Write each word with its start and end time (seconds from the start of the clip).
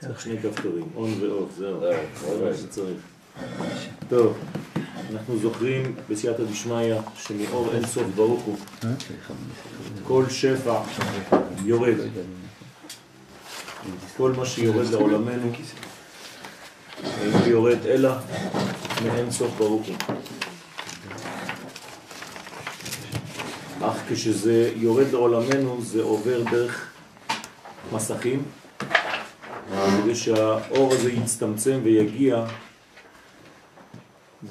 צריך 0.00 0.20
שני 0.20 0.38
כפתורים, 0.42 0.88
און 0.96 1.10
ואוף, 1.20 1.50
זהו, 1.58 1.80
זה 1.80 2.44
מה 2.44 2.56
שצריך. 2.56 2.98
טוב, 4.08 4.38
אנחנו 5.12 5.38
זוכרים 5.38 5.94
בסייעתא 6.08 6.42
דשמיא 6.42 6.94
שמאור 7.14 7.74
אין 7.74 7.86
סוף 7.86 8.06
ברוך 8.14 8.42
הוא 8.42 8.56
כל 10.04 10.24
שפע 10.28 10.82
יורד. 11.64 11.94
כל 14.16 14.32
מה 14.32 14.46
שיורד 14.46 14.90
לעולמנו 14.90 15.52
אינו 17.22 17.46
יורד 17.46 17.86
אלא 17.86 18.10
מאין 19.04 19.30
סוף 19.30 19.50
ברוך 19.58 19.86
הוא. 19.86 19.96
אך 23.82 23.96
כשזה 24.08 24.72
יורד 24.76 25.06
לעולמנו 25.12 25.82
זה 25.82 26.02
עובר 26.02 26.42
דרך 26.50 26.90
מסכים 27.92 28.42
כדי 29.70 30.14
שהאור 30.14 30.92
הזה 30.92 31.12
יצטמצם 31.12 31.80
ויגיע 31.82 32.44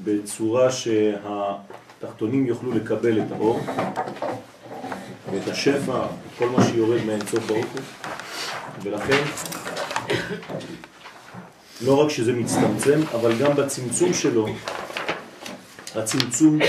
בצורה 0.03 0.71
שהתחתונים 0.71 2.45
יוכלו 2.45 2.71
לקבל 2.71 3.21
את 3.21 3.31
האור 3.31 3.59
ואת 5.31 5.47
השפע, 5.47 6.07
כל 6.37 6.49
מה 6.49 6.63
שיורד 6.63 7.05
מהאינסוף 7.05 7.47
ברוך 7.47 7.65
הוא 7.65 7.81
ולכן 8.83 9.23
לא 11.81 12.03
רק 12.03 12.09
שזה 12.09 12.33
מצטמצם, 12.33 12.99
אבל 13.13 13.37
גם 13.39 13.55
בצמצום 13.55 14.13
שלו, 14.13 14.47
הצמצום 15.95 16.59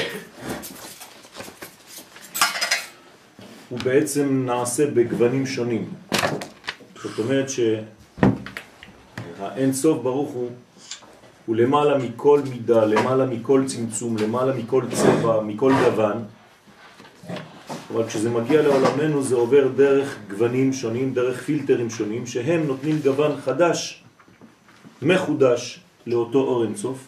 הוא 3.69 3.79
בעצם 3.85 4.43
נעשה 4.47 4.87
בגוונים 4.87 5.47
שונים. 5.47 5.91
זאת 7.03 7.19
אומרת 7.19 7.47
שהאין 9.55 9.73
סוף 9.73 10.03
ברוך 10.03 10.31
הוא 10.31 10.51
הוא 11.47 11.57
למעלה 11.57 11.99
מכל 11.99 12.41
מידה, 12.51 12.85
למעלה 12.85 13.27
מכל 13.27 13.63
צמצום, 13.67 14.17
למעלה 14.17 14.53
מכל 14.55 14.85
צבע, 14.93 15.41
מכל 15.41 15.73
גוון. 15.85 16.25
אבל 17.93 18.07
כשזה 18.07 18.31
מגיע 18.31 18.63
לעולמנו 18.63 19.23
זה 19.23 19.35
עובר 19.35 19.69
דרך 19.69 20.19
גוונים 20.31 20.73
שונים, 20.73 21.15
דרך 21.15 21.43
פילטרים 21.43 21.91
שונים, 21.91 22.27
שהם 22.27 22.67
נותנים 22.67 22.99
גוון 23.03 23.41
חדש, 23.41 24.05
מחודש, 25.03 25.81
לאותו 26.07 26.39
אור 26.39 26.65
אינסוף, 26.65 26.99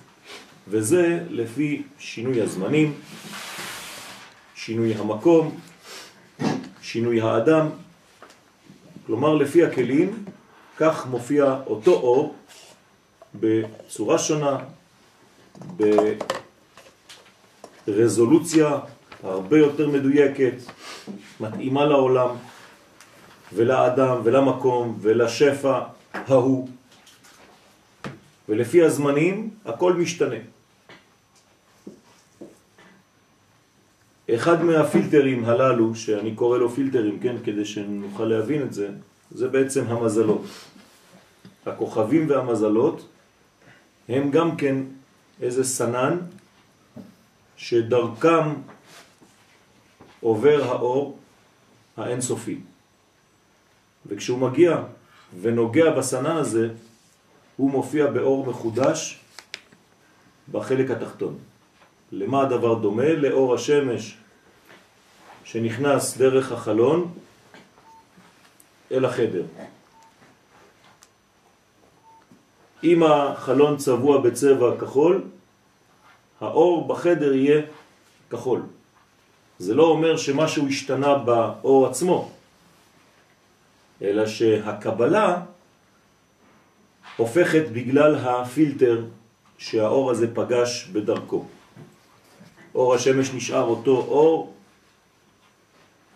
וזה 0.69 1.20
לפי 1.31 1.83
שינוי 1.98 2.43
הזמנים, 2.43 2.95
שינוי 4.55 4.95
המקום, 4.95 5.55
שינוי 6.83 7.20
האדם, 7.20 7.67
כלומר 9.07 9.35
לפי 9.35 9.65
הכלים, 9.65 10.25
כך 10.77 11.06
מופיע 11.06 11.56
אותו 11.67 11.92
אור 11.92 12.34
בצורה 13.34 14.19
שונה, 14.19 14.59
ברזולוציה 17.87 18.79
הרבה 19.23 19.59
יותר 19.59 19.89
מדויקת, 19.89 20.55
מתאימה 21.41 21.84
לעולם 21.84 22.37
ולאדם 23.53 24.20
ולמקום 24.25 24.98
ולשפע 25.01 25.81
ההוא. 26.14 26.69
ולפי 28.48 28.83
הזמנים 28.83 29.51
הכל 29.64 29.92
משתנה. 29.92 30.36
אחד 34.34 34.64
מהפילטרים 34.64 35.45
הללו, 35.45 35.95
שאני 35.95 36.34
קורא 36.34 36.59
לו 36.59 36.70
פילטרים, 36.70 37.20
כן, 37.20 37.36
כדי 37.45 37.64
שנוכל 37.64 38.25
להבין 38.25 38.62
את 38.62 38.73
זה, 38.73 38.89
זה 39.35 39.49
בעצם 39.49 39.85
המזלות. 39.89 40.43
הכוכבים 41.67 42.31
והמזלות 42.31 43.09
הם 44.09 44.31
גם 44.31 44.57
כן 44.57 44.77
איזה 45.41 45.65
סנן 45.65 46.19
שדרכם 47.57 48.55
עובר 50.21 50.65
האור 50.65 51.19
האינסופי. 51.97 52.61
וכשהוא 54.07 54.39
מגיע 54.39 54.83
ונוגע 55.41 55.91
בסנן 55.91 56.37
הזה, 56.37 56.69
הוא 57.57 57.71
מופיע 57.71 58.07
באור 58.07 58.47
מחודש 58.47 59.21
בחלק 60.53 60.91
התחתון. 60.91 61.39
למה 62.13 62.42
הדבר 62.42 62.75
דומה? 62.75 63.13
לאור 63.13 63.55
השמש 63.55 64.17
שנכנס 65.45 66.17
דרך 66.17 66.53
החלון 66.53 67.13
אל 68.92 69.05
החדר. 69.05 69.42
אם 72.85 73.03
החלון 73.03 73.77
צבוע 73.77 74.20
בצבע 74.20 74.77
כחול, 74.80 75.25
האור 76.41 76.89
בחדר 76.89 77.33
יהיה 77.33 77.63
כחול. 78.30 78.63
זה 79.58 79.75
לא 79.75 79.83
אומר 79.83 80.17
שמשהו 80.17 80.69
השתנה 80.69 81.14
באור 81.19 81.86
עצמו, 81.86 82.30
אלא 84.03 84.27
שהקבלה 84.27 85.42
הופכת 87.17 87.64
בגלל 87.73 88.14
הפילטר 88.14 89.05
שהאור 89.59 90.11
הזה 90.11 90.35
פגש 90.35 90.89
בדרכו. 90.92 91.45
אור 92.74 92.95
השמש 92.95 93.35
נשאר 93.35 93.63
אותו 93.63 93.97
אור, 93.97 94.55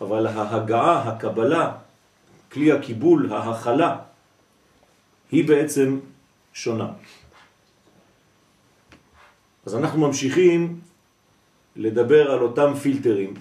אבל 0.01 0.27
ההגעה, 0.27 1.09
הקבלה, 1.09 1.71
כלי 2.51 2.71
הקיבול, 2.71 3.33
ההכלה, 3.33 3.97
היא 5.31 5.47
בעצם 5.47 5.99
שונה. 6.53 6.89
אז 9.65 9.75
אנחנו 9.75 10.07
ממשיכים 10.07 10.79
לדבר 11.75 12.31
על 12.31 12.39
אותם 12.39 12.73
פילטרים. 12.73 13.33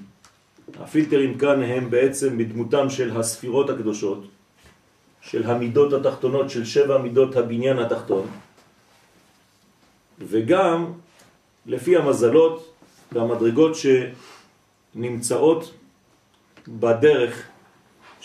הפילטרים 0.80 1.38
כאן 1.38 1.62
הם 1.62 1.90
בעצם 1.90 2.38
בדמותם 2.38 2.90
של 2.90 3.16
הספירות 3.16 3.70
הקדושות, 3.70 4.24
של 5.20 5.50
המידות 5.50 5.92
התחתונות, 5.92 6.50
של 6.50 6.64
שבע 6.64 6.98
מידות 6.98 7.36
הבניין 7.36 7.78
התחתון, 7.78 8.26
וגם 10.18 10.92
לפי 11.66 11.96
המזלות 11.96 12.72
והמדרגות 13.12 13.72
שנמצאות 14.94 15.74
בדרך 16.68 17.48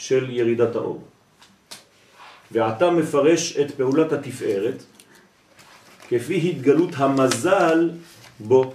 של 0.01 0.29
ירידת 0.29 0.75
האור. 0.75 1.03
ועתה 2.51 2.89
מפרש 2.89 3.57
את 3.57 3.71
פעולת 3.71 4.11
התפארת 4.11 4.83
כפי 6.09 6.49
התגלות 6.49 6.89
המזל 6.95 7.89
בו. 8.39 8.73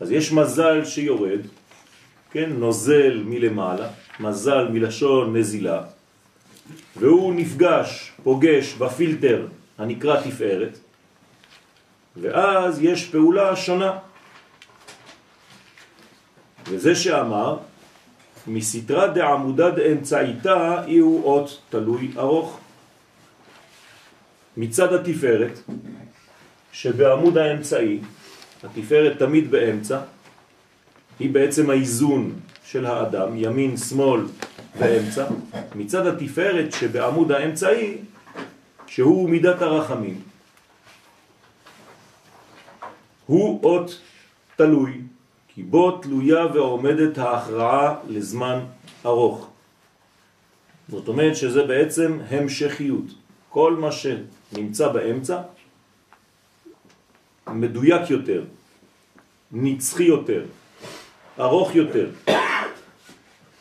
אז 0.00 0.10
יש 0.10 0.32
מזל 0.32 0.84
שיורד, 0.84 1.40
כן, 2.30 2.50
נוזל 2.52 3.22
מלמעלה, 3.24 3.88
מזל 4.20 4.68
מלשון 4.68 5.36
נזילה, 5.36 5.82
והוא 6.96 7.34
נפגש, 7.34 8.12
פוגש 8.22 8.74
בפילטר 8.74 9.46
הנקרא 9.78 10.20
תפארת, 10.20 10.78
ואז 12.16 12.82
יש 12.82 13.08
פעולה 13.08 13.56
שונה. 13.56 13.98
וזה 16.66 16.94
שאמר, 16.94 17.58
מסתרה 18.46 19.06
דעמודה 19.06 19.70
דאמצעיתה 19.70 20.84
אי 20.86 20.98
הוא 20.98 21.24
אות 21.24 21.60
תלוי 21.70 22.10
ארוך. 22.16 22.58
מצד 24.56 24.92
התפארת, 24.92 25.58
שבעמוד 26.72 27.38
האמצעי, 27.38 28.00
התפארת 28.64 29.18
תמיד 29.18 29.50
באמצע, 29.50 30.00
היא 31.18 31.30
בעצם 31.30 31.70
האיזון 31.70 32.32
של 32.64 32.86
האדם, 32.86 33.28
ימין, 33.36 33.76
שמאל 33.76 34.20
באמצע, 34.78 35.26
מצד 35.74 36.06
התפארת 36.06 36.72
שבעמוד 36.72 37.32
האמצעי, 37.32 37.98
שהוא 38.86 39.30
מידת 39.30 39.62
הרחמים. 39.62 40.20
הוא 43.26 43.60
אות 43.62 44.00
תלוי, 44.56 45.00
כי 45.54 45.62
בו 45.62 45.90
תלויה 45.90 46.46
ועומדת 46.54 47.18
ההכרעה 47.18 47.94
לזמן 48.08 48.58
ארוך. 49.06 49.48
זאת 50.88 51.08
אומרת 51.08 51.36
שזה 51.36 51.62
בעצם 51.64 52.18
המשכיות. 52.28 53.04
כל 53.48 53.76
מה 53.76 53.92
שנמצא 53.92 54.88
באמצע 54.88 55.40
מדויק 57.48 58.10
יותר, 58.10 58.44
נצחי 59.52 60.04
יותר, 60.04 60.44
ארוך 61.40 61.74
יותר, 61.74 62.10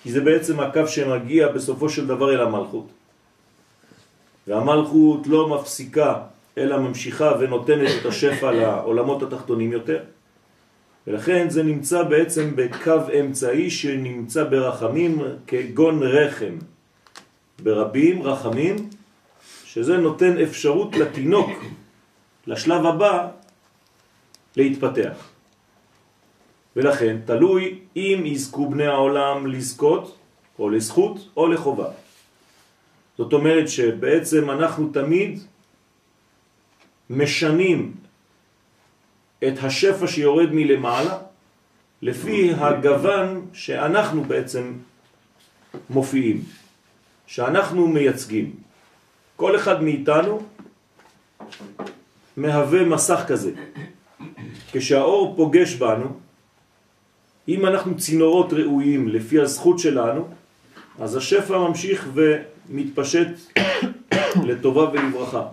כי 0.04 0.12
זה 0.12 0.22
בעצם 0.22 0.60
הקו 0.60 0.88
שמגיע 0.88 1.48
בסופו 1.48 1.90
של 1.90 2.08
דבר 2.08 2.34
אל 2.34 2.42
המלכות. 2.42 2.88
והמלכות 4.48 5.28
לא 5.28 5.50
מפסיקה, 5.50 6.24
אלא 6.58 6.78
ממשיכה 6.80 7.32
ונותנת 7.40 7.92
את 8.02 8.06
השפע 8.06 8.52
לעולמות 8.52 9.24
התחתונים 9.24 9.72
יותר. 9.72 10.04
ולכן 11.08 11.50
זה 11.50 11.64
נמצא 11.64 12.04
בעצם 12.04 12.56
בקו 12.56 13.02
אמצעי 13.20 13.70
שנמצא 13.70 14.44
ברחמים 14.44 15.22
כגון 15.48 16.04
רחם. 16.04 16.58
ברבים 17.64 18.24
רחמים 18.24 18.90
שזה 19.66 19.98
נותן 19.98 20.38
אפשרות 20.38 20.96
לתינוק, 20.96 21.50
לשלב 22.48 22.86
הבא, 22.86 23.28
להתפתח. 24.58 25.30
ולכן 26.76 27.18
תלוי 27.26 27.80
אם 27.96 28.24
יזכו 28.26 28.70
בני 28.70 28.86
העולם 28.86 29.48
לזכות, 29.48 30.18
או 30.60 30.70
לזכות, 30.70 31.30
או 31.38 31.48
לחובה. 31.48 31.90
זאת 33.18 33.34
אומרת 33.34 33.70
שבעצם 33.70 34.50
אנחנו 34.50 34.90
תמיד 34.94 35.40
משנים 37.10 37.94
את 39.48 39.54
השפע 39.64 40.08
שיורד 40.08 40.50
מלמעלה 40.52 41.18
לפי 42.02 42.54
הגוון 42.58 43.46
שאנחנו 43.54 44.24
בעצם 44.24 44.74
מופיעים, 45.90 46.44
שאנחנו 47.28 47.88
מייצגים. 47.88 48.56
כל 49.36 49.56
אחד 49.56 49.84
מאיתנו 49.84 50.42
מהווה 52.38 52.84
מסך 52.84 53.24
כזה. 53.28 53.52
כשהאור 54.72 55.34
פוגש 55.36 55.74
בנו, 55.74 56.20
אם 57.48 57.66
אנחנו 57.66 57.98
צינורות 57.98 58.54
ראויים 58.54 59.08
לפי 59.08 59.40
הזכות 59.40 59.80
שלנו, 59.80 60.28
אז 61.00 61.16
השפע 61.16 61.58
ממשיך 61.58 62.10
ומתפשט 62.14 63.28
לטובה 64.48 64.90
ולברכה. 64.90 65.48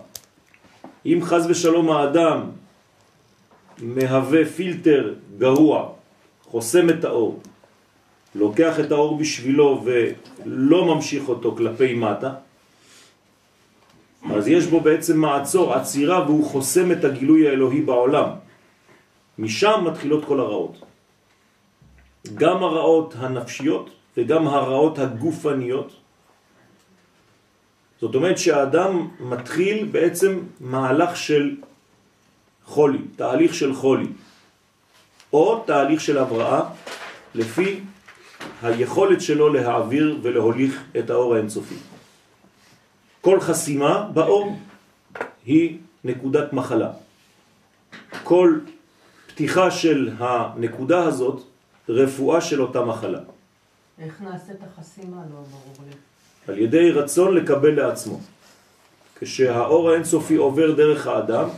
אם 1.05 1.19
חז 1.23 1.45
ושלום 1.49 1.91
האדם 1.91 2.49
מהווה 3.81 4.45
פילטר 4.45 5.13
גרוע, 5.37 5.89
חוסם 6.43 6.89
את 6.89 7.03
האור, 7.03 7.39
לוקח 8.35 8.79
את 8.79 8.91
האור 8.91 9.17
בשבילו 9.17 9.83
ולא 9.85 10.95
ממשיך 10.95 11.29
אותו 11.29 11.55
כלפי 11.55 11.93
מטה, 11.93 12.33
אז 14.35 14.47
יש 14.47 14.67
בו 14.67 14.79
בעצם 14.79 15.19
מעצור, 15.19 15.73
עצירה, 15.73 16.23
והוא 16.25 16.45
חוסם 16.45 16.91
את 16.91 17.03
הגילוי 17.03 17.49
האלוהי 17.49 17.81
בעולם. 17.81 18.29
משם 19.39 19.83
מתחילות 19.85 20.25
כל 20.25 20.39
הרעות. 20.39 20.81
גם 22.35 22.63
הרעות 22.63 23.13
הנפשיות 23.17 23.89
וגם 24.17 24.47
הרעות 24.47 24.99
הגופניות. 24.99 25.95
זאת 28.01 28.15
אומרת 28.15 28.37
שהאדם 28.37 29.07
מתחיל 29.19 29.87
בעצם 29.91 30.39
מהלך 30.59 31.17
של 31.17 31.55
חולי, 32.69 32.97
תהליך 33.15 33.53
של 33.53 33.73
חולי, 33.73 34.07
או 35.33 35.63
תהליך 35.65 36.01
של 36.01 36.17
הבראה, 36.17 36.61
לפי 37.35 37.79
היכולת 38.61 39.21
שלו 39.21 39.53
להעביר 39.53 40.19
ולהוליך 40.21 40.83
את 40.99 41.09
האור 41.09 41.35
האינסופי. 41.35 41.75
כל 43.21 43.39
חסימה 43.39 44.09
באור 44.13 44.57
היא 45.45 45.77
נקודת 46.03 46.53
מחלה. 46.53 46.91
כל 48.23 48.59
פתיחה 49.27 49.71
של 49.71 50.13
הנקודה 50.17 51.03
הזאת, 51.03 51.43
רפואה 51.89 52.41
של 52.41 52.61
אותה 52.61 52.81
מחלה. 52.81 53.19
איך 53.99 54.21
נעשית 54.21 54.55
החסימה? 54.63 55.17
לא 55.17 55.41
ברור 55.51 55.87
לי. 55.89 55.95
על 56.53 56.59
ידי 56.59 56.91
רצון 56.91 57.35
לקבל 57.35 57.75
לעצמו. 57.75 58.19
כשהאור 59.19 59.91
האינסופי 59.91 60.35
עובר 60.35 60.71
דרך 60.71 61.07
האדם, 61.07 61.49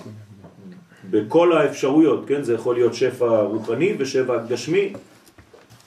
בכל 1.12 1.58
האפשרויות, 1.58 2.24
כן? 2.28 2.44
זה 2.44 2.54
יכול 2.54 2.75
להיות 2.75 2.94
שפע 2.94 3.42
רוחני 3.42 3.96
ושפע 4.00 4.38
גשמי. 4.38 4.94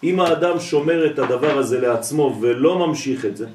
אם 0.03 0.21
האדם 0.21 0.61
שומר 0.61 1.07
את 1.07 1.19
הדבר 1.19 1.59
הזה 1.59 1.81
לעצמו 1.81 2.39
ולא 2.41 2.87
ממשיך 2.87 3.25
את 3.25 3.37
זה, 3.37 3.47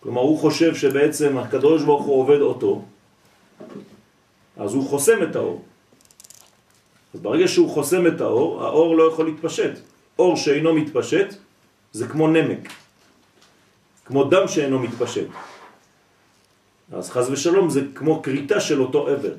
כלומר 0.00 0.20
הוא 0.20 0.38
חושב 0.38 0.74
שבעצם 0.74 1.38
הקדוש 1.38 1.82
ברוך 1.82 2.04
הוא 2.04 2.20
עובד 2.20 2.40
אותו, 2.40 2.82
אז 4.56 4.74
הוא 4.74 4.88
חוסם 4.88 5.22
את 5.22 5.36
האור. 5.36 5.62
אז 7.14 7.20
ברגע 7.20 7.48
שהוא 7.48 7.70
חוסם 7.70 8.06
את 8.06 8.20
האור, 8.20 8.64
האור 8.64 8.96
לא 8.96 9.02
יכול 9.12 9.26
להתפשט. 9.26 9.72
אור 10.18 10.36
שאינו 10.36 10.74
מתפשט 10.74 11.34
זה 11.92 12.06
כמו 12.06 12.28
נמק, 12.28 12.68
כמו 14.04 14.24
דם 14.24 14.48
שאינו 14.48 14.78
מתפשט. 14.78 15.26
אז 16.92 17.10
חז 17.10 17.30
ושלום 17.30 17.70
זה 17.70 17.80
כמו 17.94 18.22
קריטה 18.22 18.60
של 18.60 18.80
אותו 18.80 19.08
עבר. 19.08 19.34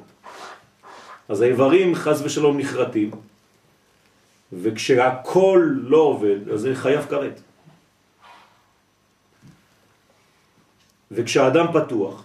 אז 1.30 1.42
האיברים 1.42 1.96
חז 1.96 2.22
ושלום 2.22 2.58
נחרטים, 2.60 3.12
וכשהכל 4.54 5.70
לא 5.74 5.98
עובד, 5.98 6.50
אז 6.50 6.60
זה 6.62 6.76
חייב 6.76 7.06
כרת. 7.10 7.42
וכשהאדם 11.12 11.66
פתוח, 11.74 12.24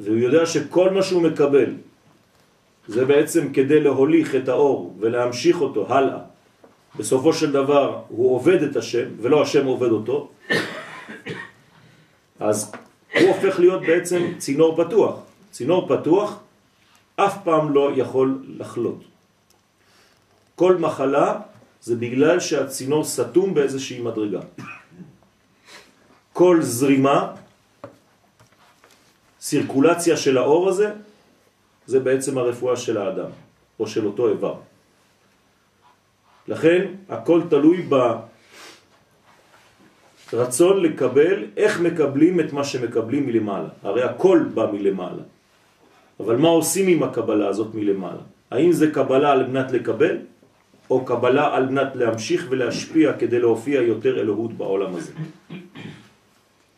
והוא 0.00 0.16
יודע 0.16 0.46
שכל 0.46 0.90
מה 0.90 1.02
שהוא 1.02 1.22
מקבל 1.22 1.74
זה 2.88 3.04
בעצם 3.04 3.52
כדי 3.52 3.80
להוליך 3.80 4.34
את 4.34 4.48
האור 4.48 4.96
ולהמשיך 5.00 5.60
אותו 5.60 5.94
הלאה, 5.94 6.18
בסופו 6.96 7.32
של 7.32 7.52
דבר 7.52 8.02
הוא 8.08 8.36
עובד 8.36 8.62
את 8.62 8.76
השם 8.76 9.08
ולא 9.20 9.42
השם 9.42 9.66
עובד 9.66 9.90
אותו, 9.90 10.30
אז 12.40 12.72
הוא 13.14 13.28
הופך 13.28 13.60
להיות 13.60 13.82
בעצם 13.82 14.32
צינור 14.38 14.84
פתוח. 14.84 15.14
צינור 15.50 15.88
פתוח 15.88 16.43
אף 17.16 17.44
פעם 17.44 17.74
לא 17.74 17.90
יכול 17.96 18.42
לחלות. 18.58 19.00
כל 20.54 20.76
מחלה 20.76 21.40
זה 21.80 21.96
בגלל 21.96 22.40
שהצינור 22.40 23.04
סתום 23.04 23.54
באיזושהי 23.54 24.00
מדרגה. 24.02 24.40
כל 26.32 26.62
זרימה, 26.62 27.34
סירקולציה 29.40 30.16
של 30.16 30.38
האור 30.38 30.68
הזה, 30.68 30.92
זה 31.86 32.00
בעצם 32.00 32.38
הרפואה 32.38 32.76
של 32.76 32.96
האדם, 32.96 33.30
או 33.78 33.86
של 33.86 34.06
אותו 34.06 34.28
איבר. 34.28 34.56
לכן 36.48 36.80
הכל 37.08 37.42
תלוי 37.50 37.88
ברצון 40.32 40.82
לקבל, 40.82 41.44
איך 41.56 41.80
מקבלים 41.80 42.40
את 42.40 42.52
מה 42.52 42.64
שמקבלים 42.64 43.26
מלמעלה. 43.26 43.68
הרי 43.82 44.02
הכל 44.02 44.44
בא 44.54 44.66
מלמעלה. 44.72 45.22
אבל 46.20 46.36
מה 46.36 46.48
עושים 46.48 46.88
עם 46.88 47.02
הקבלה 47.02 47.48
הזאת 47.48 47.74
מלמעלה? 47.74 48.22
האם 48.50 48.72
זה 48.72 48.90
קבלה 48.90 49.32
על 49.32 49.46
מנת 49.46 49.72
לקבל, 49.72 50.16
או 50.90 51.04
קבלה 51.04 51.56
על 51.56 51.68
מנת 51.68 51.96
להמשיך 51.96 52.46
ולהשפיע 52.50 53.12
כדי 53.12 53.38
להופיע 53.38 53.82
יותר 53.82 54.20
אלוהות 54.20 54.52
בעולם 54.52 54.94
הזה? 54.94 55.12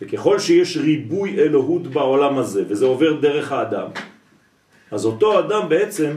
וככל 0.01 0.39
שיש 0.39 0.77
ריבוי 0.77 1.39
אלוהות 1.39 1.87
בעולם 1.87 2.39
הזה, 2.39 2.65
וזה 2.69 2.85
עובר 2.85 3.21
דרך 3.21 3.53
האדם, 3.53 3.89
אז 4.91 5.05
אותו 5.05 5.39
אדם 5.39 5.69
בעצם, 5.69 6.11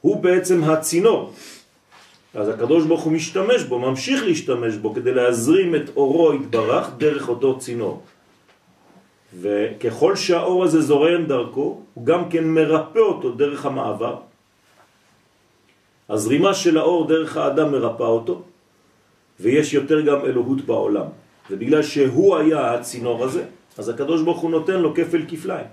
הוא 0.00 0.22
בעצם 0.22 0.64
הצינור. 0.64 1.32
אז 2.34 2.48
הקדוש 2.48 2.86
ברוך 2.86 3.02
הוא 3.02 3.12
משתמש 3.12 3.62
בו, 3.62 3.78
ממשיך 3.78 4.24
להשתמש 4.24 4.74
בו 4.74 4.94
כדי 4.94 5.14
להזרים 5.14 5.74
את 5.74 5.96
אורו 5.96 6.32
התברך 6.32 6.90
דרך 6.98 7.28
אותו 7.28 7.58
צינור. 7.58 8.02
וככל 9.40 10.16
שהאור 10.16 10.64
הזה 10.64 10.80
זורם 10.80 11.24
דרכו, 11.26 11.80
הוא 11.94 12.06
גם 12.06 12.28
כן 12.30 12.44
מרפא 12.44 12.98
אותו 12.98 13.32
דרך 13.32 13.66
המעבר. 13.66 14.16
הזרימה 16.08 16.54
של 16.54 16.78
האור 16.78 17.08
דרך 17.08 17.36
האדם 17.36 17.72
מרפא 17.72 18.02
אותו, 18.02 18.42
ויש 19.40 19.74
יותר 19.74 20.00
גם 20.00 20.24
אלוהות 20.24 20.60
בעולם. 20.60 21.06
ובגלל 21.50 21.82
שהוא 21.82 22.36
היה 22.36 22.74
הצינור 22.74 23.24
הזה, 23.24 23.44
אז 23.78 23.88
הקדוש 23.88 24.22
ברוך 24.22 24.40
הוא 24.40 24.50
נותן 24.50 24.80
לו 24.80 24.94
כפל 24.94 25.24
כפליים. 25.28 25.66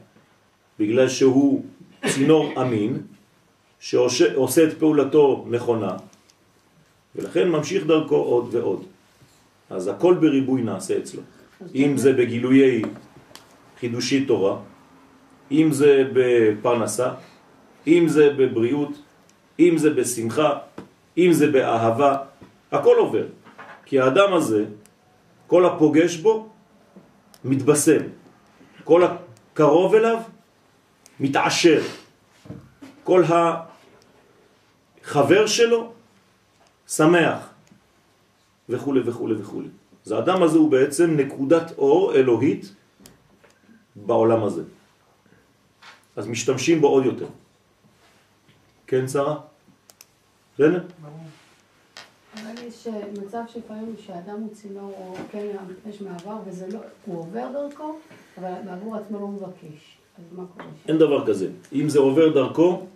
בגלל 0.79 1.09
שהוא 1.09 1.63
צינור 2.07 2.61
אמין, 2.61 3.01
שעושה 3.79 4.63
את 4.63 4.73
פעולתו 4.79 5.45
נכונה, 5.49 5.97
ולכן 7.15 7.49
ממשיך 7.49 7.85
דרכו 7.85 8.15
עוד 8.15 8.55
ועוד. 8.55 8.83
אז 9.69 9.87
הכל 9.87 10.13
בריבוי 10.13 10.61
נעשה 10.61 10.97
אצלו. 10.97 11.21
אם 11.75 11.97
זה 11.97 12.13
בגילויי 12.13 12.81
חידושי 13.79 14.25
תורה, 14.25 14.57
אם 15.51 15.71
זה 15.71 16.03
בפרנסה, 16.13 17.09
אם 17.87 18.03
זה 18.07 18.29
בבריאות, 18.37 18.93
אם 19.59 19.73
זה 19.77 19.89
בשמחה, 19.89 20.57
אם 21.17 21.29
זה 21.33 21.51
באהבה, 21.51 22.17
הכל 22.71 22.95
עובר. 22.97 23.25
כי 23.85 23.99
האדם 23.99 24.33
הזה, 24.33 24.65
כל 25.47 25.65
הפוגש 25.65 26.17
בו, 26.17 26.49
מתבשם. 27.43 28.01
כל 28.83 29.01
הקרוב 29.03 29.95
אליו, 29.95 30.19
מתעשר. 31.19 31.81
כל 33.03 33.23
החבר 35.03 35.47
שלו, 35.47 35.91
שמח, 36.87 37.49
וכו' 38.69 38.93
וכו' 39.05 39.29
וכו'. 39.39 39.61
אז 40.05 40.11
האדם 40.11 40.43
הזה 40.43 40.57
הוא 40.57 40.71
בעצם 40.71 41.15
נקודת 41.17 41.71
אור 41.77 42.15
אלוהית 42.15 42.73
בעולם 43.95 44.43
הזה. 44.43 44.63
אז 46.15 46.27
משתמשים 46.27 46.81
בו 46.81 46.87
עוד 46.87 47.05
יותר. 47.05 47.27
כן, 48.87 49.07
שרה? 49.07 49.39
בסדר? 50.53 50.83
אבל 52.33 52.63
יש 52.67 52.87
מצב 53.25 53.41
שפעמים 53.47 53.95
שאדם 54.05 54.41
הוא 54.41 54.53
צינור 54.53 54.93
או 54.97 55.15
כן 55.31 55.45
יש 55.89 56.01
מעבר 56.01 56.37
וזה 56.45 56.67
לא, 56.67 56.79
הוא 57.05 57.19
עובר 57.19 57.47
דרכו, 57.53 57.95
אבל 58.37 58.53
בעבור 58.65 58.95
עצמו 58.95 59.19
לא 59.19 59.27
מבקש. 59.27 59.97
אז 60.17 60.23
מה 60.37 60.43
קורה 60.53 60.65
שם? 60.65 60.89
אין 60.89 60.97
דבר 60.97 61.27
כזה. 61.27 61.49
אם 61.73 61.89
זה 61.89 61.99
עובר 61.99 62.33
דרכו, 62.33 62.61
הוא. 62.63 62.87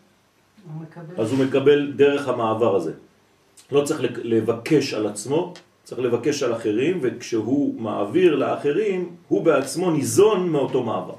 אז 1.17 1.31
הוא 1.31 1.45
מקבל 1.45 1.91
דרך 1.91 2.27
המעבר 2.27 2.75
הזה. 2.75 2.93
לא 3.71 3.85
צריך 3.85 4.01
לבקש 4.23 4.93
על 4.93 5.07
עצמו, 5.07 5.53
צריך 5.83 6.01
לבקש 6.01 6.43
על 6.43 6.55
אחרים, 6.55 6.99
וכשהוא 7.01 7.81
מעביר 7.81 8.35
לאחרים, 8.35 9.15
הוא 9.27 9.45
בעצמו 9.45 9.91
ניזון 9.91 10.49
מאותו 10.49 10.83
מעבר. 10.83 11.15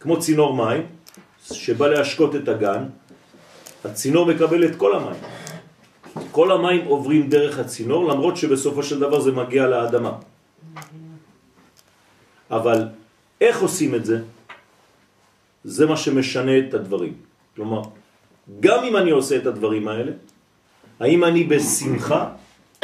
כמו 0.00 0.18
צינור 0.18 0.54
מים, 0.54 0.86
שבא 1.52 1.86
להשקות 1.88 2.36
את 2.36 2.48
הגן, 2.48 2.82
הצינור 3.84 4.26
מקבל 4.26 4.64
את 4.64 4.76
כל 4.76 4.96
המים. 4.96 5.20
כל 6.30 6.52
המים 6.52 6.84
עוברים 6.86 7.28
דרך 7.28 7.58
הצינור, 7.58 8.08
למרות 8.08 8.36
שבסופו 8.36 8.82
של 8.82 8.98
דבר 8.98 9.20
זה 9.20 9.32
מגיע 9.32 9.66
לאדמה. 9.66 10.12
אבל 12.50 12.88
איך 13.40 13.62
עושים 13.62 13.94
את 13.94 14.04
זה? 14.04 14.18
זה 15.64 15.86
מה 15.86 15.96
שמשנה 15.96 16.58
את 16.58 16.74
הדברים. 16.74 17.14
כלומר, 17.56 17.82
גם 18.60 18.84
אם 18.84 18.96
אני 18.96 19.10
עושה 19.10 19.36
את 19.36 19.46
הדברים 19.46 19.88
האלה, 19.88 20.12
האם 21.00 21.24
אני 21.24 21.44
בשמחה, 21.44 22.34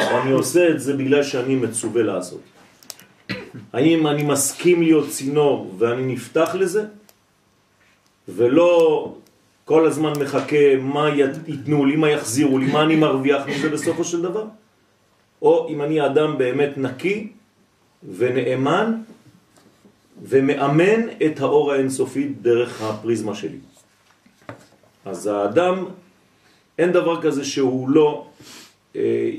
או 0.01 0.21
אני 0.21 0.31
עושה 0.31 0.69
את 0.69 0.79
זה 0.79 0.93
בגלל 0.93 1.23
שאני 1.23 1.55
מצווה 1.55 2.03
לעשות? 2.03 2.41
האם 3.73 4.07
אני 4.07 4.23
מסכים 4.23 4.81
להיות 4.81 5.09
צינור 5.09 5.75
ואני 5.77 6.13
נפתח 6.13 6.55
לזה, 6.55 6.85
ולא 8.27 8.71
כל 9.65 9.87
הזמן 9.87 10.13
מחכה 10.19 10.75
מה 10.81 11.09
ייתנו 11.47 11.85
לי, 11.85 11.95
מה 11.95 12.09
יחזירו 12.09 12.57
לי, 12.57 12.71
מה 12.71 12.81
אני 12.81 12.95
מרוויח 12.95 13.47
מזה 13.47 13.69
בסופו 13.69 14.03
של 14.03 14.21
דבר? 14.21 14.45
או 15.41 15.67
אם 15.69 15.81
אני 15.81 16.05
אדם 16.05 16.37
באמת 16.37 16.77
נקי 16.77 17.31
ונאמן 18.17 19.01
ומאמן 20.23 21.01
את 21.25 21.39
האור 21.39 21.71
האינסופי 21.71 22.27
דרך 22.41 22.81
הפריזמה 22.81 23.35
שלי. 23.35 23.57
אז 25.05 25.27
האדם, 25.27 25.85
אין 26.77 26.91
דבר 26.91 27.21
כזה 27.21 27.45
שהוא 27.45 27.89
לא 27.89 28.27
אה, 28.95 29.31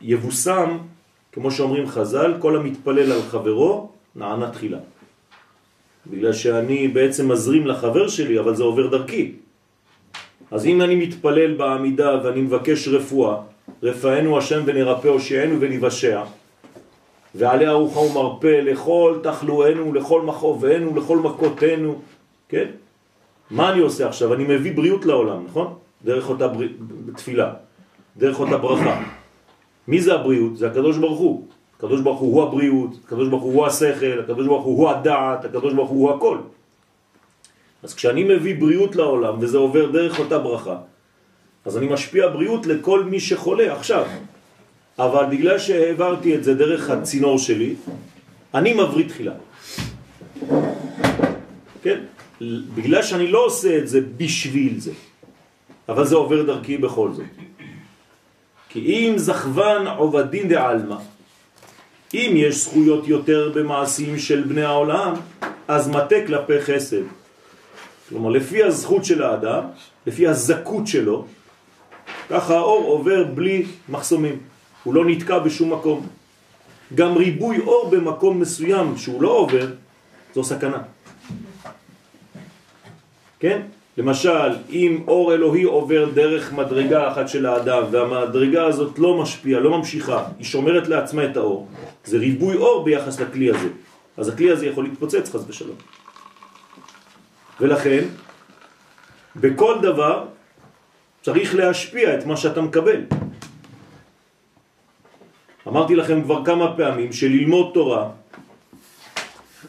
יבוסם, 0.00 0.78
כמו 1.32 1.50
שאומרים 1.50 1.88
חז"ל, 1.88 2.34
כל 2.38 2.56
המתפלל 2.56 3.12
על 3.12 3.22
חברו 3.22 3.90
נענה 4.16 4.50
תחילה. 4.50 4.78
בגלל 6.06 6.32
שאני 6.32 6.88
בעצם 6.88 7.32
מזרים 7.32 7.66
לחבר 7.66 8.08
שלי, 8.08 8.38
אבל 8.38 8.54
זה 8.54 8.62
עובר 8.62 8.86
דרכי. 8.86 9.32
אז 10.50 10.66
אם 10.66 10.82
אני 10.82 10.94
מתפלל 10.94 11.54
בעמידה 11.54 12.20
ואני 12.24 12.40
מבקש 12.40 12.88
רפואה, 12.88 13.36
רפאנו 13.82 14.38
השם 14.38 14.62
ונרפא 14.66 15.08
הושיענו 15.08 15.60
ונבשע, 15.60 16.22
ועלי 17.34 17.68
ארוחה 17.68 18.00
ומרפא 18.00 18.46
לכל 18.46 19.18
תחלואנו, 19.22 19.92
לכל 19.92 20.22
מכאובנו, 20.22 20.96
לכל 20.96 21.18
מכותנו, 21.18 22.00
כן? 22.48 22.66
מה 23.50 23.72
אני 23.72 23.80
עושה 23.80 24.08
עכשיו? 24.08 24.34
אני 24.34 24.44
מביא 24.44 24.76
בריאות 24.76 25.04
לעולם, 25.04 25.44
נכון? 25.46 25.74
דרך 26.04 26.28
אותה 26.28 26.48
בר... 26.48 26.66
תפילה, 27.16 27.52
דרך 28.16 28.40
אותה 28.40 28.56
ברכה. 28.56 29.02
מי 29.88 30.00
זה 30.00 30.14
הבריאות? 30.14 30.56
זה 30.56 30.66
הקדוש 30.66 30.98
ברוך 30.98 31.18
הוא. 31.18 31.46
הקדוש 31.78 32.00
ברוך 32.00 32.20
הוא 32.20 32.34
הוא 32.34 32.42
הבריאות, 32.42 32.90
הקדוש 33.04 33.28
ברוך 33.28 33.42
הוא 33.42 33.66
השכל, 33.66 34.20
הקדוש 34.20 34.46
ברוך 34.46 34.64
הוא 34.64 34.90
הדעת, 34.90 35.44
הקדוש 35.44 35.74
ברוך 35.74 35.90
הוא 35.90 36.10
הכל. 36.10 36.38
אז 37.82 37.94
כשאני 37.94 38.24
מביא 38.24 38.60
בריאות 38.60 38.96
לעולם 38.96 39.34
וזה 39.40 39.58
עובר 39.58 39.90
דרך 39.90 40.18
אותה 40.18 40.38
ברכה, 40.38 40.76
אז 41.64 41.76
אני 41.76 41.86
משפיע 41.86 42.28
בריאות 42.28 42.66
לכל 42.66 43.04
מי 43.04 43.20
שחולה 43.20 43.72
עכשיו. 43.72 44.04
אבל 44.98 45.24
בגלל 45.30 45.58
שהעברתי 45.58 46.34
את 46.34 46.44
זה 46.44 46.54
דרך 46.54 46.90
הצינור 46.90 47.38
שלי, 47.38 47.74
אני 48.54 48.74
מבריא 48.74 49.08
תחילה. 49.08 49.34
כן? 51.82 51.98
בגלל 52.74 53.02
שאני 53.02 53.30
לא 53.30 53.44
עושה 53.46 53.78
את 53.78 53.88
זה 53.88 54.00
בשביל 54.16 54.80
זה, 54.80 54.92
אבל 55.88 56.04
זה 56.06 56.16
עובר 56.16 56.42
דרכי 56.42 56.76
בכל 56.76 57.12
זאת. 57.12 57.47
כי 58.68 58.80
אם 58.80 59.18
זכוון 59.18 59.86
עובדין 59.86 60.48
דעלמא, 60.48 60.96
אם 62.14 62.32
יש 62.36 62.64
זכויות 62.64 63.08
יותר 63.08 63.52
במעשים 63.54 64.18
של 64.18 64.44
בני 64.44 64.62
העולם, 64.62 65.14
אז 65.68 65.88
מטה 65.88 66.16
כלפי 66.26 66.60
חסד. 66.60 67.02
כלומר, 68.08 68.30
לפי 68.30 68.62
הזכות 68.62 69.04
של 69.04 69.22
האדם, 69.22 69.64
לפי 70.06 70.26
הזכות 70.26 70.86
שלו, 70.86 71.26
ככה 72.30 72.56
האור 72.56 72.84
עובר 72.84 73.24
בלי 73.24 73.66
מחסומים. 73.88 74.38
הוא 74.84 74.94
לא 74.94 75.04
נתקע 75.04 75.38
בשום 75.38 75.72
מקום. 75.72 76.06
גם 76.94 77.16
ריבוי 77.16 77.58
אור 77.60 77.90
במקום 77.90 78.40
מסוים 78.40 78.96
שהוא 78.96 79.22
לא 79.22 79.28
עובר, 79.28 79.66
זו 80.34 80.44
סכנה. 80.44 80.82
כן? 83.40 83.60
למשל, 83.98 84.50
אם 84.70 85.02
אור 85.08 85.34
אלוהי 85.34 85.62
עובר 85.62 86.10
דרך 86.14 86.52
מדרגה 86.52 87.12
אחת 87.12 87.28
של 87.28 87.46
האדם 87.46 87.82
והמדרגה 87.90 88.66
הזאת 88.66 88.98
לא 88.98 89.18
משפיעה, 89.18 89.60
לא 89.60 89.78
ממשיכה, 89.78 90.24
היא 90.38 90.46
שומרת 90.46 90.88
לעצמה 90.88 91.24
את 91.24 91.36
האור, 91.36 91.68
זה 92.04 92.18
ריבוי 92.18 92.56
אור 92.56 92.84
ביחס 92.84 93.20
לכלי 93.20 93.50
הזה. 93.50 93.68
אז 94.16 94.28
הכלי 94.28 94.50
הזה 94.50 94.66
יכול 94.66 94.84
להתפוצץ 94.84 95.34
חס 95.34 95.44
ושלום. 95.48 95.76
ולכן, 97.60 98.04
בכל 99.36 99.74
דבר 99.82 100.24
צריך 101.22 101.54
להשפיע 101.54 102.18
את 102.18 102.26
מה 102.26 102.36
שאתה 102.36 102.60
מקבל. 102.60 103.00
אמרתי 105.68 105.94
לכם 105.94 106.22
כבר 106.22 106.44
כמה 106.44 106.76
פעמים 106.76 107.12
שללמוד 107.12 107.70
תורה, 107.74 108.08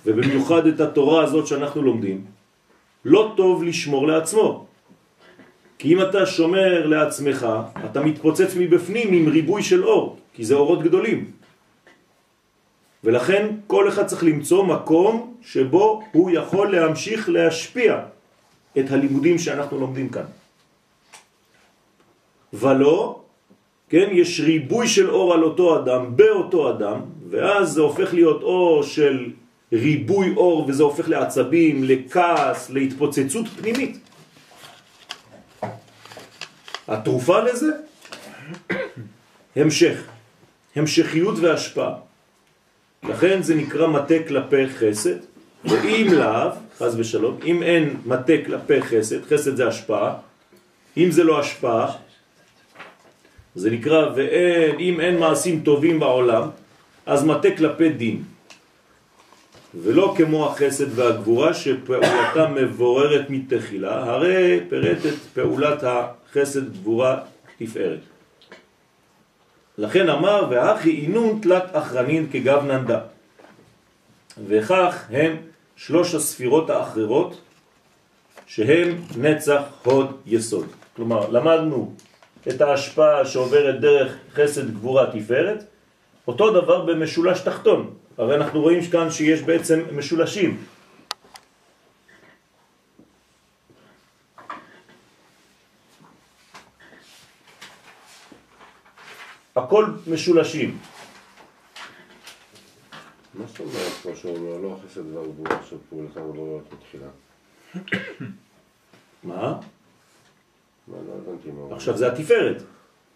ובמיוחד 0.05 0.67
את 0.67 0.79
התורה 0.79 1.23
הזאת 1.23 1.47
שאנחנו 1.47 1.81
לומדים, 1.81 2.38
לא 3.05 3.33
טוב 3.37 3.63
לשמור 3.63 4.07
לעצמו. 4.07 4.65
כי 5.79 5.93
אם 5.93 6.01
אתה 6.01 6.25
שומר 6.25 6.87
לעצמך, 6.87 7.47
אתה 7.85 8.01
מתפוצץ 8.01 8.51
מבפנים 8.57 9.13
עם 9.13 9.27
ריבוי 9.27 9.63
של 9.63 9.83
אור, 9.85 10.17
כי 10.33 10.45
זה 10.45 10.55
אורות 10.55 10.83
גדולים. 10.83 11.31
ולכן 13.03 13.47
כל 13.67 13.87
אחד 13.87 14.05
צריך 14.05 14.23
למצוא 14.23 14.63
מקום 14.63 15.33
שבו 15.41 16.03
הוא 16.11 16.31
יכול 16.31 16.71
להמשיך 16.71 17.29
להשפיע 17.29 17.99
את 18.79 18.91
הלימודים 18.91 19.37
שאנחנו 19.37 19.79
לומדים 19.79 20.09
כאן. 20.09 20.27
ולא, 22.53 23.19
כן, 23.89 24.09
יש 24.11 24.39
ריבוי 24.39 24.87
של 24.87 25.09
אור 25.09 25.33
על 25.33 25.43
אותו 25.43 25.79
אדם, 25.79 26.15
באותו 26.15 26.69
אדם, 26.69 26.99
ואז 27.29 27.71
זה 27.71 27.81
הופך 27.81 28.13
להיות 28.13 28.41
אור 28.43 28.83
של 28.83 29.31
ריבוי 29.73 30.33
אור 30.37 30.65
וזה 30.67 30.83
הופך 30.83 31.09
לעצבים, 31.09 31.83
לכעס, 31.83 32.69
להתפוצצות 32.69 33.47
פנימית. 33.47 33.99
התרופה 36.87 37.39
לזה, 37.39 37.71
המשך, 39.55 40.03
המשכיות 40.75 41.39
והשפעה. 41.39 41.93
לכן 43.03 43.41
זה 43.41 43.55
נקרא 43.55 43.87
מטה 43.87 44.13
כלפי 44.27 44.69
חסד, 44.69 45.15
ואם 45.65 46.07
לאו, 46.11 46.49
חז 46.77 46.99
ושלום, 46.99 47.37
אם 47.45 47.63
אין 47.63 47.95
מטה 48.05 48.33
כלפי 48.45 48.81
חסד, 48.81 49.25
חסד 49.25 49.55
זה 49.55 49.67
השפעה, 49.67 50.15
אם 50.97 51.11
זה 51.11 51.23
לא 51.23 51.39
השפעה, 51.39 51.91
זה 53.55 53.71
נקרא, 53.71 54.09
ואין, 54.15 54.79
אם 54.79 54.99
אין 54.99 55.19
מעשים 55.19 55.61
טובים 55.63 55.99
בעולם, 55.99 56.49
אז 57.05 57.23
מטה 57.23 57.49
כלפי 57.57 57.89
דין. 57.89 58.23
ולא 59.75 60.13
כמו 60.17 60.47
החסד 60.47 60.99
והגבורה 60.99 61.53
שפעולתה 61.53 62.47
מבוררת 62.55 63.25
מתחילה, 63.29 64.03
הרי 64.03 64.59
פירט 64.69 64.97
את 65.05 65.19
פעולת 65.33 65.83
החסד 65.83 66.73
גבורה 66.73 67.19
תפארת. 67.57 67.99
לכן 69.77 70.09
אמר, 70.09 70.47
והכי 70.49 71.01
אינון 71.01 71.39
תלת 71.41 71.63
אחרנין 71.71 72.27
כגב 72.31 72.65
ננדה. 72.65 72.99
וכך 74.47 75.05
הם 75.09 75.35
שלוש 75.75 76.15
הספירות 76.15 76.69
האחרות 76.69 77.41
שהם 78.47 79.01
נצח 79.17 79.61
הוד 79.83 80.17
יסוד. 80.25 80.65
כלומר, 80.95 81.29
למדנו 81.29 81.93
את 82.47 82.61
ההשפעה 82.61 83.25
שעוברת 83.25 83.79
דרך 83.79 84.15
חסד 84.33 84.73
גבורה 84.73 85.11
תפארת, 85.11 85.63
אותו 86.27 86.51
דבר 86.51 86.85
במשולש 86.85 87.39
תחתון. 87.41 87.93
הרי 88.19 88.35
אנחנו 88.35 88.61
רואים 88.61 88.79
כאן 88.91 89.11
שיש 89.11 89.41
בעצם 89.41 89.79
משולשים. 89.97 90.57
הכל 99.55 99.85
משולשים. 100.07 100.77
מה 103.33 103.45
זאת 103.47 103.59
אומרת 103.59 103.91
פה 104.03 104.09
שהוא 104.15 104.49
לא- 104.49 104.63
לא 104.63 104.77
החסד 104.77 105.05
והגבורה 105.15 105.59
שפעולתם 105.69 106.21
לא 106.35 106.59
מתחילה? 106.73 107.07
מה? 109.23 109.59
לא 110.87 110.97
מה 111.53 111.61
הוא 111.61 111.75
עכשיו 111.75 111.97
זה 111.97 112.11
התפארת. 112.11 112.63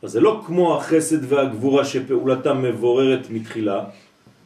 אז 0.04 0.12
זה 0.12 0.20
לא 0.20 0.42
כמו 0.48 0.78
החסד 0.78 1.34
והגבורה 1.34 1.86
שפעולתם 1.86 2.62
מבוררת 2.62 3.30
מתחילה, 3.30 3.86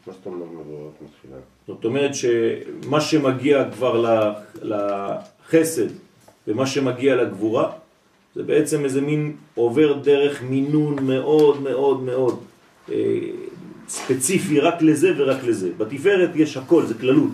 מה 0.07 0.13
זאת 0.13 0.25
אומרת 0.25 0.49
מבואות 0.51 0.93
מתחילה? 1.01 1.41
זאת 1.67 1.85
אומרת 1.85 2.11
שמה 2.15 3.01
שמגיע 3.01 3.65
כבר 3.73 4.23
לחסד 4.61 5.87
ומה 6.47 6.67
שמגיע 6.67 7.15
לגבורה 7.15 7.71
זה 8.35 8.43
בעצם 8.43 8.83
איזה 8.83 9.01
מין 9.01 9.35
עובר 9.55 9.93
דרך 9.93 10.43
מינון 10.43 10.95
מאוד 11.03 11.61
מאוד 11.61 12.03
מאוד 12.03 12.39
אה, 12.91 13.19
ספציפי 13.89 14.59
רק 14.59 14.81
לזה 14.81 15.11
ורק 15.17 15.43
לזה. 15.43 15.69
בתפארת 15.77 16.29
יש 16.35 16.57
הכל, 16.57 16.85
זה 16.85 16.93
כללות. 16.93 17.33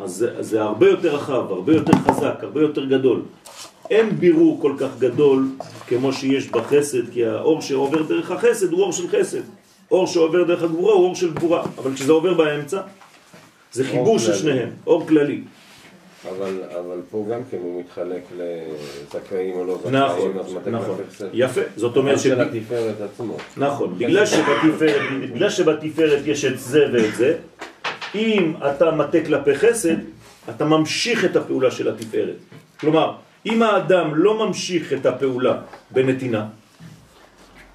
אז 0.00 0.10
זה, 0.10 0.42
זה 0.42 0.62
הרבה 0.62 0.88
יותר 0.88 1.14
רחב, 1.14 1.52
הרבה 1.52 1.72
יותר 1.74 1.92
חזק, 1.92 2.38
הרבה 2.42 2.60
יותר 2.60 2.84
גדול. 2.84 3.22
אין 3.90 4.10
בירור 4.10 4.60
כל 4.60 4.74
כך 4.78 4.98
גדול 4.98 5.48
כמו 5.86 6.12
שיש 6.12 6.50
בחסד, 6.50 7.10
כי 7.12 7.26
האור 7.26 7.60
שעובר 7.60 8.02
דרך 8.02 8.30
החסד 8.30 8.72
הוא 8.72 8.82
אור 8.82 8.92
של 8.92 9.08
חסד. 9.08 9.42
אור 9.90 10.06
שעובר 10.06 10.42
דרך 10.44 10.62
הגבורה 10.62 10.94
הוא 10.94 11.04
אור 11.04 11.14
של 11.14 11.34
גבורה, 11.34 11.62
אבל 11.78 11.94
כשזה 11.94 12.12
עובר 12.12 12.34
באמצע, 12.34 12.80
זה 13.72 13.84
חיבור 13.84 14.18
של. 14.18 14.34
שניהם, 14.34 14.68
אור 14.86 15.06
כללי. 15.06 15.40
אבל, 16.28 16.62
אבל 16.80 17.00
פה 17.10 17.26
גם 17.30 17.40
כן 17.50 17.56
הוא 17.62 17.80
מתחלק 17.80 18.22
לזכאים 18.36 19.54
או 19.54 19.64
לא 19.64 19.78
זכאים, 19.78 19.92
נכון, 19.96 20.32
נכון. 20.70 20.96
יפה, 21.32 21.60
זאת 21.76 21.96
אומרת 21.96 22.20
של 22.20 22.36
ש... 22.36 22.38
התפארת 22.38 23.00
עצמו. 23.00 23.36
נכון, 23.56 23.98
בגלל 23.98 24.26
שבתפארת, 24.26 25.30
בגלל 25.32 25.50
שבתפארת 25.50 26.26
יש 26.26 26.44
את 26.44 26.58
זה 26.58 26.86
ואת 26.92 27.14
זה, 27.14 27.36
אם 28.14 28.52
אתה 28.70 28.90
מטה 28.90 29.18
כלפי 29.26 29.54
חסד, 29.54 29.96
אתה 30.50 30.64
ממשיך 30.64 31.24
את 31.24 31.36
הפעולה 31.36 31.70
של 31.70 31.88
התפארת. 31.88 32.36
כלומר, 32.80 33.12
אם 33.46 33.62
האדם 33.62 34.14
לא 34.14 34.46
ממשיך 34.46 34.92
את 34.92 35.06
הפעולה 35.06 35.60
בנתינה, 35.90 36.46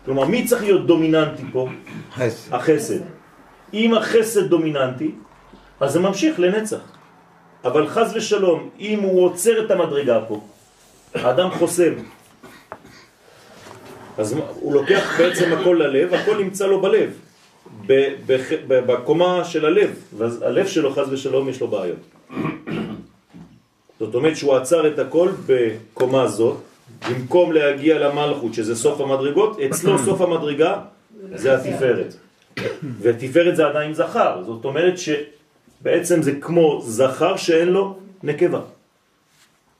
כלומר, 0.05 0.25
מי 0.25 0.45
צריך 0.45 0.61
להיות 0.61 0.87
דומיננטי 0.87 1.43
פה? 1.51 1.69
חסד. 2.13 2.53
החסד. 2.53 2.99
אם 3.73 3.93
החסד 3.93 4.47
דומיננטי, 4.49 5.11
אז 5.79 5.91
זה 5.91 5.99
ממשיך 5.99 6.39
לנצח. 6.39 6.95
אבל 7.65 7.87
חז 7.87 8.11
ושלום, 8.15 8.69
אם 8.79 8.99
הוא 8.99 9.25
עוצר 9.25 9.65
את 9.65 9.71
המדרגה 9.71 10.19
פה, 10.27 10.41
האדם 11.13 11.51
חוסם. 11.51 11.93
אז 14.17 14.35
הוא 14.59 14.73
לוקח 14.73 15.15
בעצם 15.17 15.53
הכל 15.53 15.79
ללב, 15.79 16.13
הכל 16.13 16.37
נמצא 16.37 16.67
לו 16.67 16.81
בלב, 16.81 17.09
בקומה 18.67 19.43
של 19.43 19.65
הלב, 19.65 19.95
ואז 20.17 20.41
הלב 20.41 20.67
שלו 20.67 20.93
חז 20.93 21.13
ושלום 21.13 21.49
יש 21.49 21.61
לו 21.61 21.67
בעיות. 21.67 21.99
זאת 23.99 24.15
אומרת 24.15 24.37
שהוא 24.37 24.55
עצר 24.55 24.87
את 24.87 24.99
הכל 24.99 25.29
בקומה 25.45 26.27
זאת, 26.27 26.57
במקום 27.09 27.51
להגיע 27.51 27.99
למלכות, 27.99 28.53
שזה 28.53 28.75
סוף 28.75 29.01
המדרגות, 29.01 29.59
אצלו 29.59 29.99
סוף 30.05 30.21
המדרגה 30.21 30.81
זה 31.35 31.55
התפארת. 31.55 32.15
ותפארת 33.01 33.55
זה 33.55 33.65
עדיין 33.65 33.93
זכר, 33.93 34.43
זאת 34.45 34.65
אומרת 34.65 34.93
שבעצם 34.97 36.21
זה 36.21 36.31
כמו 36.41 36.81
זכר 36.85 37.37
שאין 37.37 37.67
לו 37.67 37.97
נקבה. 38.23 38.61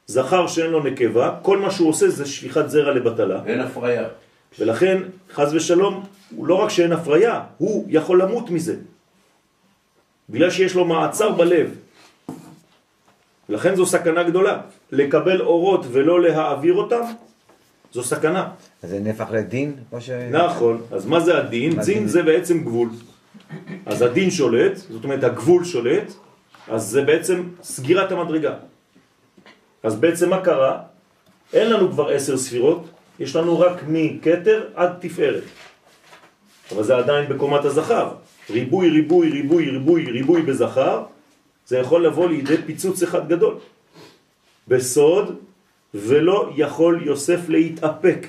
זכר 0.08 0.48
שאין 0.48 0.72
לו 0.72 0.84
נקבה, 0.84 1.36
כל 1.42 1.58
מה 1.58 1.72
שהוא 1.72 1.90
עושה 1.90 2.10
זה 2.10 2.26
שפיכת 2.26 2.70
זרע 2.70 2.94
לבטלה. 2.94 3.42
אין 3.46 3.60
הפריה. 3.60 4.08
ולכן, 4.60 5.02
חז 5.34 5.54
ושלום, 5.54 6.06
הוא 6.36 6.48
לא 6.48 6.56
רק 6.56 6.70
שאין 6.70 6.92
הפריה, 6.92 7.42
הוא 7.58 7.86
יכול 7.90 8.22
למות 8.22 8.50
מזה. 8.50 8.76
בגלל 10.30 10.50
שיש 10.50 10.76
לו 10.76 10.86
מעצר 10.86 11.32
בלב. 11.32 11.76
לכן 13.50 13.76
זו 13.76 13.86
סכנה 13.86 14.24
גדולה. 14.24 14.62
לקבל 14.92 15.42
אורות 15.42 15.86
ולא 15.92 16.22
להעביר 16.22 16.74
אותם, 16.74 17.02
זו 17.92 18.04
סכנה. 18.04 18.50
אז 18.84 18.90
זה 18.90 19.00
נהפך 19.00 19.28
לדין? 19.32 19.74
ש... 20.00 20.10
נכון, 20.10 20.82
אז 20.92 21.06
מה 21.06 21.20
זה 21.20 21.38
הדין? 21.38 21.76
מה 21.76 21.84
דין? 21.84 22.08
זה 22.08 22.24
בעצם 22.24 22.64
גבול. 22.64 22.90
אז 23.86 24.02
הדין 24.02 24.32
שולט, 24.32 24.76
זאת 24.76 25.04
אומרת 25.04 25.24
הגבול 25.24 25.64
שולט, 25.64 26.14
אז 26.68 26.84
זה 26.84 27.02
בעצם 27.02 27.44
סגירת 27.64 28.12
המדרגה. 28.12 28.54
אז 29.84 29.96
בעצם 29.96 30.30
מה 30.30 30.42
קרה? 30.42 30.80
אין 31.54 31.72
לנו 31.72 31.92
כבר 31.92 32.10
עשר 32.10 32.38
ספירות, 32.38 32.90
יש 33.20 33.36
לנו 33.36 33.60
רק 33.60 33.84
מכתר 33.88 34.68
עד 34.76 34.92
תפארת. 35.00 35.44
אבל 36.72 36.84
זה 36.84 36.96
עדיין 36.96 37.30
בקומת 37.30 37.66
הזכר. 37.66 38.10
ריבוי, 38.50 38.90
ריבוי, 38.90 39.30
ריבוי, 39.30 39.70
ריבוי, 39.70 40.06
ריבוי 40.12 40.42
בזכר, 40.42 41.04
זה 41.66 41.78
יכול 41.78 42.06
לבוא 42.06 42.30
לידי 42.30 42.58
פיצוץ 42.66 43.04
אחד 43.04 43.28
גדול. 43.30 43.58
בסוד, 44.68 45.36
ולא 45.94 46.50
יכול 46.56 47.02
יוסף 47.06 47.50
להתאפק. 47.50 48.28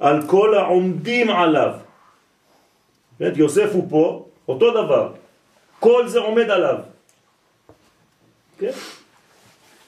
על 0.00 0.26
כל 0.26 0.54
העומדים 0.54 1.30
עליו. 1.30 1.72
באמת, 3.20 3.36
יוסף 3.36 3.70
הוא 3.72 3.86
פה, 3.90 4.26
אותו 4.48 4.70
דבר. 4.70 5.12
כל 5.78 6.08
זה 6.08 6.18
עומד 6.18 6.50
עליו. 6.50 6.78
כן? 8.58 8.72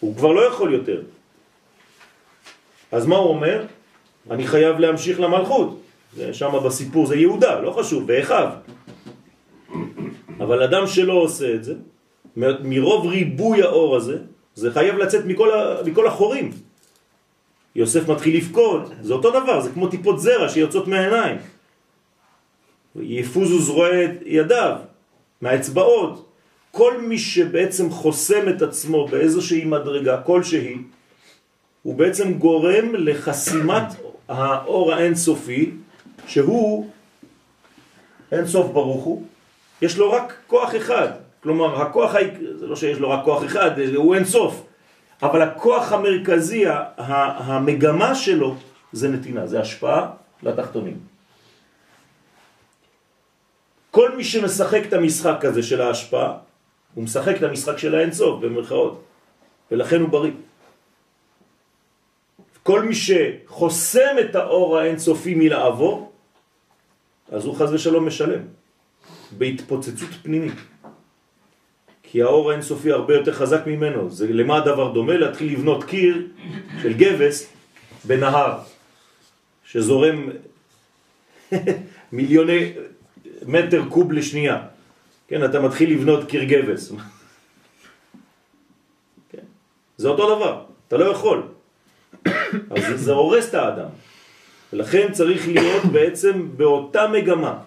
הוא 0.00 0.16
כבר 0.16 0.32
לא 0.32 0.40
יכול 0.40 0.74
יותר. 0.74 1.02
אז 2.92 3.06
מה 3.06 3.16
הוא 3.16 3.28
אומר? 3.28 3.64
אני 4.30 4.46
חייב 4.46 4.78
להמשיך 4.78 5.20
למלכות. 5.20 5.80
שם 6.32 6.52
בסיפור 6.64 7.06
זה 7.06 7.16
יהודה, 7.16 7.60
לא 7.60 7.70
חשוב, 7.70 8.06
באחיו. 8.06 8.50
אבל 10.38 10.62
אדם 10.62 10.86
שלא 10.86 11.12
עושה 11.12 11.54
את 11.54 11.64
זה, 11.64 11.74
מרוב 12.36 13.06
ריבוי 13.06 13.62
האור 13.62 13.96
הזה, 13.96 14.18
זה 14.54 14.70
חייב 14.70 14.96
לצאת 14.96 15.24
מכל, 15.24 15.50
מכל 15.86 16.06
החורים. 16.06 16.50
יוסף 17.74 18.08
מתחיל 18.08 18.36
לבכות, 18.36 18.90
זה 19.00 19.12
אותו 19.12 19.30
דבר, 19.30 19.60
זה 19.60 19.70
כמו 19.70 19.88
טיפות 19.88 20.20
זרע 20.20 20.48
שיוצאות 20.48 20.88
מהעיניים. 20.88 21.36
יפוזו 22.96 23.58
זרועי 23.58 24.06
ידיו, 24.24 24.76
מהאצבעות. 25.40 26.26
כל 26.70 27.00
מי 27.00 27.18
שבעצם 27.18 27.90
חוסם 27.90 28.48
את 28.48 28.62
עצמו 28.62 29.06
באיזושהי 29.06 29.64
מדרגה 29.64 30.22
כלשהי, 30.22 30.76
הוא 31.82 31.94
בעצם 31.94 32.34
גורם 32.34 32.94
לחסימת 32.94 33.94
האור 34.28 34.92
האינסופי, 34.92 35.70
שהוא 36.26 36.90
אינסוף 38.32 38.70
ברוך 38.72 39.04
הוא, 39.04 39.22
יש 39.82 39.98
לו 39.98 40.12
רק 40.12 40.36
כוח 40.46 40.76
אחד. 40.76 41.08
כלומר, 41.42 41.82
הכוח, 41.82 42.14
זה 42.54 42.66
לא 42.66 42.76
שיש 42.76 42.98
לו 42.98 43.10
רק 43.10 43.24
כוח 43.24 43.44
אחד, 43.44 43.70
הוא 43.94 44.14
אינסוף. 44.14 44.66
אבל 45.22 45.42
הכוח 45.42 45.92
המרכזי, 45.92 46.64
המגמה 46.96 48.14
שלו, 48.14 48.56
זה 48.92 49.08
נתינה, 49.08 49.46
זה 49.46 49.60
השפעה 49.60 50.10
לתחתונים. 50.42 50.98
כל 53.90 54.16
מי 54.16 54.24
שמשחק 54.24 54.80
את 54.88 54.92
המשחק 54.92 55.44
הזה 55.44 55.62
של 55.62 55.80
ההשפעה, 55.80 56.36
הוא 56.94 57.04
משחק 57.04 57.36
את 57.36 57.42
המשחק 57.42 57.78
של 57.78 57.94
האינסוף, 57.94 58.40
במרכאות, 58.40 59.02
ולכן 59.70 60.00
הוא 60.00 60.08
בריא. 60.08 60.32
כל 62.62 62.82
מי 62.82 62.94
שחוסם 62.94 64.16
את 64.20 64.34
האור 64.34 64.78
האינסופי 64.78 65.34
מלעבור, 65.34 66.12
אז 67.32 67.44
הוא 67.44 67.56
חז 67.56 67.72
ושלום 67.72 68.06
משלם, 68.06 68.42
בהתפוצצות 69.38 70.10
פנימית. 70.22 70.69
כי 72.10 72.22
האור 72.22 72.50
האינסופי 72.50 72.92
הרבה 72.92 73.14
יותר 73.14 73.32
חזק 73.32 73.62
ממנו. 73.66 74.10
זה 74.10 74.26
למה 74.32 74.56
הדבר 74.56 74.92
דומה? 74.92 75.16
להתחיל 75.16 75.52
לבנות 75.52 75.84
קיר 75.84 76.26
של 76.82 76.92
גבס 76.92 77.52
בנהר, 78.04 78.58
שזורם 79.64 80.28
מיליוני 82.12 82.72
מטר 83.46 83.82
קוב 83.88 84.12
לשנייה. 84.12 84.58
כן, 85.28 85.44
אתה 85.44 85.60
מתחיל 85.60 85.92
לבנות 85.92 86.28
קיר 86.28 86.44
גבס. 86.44 86.92
כן. 89.30 89.46
זה 89.96 90.08
אותו 90.08 90.36
דבר, 90.36 90.64
אתה 90.88 90.96
לא 90.96 91.04
יכול. 91.04 91.42
אז 92.70 92.82
זה, 92.94 93.12
הורס 93.12 93.48
את 93.48 93.54
האדם. 93.54 93.88
ולכן 94.72 95.12
צריך 95.12 95.48
להיות 95.48 95.84
בעצם 95.84 96.48
באותה 96.56 97.08
מגמה, 97.08 97.58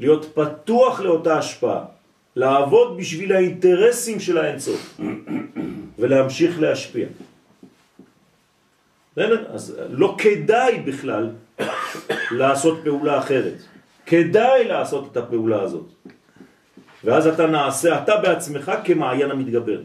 להיות 0.00 0.26
פתוח 0.34 1.00
לאותה 1.00 1.38
השפעה, 1.38 1.95
לעבוד 2.36 2.96
בשביל 2.96 3.32
האינטרסים 3.32 4.20
של 4.20 4.38
האינסוף, 4.38 5.00
ולהמשיך 5.98 6.60
להשפיע. 6.60 7.06
אז 9.48 9.76
לא 9.90 10.16
כדאי 10.18 10.80
בכלל 10.80 11.30
לעשות 12.30 12.80
פעולה 12.84 13.18
אחרת. 13.18 13.54
כדאי 14.06 14.64
לעשות 14.68 15.12
את 15.12 15.16
הפעולה 15.16 15.62
הזאת. 15.62 15.86
ואז 17.04 17.26
אתה 17.26 17.46
נעשה, 17.46 18.02
אתה 18.02 18.16
בעצמך 18.16 18.72
כמעיין 18.84 19.30
המתגבר, 19.30 19.80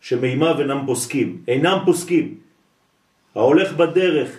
שמימיו 0.00 0.60
אינם 0.60 0.82
פוסקים, 0.86 1.42
אינם 1.48 1.78
פוסקים. 1.84 2.34
ההולך 3.34 3.72
בדרך 3.72 4.30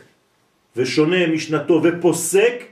ושונה 0.76 1.28
משנתו 1.28 1.82
ופוסק, 1.84 2.71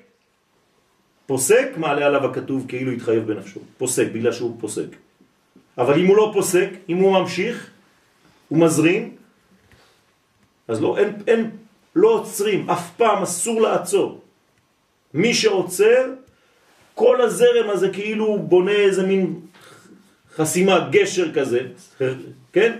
פוסק, 1.29 1.69
מעלה 1.77 2.05
עליו 2.05 2.25
הכתוב 2.25 2.65
כאילו 2.67 2.91
התחייב 2.91 3.27
בנפשו. 3.27 3.59
פוסק, 3.77 4.07
בגלל 4.13 4.31
שהוא 4.31 4.57
פוסק. 4.59 4.89
אבל 5.77 5.99
אם 5.99 6.05
הוא 6.05 6.17
לא 6.17 6.31
פוסק, 6.33 6.69
אם 6.89 6.97
הוא 6.97 7.19
ממשיך, 7.19 7.69
הוא 8.47 8.59
מזרים, 8.59 9.15
אז 10.67 10.81
לא, 10.81 10.97
אין, 10.97 11.13
אין, 11.27 11.49
לא 11.95 12.07
עוצרים, 12.07 12.69
אף 12.69 12.95
פעם 12.97 13.23
אסור 13.23 13.61
לעצור. 13.61 14.21
מי 15.13 15.33
שעוצר, 15.33 16.05
כל 16.95 17.21
הזרם 17.21 17.69
הזה 17.69 17.89
כאילו 17.89 18.25
הוא 18.25 18.39
בונה 18.39 18.71
איזה 18.71 19.03
מין 19.05 19.39
חסימה, 20.35 20.89
גשר 20.91 21.33
כזה, 21.33 21.59
כן? 22.53 22.79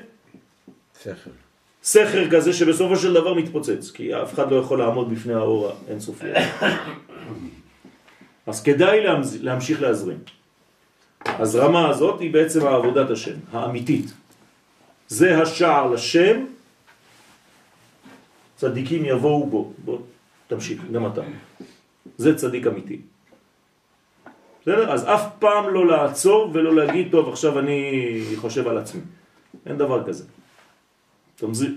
שכל. 1.04 1.30
סכר 1.84 2.30
כזה 2.32 2.54
שבסופו 2.54 2.96
של 2.96 3.14
דבר 3.14 3.34
מתפוצץ, 3.34 3.92
כי 3.92 4.16
אף 4.16 4.34
אחד 4.34 4.52
לא 4.52 4.56
יכול 4.56 4.80
לעמוד 4.80 5.14
בפני 5.14 5.34
האור 5.34 5.72
האינסופי. 5.88 6.28
אז 8.50 8.64
כדאי 8.64 9.00
להמשיך 9.42 9.82
להזרים. 9.82 10.18
הזרמה 11.26 11.90
הזאת 11.90 12.20
היא 12.20 12.34
בעצם 12.34 12.68
העבודת 12.68 13.10
השם, 13.10 13.36
האמיתית. 13.52 14.06
זה 15.08 15.42
השער 15.42 15.92
לשם, 15.92 16.46
צדיקים 18.56 19.06
יבואו 19.06 19.48
בו. 19.48 19.74
בוא, 19.86 20.00
תמשיך, 20.48 20.82
גם 20.92 21.08
אתה. 21.08 21.22
זה 22.18 22.36
צדיק 22.36 22.68
אמיתי. 22.68 23.00
בסדר? 24.62 24.92
אז 24.92 25.04
אף 25.04 25.24
פעם 25.40 25.74
לא 25.74 25.88
לעצור 25.88 26.52
ולא 26.54 26.76
להגיד, 26.76 27.12
טוב, 27.12 27.30
עכשיו 27.30 27.60
אני 27.60 28.22
חושב 28.36 28.68
על 28.68 28.78
עצמי. 28.78 29.02
אין 29.66 29.78
דבר 29.78 30.08
כזה. 30.08 30.24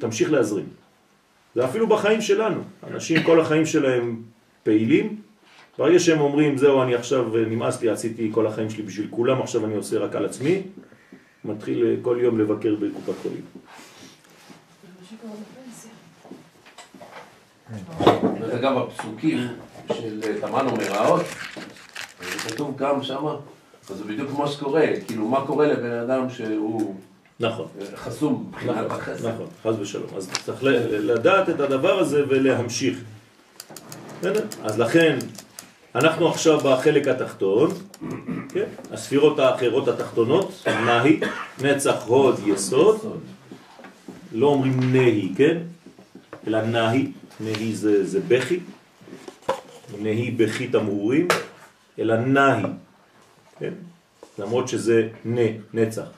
תמשיך 0.00 0.32
להזרים. 0.32 0.66
זה 1.54 1.64
אפילו 1.64 1.86
בחיים 1.86 2.20
שלנו. 2.20 2.60
אנשים 2.86 3.22
כל 3.22 3.40
החיים 3.40 3.66
שלהם 3.66 4.22
פעילים, 4.62 5.20
ברגע 5.78 5.98
שהם 5.98 6.20
אומרים, 6.20 6.58
זהו, 6.58 6.82
אני 6.82 6.94
עכשיו 6.94 7.24
נמאס 7.46 7.82
לי, 7.82 7.90
עשיתי 7.90 8.30
כל 8.34 8.46
החיים 8.46 8.70
שלי 8.70 8.82
בשביל 8.82 9.06
כולם, 9.10 9.42
עכשיו 9.42 9.64
אני 9.64 9.74
עושה 9.74 9.98
רק 9.98 10.16
על 10.16 10.24
עצמי, 10.24 10.62
מתחיל 11.44 11.86
אה, 11.86 11.94
כל 12.02 12.18
יום 12.20 12.38
לבקר 12.38 12.74
בקופת 12.74 13.12
חולים. 13.22 13.42
דרך 18.40 18.54
אגב, 18.54 18.76
הפסוקים 18.78 19.38
של 19.92 20.20
אה, 20.24 20.40
תמן 20.40 20.66
ומראות, 20.66 21.22
זה 22.20 22.50
כתוב 22.50 22.76
גם 22.76 23.02
שמה, 23.02 23.36
אז 23.90 23.96
זה 23.96 24.04
בדיוק 24.04 24.30
כמו 24.30 24.48
שקורה, 24.48 24.86
כאילו 25.06 25.28
מה 25.28 25.46
קורה 25.46 25.66
לבן 25.66 25.92
אדם 25.92 26.30
שהוא 26.30 26.96
נכון. 27.40 27.66
אה, 27.80 27.96
חסום 27.96 28.46
מבחינת 28.48 28.76
נכון, 28.76 28.90
החסד. 28.90 29.28
נכון, 29.28 29.46
חס 29.62 29.74
ושלום. 29.80 30.06
אז 30.16 30.30
צריך 30.44 30.58
לדעת 30.90 31.48
את 31.48 31.60
הדבר 31.60 31.98
הזה 31.98 32.24
ולהמשיך. 32.28 32.98
בסדר? 34.20 34.44
אז 34.62 34.78
לכן, 34.78 35.18
אנחנו 35.94 36.28
עכשיו 36.28 36.60
בחלק 36.60 37.08
התחתון, 37.08 37.70
כן? 38.48 38.64
הספירות 38.90 39.38
האחרות 39.38 39.88
התחתונות, 39.88 40.64
נהי, 40.66 41.20
נצח, 41.62 42.04
הוד, 42.06 42.40
יסוד, 42.46 42.98
לא 44.32 44.46
אומרים 44.46 44.92
נהי, 44.92 45.32
כן? 45.36 45.58
אלא 46.46 46.62
נהי, 46.62 47.12
נהי 47.40 47.74
זה, 47.74 48.06
זה 48.06 48.20
בכי, 48.28 48.60
נהי 49.98 50.30
בכי 50.30 50.68
תמרורים, 50.68 51.28
אלא 51.98 52.16
נהי, 52.16 52.62
כן? 53.58 53.72
למרות 54.38 54.68
שזה 54.68 55.08
נ, 55.24 55.36
נצח. 55.74 56.08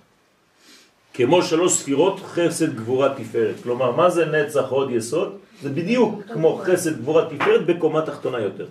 כמו 1.14 1.42
שלוש 1.42 1.72
ספירות 1.72 2.20
חסד 2.20 2.76
גבורה 2.76 3.14
תפארת. 3.14 3.54
כלומר, 3.62 3.90
מה 3.90 4.10
זה 4.10 4.26
נצח 4.26 4.68
עוד 4.68 4.90
יסוד? 4.90 5.38
זה 5.62 5.70
בדיוק 5.70 6.22
כמו 6.32 6.60
חסד 6.64 6.98
גבורה 6.98 7.24
תפארת 7.30 7.66
בקומה 7.66 8.02
תחתונה 8.02 8.40
יותר. 8.40 8.66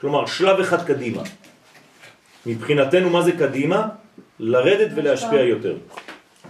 כלומר, 0.00 0.26
שלב 0.26 0.60
אחד 0.60 0.86
קדימה. 0.86 1.22
מבחינתנו 2.46 3.10
מה 3.10 3.22
זה 3.22 3.32
קדימה? 3.32 3.88
לרדת 4.38 4.90
ולהשפיע 4.94 5.42
יותר. 5.42 5.76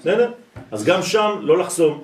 בסדר? 0.01 0.33
אז 0.71 0.85
גם 0.85 1.03
שם 1.03 1.39
לא 1.43 1.59
לחסום. 1.59 2.03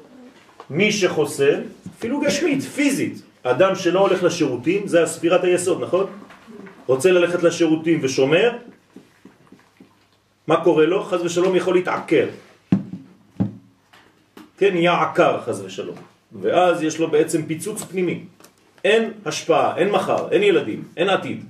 מי 0.71 0.93
שחוסם, 0.93 1.61
אפילו 1.99 2.21
גשמית, 2.21 2.63
פיזית, 2.63 3.23
אדם 3.43 3.75
שלא 3.75 4.01
הולך 4.01 4.23
לשירותים, 4.23 4.87
זה 4.87 5.07
ספירת 5.07 5.45
היסוד, 5.45 5.83
נכון? 5.83 6.07
רוצה 6.87 7.11
ללכת 7.13 7.43
לשירותים 7.43 7.99
ושומר, 8.03 8.51
מה 10.47 10.65
קורה 10.65 10.87
לו? 10.87 11.05
חז 11.05 11.21
ושלום 11.23 11.57
יכול 11.57 11.75
להתעקר. 11.75 12.29
כן, 14.59 14.75
נהיה 14.75 15.03
עקר 15.03 15.41
חז 15.41 15.63
ושלום. 15.65 15.97
ואז 16.33 16.83
יש 16.83 16.99
לו 16.99 17.11
בעצם 17.11 17.47
פיצוץ 17.47 17.83
פנימי. 17.83 18.25
אין 18.85 19.13
השפעה, 19.27 19.77
אין 19.77 19.91
מחר, 19.91 20.29
אין 20.31 20.43
ילדים, 20.43 20.85
אין 20.97 21.09
עתיד. 21.09 21.45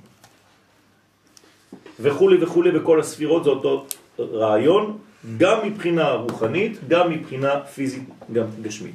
וכולי 2.00 2.44
וכולי 2.44 2.70
בכל 2.70 3.00
הספירות 3.00 3.44
זה 3.44 3.50
אותו 3.50 3.86
רעיון, 4.18 4.98
גם 5.38 5.58
מבחינה 5.66 6.10
רוחנית, 6.10 6.88
גם 6.88 7.10
מבחינה 7.10 7.60
פיזית, 7.60 8.08
גם 8.32 8.46
גשמית. 8.62 8.94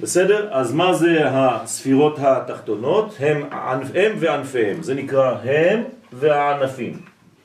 בסדר? 0.00 0.48
אז 0.52 0.72
מה 0.72 0.94
זה 0.94 1.22
הספירות 1.24 2.18
התחתונות? 2.18 3.16
הם, 3.18 3.42
הם 3.94 4.12
וענפיהם, 4.18 4.82
זה 4.82 4.94
נקרא 4.94 5.34
הם 5.42 5.82
והענפים, 6.12 7.00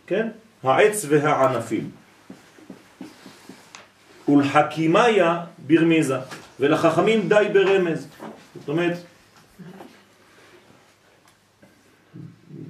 כן? 0.07 0.27
העץ 0.63 1.05
והענפים. 1.09 1.89
ולחכימיה 4.29 5.39
ברמיזה, 5.57 6.17
ולחכמים 6.59 7.29
די 7.29 7.45
ברמז. 7.53 8.07
זאת 8.59 8.69
אומרת, 8.69 8.97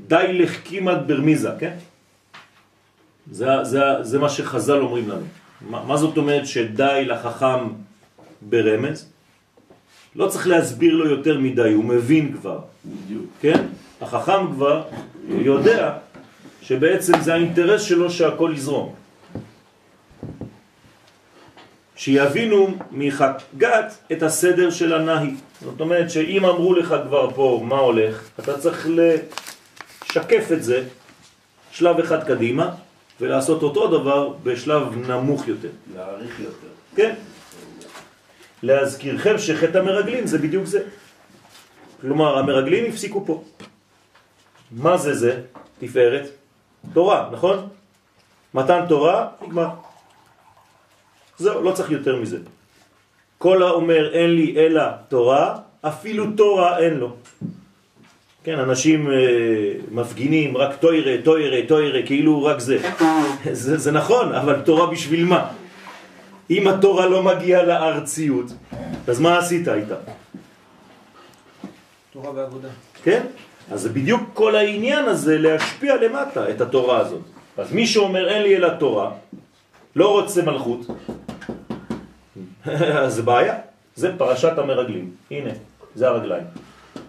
די 0.07 0.33
לחכימת 0.33 1.07
ברמיזה, 1.07 1.49
כן? 1.59 1.75
זה, 3.31 3.63
זה, 3.63 3.79
זה 4.01 4.19
מה 4.19 4.29
שחז"ל 4.29 4.79
אומרים 4.79 5.09
לנו. 5.09 5.25
מה, 5.61 5.83
מה 5.85 5.97
זאת 5.97 6.17
אומרת 6.17 6.47
שדי 6.47 7.05
לחכם 7.05 7.67
ברמז? 8.41 9.09
לא 10.15 10.27
צריך 10.27 10.47
להסביר 10.47 10.95
לו 10.95 11.09
יותר 11.09 11.39
מדי, 11.39 11.71
הוא 11.73 11.85
מבין 11.85 12.33
כבר, 12.37 12.59
בדיוק. 12.85 13.25
כן? 13.41 13.65
החכם 14.01 14.51
כבר 14.53 14.83
יודע 15.27 15.97
שבעצם 16.61 17.13
זה 17.21 17.33
האינטרס 17.33 17.81
שלו 17.81 18.11
שהכל 18.11 18.51
יזרום. 18.55 19.00
שיבינו 22.01 22.67
מחגת 22.91 23.97
את 24.11 24.23
הסדר 24.23 24.69
של 24.69 24.93
הנהי. 24.93 25.33
זאת 25.61 25.79
אומרת 25.79 26.11
שאם 26.11 26.45
אמרו 26.45 26.73
לך 26.73 26.95
כבר 27.07 27.31
פה 27.35 27.61
מה 27.63 27.77
הולך, 27.77 28.29
אתה 28.39 28.57
צריך 28.57 28.87
לשקף 28.89 30.51
את 30.51 30.63
זה 30.63 30.83
שלב 31.71 31.99
אחד 31.99 32.23
קדימה 32.23 32.69
ולעשות 33.19 33.63
אותו 33.63 33.87
דבר 33.87 34.33
בשלב 34.43 34.97
נמוך 35.07 35.47
יותר. 35.47 35.69
להעריך 35.95 36.39
יותר. 36.39 36.67
כן? 36.95 37.13
להזכירכם 38.63 39.37
שחטא 39.37 39.77
המרגלים 39.77 40.27
זה 40.27 40.37
בדיוק 40.37 40.65
זה. 40.65 40.83
כלומר, 42.01 42.37
המרגלים 42.37 42.85
הפסיקו 42.89 43.25
פה. 43.25 43.43
מה 44.71 44.97
זה 44.97 45.13
זה? 45.13 45.41
תפארת? 45.79 46.29
תורה, 46.93 47.29
נכון? 47.31 47.67
מתן 48.53 48.85
תורה, 48.89 49.27
נגמר. 49.41 49.90
זהו, 51.41 51.62
לא 51.62 51.71
צריך 51.71 51.91
יותר 51.91 52.15
מזה. 52.15 52.38
כל 53.38 53.63
האומר 53.63 54.13
אין 54.13 54.30
לי 54.36 54.56
אלא 54.58 54.84
תורה, 55.08 55.58
אפילו 55.82 56.25
תורה 56.38 56.80
אין 56.80 56.93
לו. 56.93 57.15
כן, 58.43 58.60
אנשים 58.60 59.12
אה, 59.12 59.17
מפגינים 59.91 60.58
רק 60.58 60.75
תוירה, 60.75 61.21
תוירה, 61.23 61.67
תוירה, 61.67 62.01
כאילו 62.06 62.43
רק 62.43 62.60
זה. 62.60 62.77
זה. 63.51 63.77
זה 63.77 63.91
נכון, 63.91 64.34
אבל 64.34 64.62
תורה 64.62 64.91
בשביל 64.91 65.25
מה? 65.25 65.49
אם 66.49 66.67
התורה 66.67 67.06
לא 67.06 67.23
מגיעה 67.23 67.63
לארציות, 67.63 68.45
אז 69.08 69.19
מה 69.19 69.38
עשית 69.38 69.67
איתה? 69.67 69.95
תורה 72.13 72.32
ועבודה. 72.36 72.69
כן? 73.04 73.21
אז 73.71 73.82
זה 73.82 73.89
בדיוק 73.89 74.21
כל 74.34 74.56
העניין 74.56 75.06
הזה 75.06 75.38
להשפיע 75.38 75.95
למטה 75.95 76.49
את 76.49 76.62
התורה 76.62 76.97
הזאת. 76.99 77.21
אז 77.58 77.73
מי 77.73 77.88
שאומר 77.88 78.30
אין 78.30 78.41
לי 78.41 78.56
אלא 78.56 78.69
תורה, 78.69 79.12
לא 79.95 80.12
רוצה 80.12 80.41
מלכות, 80.41 80.80
אז 82.65 83.13
זה 83.15 83.21
בעיה. 83.21 83.56
זה 83.95 84.17
פרשת 84.17 84.58
המרגלים. 84.58 85.12
הנה, 85.32 85.50
זה 85.95 86.08
הרגליים. 86.08 86.43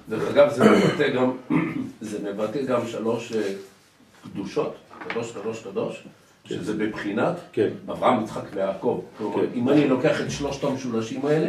דרך 0.09 0.31
אגב, 0.31 0.53
זה 0.53 0.71
מבטא 0.71 1.09
גם, 1.09 1.33
זה 2.01 2.31
מבטא 2.31 2.63
גם 2.63 2.87
שלוש 2.87 3.33
אה, 3.33 3.53
קדושות, 4.25 4.75
קדוש, 5.09 5.33
קדוש, 5.33 5.63
קדוש, 5.63 6.03
שזה 6.45 6.73
בבחינת 6.75 7.35
כן. 7.53 7.69
אברהם, 7.91 8.25
יצחק 8.25 8.43
ויעקב. 8.55 9.01
כלומר, 9.19 9.37
כן. 9.37 9.53
אם 9.55 9.69
אני 9.69 9.89
לוקח 9.89 10.21
את 10.21 10.31
שלושת 10.31 10.65
המשולשים 10.65 11.27
האלה, 11.27 11.49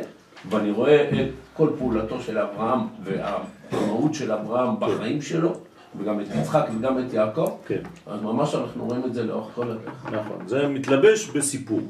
ואני 0.50 0.72
רואה 0.72 1.10
את 1.10 1.28
כל 1.54 1.70
פעולתו 1.78 2.22
של 2.22 2.38
אברהם 2.38 2.80
והמהות 3.04 4.14
של 4.14 4.32
אברהם 4.32 4.80
בחיים 4.80 5.22
שלו, 5.22 5.54
וגם 6.00 6.20
את 6.20 6.26
יצחק 6.36 6.66
וגם 6.78 7.00
את 7.00 7.14
יעקב, 7.14 7.58
כן, 7.68 7.82
אז 8.08 8.22
ממש 8.22 8.56
אנחנו 8.56 8.86
רואים 8.86 9.06
את 9.06 9.14
זה 9.14 9.24
לאורך 9.24 9.48
כל 9.56 9.72
הדרך. 9.72 10.06
נכון. 10.12 10.48
זה 10.48 10.68
מתלבש 10.68 11.30
בסיפור. 11.30 11.82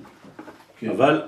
כן. 0.80 0.90
אבל 0.90 1.22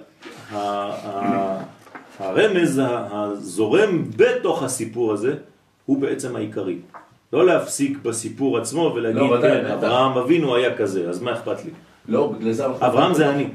הרמז 2.19 2.81
הזורם 2.85 4.03
בתוך 4.15 4.63
הסיפור 4.63 5.13
הזה 5.13 5.35
הוא 5.85 6.01
בעצם 6.01 6.35
העיקרי. 6.35 6.77
לא 7.33 7.45
להפסיק 7.45 7.97
בסיפור 7.97 8.57
עצמו 8.57 8.91
ולהגיד, 8.95 9.21
לא, 9.21 9.37
כן. 9.41 9.65
אברהם 9.65 10.17
אבינו 10.17 10.55
היה 10.55 10.77
כזה, 10.77 11.09
אז 11.09 11.21
מה 11.21 11.33
אכפת 11.33 11.65
לי? 11.65 11.71
לא, 12.07 12.27
בגלל 12.27 12.51
זה. 12.51 12.65
אברהם 12.65 13.13
זה 13.13 13.29
אני, 13.29 13.47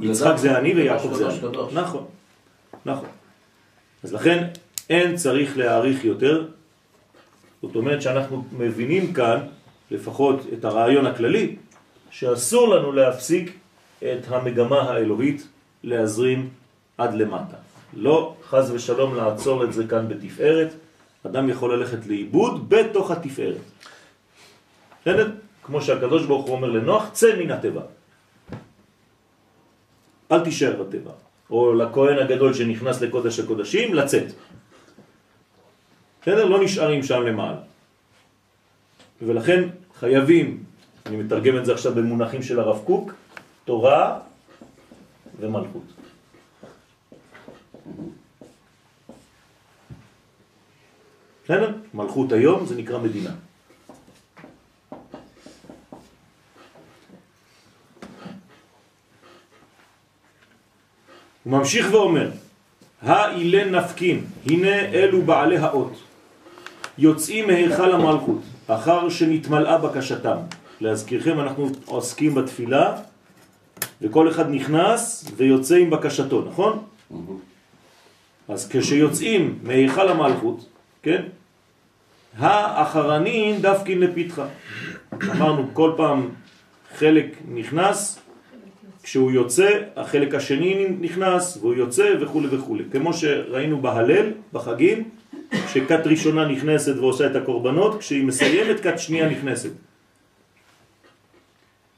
יצחק 0.00 0.36
זה 0.36 0.58
אני 0.58 0.74
ויעקב 0.74 1.14
זה 1.14 1.28
אני. 1.28 1.38
נכון, 1.72 2.04
נכון. 2.86 3.08
אז 4.04 4.12
לכן 4.12 4.46
אין 4.90 5.16
צריך 5.16 5.58
להעריך 5.58 6.04
יותר, 6.04 6.46
זאת 7.62 7.76
אומרת 7.76 8.02
שאנחנו 8.02 8.44
מבינים 8.52 9.12
כאן, 9.12 9.40
לפחות 9.90 10.40
את 10.52 10.64
הרעיון 10.64 11.06
הכללי, 11.06 11.56
שאסור 12.10 12.68
לנו 12.68 12.92
להפסיק 12.92 13.52
את 13.98 14.28
המגמה 14.28 14.80
האלוהית 14.80 15.48
להזרים 15.86 16.48
עד 16.98 17.14
למטה. 17.14 17.56
לא 17.94 18.34
חז 18.48 18.70
ושלום 18.70 19.14
לעצור 19.14 19.64
את 19.64 19.72
זה 19.72 19.86
כאן 19.86 20.08
בתפארת, 20.08 20.74
אדם 21.26 21.48
יכול 21.48 21.74
ללכת 21.74 22.06
לאיבוד 22.06 22.68
בתוך 22.68 23.10
התפארת. 23.10 23.64
בסדר? 25.02 25.30
כמו 25.62 25.82
שהקדוש 25.82 26.26
ברוך 26.26 26.46
הוא 26.46 26.54
אומר 26.54 26.70
לנוח, 26.70 27.10
צא 27.12 27.36
מן 27.38 27.50
הטבע. 27.50 27.82
אל 30.32 30.40
תישאר 30.40 30.82
בטבע. 30.82 31.10
או 31.50 31.74
לכהן 31.74 32.18
הגדול 32.18 32.54
שנכנס 32.54 33.00
לקודש 33.00 33.38
הקודשים, 33.38 33.94
לצאת. 33.94 34.26
בסדר? 36.22 36.44
לא 36.44 36.64
נשארים 36.64 37.02
שם 37.02 37.22
למעלה. 37.22 37.62
ולכן 39.22 39.68
חייבים, 39.98 40.64
אני 41.06 41.16
מתרגם 41.16 41.56
את 41.56 41.64
זה 41.66 41.72
עכשיו 41.72 41.94
במונחים 41.94 42.42
של 42.42 42.60
הרב 42.60 42.82
קוק, 42.84 43.12
תורה 43.64 44.18
ומלכות. 45.40 45.82
בסדר? 51.44 51.72
מלכות 51.94 52.32
היום 52.32 52.66
זה 52.66 52.76
נקרא 52.76 52.98
מדינה. 52.98 53.30
הוא 61.44 61.58
ממשיך 61.58 61.86
ואומר, 61.92 62.30
האילן 63.02 63.74
נפקין, 63.74 64.24
הנה 64.46 64.80
אלו 64.80 65.22
בעלי 65.22 65.58
האות, 65.58 65.92
יוצאים 66.98 67.46
מהיכל 67.46 67.92
המלכות, 67.92 68.42
אחר 68.66 69.08
שנתמלאה 69.08 69.78
בקשתם. 69.78 70.36
להזכירכם, 70.80 71.40
אנחנו 71.40 71.68
עוסקים 71.84 72.34
בתפילה, 72.34 72.96
וכל 74.02 74.28
אחד 74.28 74.50
נכנס 74.50 75.30
ויוצא 75.36 75.76
עם 75.76 75.90
בקשתו, 75.90 76.44
נכון? 76.48 76.82
אז 78.48 78.68
כשיוצאים 78.68 79.58
מהיכל 79.62 80.08
המלכות, 80.08 80.68
כן? 81.02 81.22
האחרנין 82.38 83.62
דווקין 83.62 84.00
לפתחה. 84.00 84.46
אמרנו, 85.30 85.68
כל 85.72 85.92
פעם 85.96 86.28
חלק 86.98 87.26
נכנס, 87.48 88.18
כשהוא 89.02 89.30
יוצא, 89.30 89.70
החלק 89.96 90.34
השני 90.34 90.86
נכנס, 91.00 91.58
והוא 91.60 91.74
יוצא 91.74 92.14
וכו' 92.20 92.42
וכו'. 92.50 92.76
כמו 92.92 93.14
שראינו 93.14 93.82
בהלל, 93.82 94.26
בחגים, 94.52 95.10
שכת 95.72 96.06
ראשונה 96.06 96.48
נכנסת 96.48 96.96
ועושה 96.96 97.26
את 97.26 97.36
הקורבנות, 97.36 97.98
כשהיא 97.98 98.24
מסיימת, 98.24 98.80
כת 98.80 98.98
שנייה 98.98 99.28
נכנסת. 99.28 99.70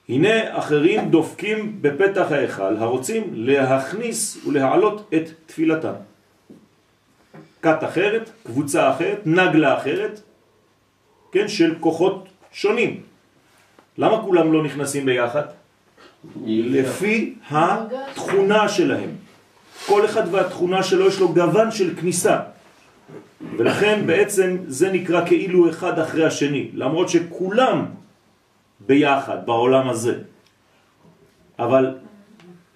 הנה 0.08 0.58
אחרים 0.58 1.10
דופקים 1.10 1.78
בפתח 1.80 2.32
ההיכל, 2.32 2.76
הרוצים 2.76 3.30
להכניס 3.32 4.46
ולהעלות 4.46 5.10
את 5.14 5.30
תפילתם. 5.46 5.92
כת 7.62 7.84
אחרת, 7.84 8.30
קבוצה 8.46 8.90
אחרת, 8.90 9.18
נגלה 9.26 9.78
אחרת, 9.78 10.20
כן, 11.32 11.48
של 11.48 11.74
כוחות 11.80 12.28
שונים. 12.52 13.00
למה 13.98 14.22
כולם 14.22 14.52
לא 14.52 14.62
נכנסים 14.62 15.06
ביחד? 15.06 15.42
לפי 16.46 17.34
התכונה 17.50 18.68
שלהם. 18.68 19.10
כל 19.86 20.04
אחד 20.04 20.34
והתכונה 20.34 20.82
שלו 20.82 21.06
יש 21.06 21.20
לו 21.20 21.28
גוון 21.28 21.70
של 21.70 21.96
כניסה. 21.96 22.38
ולכן 23.56 24.02
בעצם 24.06 24.56
זה 24.66 24.92
נקרא 24.92 25.26
כאילו 25.26 25.70
אחד 25.70 25.98
אחרי 25.98 26.24
השני, 26.26 26.70
למרות 26.74 27.08
שכולם 27.08 27.84
ביחד 28.86 29.46
בעולם 29.46 29.88
הזה. 29.88 30.18
אבל 31.58 31.94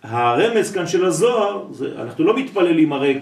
הרמז 0.03 0.73
כאן 0.73 0.87
של 0.87 1.05
הזוהר, 1.05 1.65
זה, 1.73 2.03
אנחנו 2.03 2.25
לא 2.25 2.37
מתפללים 2.37 2.93
הרי 2.93 3.21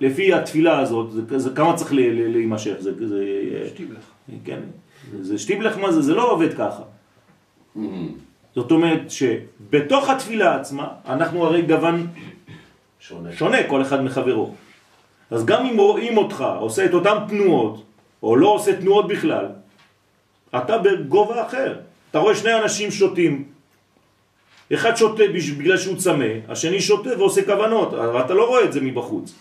לפי 0.00 0.34
התפילה 0.34 0.78
הזאת, 0.78 1.12
זה, 1.12 1.38
זה 1.38 1.50
כמה 1.50 1.76
צריך 1.76 1.92
להימשך, 1.92 2.74
זה, 2.78 3.08
זה, 3.08 3.24
שטיבלך. 3.68 4.04
כן, 4.44 4.60
זה 5.20 5.38
שטיבלך 5.38 5.78
מה 5.78 5.92
זה, 5.92 6.02
זה 6.02 6.14
לא 6.14 6.30
עובד 6.30 6.54
ככה. 6.54 6.82
זאת 8.54 8.70
אומרת 8.70 9.10
שבתוך 9.10 10.10
התפילה 10.10 10.56
עצמה, 10.60 10.88
אנחנו 11.08 11.44
הרי 11.44 11.62
גוון 11.62 12.06
שונה. 13.00 13.32
שונה 13.32 13.58
כל 13.68 13.82
אחד 13.82 14.02
מחברו. 14.02 14.54
אז 15.30 15.44
גם 15.44 15.66
אם 15.66 15.76
רואים 15.76 16.16
אותך 16.16 16.44
עושה 16.60 16.84
את 16.84 16.94
אותן 16.94 17.16
תנועות, 17.28 17.82
או 18.22 18.36
לא 18.36 18.48
עושה 18.48 18.80
תנועות 18.80 19.08
בכלל, 19.08 19.46
אתה 20.56 20.78
בגובה 20.78 21.46
אחר. 21.46 21.80
אתה 22.14 22.22
רואה 22.22 22.34
שני 22.34 22.54
אנשים 22.54 22.90
שותים, 22.90 23.44
אחד 24.74 24.96
שותה 24.96 25.22
בגלל 25.58 25.76
שהוא 25.76 25.96
צמא, 25.96 26.24
השני 26.48 26.80
שותה 26.80 27.18
ועושה 27.18 27.44
כוונות, 27.44 27.94
אבל 27.94 28.20
אתה 28.20 28.34
לא 28.34 28.48
רואה 28.48 28.64
את 28.64 28.72
זה 28.72 28.80
מבחוץ. 28.80 29.34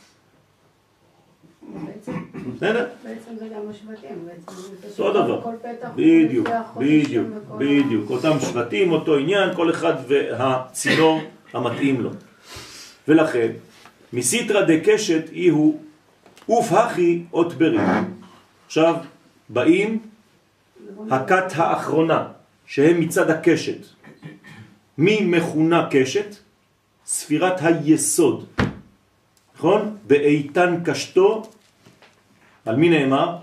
בעצם, 2.60 3.36
זה 3.40 3.48
גם 3.56 3.62
השבטים, 3.70 4.26
בעצם. 4.26 4.62
זה 4.62 4.90
פשוט. 4.90 5.44
כל 5.44 5.54
פתח 5.62 5.90
בדיוק, 5.96 6.48
בדיוק, 6.78 7.28
בדיוק. 7.58 8.10
אותם 8.10 8.40
שבטים, 8.40 8.92
אותו 8.92 9.18
עניין, 9.18 9.56
כל 9.56 9.70
אחד 9.70 9.94
והצינור 10.08 11.22
המתאים 11.54 12.02
לו. 12.02 12.10
ולכן, 13.08 13.52
מסיטרא 14.14 14.62
דקשת 14.62 15.30
אי 15.32 15.48
הוא 15.48 15.82
אוף 16.50 16.72
הכי 16.72 17.24
אות 17.34 17.54
ברי. 17.54 17.78
עכשיו, 18.66 18.96
באים 19.50 20.00
הכת 21.12 21.54
האחרונה, 21.56 22.28
שהם 22.66 23.00
מצד 23.00 23.30
הקשת. 23.30 23.86
מי 24.98 25.22
מכונה 25.26 25.88
קשת? 25.92 26.36
ספירת 27.06 27.62
היסוד. 27.62 28.46
נכון? 29.56 29.98
באיתן 30.08 30.80
קשתו, 30.86 31.52
על 32.66 32.76
מי 32.76 32.90
נאמר? 32.90 33.38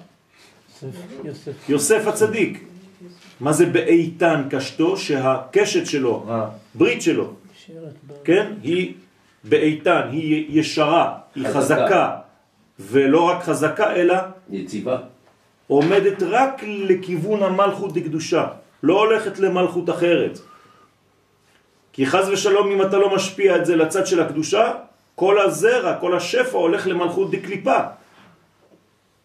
יוסף 1.69 2.07
הצדיק. 2.07 2.65
מה 3.41 3.53
זה 3.53 3.67
באיתן 3.67 4.43
קשתו? 4.51 4.97
שהקשת 4.97 5.87
שלו, 5.87 6.27
הברית 6.29 7.03
שלו, 7.03 7.35
כן? 8.25 8.53
היא 8.63 8.95
באיתן, 9.45 10.09
היא 10.13 10.61
ישרה, 10.61 11.19
היא 11.35 11.45
חזקה. 11.49 11.57
חזקה, 11.57 12.17
ולא 12.81 13.23
רק 13.23 13.43
חזקה, 13.43 13.93
אלא 13.93 14.15
יציבה. 14.51 14.99
עומדת 15.67 16.23
רק 16.23 16.63
לכיוון 16.67 17.43
המלכות 17.43 17.95
דקדושה, 17.95 18.47
לא 18.83 18.99
הולכת 19.01 19.39
למלכות 19.39 19.91
אחרת. 19.91 20.39
כי 21.93 22.07
חז 22.07 22.29
ושלום 22.29 22.71
אם 22.71 22.83
אתה 22.83 22.99
לא 22.99 23.15
משפיע 23.15 23.57
את 23.57 23.67
זה 23.67 23.77
לצד 23.77 24.07
של 24.07 24.21
הקדושה, 24.21 24.73
כל 25.15 25.41
הזרע, 25.41 25.97
כל 26.01 26.17
השפע 26.17 26.59
הולך 26.59 26.87
למלכות 26.87 27.31
דקליפה. 27.31 27.79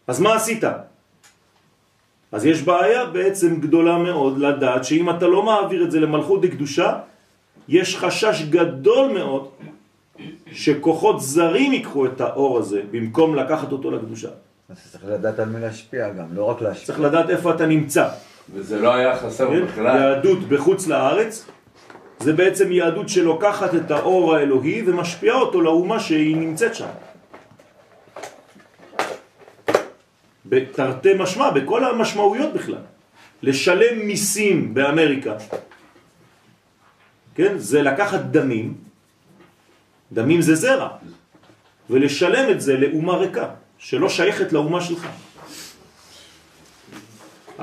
אז 0.07 0.19
מה 0.19 0.35
עשית? 0.35 0.63
אז 2.31 2.45
יש 2.45 2.61
בעיה 2.61 3.05
בעצם 3.05 3.61
גדולה 3.61 3.97
מאוד 3.97 4.37
לדעת 4.37 4.83
שאם 4.83 5.09
אתה 5.09 5.27
לא 5.27 5.43
מעביר 5.43 5.83
את 5.83 5.91
זה 5.91 5.99
למלכות 5.99 6.41
דקדושה, 6.41 6.99
יש 7.67 7.97
חשש 7.97 8.41
גדול 8.49 9.11
מאוד 9.11 9.49
שכוחות 10.51 11.21
זרים 11.21 11.73
ייקחו 11.73 12.05
את 12.05 12.21
האור 12.21 12.59
הזה 12.59 12.81
במקום 12.91 13.35
לקחת 13.35 13.71
אותו 13.71 13.91
לקדושה. 13.91 14.29
אז 14.69 14.91
צריך 14.91 15.05
לדעת 15.05 15.39
על 15.39 15.49
מי 15.49 15.59
להשפיע 15.59 16.09
גם, 16.09 16.25
לא 16.33 16.43
רק 16.43 16.61
להשפיע. 16.61 16.85
צריך 16.85 16.99
לדעת 16.99 17.29
איפה 17.29 17.51
אתה 17.51 17.65
נמצא. 17.65 18.09
וזה 18.53 18.79
לא 18.79 18.93
היה 18.93 19.17
חסר 19.17 19.49
כן? 19.49 19.65
בכלל. 19.65 19.97
יהדות 19.97 20.39
בחוץ 20.39 20.88
לארץ 20.88 21.45
זה 22.19 22.34
בעצם 22.34 22.71
יהדות 22.71 23.10
שלוקחת 23.10 23.75
את 23.75 23.91
האור 23.91 24.36
האלוהי 24.36 24.84
ומשפיעה 24.86 25.36
אותו 25.36 25.62
לאומה 25.62 25.99
שהיא 25.99 26.38
נמצאת 26.38 26.75
שם. 26.75 26.88
בתרתי 30.45 31.10
משמע, 31.17 31.51
בכל 31.51 31.84
המשמעויות 31.84 32.53
בכלל. 32.53 32.84
לשלם 33.43 34.08
מיסים 34.08 34.73
באמריקה, 34.73 35.36
כן? 37.36 37.58
זה 37.58 37.81
לקחת 37.81 38.19
דמים, 38.19 38.73
דמים 40.12 40.41
זה 40.41 40.55
זרע, 40.55 40.89
ולשלם 41.89 42.49
את 42.51 42.62
זה 42.62 42.77
לאומה 42.77 43.17
ריקה, 43.17 43.49
שלא 43.77 44.10
שייכת 44.10 44.53
לאומה 44.53 44.81
שלך. 44.81 45.08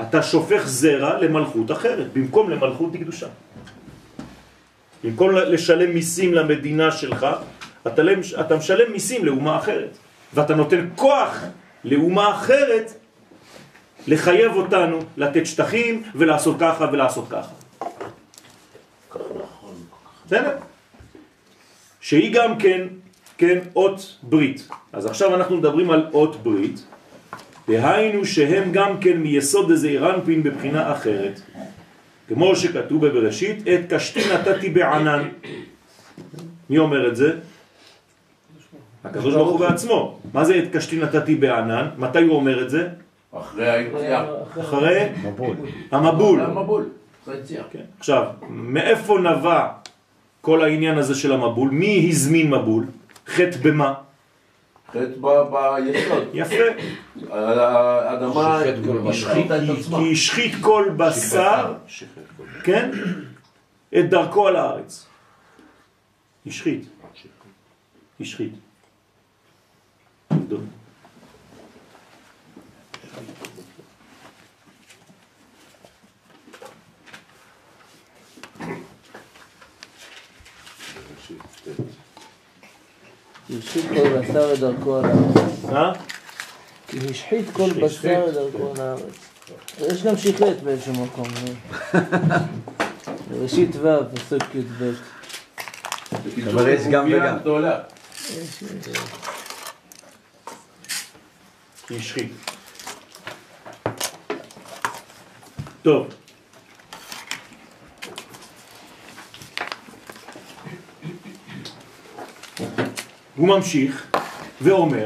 אתה 0.01 0.23
שופך 0.23 0.61
זרע 0.65 1.17
למלכות 1.17 1.71
אחרת, 1.71 2.13
במקום 2.13 2.49
למלכות 2.49 2.93
קדושה. 2.93 3.27
במקום 5.03 5.31
לשלם 5.35 5.93
מיסים 5.93 6.33
למדינה 6.33 6.91
שלך, 6.91 7.27
אתה, 7.87 8.01
אתה 8.39 8.55
משלם 8.55 8.91
מיסים 8.91 9.25
לאומה 9.25 9.57
אחרת. 9.57 9.97
ואתה 10.33 10.55
נותן 10.55 10.89
כוח 10.95 11.43
לאומה 11.83 12.35
אחרת 12.35 12.93
לחייב 14.07 14.55
אותנו 14.55 14.99
לתת 15.17 15.45
שטחים 15.45 16.03
ולעשות 16.15 16.55
ככה 16.59 16.87
ולעשות 16.91 17.25
ככה. 17.29 17.51
בסדר? 20.25 20.57
שהיא 22.01 22.33
גם 22.33 22.57
כן, 22.57 22.87
כן, 23.37 23.59
אות 23.75 24.17
ברית. 24.23 24.67
אז 24.93 25.05
עכשיו 25.05 25.35
אנחנו 25.35 25.57
מדברים 25.57 25.91
על 25.91 26.07
אות 26.13 26.43
ברית, 26.43 26.85
דהיינו 27.67 28.25
שהם 28.25 28.71
גם 28.71 28.97
כן 29.01 29.17
מיסוד 29.17 29.71
דזעיר 29.71 30.15
אנפין 30.15 30.43
בבחינה 30.43 30.91
אחרת. 30.91 31.41
כמו 32.27 32.55
שכתוב 32.55 33.07
בבראשית, 33.07 33.67
את 33.67 33.93
קשתי 33.93 34.19
נתתי 34.33 34.69
בענן. 34.69 35.29
מי 36.69 36.77
אומר 36.77 37.07
את 37.07 37.15
זה? 37.15 37.31
הקדוש 39.03 39.33
ברוך 39.33 39.49
הוא 39.49 39.59
בעצמו. 39.59 40.19
מה 40.33 40.45
זה 40.45 40.59
את 40.59 40.75
קשתי 40.75 40.99
נתתי 40.99 41.35
בענן? 41.35 41.87
מתי 41.97 42.21
הוא 42.21 42.35
אומר 42.35 42.63
את 42.63 42.69
זה? 42.69 42.87
אחרי 43.33 43.69
היציאה. 43.69 44.25
אחרי 44.59 45.09
מבול. 45.23 45.55
המבול. 45.91 46.41
המבול. 46.41 46.89
כן. 47.71 47.79
עכשיו, 47.99 48.23
מאיפה 48.49 49.19
נבע 49.19 49.67
כל 50.41 50.63
העניין 50.63 50.97
הזה 50.97 51.15
של 51.15 51.33
המבול? 51.33 51.69
מי 51.69 52.07
הזמין 52.09 52.51
מבול? 52.51 52.85
חטא 53.27 53.57
במה? 53.61 53.93
חטא 54.93 55.19
ביסוד. 55.19 56.23
יפה. 56.33 56.63
האדמה 57.29 58.61
השחית 60.11 60.53
כל 60.61 60.89
בשר, 60.97 61.73
כן? 62.63 62.91
את 63.99 64.09
דרכו 64.09 64.47
על 64.47 64.55
הארץ. 64.55 65.05
השחית. 66.47 66.89
השחית. 68.19 68.53
השחית 83.59 83.85
כל 83.89 84.19
בשר 84.19 84.53
את 84.53 84.59
דרכו 84.59 84.97
על 84.97 85.05
הארץ. 85.05 85.73
אה? 85.73 85.93
כי 86.87 86.97
השחית 87.09 87.45
כל 87.53 87.69
בשר 87.71 88.25
את 88.29 88.33
דרכו 88.33 88.71
על 88.75 88.81
הארץ. 88.81 89.13
יש 89.91 90.03
גם 90.03 90.17
שחט 90.17 90.61
באיזשהו 90.63 90.93
מקום. 90.93 91.27
אה. 91.93 91.99
בראשית 93.29 93.75
ו', 93.75 93.87
פסוק 94.15 94.43
י"ב. 94.55 94.93
אבל 96.47 96.69
יש 96.69 96.81
גם 96.91 97.05
וגם. 97.11 97.37
גדולה. 97.39 97.79
השחית. 101.91 102.31
טוב. 105.81 106.07
הוא 113.43 113.49
ממשיך 113.49 114.11
ואומר, 114.61 115.05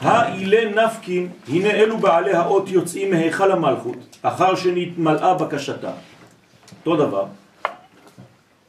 האילה 0.00 0.84
נפקין, 0.84 1.28
הנה 1.48 1.70
אלו 1.70 1.98
בעלי 1.98 2.32
האות 2.32 2.68
יוצאים 2.68 3.10
מהיכל 3.10 3.52
המלכות, 3.52 4.16
אחר 4.22 4.54
שנתמלאה 4.54 5.34
בקשתה. 5.34 5.92
אותו 6.86 6.96
דבר. 6.96 7.26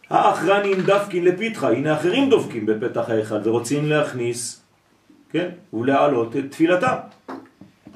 האחרנים 0.10 0.82
דפקין 0.82 1.26
לפתחה, 1.26 1.72
הנה 1.72 1.94
אחרים 1.94 2.30
דופקים 2.30 2.66
בפתח 2.66 3.10
ההיכל 3.10 3.36
ורוצים 3.44 3.90
להכניס, 3.90 4.62
כן, 5.32 5.50
ולהעלות 5.74 6.36
את 6.36 6.44
תפילתם. 6.52 6.96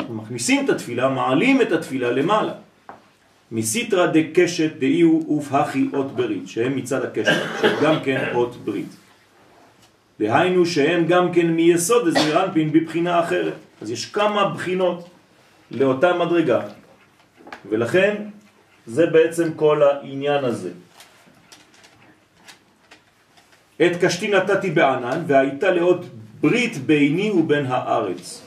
מכניסים 0.10 0.66
את 0.66 0.70
התפילה, 0.70 1.10
מעלים 1.10 1.62
את 1.62 1.72
התפילה 1.72 2.12
למעלה. 2.12 2.54
מסיטרא 3.52 4.06
דקשת 4.06 4.72
דאיהו 4.80 5.38
ופהכי 5.38 5.88
אות 5.94 6.16
ברית, 6.16 6.48
שהם 6.48 6.76
מצד 6.76 7.06
הקשת, 7.06 7.42
שגם 7.62 7.96
כן 8.04 8.32
אות 8.34 8.56
ברית. 8.66 9.07
דהיינו 10.20 10.66
שהם 10.66 11.06
גם 11.06 11.34
כן 11.34 11.48
מיסוד 11.48 12.08
הזעיר 12.08 12.44
אנפין 12.44 12.72
בבחינה 12.72 13.20
אחרת. 13.20 13.54
אז 13.82 13.92
יש 13.92 14.06
כמה 14.06 14.50
בחינות 14.50 15.10
לאותה 15.72 16.14
מדרגה, 16.14 16.62
ולכן 17.70 18.16
זה 18.86 19.06
בעצם 19.06 19.54
כל 19.54 19.84
העניין 19.84 20.46
הזה. 20.46 20.72
את 23.86 23.92
קשתי 24.02 24.28
נתתי 24.28 24.72
בענן, 24.72 25.24
והייתה 25.28 25.72
לאות 25.72 26.06
ברית 26.42 26.78
ביני 26.78 27.32
ובין 27.32 27.66
הארץ. 27.66 28.42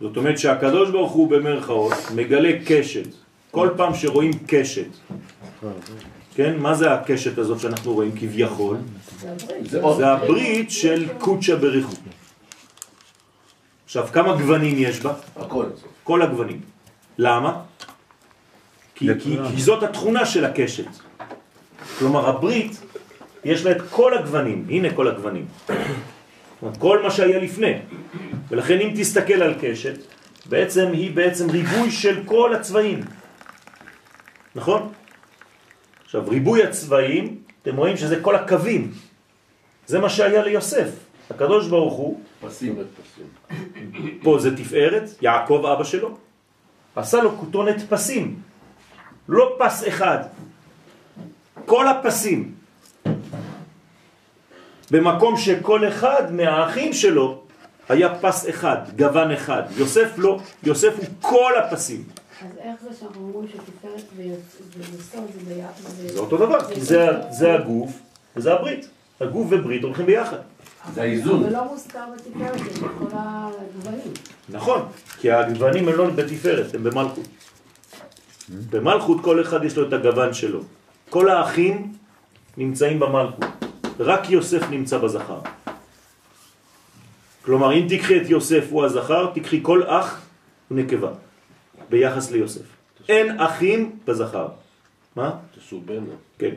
זאת 0.00 0.16
אומרת 0.16 0.38
שהקדוש 0.38 0.90
ברוך 0.90 1.12
הוא 1.12 1.30
במרכאות 1.30 1.94
מגלה 2.14 2.52
קשת. 2.66 3.08
כל 3.50 3.68
פעם 3.76 3.94
שרואים 3.94 4.30
קשת, 4.46 4.86
כן? 6.38 6.58
מה 6.58 6.74
זה 6.74 6.92
הקשת 6.92 7.38
הזאת 7.38 7.60
שאנחנו 7.60 7.92
רואים 7.92 8.12
כביכול? 8.16 8.76
זה 9.18 9.30
הברית. 9.30 9.96
זה 9.96 10.06
הברית 10.06 10.70
של 10.70 11.08
קודשא 11.18 11.56
בריחו. 11.56 11.92
עכשיו, 13.84 14.08
כמה 14.12 14.36
גוונים 14.36 14.74
יש 14.78 15.00
בה? 15.00 15.12
הכל. 15.36 15.66
כל 16.04 16.22
הגוונים. 16.22 16.60
למה? 17.18 17.60
כי, 18.94 19.08
כי, 19.20 19.38
כי 19.50 19.62
זאת 19.62 19.82
התכונה 19.82 20.26
של 20.26 20.44
הקשת. 20.44 20.86
כלומר, 21.98 22.28
הברית, 22.28 22.82
יש 23.44 23.64
לה 23.64 23.70
את 23.70 23.82
כל 23.90 24.18
הגוונים. 24.18 24.66
הנה 24.68 24.94
כל 24.94 25.08
הגוונים. 25.08 25.46
כל 26.78 27.02
מה 27.02 27.10
שהיה 27.10 27.38
לפני. 27.38 27.74
ולכן 28.48 28.78
אם 28.78 28.90
תסתכל 28.96 29.42
על 29.42 29.54
קשת, 29.60 29.98
בעצם 30.46 30.86
היא 30.92 31.10
בעצם 31.10 31.50
ריבוי 31.50 31.90
של 31.90 32.22
כל 32.24 32.54
הצבעים. 32.54 33.00
נכון? 34.54 34.92
עכשיו, 36.08 36.28
ריבוי 36.28 36.64
הצבעים, 36.64 37.42
אתם 37.62 37.76
רואים 37.76 37.96
שזה 37.96 38.20
כל 38.20 38.34
הקווים. 38.34 38.92
זה 39.86 39.98
מה 39.98 40.08
שהיה 40.08 40.42
ליוסף. 40.42 40.88
הקדוש 41.30 41.68
ברוך 41.68 41.94
הוא 41.94 42.20
פסים 42.40 42.76
ופסים. 42.78 43.26
פה 44.22 44.38
זה 44.40 44.56
תפארת, 44.56 45.02
יעקב 45.22 45.64
אבא 45.72 45.84
שלו, 45.84 46.16
עשה 46.96 47.22
לו 47.22 47.36
כותונת 47.36 47.76
פסים, 47.88 48.40
לא 49.28 49.56
פס 49.58 49.88
אחד, 49.88 50.18
כל 51.66 51.88
הפסים. 51.88 52.54
במקום 54.90 55.36
שכל 55.36 55.88
אחד 55.88 56.32
מהאחים 56.32 56.92
שלו 56.92 57.42
היה 57.88 58.14
פס 58.14 58.48
אחד, 58.48 58.76
גוון 58.96 59.30
אחד. 59.30 59.62
יוסף 59.76 60.08
לא, 60.16 60.38
יוסף 60.62 60.96
הוא 60.96 61.06
כל 61.20 61.52
הפסים. 61.58 62.04
אז 62.40 62.58
איך 62.58 62.82
זה 62.82 62.88
שאנחנו 63.00 63.20
אומרים 63.22 63.48
שתפארת 63.48 64.04
ויסוד 64.16 65.26
זה 65.34 65.54
ביחד? 65.54 65.90
זה 65.90 66.18
אותו 66.18 66.36
דבר, 66.36 66.74
כי 66.74 66.80
זה, 66.80 67.06
זה 67.30 67.54
הגוף 67.54 67.98
וזה 68.36 68.52
הברית. 68.52 68.88
הגוף 69.20 69.46
וברית 69.50 69.82
הולכים 69.82 70.06
ביחד. 70.06 70.36
זה 70.94 71.02
האיזון. 71.02 71.44
אבל 71.44 71.52
לא 71.52 71.64
מוזכר 71.64 72.04
בתפארת, 72.14 72.58
זה 72.58 72.86
בכל 72.86 73.16
הגוונים. 73.16 74.12
נכון, 74.48 74.82
כי 75.20 75.30
הגוונים 75.30 75.88
הם 75.88 75.94
לא 75.94 76.10
בתפארת, 76.10 76.74
הם 76.74 76.84
במלכות. 76.84 77.28
במלכות 78.70 79.24
כל 79.24 79.42
אחד 79.42 79.64
יש 79.64 79.76
לו 79.76 79.88
את 79.88 79.92
הגוון 79.92 80.34
שלו. 80.34 80.60
כל 81.10 81.28
האחים 81.28 81.92
נמצאים 82.56 83.00
במלכות, 83.00 83.44
רק 83.98 84.30
יוסף 84.30 84.70
נמצא 84.70 84.98
בזכר. 84.98 85.40
כלומר, 87.44 87.72
אם 87.72 87.86
תקחי 87.88 88.22
את 88.22 88.30
יוסף 88.30 88.64
הוא 88.70 88.84
הזכר, 88.84 89.30
תקחי 89.34 89.60
כל 89.62 89.82
אח 89.86 90.20
הוא 90.68 90.78
נקבה, 90.78 91.10
ביחס 91.90 92.30
ליוסף. 92.30 92.62
אין 93.08 93.40
אחים 93.40 93.98
בזכר. 94.04 94.48
מה? 95.16 95.30
תסובנה. 95.56 96.14
כן. 96.38 96.54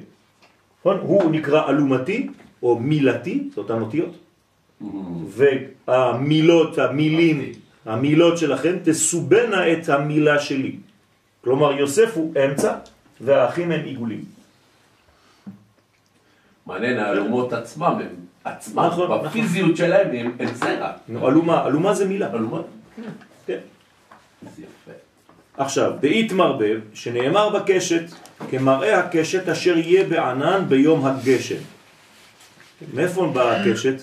נכון? 0.79 0.97
הוא 0.97 1.31
נקרא 1.31 1.69
אלומתי 1.69 2.29
או 2.63 2.79
מילתי, 2.79 3.49
זה 3.55 3.61
אותן 3.61 3.81
אותיות. 3.81 4.13
והמילות, 5.27 6.77
המילים, 6.77 7.51
המילות 7.85 8.37
שלכם 8.37 8.75
תסובנה 8.83 9.73
את 9.73 9.89
המילה 9.89 10.39
שלי. 10.39 10.75
כלומר, 11.43 11.71
יוסף 11.71 12.11
הוא 12.15 12.33
אמצע 12.45 12.77
והאחים 13.21 13.71
הם 13.71 13.85
עיגולים. 13.85 14.23
מעניין, 16.65 16.97
האלומות 16.97 17.53
עצמם, 17.53 17.97
הם 18.01 18.15
עצמם, 18.43 18.83
נכון, 18.85 19.05
נכון. 19.05 19.27
בפיזיות 19.27 19.77
שלהם, 19.77 20.07
הם 20.39 20.53
זרע. 20.53 20.91
אלומה, 21.09 21.67
אלומה 21.67 21.93
זה 21.93 22.07
מילה. 22.07 22.33
אלומות? 22.33 22.67
כן. 23.45 23.59
זה 24.55 24.63
יפה. 24.63 24.91
עכשיו, 25.57 25.91
דאית 25.99 26.31
מרבב, 26.31 26.79
שנאמר 26.93 27.49
בקשת, 27.49 28.03
כמראה 28.49 28.99
הקשת 28.99 29.49
אשר 29.49 29.77
יהיה 29.77 30.03
בענן 30.03 30.65
ביום 30.67 31.05
הגשם. 31.05 31.61
מאיפה 32.93 33.31
באה 33.33 33.61
הקשת? 33.61 34.01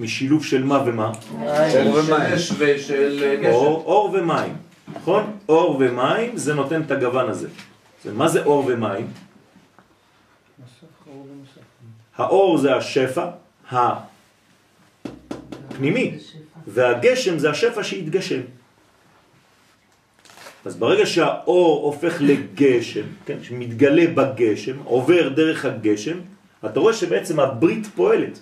משילוב 0.00 0.44
של 0.44 0.64
מה 0.64 0.82
ומה? 0.86 1.12
אור 1.32 1.94
ומים. 1.94 2.34
ושל 2.58 3.20
אה, 3.22 3.36
גשם. 3.36 3.50
אור, 3.50 3.82
אור 3.86 4.10
ומים, 4.14 4.56
נכון? 4.94 5.36
אור 5.48 5.76
ומים 5.80 6.36
זה 6.36 6.54
נותן 6.54 6.82
את 6.82 6.90
הגוון 6.90 7.30
הזה. 7.30 7.48
זה, 8.04 8.12
מה 8.12 8.28
זה 8.28 8.44
אור 8.44 8.64
ומים? 8.66 9.06
האור 12.16 12.58
זה 12.58 12.76
השפע 12.76 13.26
הפנימי, 15.78 16.14
והגשם 16.66 17.38
זה 17.38 17.50
השפע 17.50 17.84
שהתגשם. 17.84 18.40
אז 20.68 20.76
ברגע 20.76 21.06
שהאור 21.06 21.84
הופך 21.84 22.20
לגשם, 22.20 23.06
כן, 23.24 23.38
שמתגלה 23.42 24.06
בגשם, 24.12 24.76
עובר 24.84 25.28
דרך 25.28 25.64
הגשם, 25.64 26.18
אתה 26.60 26.80
רואה 26.80 26.92
שבעצם 26.92 27.40
הברית 27.40 27.86
פועלת. 27.96 28.40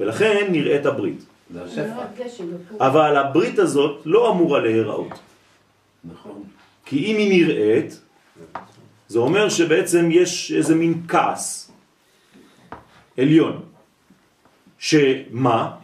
ולכן 0.00 0.46
נראית 0.54 0.86
הברית. 0.86 1.26
גשם 2.18 2.46
בפור. 2.54 2.86
אבל 2.86 3.16
הברית 3.16 3.58
הזאת 3.58 4.02
לא 4.06 4.30
אמורה 4.30 4.58
להיראות. 4.60 5.18
נכון. 6.04 6.42
כי 6.86 6.96
אם 7.10 7.16
היא 7.16 7.46
נראית, 7.46 8.00
זה 9.08 9.18
אומר 9.18 9.48
שבעצם 9.48 10.08
יש 10.14 10.52
איזה 10.52 10.74
מין 10.74 11.02
כעס 11.10 11.70
עליון. 13.18 13.62
שמה? 14.78 15.76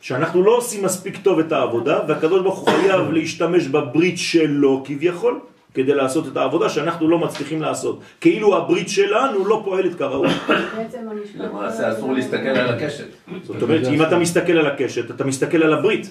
שאנחנו 0.00 0.42
לא 0.42 0.56
עושים 0.56 0.84
מספיק 0.84 1.16
טוב 1.22 1.38
את 1.38 1.52
העבודה, 1.52 1.98
והקדוש 2.08 2.42
ברוך 2.42 2.58
הוא 2.58 2.68
חייב 2.70 3.10
להשתמש 3.10 3.66
בברית 3.66 4.18
שלו 4.18 4.82
כביכול, 4.86 5.40
כדי 5.74 5.94
לעשות 5.94 6.28
את 6.28 6.36
העבודה 6.36 6.68
שאנחנו 6.68 7.08
לא 7.08 7.18
מצליחים 7.18 7.62
לעשות. 7.62 8.00
כאילו 8.20 8.56
הברית 8.56 8.88
שלנו 8.88 9.44
לא 9.46 9.62
פועלת 9.64 9.94
כראוי. 9.94 10.28
בעצם 10.76 10.98
המשפט... 11.10 11.40
למעשה 11.40 11.92
אסור 11.92 12.12
להסתכל 12.12 12.36
על 12.48 12.68
הקשת. 12.74 13.04
זאת 13.42 13.62
אומרת, 13.62 13.86
אם 13.86 14.02
אתה 14.02 14.18
מסתכל 14.18 14.52
על 14.52 14.66
הקשת, 14.66 15.10
אתה 15.10 15.24
מסתכל 15.24 15.62
על 15.62 15.72
הברית. 15.72 16.10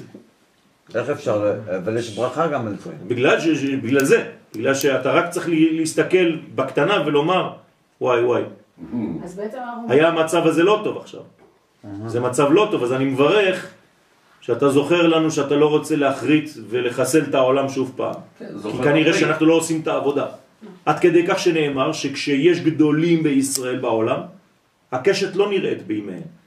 איך 0.96 1.10
אפשר, 1.10 1.54
אבל 1.78 1.98
יש 1.98 2.16
ברכה 2.16 2.48
גם 2.48 2.68
על 2.68 2.76
זה. 2.84 2.92
בגלל, 3.08 3.40
ש... 3.40 3.48
בגלל 3.64 4.04
זה, 4.04 4.24
בגלל 4.56 4.74
שאתה 4.74 5.12
רק 5.12 5.30
צריך 5.30 5.50
לה- 5.50 5.56
להסתכל 5.72 6.36
בקטנה 6.56 7.04
ולומר, 7.06 7.50
וואי 8.02 8.24
וואי, 8.24 8.42
אז 9.24 9.36
בעצם 9.36 9.58
אנחנו... 9.58 9.86
היה 9.94 10.08
המצב 10.08 10.48
הזה 10.48 10.64
לא 10.64 10.82
טוב 10.84 10.98
עכשיו. 10.98 11.22
זה 12.06 12.20
מצב 12.20 12.48
לא 12.52 12.68
טוב, 12.72 12.84
אז 12.84 12.94
אני 12.94 13.06
מברך 13.06 13.68
שאתה 14.42 14.70
זוכר 14.70 15.08
לנו 15.08 15.32
שאתה 15.32 15.56
לא 15.56 15.70
רוצה 15.70 15.96
להחריט 15.96 16.50
ולחסל 16.70 17.24
את 17.30 17.36
העולם 17.36 17.70
שוב 17.70 17.94
פעם. 17.96 18.14
כן, 18.40 18.46
כי 18.72 18.84
כנראה. 18.84 19.14
שאנחנו 19.14 19.46
לא 19.46 19.54
עושים 19.54 19.82
את 19.82 19.88
העבודה. 19.88 20.26
עד 20.86 21.00
כדי 21.00 21.28
כך 21.28 21.40
שנאמר 21.40 21.94
שכשיש 21.94 22.60
גדולים 22.60 23.24
בישראל 23.24 23.80
בעולם, 23.80 24.20
הקשת 24.92 25.36
לא 25.36 25.50
נראית 25.50 25.88
בימיהם. 25.88 26.40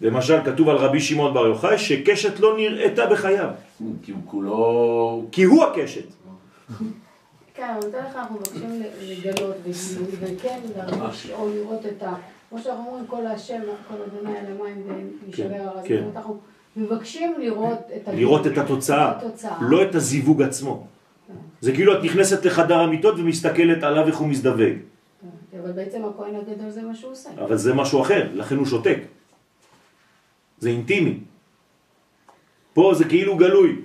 למשל, 0.00 0.38
כתוב 0.44 0.68
על 0.68 0.76
רבי 0.76 1.00
שמעון 1.00 1.34
בר 1.34 1.46
יוחאי 1.46 1.78
שקשת 1.78 2.40
לא 2.40 2.56
נראתה 2.56 3.06
בחייו, 3.06 3.50
כי 4.02 4.12
הוא 4.12 4.20
כולו... 4.26 5.24
כי 5.32 5.42
הוא 5.44 5.64
הקשת. 5.64 6.06
כן, 7.54 7.74
אבל 7.78 7.98
אנחנו 7.98 8.36
מבקשים 8.36 8.82
לגלות 9.02 9.56
וכן 10.20 10.60
או 11.32 11.48
לראות 11.48 11.86
את 11.86 12.02
ה... 12.02 12.14
כמו 12.50 12.58
שאנחנו 12.58 12.86
אומרים, 12.86 13.06
כל 13.06 13.26
השם, 13.26 13.60
כל 13.88 13.94
אדוני 13.94 14.38
על 14.38 14.46
המים 14.46 14.82
ומשבר 15.26 15.56
הרזים. 15.56 15.88
כן. 15.88 16.04
אנחנו 16.16 16.40
מבקשים 16.76 17.34
לראות 17.40 17.78
את. 17.96 18.08
לראות 18.14 18.46
את 18.46 18.58
התוצאה. 18.58 19.12
לא 19.60 19.82
את 19.82 19.94
הזיווג 19.94 20.42
עצמו. 20.42 20.86
זה 21.60 21.72
כאילו 21.72 21.98
את 21.98 22.04
נכנסת 22.04 22.44
לחדר 22.44 22.78
המיטות 22.78 23.14
ומסתכלת 23.18 23.82
עליו 23.82 24.06
איך 24.06 24.16
הוא 24.16 24.28
מזדווג. 24.28 24.76
כן, 25.50 25.58
אבל 25.62 25.72
בעצם 25.72 26.02
הכהן 26.04 26.34
הגדול 26.34 26.70
זה 26.70 26.82
מה 26.82 26.94
שהוא 26.94 27.12
עושה. 27.12 27.30
אבל 27.44 27.56
זה 27.56 27.74
משהו 27.74 28.02
אחר, 28.02 28.28
לכן 28.34 28.56
הוא 28.56 28.66
שותק. 28.66 28.98
זה 30.58 30.68
אינטימי. 30.68 31.18
פה 32.74 32.92
זה 32.94 33.04
כאילו 33.04 33.36
גלוי. 33.36 33.76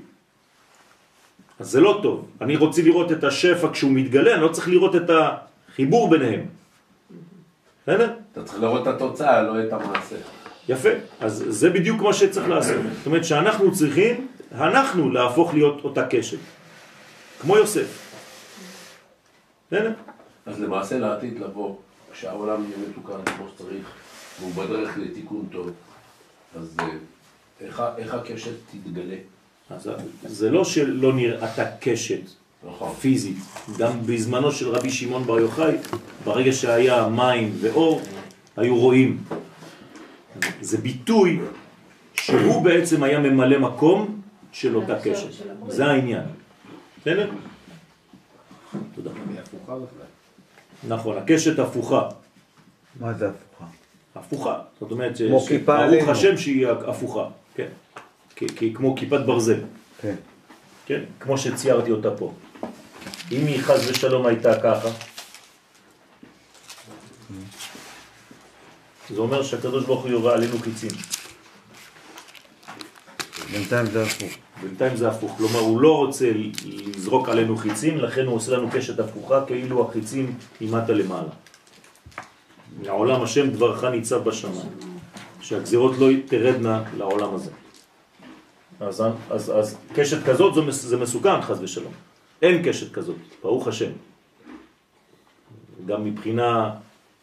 אז 1.60 1.70
זה 1.70 1.80
לא 1.80 2.00
טוב. 2.04 2.28
אני 2.42 2.56
רוצה 2.56 2.82
לראות 2.82 3.12
את 3.12 3.24
השפע 3.24 3.72
כשהוא 3.72 3.92
מתגלה, 3.92 4.34
אני 4.34 4.42
לא 4.42 4.48
צריך 4.48 4.68
לראות 4.68 4.96
את 4.96 5.10
החיבור 5.10 6.10
ביניהם. 6.10 6.46
בסדר? 7.84 8.21
אתה 8.32 8.44
צריך 8.44 8.60
לראות 8.60 8.82
את 8.82 8.88
התוצאה, 8.88 9.42
לא 9.42 9.64
את 9.64 9.74
המעשה. 9.74 10.16
יפה. 10.70 10.90
אז 11.20 11.46
זה 11.48 11.70
בדיוק 11.70 12.02
מה 12.02 12.14
שצריך 12.14 12.50
לעשות. 12.50 12.76
זאת 12.98 13.06
אומרת 13.06 13.26
שאנחנו 13.26 13.72
צריכים, 13.72 14.28
אנחנו 14.56 15.10
להפוך 15.10 15.54
להיות 15.54 15.84
אותה 15.84 16.08
קשת. 16.08 16.38
כמו 17.42 17.58
יוסף. 17.58 18.12
אז 20.46 20.60
למעשה 20.60 21.00
לעתיד 21.00 21.40
לבוא, 21.40 21.76
כשהעולם 22.12 22.64
יהיה 22.64 22.78
מתוקן 22.90 23.32
כמו 23.38 23.46
שצריך, 23.56 23.88
והוא 24.40 24.54
בדרך 24.54 24.98
לתיקון 24.98 25.48
טוב, 25.52 25.72
אז 26.56 26.78
אה, 26.80 26.88
איך, 27.62 27.84
איך 27.98 28.14
הקשת 28.14 28.52
תתגלה? 28.72 29.16
אז 29.70 29.90
זה 30.26 30.52
לא 30.52 30.66
שלא 30.66 31.14
נראתה 31.14 31.66
קשת. 31.80 32.41
נכון. 32.68 32.94
פיזית. 33.02 33.38
גם 33.78 33.92
בזמנו 34.06 34.52
של 34.52 34.70
רבי 34.70 34.90
שמעון 34.90 35.24
בר 35.24 35.40
יוחאי, 35.40 35.76
ברגע 36.24 36.52
שהיה 36.52 37.08
מים 37.08 37.58
ואור, 37.62 38.02
היו 38.58 38.76
רואים. 38.78 39.24
זה 40.62 40.78
ביטוי 40.78 41.40
שהוא 42.14 42.64
בעצם 42.64 43.04
היה 43.04 43.20
ממלא 43.20 43.60
מקום 43.60 44.22
של 44.52 44.76
אותה 44.76 44.98
הברית. 44.98 45.18
זה 45.68 45.86
העניין. 45.86 46.24
בסדר? 47.02 47.30
תודה. 48.96 49.10
נכון, 50.88 51.18
הקשת 51.18 51.60
הפוכה. 51.60 52.10
מה 53.00 53.14
זה 53.14 53.30
הפוכה? 53.30 53.66
הפוכה. 54.16 54.60
זאת 54.80 54.92
אומרת, 54.92 55.18
ברוך. 55.30 55.48
השם 56.10 56.38
שהיא 56.38 56.68
הפוכה. 56.68 57.28
כן. 57.56 57.68
כי- 58.36 58.74
כמו 58.74 58.96
כיפת 58.96 59.20
ברזל. 59.26 59.60
כן. 60.02 60.16
כן? 60.86 61.02
כמו 61.20 61.38
שציירתי 61.38 61.92
אותה 61.92 62.12
פה. 62.12 62.34
אם 63.32 63.46
היא 63.48 63.62
חז 63.62 63.90
ושלום 63.90 64.26
הייתה 64.26 64.60
ככה, 64.62 64.90
זה 69.10 69.18
אומר 69.22 69.44
שהקדוש 69.44 69.86
ברוך 69.86 70.02
הוא 70.02 70.10
יורה 70.12 70.34
עלינו 70.34 70.58
חיצים. 70.60 70.90
בינתיים 73.52 73.86
זה 73.86 74.04
הפוך. 74.04 74.32
בינתיים 74.62 74.96
זה 74.96 75.08
הפוך, 75.10 75.38
כלומר 75.38 75.60
הוא 75.60 75.82
לא 75.82 75.98
רוצה 75.98 76.32
לזרוק 76.66 77.30
עלינו 77.30 77.58
חיצים, 77.58 77.98
לכן 77.98 78.26
הוא 78.26 78.36
עושה 78.36 78.52
לנו 78.52 78.70
קשת 78.72 79.00
הפוכה, 79.00 79.46
כאילו 79.48 79.90
החיצים 79.90 80.36
ממטה 80.62 80.94
למעלה. 80.94 81.30
לעולם 82.82 83.22
השם 83.24 83.50
דברך 83.52 83.84
ניצב 83.84 84.24
בשמיים, 84.24 84.70
שהגזירות 85.42 85.96
לא 85.98 86.08
תרדנה 86.28 86.84
לעולם 86.98 87.36
הזה. 87.36 87.52
אז, 88.80 89.04
אז, 89.30 89.52
אז 89.60 89.78
קשת 89.94 90.26
כזאת 90.26 90.54
זה, 90.54 90.62
מס- 90.62 90.82
זה 90.82 90.98
מסוכן 90.98 91.42
חס 91.42 91.58
ושלום. 91.62 91.94
אין 92.42 92.64
קשת 92.66 92.94
כזאת, 92.94 93.18
ברוך 93.42 93.68
השם. 93.68 93.92
גם 95.86 96.06
מבחינה, 96.06 96.76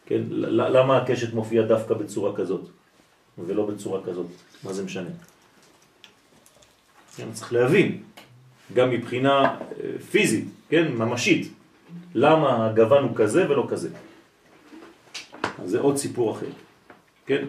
כן, 0.05 0.21
למה 0.29 0.97
הקשת 0.97 1.33
מופיעה 1.33 1.65
דווקא 1.65 1.93
בצורה 1.93 2.35
כזאת 2.35 2.61
ולא 3.37 3.65
בצורה 3.65 4.03
כזאת? 4.03 4.27
מה 4.63 4.73
זה 4.73 4.83
משנה? 4.83 5.09
כן, 7.15 7.31
צריך 7.33 7.53
להבין, 7.53 8.03
גם 8.73 8.89
מבחינה 8.89 9.43
אה, 9.43 9.99
פיזית, 10.11 10.45
כן, 10.69 10.91
ממשית, 10.91 11.53
למה 12.15 12.65
הגוון 12.65 13.03
הוא 13.03 13.15
כזה 13.15 13.49
ולא 13.49 13.67
כזה. 13.69 13.89
אז 15.63 15.69
זה 15.69 15.79
עוד 15.79 15.97
סיפור 15.97 16.31
אחר, 16.31 16.51
כן? 17.25 17.45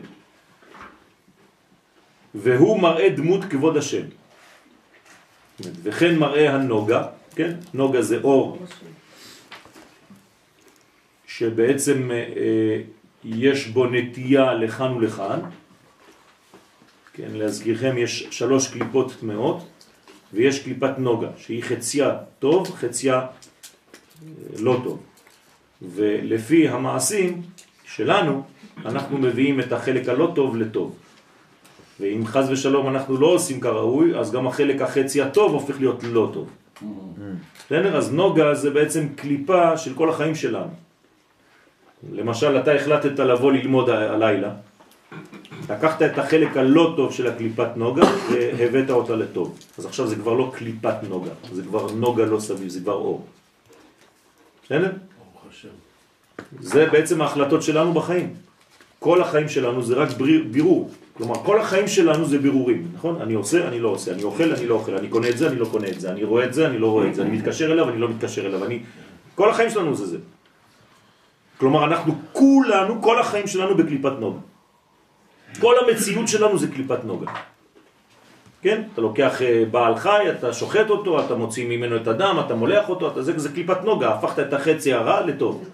והוא 2.35 2.81
מראה 2.83 3.09
דמות 3.09 3.45
כבוד 3.45 3.77
השם. 3.77 4.03
וכן 5.83 6.19
מראה 6.19 6.55
הנוגה, 6.55 7.07
כן? 7.35 7.53
נוגה 7.75 8.03
זה 8.03 8.21
אור 8.23 8.59
שבעצם 11.27 12.11
אה, 12.11 12.17
אה, 12.17 12.83
יש 13.25 13.67
בו 13.67 13.87
נטייה 13.87 14.55
לכאן 14.55 14.93
ולכאן. 14.93 15.41
כן, 17.13 17.29
להזכירכם 17.33 17.99
יש 17.99 18.29
שלוש 18.31 18.69
קליפות 18.69 19.17
טמאות 19.21 19.69
ויש 20.33 20.63
קליפת 20.63 20.99
נוגה 20.99 21.29
שהיא 21.37 21.63
חציה 21.63 22.17
טוב, 22.39 22.71
חציה 22.71 23.15
אה, 23.19 23.27
לא 24.59 24.81
טוב. 24.85 25.03
ולפי 25.83 26.69
המעשים 26.69 27.43
שלנו 27.85 28.43
אנחנו 28.85 29.19
מביאים 29.19 29.61
את 29.61 29.73
החלק 29.73 30.09
הלא 30.09 30.33
טוב 30.35 30.57
לטוב. 30.57 30.97
ואם 32.01 32.27
חז 32.27 32.51
ושלום 32.51 32.89
אנחנו 32.89 33.17
לא 33.17 33.27
עושים 33.27 33.61
כראוי, 33.61 34.19
אז 34.19 34.33
גם 34.33 34.47
החלק 34.47 34.83
החצי 34.83 35.23
הטוב 35.23 35.53
הופך 35.53 35.81
להיות 35.81 36.03
לא 36.03 36.31
טוב. 36.33 36.49
בסדר? 37.67 37.97
אז 37.97 38.13
נוגה 38.13 38.55
זה 38.55 38.71
בעצם 38.71 39.09
קליפה 39.17 39.77
של 39.77 39.95
כל 39.95 40.11
החיים 40.11 40.35
שלנו. 40.35 40.71
למשל, 42.13 42.59
אתה 42.59 42.75
החלטת 42.75 43.19
לבוא 43.19 43.53
ללמוד 43.53 43.91
הלילה, 43.91 44.51
לקחת 45.71 46.03
את 46.03 46.19
החלק 46.19 46.57
הלא 46.57 46.93
טוב 46.97 47.13
של 47.13 47.27
הקליפת 47.27 47.77
נוגה 47.77 48.03
והבאת 48.31 48.91
אותה 48.91 49.17
לטוב. 49.17 49.59
אז 49.79 49.87
עכשיו 49.87 50.07
זה 50.07 50.17
כבר 50.17 50.35
לא 50.35 50.53
קליפת 50.55 50.95
נוגה, 51.09 51.31
זה 51.53 51.63
כבר 51.63 51.93
נוגה 51.93 52.25
לא 52.25 52.41
סביב, 52.41 52.69
זה 52.69 52.81
כבר 52.81 52.93
אור. 52.93 53.27
בסדר? 54.65 54.93
זה 56.61 56.87
בעצם 56.87 57.23
ההחלטות 57.23 57.63
שלנו 57.63 57.93
בחיים. 57.93 58.35
כל 58.99 59.23
החיים 59.23 59.49
שלנו 59.49 59.83
זה 59.83 59.95
רק 59.95 60.09
בירור. 60.51 60.91
כלומר, 61.21 61.35
כל 61.45 61.61
החיים 61.61 61.89
שלנו 61.89 62.25
זה 62.25 62.39
בירורים, 62.39 62.89
נכון? 62.95 63.21
אני 63.21 63.35
עושה, 63.35 63.69
אני 63.69 63.81
לא 63.81 63.89
עושה, 63.89 64.13
אני 64.13 64.23
אוכל, 64.23 64.53
אני 64.53 64.67
לא 64.67 64.75
אוכל, 64.75 64.95
אני 64.95 65.09
קונה 65.09 65.29
את 65.29 65.39
זה, 65.39 65.49
אני 65.49 65.59
לא 65.59 65.67
קונה 65.71 65.89
את 65.89 66.01
זה, 66.01 66.11
אני 66.11 66.25
רואה 66.25 66.45
את 66.45 66.55
זה, 66.55 66.67
אני 66.67 66.79
לא 66.79 66.87
רואה 66.91 67.09
את 67.09 67.15
זה, 67.15 67.23
אני 67.23 67.31
מתקשר 67.31 67.73
אליו, 67.73 67.89
אני 67.89 67.99
לא 67.99 68.09
מתקשר 68.09 68.47
אליו, 68.47 68.65
אני... 68.65 68.81
כל 69.35 69.51
החיים 69.51 69.71
שלנו 69.71 69.95
זה 69.95 70.07
זה. 70.07 70.19
כלומר, 71.59 71.85
אנחנו 71.85 72.15
כולנו, 72.33 73.03
כל 73.03 73.21
החיים 73.21 73.47
שלנו 73.47 73.77
בקליפת 73.77 74.13
נוגה. 74.21 74.39
כל 75.61 75.75
המציאות 75.85 76.29
שלנו 76.29 76.59
זה 76.59 76.69
קליפת 76.69 77.05
נוגה. 77.05 77.27
כן? 78.63 78.83
אתה 78.93 79.01
לוקח 79.01 79.43
אה, 79.43 79.65
בעל 79.71 79.97
חי, 79.97 80.31
אתה 80.39 80.53
שוחט 80.53 80.91
אותו, 80.91 81.21
אתה 81.21 81.35
מוציא 81.35 81.69
ממנו 81.69 81.97
את 81.97 82.09
הדם, 82.09 82.37
אתה 82.47 82.55
מולח 82.55 82.89
אותו, 82.89 83.09
אתה, 83.09 83.23
זה, 83.23 83.39
זה 83.39 83.49
קליפת 83.49 83.85
נוגה, 83.85 84.15
הפכת 84.15 84.39
את 84.39 84.53
החצי 84.53 84.93
הרע 84.93 85.27
לטוב. 85.27 85.69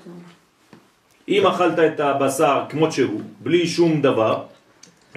אם 1.29 1.47
אכלת 1.47 1.79
את 1.79 2.01
הבשר 2.01 2.63
כמות 2.69 2.93
שהוא, 2.93 3.21
בלי 3.41 3.67
שום 3.67 4.03
דבר, 4.03 4.56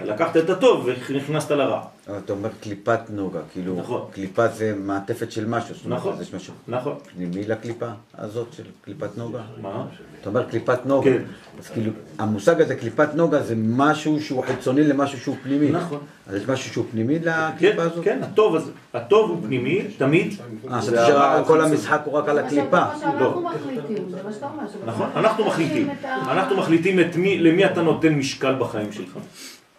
לקחת 0.05 0.37
את 0.37 0.49
הטוב 0.49 0.87
ונכנסת 1.09 1.51
לרע. 1.51 1.81
אתה 2.25 2.33
אומר 2.33 2.49
קליפת 2.61 2.99
נוגה, 3.09 3.39
כאילו, 3.53 3.75
נכון. 3.79 4.01
קליפה 4.11 4.47
זה 4.47 4.73
מעטפת 4.83 5.31
של 5.31 5.47
משהו, 5.47 5.75
זאת 5.75 5.85
אומרת, 5.85 5.99
נכון. 5.99 6.13
אז 6.13 6.21
יש 6.21 6.33
משהו 6.33 6.53
נכון. 6.67 6.95
פנימי 7.15 7.43
לקליפה 7.47 7.85
הזאת 8.17 8.47
של 8.53 8.63
קליפת 8.81 9.17
נוגה? 9.17 9.39
מה? 9.61 9.85
אתה 10.21 10.29
אומר 10.29 10.43
קליפת 10.43 10.85
נוגה, 10.85 11.09
כן. 11.11 11.21
אז 11.59 11.69
כאילו, 11.69 11.91
המושג 12.19 12.61
הזה, 12.61 12.75
קליפת 12.75 13.09
נוגה, 13.15 13.43
זה 13.43 13.53
משהו 13.57 14.21
שהוא 14.21 14.43
חיצוני 14.43 14.83
למשהו 14.83 15.19
שהוא 15.19 15.35
פנימי. 15.43 15.69
נכון. 15.71 15.99
אז 16.27 16.35
יש 16.35 16.47
משהו 16.47 16.73
שהוא 16.73 16.85
פנימי 16.91 17.19
כן, 17.19 17.31
לקליפה 17.55 17.81
הזאת? 17.83 18.03
כן, 18.03 18.19
הטוב 18.23 18.55
הזה. 18.55 18.71
הטוב 18.93 19.29
הוא 19.29 19.37
פנימי, 19.47 19.81
תמיד. 19.97 20.33
אה, 20.71 20.81
חשבתי 20.81 20.97
שרק 21.07 21.45
כל 21.47 21.61
המשחק 21.61 22.01
הוא 22.05 22.13
רק 22.13 22.29
על 22.29 22.39
הקליפה. 22.39 22.65
שאתה- 22.65 22.93
מה 22.93 22.97
שאנחנו 22.99 23.41
מחליטים, 23.41 24.09
זה 24.09 24.17
מה 24.25 24.31
שאתה 24.33 24.45
אומר. 24.45 24.63
שאנחנו 24.71 24.87
נכון, 25.05 25.09
אנחנו 25.15 25.45
מחליטים. 25.45 25.89
אנחנו 26.03 26.57
מחליטים 26.57 26.99
את 26.99 27.15
מי, 27.15 27.39
למי 27.39 27.65
אתה 27.65 27.81
נותן 27.81 28.13
משקל 28.13 28.55
בחיים 28.59 28.91
שלך. 28.91 29.17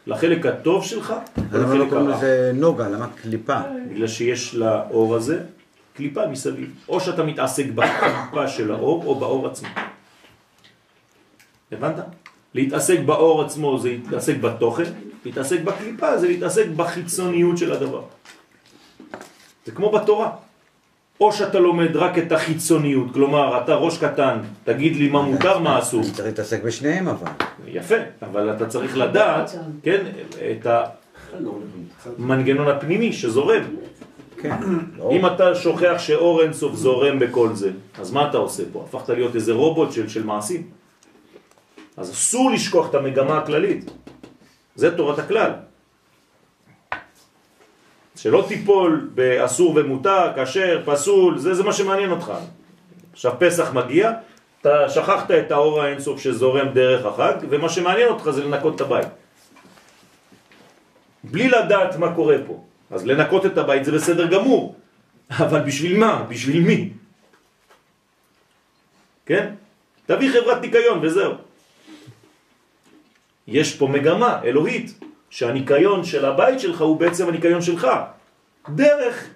לחלק 0.07 0.46
הטוב 0.46 0.84
שלך 0.84 1.14
אז 1.36 1.42
למה 1.53 1.74
לא 1.74 1.82
ולחלק 1.82 1.88
קוראים 1.90 2.07
הרע. 2.07 2.16
לזה 2.16 2.53
נוגה? 2.55 2.88
למה 2.88 3.07
קליפה? 3.22 3.59
בגלל 3.90 4.07
שיש 4.09 4.55
לאור 4.55 5.16
הזה 5.16 5.42
קליפה 5.96 6.26
מסביב. 6.26 6.74
או 6.88 7.01
שאתה 7.01 7.22
מתעסק 7.22 7.66
בקליפה 7.74 8.48
של 8.48 8.72
האור 8.72 9.05
או 9.07 9.14
באור 9.14 9.46
עצמו. 9.46 9.68
הבנת? 11.72 11.94
להתעסק 12.55 12.98
באור 13.07 13.42
עצמו 13.42 13.78
זה 13.78 13.88
להתעסק 13.88 14.36
בתוכן, 14.36 14.92
להתעסק 15.24 15.61
בקליפה 15.61 16.18
זה 16.18 16.28
להתעסק 16.28 16.66
בחיצוניות 16.76 17.59
של 17.59 17.72
הדבר. 17.72 18.03
זה 19.66 19.72
כמו 19.72 19.92
בתורה. 19.92 20.30
או 21.21 21.33
שאתה 21.33 21.59
לומד 21.59 21.97
רק 21.97 22.18
את 22.18 22.33
החיצוניות, 22.33 23.12
כלומר 23.12 23.64
אתה 23.64 23.75
ראש 23.75 23.99
קטן, 23.99 24.39
תגיד 24.64 24.97
לי 24.97 25.09
מה 25.09 25.23
מותר, 25.23 25.59
מה 25.59 25.79
אסור. 25.79 26.03
צריך 26.03 26.27
להתעסק 26.27 26.62
בשניהם 26.62 27.09
אבל. 27.09 27.31
יפה, 27.66 27.95
אבל 28.23 28.53
אתה 28.57 28.66
צריך 28.66 28.97
לדעת, 28.97 29.51
כן, 29.83 30.05
את 30.51 30.66
המנגנון 32.18 32.68
הפנימי 32.68 33.12
שזורם. 33.12 33.62
כן. 34.37 34.57
אם 35.11 35.27
אתה 35.27 35.55
שוכח 35.55 35.95
שאור 35.99 36.43
אינסוף 36.43 36.75
זורם 36.75 37.18
בכל 37.18 37.55
זה, 37.55 37.71
אז 37.99 38.12
מה 38.12 38.29
אתה 38.29 38.39
עושה 38.39 38.62
פה? 38.73 38.85
הפכת 38.89 39.09
להיות 39.09 39.35
איזה 39.35 39.53
רובוט 39.53 39.93
של, 39.93 40.09
של 40.09 40.25
מעשים. 40.25 40.62
אז 41.97 42.11
אסור 42.11 42.51
לשכוח 42.51 42.91
את 42.91 42.95
המגמה 42.95 43.39
הכללית. 43.39 43.91
זה 44.75 44.97
תורת 44.97 45.18
הכלל. 45.18 45.51
שלא 48.21 48.45
תיפול 48.49 49.11
באסור 49.14 49.73
ומותר, 49.77 50.33
כשר, 50.37 50.83
פסול, 50.85 51.39
זה, 51.39 51.55
זה 51.55 51.62
מה 51.62 51.73
שמעניין 51.73 52.11
אותך. 52.11 52.33
עכשיו 53.12 53.33
פסח 53.39 53.73
מגיע, 53.73 54.12
אתה 54.61 54.89
שכחת 54.89 55.31
את 55.31 55.51
האור 55.51 55.83
האינסוף 55.83 56.21
שזורם 56.21 56.68
דרך 56.68 57.07
החג, 57.07 57.35
ומה 57.51 57.68
שמעניין 57.68 58.09
אותך 58.09 58.31
זה 58.31 58.45
לנקות 58.45 58.77
את 58.77 58.81
הבית. 58.81 59.09
בלי 61.25 61.49
לדעת 61.49 61.97
מה 61.97 62.14
קורה 62.14 62.37
פה. 62.47 62.64
אז 62.91 63.07
לנקות 63.07 63.47
את 63.47 63.59
הבית 63.59 63.85
זה 63.85 63.93
בסדר 63.93 64.27
גמור, 64.27 64.75
אבל 65.31 65.61
בשביל 65.61 65.97
מה? 65.97 66.25
בשביל 66.29 66.61
מי? 66.61 66.93
כן? 69.27 69.55
תביא 70.07 70.31
חברת 70.33 70.61
ניקיון 70.61 70.99
וזהו. 71.03 71.33
יש 73.47 73.77
פה 73.77 73.89
מגמה 73.89 74.41
אלוהית, 74.45 75.01
שהניקיון 75.31 76.05
של 76.05 76.24
הבית 76.24 76.61
שלך 76.61 76.81
הוא 76.81 77.01
בעצם 77.01 77.28
הניקיון 77.28 77.62
שלך, 77.62 77.87
דרך 78.68 79.26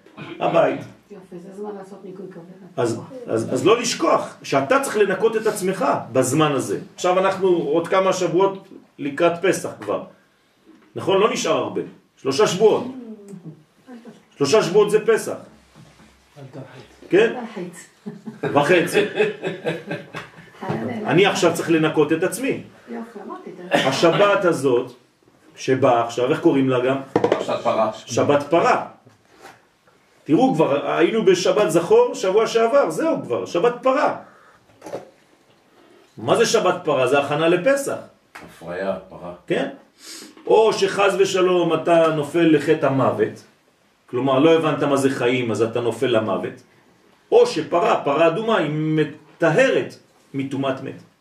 הבית. 0.41 0.81
יופי, 1.11 1.39
זה 1.39 1.49
זמן 1.57 1.71
לעשות 1.79 2.05
ניקוי 2.05 2.27
כבד. 2.31 2.43
אז, 2.77 3.01
אז, 3.27 3.55
אז 3.55 3.67
לא 3.67 3.81
לשכוח 3.81 4.37
שאתה 4.43 4.81
צריך 4.81 4.97
לנקות 4.97 5.37
את 5.37 5.47
עצמך 5.47 5.85
בזמן 6.13 6.53
הזה. 6.53 6.79
עכשיו 6.95 7.19
אנחנו 7.19 7.49
עוד 7.49 7.89
כמה 7.89 8.13
שבועות 8.13 8.69
לקראת 8.99 9.33
פסח 9.43 9.71
כבר. 9.81 10.05
נכון? 10.97 11.21
לא 11.21 11.33
נשאר 11.33 11.57
הרבה. 11.57 11.81
שלושה 12.17 12.47
שבועות. 12.47 12.85
שלושה 14.37 14.63
שבועות 14.63 14.91
זה 14.91 15.07
פסח. 15.07 15.37
כן? 17.11 17.35
וחצי. 18.43 19.05
אני 21.07 21.27
עכשיו 21.27 21.55
צריך 21.55 21.71
לנקות 21.71 22.13
את 22.13 22.23
עצמי. 22.23 22.63
השבת 23.73 24.45
הזאת, 24.45 24.93
שבאה 25.57 26.05
עכשיו, 26.05 26.31
איך 26.31 26.41
קוראים 26.41 26.69
לה 26.69 26.81
גם? 26.81 26.97
פרשת 27.13 27.57
פרה. 27.63 27.91
שבת 28.07 28.43
פרה. 28.51 28.87
תראו 30.25 30.55
כבר, 30.55 30.91
היינו 30.97 31.25
בשבת 31.25 31.71
זכור 31.71 32.15
שבוע 32.15 32.47
שעבר, 32.47 32.91
זהו 32.91 33.23
כבר, 33.23 33.47
שבת 33.47 33.75
פרה. 33.83 34.17
מה 36.19 36.37
זה 36.37 36.47
שבת 36.47 36.75
פרה? 36.85 37.07
זה 37.07 37.19
הכנה 37.19 37.49
לפסח, 37.49 37.97
הפריה, 38.47 38.97
פרה. 39.09 39.33
כן? 39.47 39.69
או 40.47 40.73
שחז 40.73 41.17
ושלום 41.19 41.75
אתה 41.75 42.07
נופל 42.17 42.57
לחטא 42.57 42.87
המוות, 42.87 43.43
כלומר 44.11 44.39
לא 44.39 44.55
הבנת 44.55 44.83
מה 44.83 44.97
זה 44.97 45.11
חיים 45.11 45.51
אז 45.51 45.63
אתה 45.63 45.81
נופל 45.81 46.07
למוות, 46.07 46.63
או 47.33 47.47
שפרה, 47.47 48.05
פרה 48.05 48.27
אדומה, 48.27 48.59
היא 48.59 48.71
מטהרת 48.71 49.95
מטומאת 50.35 50.83
מת. 50.83 51.14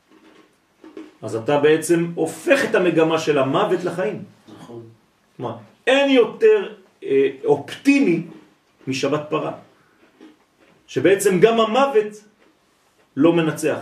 אז 1.24 1.36
אתה 1.36 1.58
בעצם 1.58 2.12
הופך 2.16 2.60
את 2.70 2.76
המגמה 2.76 3.20
של 3.20 3.38
המוות 3.38 3.84
לחיים. 3.84 4.24
נכון. 4.60 4.82
כלומר, 5.38 5.56
אין 5.88 6.10
יותר 6.10 6.74
אה, 7.04 7.30
אופטימי 7.46 8.22
משבת 8.88 9.22
פרה. 9.30 9.52
שבעצם 10.88 11.40
גם 11.40 11.60
המוות 11.60 12.14
לא 13.18 13.34
מנצח. 13.34 13.80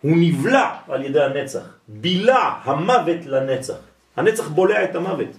הוא 0.00 0.16
נבלע 0.16 0.68
על 0.88 1.04
ידי 1.04 1.22
הנצח. 1.22 1.64
בילה 1.88 2.60
המוות 2.64 3.26
לנצח. 3.26 3.80
הנצח 4.16 4.48
בולע 4.48 4.84
את 4.84 4.94
המוות. 4.94 5.32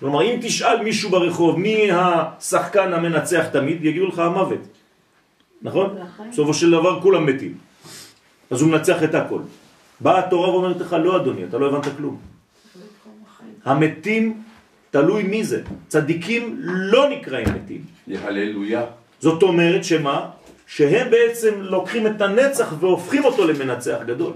כלומר, 0.00 0.22
אם 0.22 0.38
תשאל 0.42 0.82
מישהו 0.82 1.10
ברחוב 1.10 1.58
מי 1.58 1.88
השחקן 1.92 2.92
המנצח 2.92 3.46
תמיד, 3.52 3.84
יגידו 3.84 4.06
לך 4.06 4.18
המוות. 4.18 4.60
נכון? 5.62 5.98
בסופו 6.30 6.54
של 6.54 6.70
דבר 6.70 7.00
כולם 7.00 7.26
מתים. 7.26 7.65
אז 8.50 8.62
הוא 8.62 8.70
מנצח 8.70 9.02
את 9.02 9.14
הכל. 9.14 9.40
באה 10.00 10.18
התורה 10.18 10.50
ואומרת 10.50 10.80
לך, 10.80 10.92
לא 10.92 11.16
אדוני, 11.16 11.44
אתה 11.44 11.58
לא 11.58 11.66
הבנת 11.66 11.96
כלום. 11.96 12.20
המתים 13.64 14.42
תלוי 14.90 15.22
מי 15.22 15.44
זה. 15.44 15.62
צדיקים 15.88 16.56
לא 16.62 17.08
נקראים 17.08 17.48
מתים. 17.54 17.84
יהללויה. 18.06 18.84
זאת 19.20 19.42
אומרת 19.42 19.84
שמה? 19.84 20.30
שהם 20.66 21.10
בעצם 21.10 21.54
לוקחים 21.60 22.06
את 22.06 22.20
הנצח 22.20 22.74
והופכים 22.80 23.24
אותו 23.24 23.46
למנצח 23.46 23.98
גדול. 24.06 24.32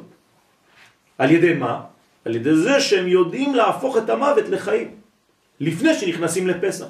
על 1.18 1.30
ידי 1.30 1.54
מה? 1.54 1.80
על 2.24 2.36
ידי 2.36 2.54
זה 2.54 2.80
שהם 2.80 3.08
יודעים 3.08 3.54
להפוך 3.54 3.96
את 3.96 4.10
המוות 4.10 4.48
לחיים. 4.48 4.90
לפני 5.60 5.94
שנכנסים 5.94 6.46
לפסח. 6.46 6.86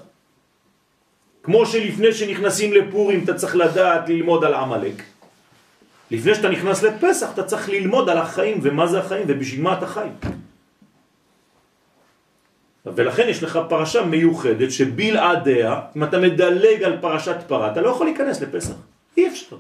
כמו 1.43 1.67
שלפני 1.67 2.13
שנכנסים 2.13 2.73
לפורים 2.73 3.25
אתה 3.25 3.35
צריך 3.35 3.57
לדעת 3.57 4.09
ללמוד 4.09 4.45
על 4.45 4.55
עמלק. 4.55 5.03
לפני 6.11 6.35
שאתה 6.35 6.49
נכנס 6.49 6.83
לפסח 6.83 7.31
אתה 7.35 7.43
צריך 7.43 7.69
ללמוד 7.69 8.09
על 8.09 8.19
החיים 8.19 8.59
ומה 8.63 8.87
זה 8.87 8.99
החיים 8.99 9.25
ובשביל 9.29 9.63
מה 9.63 9.79
אתה 9.79 9.87
חי. 9.87 10.09
ולכן 12.87 13.29
יש 13.29 13.43
לך 13.43 13.59
פרשה 13.69 14.05
מיוחדת 14.05 14.71
שבלעדיה, 14.71 15.81
אם 15.97 16.05
אתה 16.05 16.19
מדלג 16.19 16.83
על 16.83 17.01
פרשת 17.01 17.37
פרה, 17.47 17.73
אתה 17.73 17.81
לא 17.81 17.89
יכול 17.89 18.07
להיכנס 18.07 18.41
לפסח. 18.41 18.75
אי 19.17 19.29
אפשר. 19.29 19.57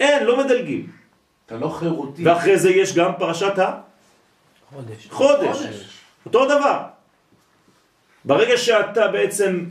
אין, 0.00 0.24
לא 0.24 0.44
מדלגים. 0.44 0.90
אתה 1.46 1.56
לא 1.56 1.68
חירותי. 1.68 2.24
ואחרי 2.24 2.58
זה 2.58 2.70
יש 2.70 2.94
גם 2.94 3.12
פרשת 3.18 3.58
חודש. 4.72 5.06
החודש. 5.06 5.58
אותו 6.26 6.44
דבר. 6.44 6.82
ברגע 8.24 8.56
שאתה 8.56 9.08
בעצם 9.08 9.64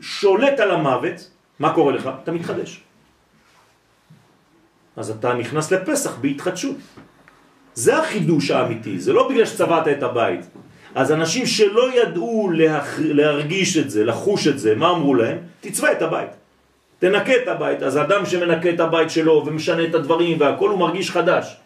שולט 0.00 0.60
על 0.60 0.70
המוות, 0.70 1.30
מה 1.58 1.74
קורה 1.74 1.92
לך? 1.92 2.10
אתה 2.22 2.32
מתחדש. 2.32 2.85
אז 4.96 5.10
אתה 5.10 5.34
נכנס 5.34 5.72
לפסח 5.72 6.16
בהתחדשות. 6.20 6.76
זה 7.74 7.98
החידוש 7.98 8.50
האמיתי, 8.50 9.00
זה 9.00 9.12
לא 9.12 9.28
בגלל 9.28 9.44
שצבעת 9.44 9.88
את 9.88 10.02
הבית. 10.02 10.40
אז 10.94 11.12
אנשים 11.12 11.46
שלא 11.46 11.92
ידעו 11.92 12.50
להח... 12.50 12.98
להרגיש 12.98 13.76
את 13.76 13.90
זה, 13.90 14.04
לחוש 14.04 14.46
את 14.46 14.58
זה, 14.58 14.74
מה 14.74 14.90
אמרו 14.90 15.14
להם? 15.14 15.38
תצבע 15.60 15.92
את 15.92 16.02
הבית. 16.02 16.30
תנקה 16.98 17.36
את 17.36 17.48
הבית. 17.48 17.82
אז 17.82 17.98
אדם 17.98 18.26
שמנקה 18.26 18.70
את 18.70 18.80
הבית 18.80 19.10
שלו 19.10 19.42
ומשנה 19.46 19.84
את 19.84 19.94
הדברים 19.94 20.40
והכל 20.40 20.70
הוא 20.70 20.78
מרגיש 20.78 21.10
חדש. 21.10 21.56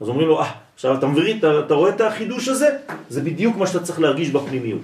אז 0.00 0.08
אומרים 0.08 0.28
לו, 0.28 0.40
אה, 0.40 0.50
עכשיו 0.74 0.94
אתה 0.94 1.06
מבין, 1.06 1.38
אתה, 1.38 1.60
אתה 1.60 1.74
רואה 1.74 1.90
את 1.90 2.00
החידוש 2.00 2.48
הזה? 2.48 2.68
זה 3.08 3.20
בדיוק 3.20 3.56
מה 3.56 3.66
שאתה 3.66 3.80
צריך 3.80 4.00
להרגיש 4.00 4.30
בפנימיות. 4.30 4.82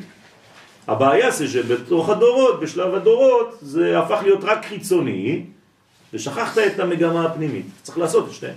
הבעיה 0.89 1.31
זה 1.31 1.49
שבתוך 1.49 2.09
הדורות, 2.09 2.61
בשלב 2.61 2.95
הדורות, 2.95 3.59
זה 3.63 3.99
הפך 3.99 4.19
להיות 4.23 4.45
רק 4.45 4.67
חיצוני, 4.67 5.45
ושכחת 6.15 6.59
את 6.59 6.81
המגמה 6.81 7.27
הפנימית. 7.27 7.67
צריך 7.83 7.99
לעשות 7.99 8.29
את 8.29 8.33
שניהם. 8.33 8.55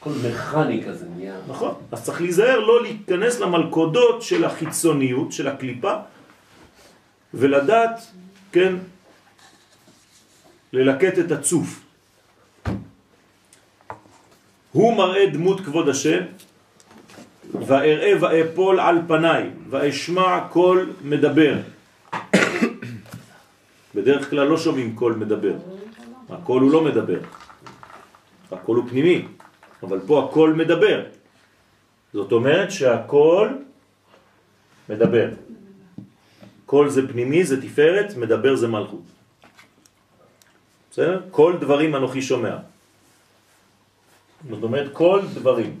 הכל 0.00 0.10
מכני 0.10 0.84
כזה 0.84 1.06
נהיה. 1.16 1.34
נכון. 1.48 1.74
אז 1.92 2.04
צריך 2.04 2.20
להיזהר 2.20 2.60
לא 2.60 2.82
להיכנס 2.82 3.40
למלכודות 3.40 4.22
של 4.22 4.44
החיצוניות, 4.44 5.32
של 5.32 5.48
הקליפה, 5.48 5.94
ולדעת, 7.34 8.00
כן, 8.52 8.74
ללקט 10.72 11.18
את 11.18 11.32
הצוף. 11.32 11.80
הוא 14.72 14.96
מראה 14.96 15.26
דמות 15.26 15.60
כבוד 15.60 15.88
השם 15.88 16.20
ואראה 17.66 18.12
ואפול 18.20 18.80
על 18.80 18.98
פניי, 19.06 19.50
ואשמע 19.70 20.40
קול 20.52 20.92
מדבר. 21.02 21.54
בדרך 23.94 24.30
כלל 24.30 24.46
לא 24.46 24.58
שומעים 24.58 24.96
קול 24.96 25.14
מדבר. 25.14 25.54
הקול 26.30 26.62
הוא 26.62 26.72
לא 26.72 26.84
מדבר. 26.84 27.20
הקול 28.52 28.76
הוא 28.76 28.88
פנימי, 28.88 29.28
אבל 29.82 30.00
פה 30.06 30.24
הקול 30.24 30.52
מדבר. 30.52 31.04
זאת 32.12 32.32
אומרת 32.32 32.70
שהקול 32.70 33.64
מדבר. 34.88 35.28
קול 36.66 36.88
זה 36.88 37.08
פנימי, 37.08 37.44
זה 37.44 37.62
תפארת, 37.62 38.16
מדבר 38.16 38.56
זה 38.56 38.68
מלכות. 38.68 39.02
בסדר? 40.90 41.20
קול 41.30 41.56
דברים 41.60 41.96
אנוכי 41.96 42.22
שומע. 42.22 42.56
זאת 44.50 44.62
אומרת, 44.62 44.92
קול 44.92 45.20
דברים. 45.34 45.78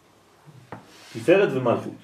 תפארת 1.12 1.48
ומלכות. 1.52 1.98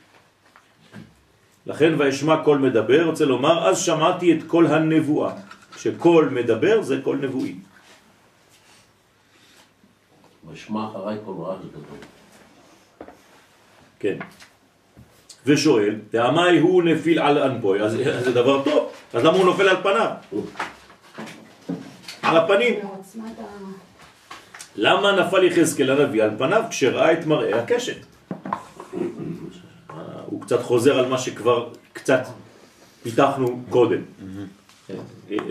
לכן 1.67 1.95
וישמע 1.99 2.45
קול 2.45 2.59
מדבר, 2.59 3.07
רוצה 3.07 3.25
לומר, 3.25 3.69
אז 3.69 3.79
שמעתי 3.79 4.33
את 4.33 4.43
קול 4.47 4.67
הנבואה. 4.67 5.35
שקול 5.83 6.29
מדבר 6.29 6.83
זה 6.83 7.01
קול 7.05 7.19
נבואי. 7.23 7.55
ואשמע 10.51 10.89
אחריי 10.89 11.19
קול 11.25 11.35
רעש 11.39 11.59
גדול. 11.71 11.99
כן. 13.99 14.17
ושואל, 15.47 15.95
אמאי 16.13 16.59
הוא 16.59 16.83
נפיל 16.83 17.19
על 17.19 17.39
אנפוי, 17.39 17.83
אז 17.83 17.93
זה 18.25 18.33
דבר 18.33 18.65
טוב, 18.65 18.93
אז 19.15 19.25
למה 19.25 19.37
הוא 19.37 19.45
נופל 19.45 19.69
על 19.69 19.77
פניו? 19.83 20.11
על 22.23 22.37
הפנים. 22.37 22.75
למה 24.77 25.13
נפל 25.13 25.45
יחזקאל 25.45 25.91
הנביא 25.91 26.23
על 26.23 26.31
פניו 26.39 26.63
כשראה 26.71 27.13
את 27.13 27.27
מראה 27.27 27.63
הקשת? 27.63 28.07
הוא 30.27 30.43
קצת 30.43 30.63
חוזר 30.63 30.99
על 30.99 31.09
מה 31.09 31.19
שכבר 31.19 31.69
קצת 31.93 32.27
פיתחנו 33.03 33.63
קודם. 33.71 34.01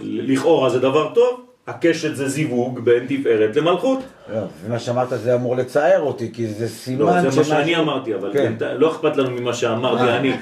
לכאורה 0.02 0.70
זה 0.70 0.80
דבר 0.80 1.14
טוב, 1.14 1.46
הקשת 1.68 2.16
זה 2.16 2.30
זיווג 2.30 2.80
בין 2.80 3.06
תפארת 3.08 3.56
למלכות. 3.56 4.00
לא, 4.34 4.40
ומה 4.66 4.80
שאמרת 4.80 5.10
זה 5.10 5.36
אמור 5.36 5.56
לצער 5.56 6.02
אותי, 6.02 6.30
כי 6.34 6.48
זה 6.48 6.64
לא, 6.64 6.70
סימן 6.70 7.30
זה 7.30 7.38
מה 7.38 7.44
שאני 7.44 7.78
אמרתי, 7.78 8.16
אבל 8.16 8.34
כן. 8.34 8.54
לא 8.78 8.92
אכפת 8.92 9.18
לנו 9.18 9.32
ממה 9.32 9.54
שאמרתי 9.54 10.04
אני. 10.04 10.34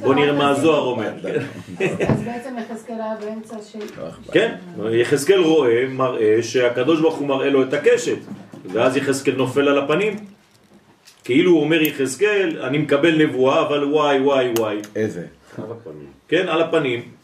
בוא 0.00 0.14
נראה 0.14 0.32
מה 0.32 0.50
הזוהר 0.50 0.82
אומר. 0.82 1.10
אז 2.08 2.22
בעצם 2.22 2.54
יחזקאל 2.58 2.94
היה 2.94 3.14
באמצע 3.20 3.56
של... 3.72 3.78
כן, 4.32 4.54
יחזקאל 4.90 5.40
רואה, 5.40 5.84
מראה 5.88 6.38
שהקדוש 6.42 7.00
ברוך 7.00 7.14
הוא 7.14 7.28
מראה 7.28 7.50
לו 7.50 7.62
את 7.62 7.72
הקשת, 7.74 8.18
ואז 8.72 8.96
יחזקאל 8.96 9.34
נופל 9.34 9.68
על 9.68 9.78
הפנים. 9.78 10.16
כאילו 11.24 11.50
הוא 11.50 11.60
אומר 11.60 11.82
יחזקאל, 11.82 12.62
אני 12.62 12.78
מקבל 12.78 13.26
נבואה, 13.26 13.60
אבל 13.60 13.84
וואי 13.84 14.20
וואי 14.20 14.52
וואי. 14.58 14.76
איזה? 14.96 15.22
כן, 16.28 16.48
על 16.48 16.62
הפנים. 16.62 17.15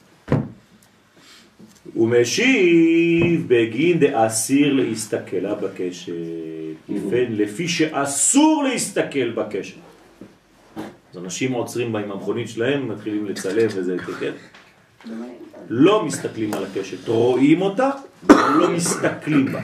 הוא 1.94 2.08
משיב 2.08 3.44
בגין 3.48 3.98
דאסיר 3.98 4.72
להסתכלה 4.72 5.54
בקשת, 5.54 6.12
לפי- 6.88 7.68
שאסור 7.68 8.64
להסתכל 8.64 9.30
בקשת. 9.30 9.74
אז 11.12 11.18
אנשים 11.18 11.52
עוצרים 11.52 11.92
בה 11.92 12.00
עם 12.00 12.12
המכונית 12.12 12.48
שלהם, 12.48 12.88
מתחילים 12.88 13.26
לצלם 13.26 13.66
וזה, 13.74 13.96
כן? 14.20 14.32
לא 15.68 16.04
מסתכלים 16.04 16.54
על 16.54 16.64
הקשת, 16.64 17.08
רואים 17.08 17.62
אותה, 17.62 17.90
אבל 18.26 18.50
לא 18.56 18.70
מסתכלים 18.70 19.52
בה. 19.52 19.60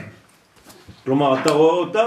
כלומר, 1.05 1.39
אתה 1.41 1.51
רואה 1.51 1.73
אותה 1.73 2.03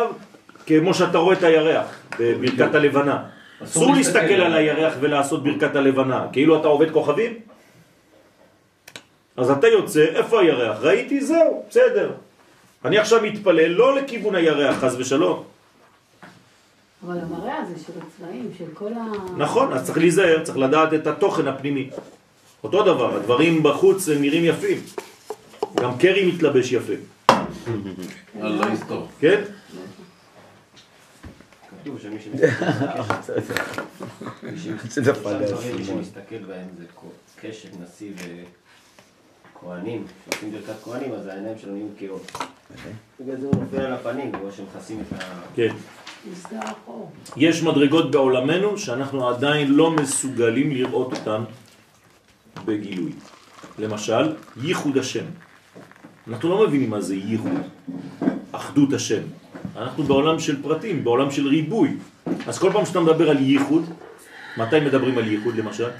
כמו 0.66 0.94
שאתה 0.94 1.18
רואה 1.18 1.36
את 1.36 1.42
הירח 1.42 1.86
בברכת 2.20 2.74
הלבנה. 2.74 3.22
אסור 3.64 3.94
להסתכל 3.94 4.18
על. 4.18 4.54
הירח 4.54 4.94
ולעשות 5.00 5.44
ברכת 5.44 5.76
הלבנה, 5.76 6.26
כאילו 6.32 6.60
אתה 6.60 6.68
עובד 6.68 6.90
כוכבים. 6.90 7.32
אז 9.36 9.50
אתה 9.50 9.66
יוצא, 9.66 10.04
איפה 10.04 10.40
הירח? 10.40 10.78
ראיתי, 10.80 11.20
זהו, 11.20 11.64
בסדר. 11.70 12.12
אני 12.84 12.98
עכשיו 12.98 13.22
מתפלל 13.22 13.68
לא 13.68 13.96
לכיוון 13.96 14.34
הירח, 14.34 14.76
חס 14.76 14.94
ושלום. 14.98 15.44
אבל 17.06 17.18
המראה 17.18 17.56
הזה 17.62 17.74
של 17.86 17.92
הצבעים, 18.06 18.50
של 18.58 18.64
כל 18.74 18.92
ה... 18.92 19.04
נכון, 19.36 19.72
אז 19.72 19.86
צריך 19.86 19.98
להיזהר, 19.98 20.44
צריך 20.44 20.58
לדעת 20.58 20.94
את 20.94 21.06
התוכן 21.06 21.48
הפנימי. 21.48 21.90
אותו 22.64 22.82
דבר, 22.82 23.16
הדברים 23.16 23.62
בחוץ 23.62 24.08
הם 24.08 24.20
נראים 24.20 24.44
יפים. 24.44 24.78
גם 25.76 25.98
קרי 25.98 26.32
מתלבש 26.32 26.72
יפה, 26.72 26.92
אללה 28.40 28.72
יסתור. 28.72 29.08
כן? 29.20 29.42
כתוב 31.82 31.98
שמי 32.00 32.16
שמסתכל 35.84 36.38
בהם 36.48 36.68
זה 36.78 36.84
קשת, 37.40 37.68
נשיא 37.80 38.10
וכהנים. 39.64 40.04
כשעושים 40.30 40.52
ברכת 40.52 40.82
כהנים 40.84 41.12
אז 41.12 41.26
העיניים 41.26 41.58
שלו 41.58 41.72
נהיים 41.72 41.88
כהות. 41.98 42.32
בגלל 43.20 43.40
זה 43.40 43.46
הוא 43.46 43.54
נופל 43.60 43.80
על 43.80 43.92
הפנים, 43.92 44.32
בגלל 44.32 44.50
שמכסים 44.50 45.00
את 45.00 45.22
ה... 45.22 45.40
כן. 45.54 45.74
יש 47.36 47.62
מדרגות 47.62 48.10
בעולמנו 48.10 48.78
שאנחנו 48.78 49.28
עדיין 49.28 49.72
לא 49.72 49.90
מסוגלים 49.90 50.70
לראות 50.70 51.12
אותן 51.12 51.44
בגילוי. 52.64 53.12
למשל, 53.78 54.36
ייחוד 54.62 54.98
השם. 54.98 55.24
אנחנו 56.28 56.48
לא 56.48 56.66
מבינים 56.66 56.90
מה 56.90 57.00
זה 57.00 57.14
ייחוד, 57.14 57.52
אחדות 58.52 58.92
השם. 58.92 59.22
אנחנו 59.76 60.04
בעולם 60.04 60.38
של 60.38 60.62
פרטים, 60.62 61.04
בעולם 61.04 61.30
של 61.30 61.48
ריבוי. 61.48 61.96
אז 62.46 62.58
כל 62.58 62.72
פעם 62.72 62.86
שאתה 62.86 63.00
מדבר 63.00 63.30
על 63.30 63.40
ייחוד, 63.40 63.84
מתי 64.56 64.80
מדברים 64.80 65.18
על 65.18 65.26
ייחוד 65.26 65.56
למשל? 65.56 65.90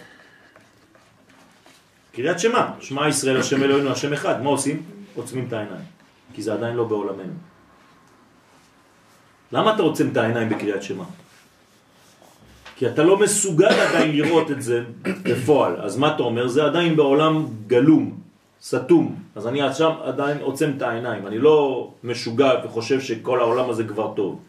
קריאת 2.13 2.41
שמע, 2.41 2.67
שמע 2.81 3.09
ישראל 3.09 3.37
השם 3.37 3.63
אלוהינו 3.63 3.91
השם 3.91 4.13
אחד, 4.13 4.43
מה 4.43 4.49
עושים? 4.51 4.83
עוצמים 5.15 5.45
את 5.49 5.53
העיניים, 5.53 5.85
כי 6.35 6.43
זה 6.43 6.53
עדיין 6.53 6.77
לא 6.77 6.85
בעולמנו. 6.85 7.33
למה 9.53 9.75
אתה 9.75 9.83
עוצם 9.83 10.09
את 10.09 10.17
העיניים 10.17 10.49
בקריאת 10.49 10.83
שמע? 10.83 11.05
כי 12.77 12.89
אתה 12.89 13.03
לא 13.03 13.19
מסוגל 13.19 13.69
עדיין 13.69 14.17
לראות 14.17 14.51
את 14.51 14.63
זה 14.63 14.85
בפועל. 15.23 15.77
אז 15.81 15.97
מה 15.97 16.15
אתה 16.15 16.23
אומר? 16.23 16.49
זה 16.49 16.65
עדיין 16.65 16.97
בעולם 16.97 17.47
גלום, 17.67 18.21
סתום. 18.63 19.23
אז 19.35 19.47
אני 19.47 19.63
עכשיו 19.63 19.93
עדיין 20.03 20.39
עוצם 20.41 20.71
את 20.77 20.83
העיניים. 20.83 21.27
אני 21.27 21.39
לא 21.39 21.91
משוגע 22.05 22.51
וחושב 22.65 23.01
שכל 23.01 23.41
העולם 23.41 23.71
הזה 23.71 23.85
כבר 23.85 24.13
טוב. 24.17 24.41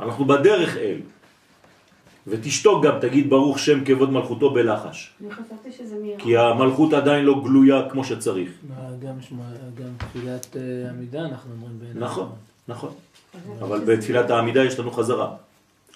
אנחנו 0.00 0.24
בדרך 0.24 0.76
אל. 0.76 1.00
ותשתוק 2.26 2.84
גם, 2.84 2.98
תגיד 3.00 3.30
ברוך 3.30 3.58
שם 3.58 3.84
כבוד 3.84 4.12
מלכותו 4.12 4.50
בלחש. 4.50 5.10
אני 5.20 5.30
חשבתי 5.30 5.72
שזה 5.78 5.94
מהירה. 6.00 6.20
כי 6.20 6.36
המלכות 6.36 6.92
עדיין 6.92 7.24
לא 7.24 7.40
גלויה 7.44 7.88
כמו 7.90 8.04
שצריך. 8.04 8.50
גם 9.02 9.14
גם 9.74 9.88
תפילת 9.98 10.56
אה, 10.56 10.90
עמידה 10.90 11.20
אנחנו 11.20 11.50
אומרים 11.52 11.78
בעיניי. 11.78 12.02
נכון, 12.02 12.30
נכון. 12.68 12.90
אבל 13.60 13.80
בתפילת 13.80 14.30
העמידה 14.30 14.64
יש 14.64 14.78
לנו 14.78 14.90
חזרה. 14.90 15.34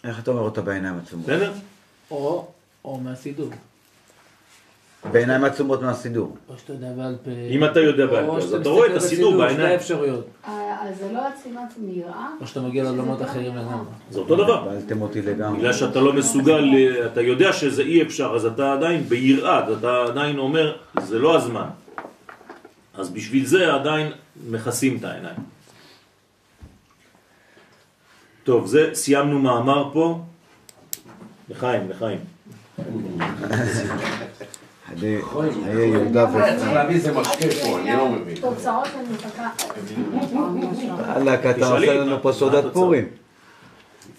איך 0.04 0.18
אתה 0.18 0.30
אומר 0.30 0.42
אותה 0.42 0.60
בעיניים 0.60 0.98
עצומות? 0.98 1.26
בסדר? 1.26 1.52
או, 2.10 2.46
או 2.84 3.00
מהסידור. 3.00 3.48
בעיניים 5.12 5.44
עצומות 5.44 5.82
מהסידור. 5.82 6.36
או 6.48 6.54
שאתה 6.58 6.72
יודע 6.72 6.92
בעל 6.96 7.16
פה. 7.24 7.30
אם 7.50 7.64
אתה 7.64 7.80
יודע 7.80 8.06
בעל 8.06 8.26
פה, 8.26 8.38
אז 8.38 8.54
אתה 8.54 8.68
רואה 8.68 8.86
את 8.86 8.90
מסתכל 8.92 9.06
הסידור 9.06 9.30
בסידור, 9.30 9.46
בעיניים. 9.46 9.68
שתי 9.68 9.76
אפשרויות. 9.76 10.26
אה, 10.86 10.90
אז 10.90 10.98
זה 10.98 11.12
לא 11.12 11.26
עצימת 11.26 11.74
מיראה? 11.78 12.28
או 12.40 12.46
שאתה 12.46 12.60
מגיע 12.60 12.84
לעולמות 12.84 13.22
אחרים 13.22 13.56
לגמרי. 13.56 13.86
זה 14.10 14.18
אותו 14.18 14.36
דבר. 14.36 14.68
בלתם 14.68 15.02
אותי 15.02 15.22
לגמרי. 15.22 15.58
בגלל 15.58 15.72
שאתה 15.72 16.00
לא 16.00 16.12
מסוגל, 16.12 16.64
אתה 17.06 17.20
יודע 17.20 17.52
שזה 17.52 17.82
אי 17.82 18.02
אפשר, 18.02 18.32
אז 18.36 18.46
אתה 18.46 18.72
עדיין 18.72 19.02
ביראה, 19.02 19.72
אתה 19.78 20.04
עדיין 20.08 20.38
אומר, 20.38 20.76
זה 21.02 21.18
לא 21.18 21.36
הזמן. 21.36 21.68
אז 22.94 23.10
בשביל 23.10 23.46
זה 23.46 23.74
עדיין 23.74 24.12
מכסים 24.50 24.96
את 24.96 25.04
העיניים. 25.04 25.36
טוב, 28.44 28.66
זה, 28.66 28.90
סיימנו 28.94 29.38
מאמר 29.38 29.90
פה. 29.92 30.20
לחיים, 31.48 31.90
לחיים. 31.90 32.18
אני 34.92 35.16
אהיה 35.66 35.84
יהודה 35.86 36.24
ו... 36.24 36.38
צריך 36.58 36.72
להביא 36.72 36.94
איזה 36.94 37.12
משקה 37.12 37.46
פה, 37.62 37.78
אני 37.78 37.92
לא 37.96 38.08
מבין. 38.08 38.34
תוצאות 38.40 38.88
מחכה. 39.12 39.48
וואלכ, 41.14 41.40
אתה 41.50 41.68
עושה 41.68 41.94
לנו 41.94 42.22
פה 42.22 42.32
סעודת? 42.32 42.64
פורים. 42.72 43.04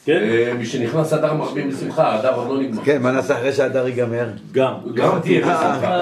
כן? 0.05 0.21
אה, 0.23 0.53
מי 0.57 0.65
שנכנס 0.65 1.13
אדר 1.13 1.33
מרבים 1.33 1.69
בשמחה, 1.69 2.19
אדר 2.19 2.35
עוד 2.35 2.47
לא 2.47 2.61
נגמר. 2.61 2.83
כן, 2.83 3.01
מה 3.01 3.11
נעשה 3.11 3.37
אחרי 3.37 3.53
שהדר 3.53 3.87
ייגמר? 3.87 4.27
גם. 4.51 4.73
גם 4.93 5.19
תהיה 5.19 5.41
בשמחה. 5.41 6.01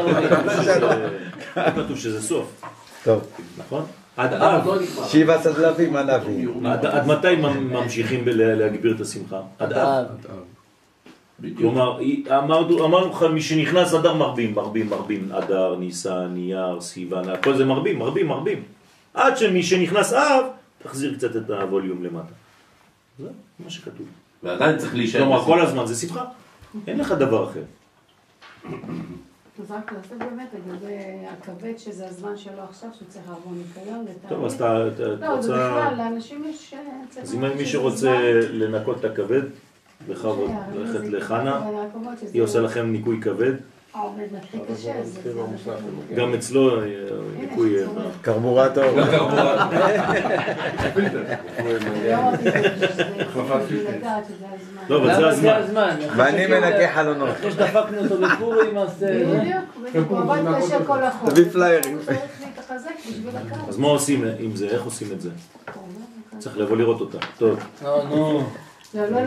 כתוב 1.76 1.98
שזה 1.98 2.22
סוף, 2.22 2.62
טוב, 3.04 3.22
נכון? 3.58 3.86
עד 4.18 4.34
אב. 4.34 4.68
לא. 4.68 4.82
שבעה 5.08 5.42
סדלבים, 5.44 5.94
מה 5.94 6.04
נביא? 6.04 6.48
עד, 6.66 7.08
מתי 7.08 7.36
ממ- 7.36 7.74
ממשיכים 7.74 8.24
להגביר 8.26 8.96
את 8.96 9.02
השמחה? 9.02 9.40
עד 9.60 9.74
אב. 9.74 10.06
כלומר, 11.58 12.00
אמרנו, 12.30 12.86
אמרנו 12.86 13.12
לך, 13.12 13.24
מי 13.24 13.42
שנכנס 13.42 13.94
אדר 13.94 14.14
מרבים, 14.14 14.56
מרבים, 14.56 14.90
מרבים, 14.90 15.32
אדר, 15.32 15.76
ניסן, 15.76 16.28
נייר, 16.34 16.82
סיוון, 16.82 17.30
הכל 17.30 17.58
זה 17.58 17.66
מרבים, 17.66 18.00
מרבים, 18.00 18.28
מרבים. 18.28 18.64
עד 19.14 19.38
שמי 19.38 19.64
שנכנס 19.64 20.14
אב, 20.14 20.46
תחזיר 20.84 21.16
קצת 21.16 21.36
את 21.36 21.50
הווליום 21.50 22.04
למטה. 22.04 22.34
זה 23.20 23.28
מה 23.60 23.70
שכתוב. 23.70 24.08
ועדיין 24.44 24.78
צריך 24.78 24.96
להישאר. 24.96 25.20
כלומר. 25.20 25.42
כל 25.42 25.62
הזמן 25.62 25.86
זה 25.86 26.08
שמחה. 26.08 26.26
אין 26.88 27.00
לך 27.00 27.12
דבר 27.12 27.50
אחר. 27.50 27.64
אז 29.64 29.72
רק 29.72 29.94
לעשות 29.94 30.18
באמת 30.18 30.50
לגבי 30.54 30.96
הכבד, 31.30 31.78
שזה 31.78 32.08
הזמן 32.08 32.38
שלו 32.38 32.62
עכשיו, 32.70 32.90
שהוא 32.98 33.08
צריך 33.08 33.30
לעבור 33.30 33.54
ניקיון. 33.54 34.06
טוב, 34.30 34.46
אז 34.46 34.54
אתה 34.54 34.84
לא, 35.20 35.36
רוצה... 35.36 35.48
בכלל, 35.48 35.94
לאנשים 35.98 36.44
יש... 36.50 36.74
אה, 36.74 37.22
אז 37.22 37.36
אם 37.36 37.58
מי 37.58 37.66
שרוצה 37.66 38.42
לנקות 38.52 39.00
את 39.00 39.06
הכבד, 39.06 39.42
בכבוד, 40.10 40.52
שיערים 40.74 40.76
ללכת 40.76 41.08
לחנה, 41.08 41.62
היא 42.34 42.42
עושה 42.42 42.60
לכם 42.60 42.92
ניקוי 42.92 43.22
כבד. 43.22 43.54
הם 43.96 44.02
גם 46.16 46.34
אצלו 46.34 46.82
אה, 46.82 46.86
ניקוי... 47.40 47.80
אה, 47.80 47.86
קרבורטור. 48.22 48.84
לא 48.84 49.02
הזמן. 53.36 53.60
לא, 54.90 54.98
אבל 54.98 55.36
זה 55.36 55.56
הזמן. 55.56 55.96
ואני 56.18 56.48
מנקה 56.48 56.94
חלונות. 56.94 57.30
אחרי 57.30 57.52
שדפקנו 57.52 58.04
אותו 58.04 58.18
בפורים, 58.18 58.78
אז... 58.78 59.04
אה, 59.04 59.10
בדיוק, 59.10 59.90
בדיוק, 59.90 60.10
הוא 60.10 60.18
עבד 60.18 60.42
קשה 60.58 60.86
כל 60.86 61.04
החודש. 61.04 61.34
תביא 61.34 61.52
פליירים. 61.52 61.98
אז 63.68 63.78
מה 63.78 63.88
עושים 63.88 64.26
עם 64.40 64.56
זה? 64.56 64.68
איך 64.68 64.84
עושים 64.84 65.08
את 65.12 65.22
זה? 65.22 65.30
צריך 66.40 66.58
לבוא 66.58 66.78
לראות 66.78 67.02
אותה. 67.02 67.18
טוב. 67.38 67.60
נו. 67.84 68.44
לא, 68.94 69.10
לא. 69.10 69.22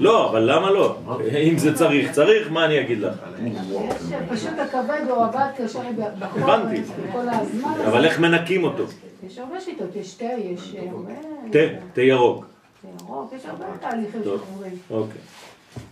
לא, 0.00 0.30
אבל 0.30 0.54
למה 0.54 0.70
לא? 0.70 0.98
אם 1.50 1.58
זה 1.58 1.74
צריך, 1.74 2.12
צריך, 2.12 2.50
מה 2.50 2.64
אני 2.64 2.80
אגיד 2.80 2.98
לך? 2.98 3.14
פשוט 4.28 4.58
הכבד 4.58 5.00
הוא 5.08 5.24
עבד 5.24 5.48
בחורף, 6.18 6.48
הבנתי. 6.48 6.82
אבל 7.86 8.04
איך 8.04 8.20
מנקים 8.20 8.64
אותו? 8.64 8.84
יש 9.26 9.38
הרבה 9.38 9.60
שיטות, 9.60 9.96
יש 9.96 10.14
תה, 10.14 10.24
יש 10.24 10.74
אה. 10.78 10.82
תה, 11.52 11.58
תה 11.92 12.02
ירוק. 12.02 12.44
תה 12.82 12.88
ירוק, 13.04 13.32
יש 13.32 13.46
הרבה 13.46 13.64
תהליכים 13.80 14.22
טוב. 14.22 14.42
שקורים. 14.50 14.72
אוקיי. 14.90 15.20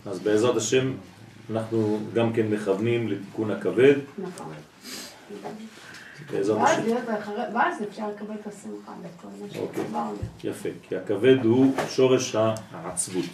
אז 0.05 0.19
בעזרת 0.19 0.55
השם, 0.55 0.93
אנחנו 1.51 1.99
גם 2.13 2.33
כן 2.33 2.47
מכוונים 2.49 3.07
לתיקון 3.07 3.51
הכבד. 3.51 3.95
נכון. 4.17 4.53
בעזרת 6.31 6.57
ואז 6.57 6.79
השם. 6.79 6.95
ואז 7.53 7.83
אפשר 7.89 8.09
לקבל 8.15 8.35
את 8.41 8.47
השמחה 8.47 8.91
אוקיי. 9.59 9.83
יפה. 10.43 10.69
כי 10.87 10.95
הכבד 10.95 11.45
הוא 11.45 11.73
שורש 11.89 12.35
העצבות 12.71 13.25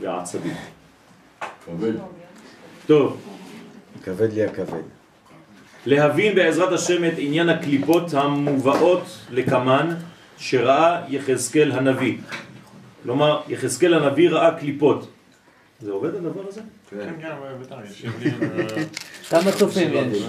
והעצבים. 0.00 0.54
כבד. 1.66 1.92
טוב. 2.86 3.20
כבד 4.02 4.32
לי 4.32 4.44
הכבד. 4.44 4.82
להבין 5.86 6.34
בעזרת 6.34 6.72
השם 6.72 7.04
את 7.04 7.12
עניין 7.18 7.48
הקליפות 7.48 8.14
המובאות 8.14 9.04
לקמן 9.30 9.94
שראה 10.38 11.02
יחזקאל 11.08 11.72
הנביא. 11.72 12.18
כלומר, 13.02 13.40
יחזקאל 13.48 13.94
הנביא 13.94 14.30
ראה 14.30 14.58
קליפות. 14.58 15.08
זה 15.80 15.90
עובד 15.90 16.14
הדבר 16.14 16.48
הזה? 16.48 16.60
כן, 16.90 17.12
כן, 17.20 17.32
בטח, 17.62 17.76
יש 17.90 18.04
הבדלים 18.04 18.42
אה, 18.42 18.84
כמה 19.28 19.52
צופים 19.52 19.90
יש? 19.94 20.22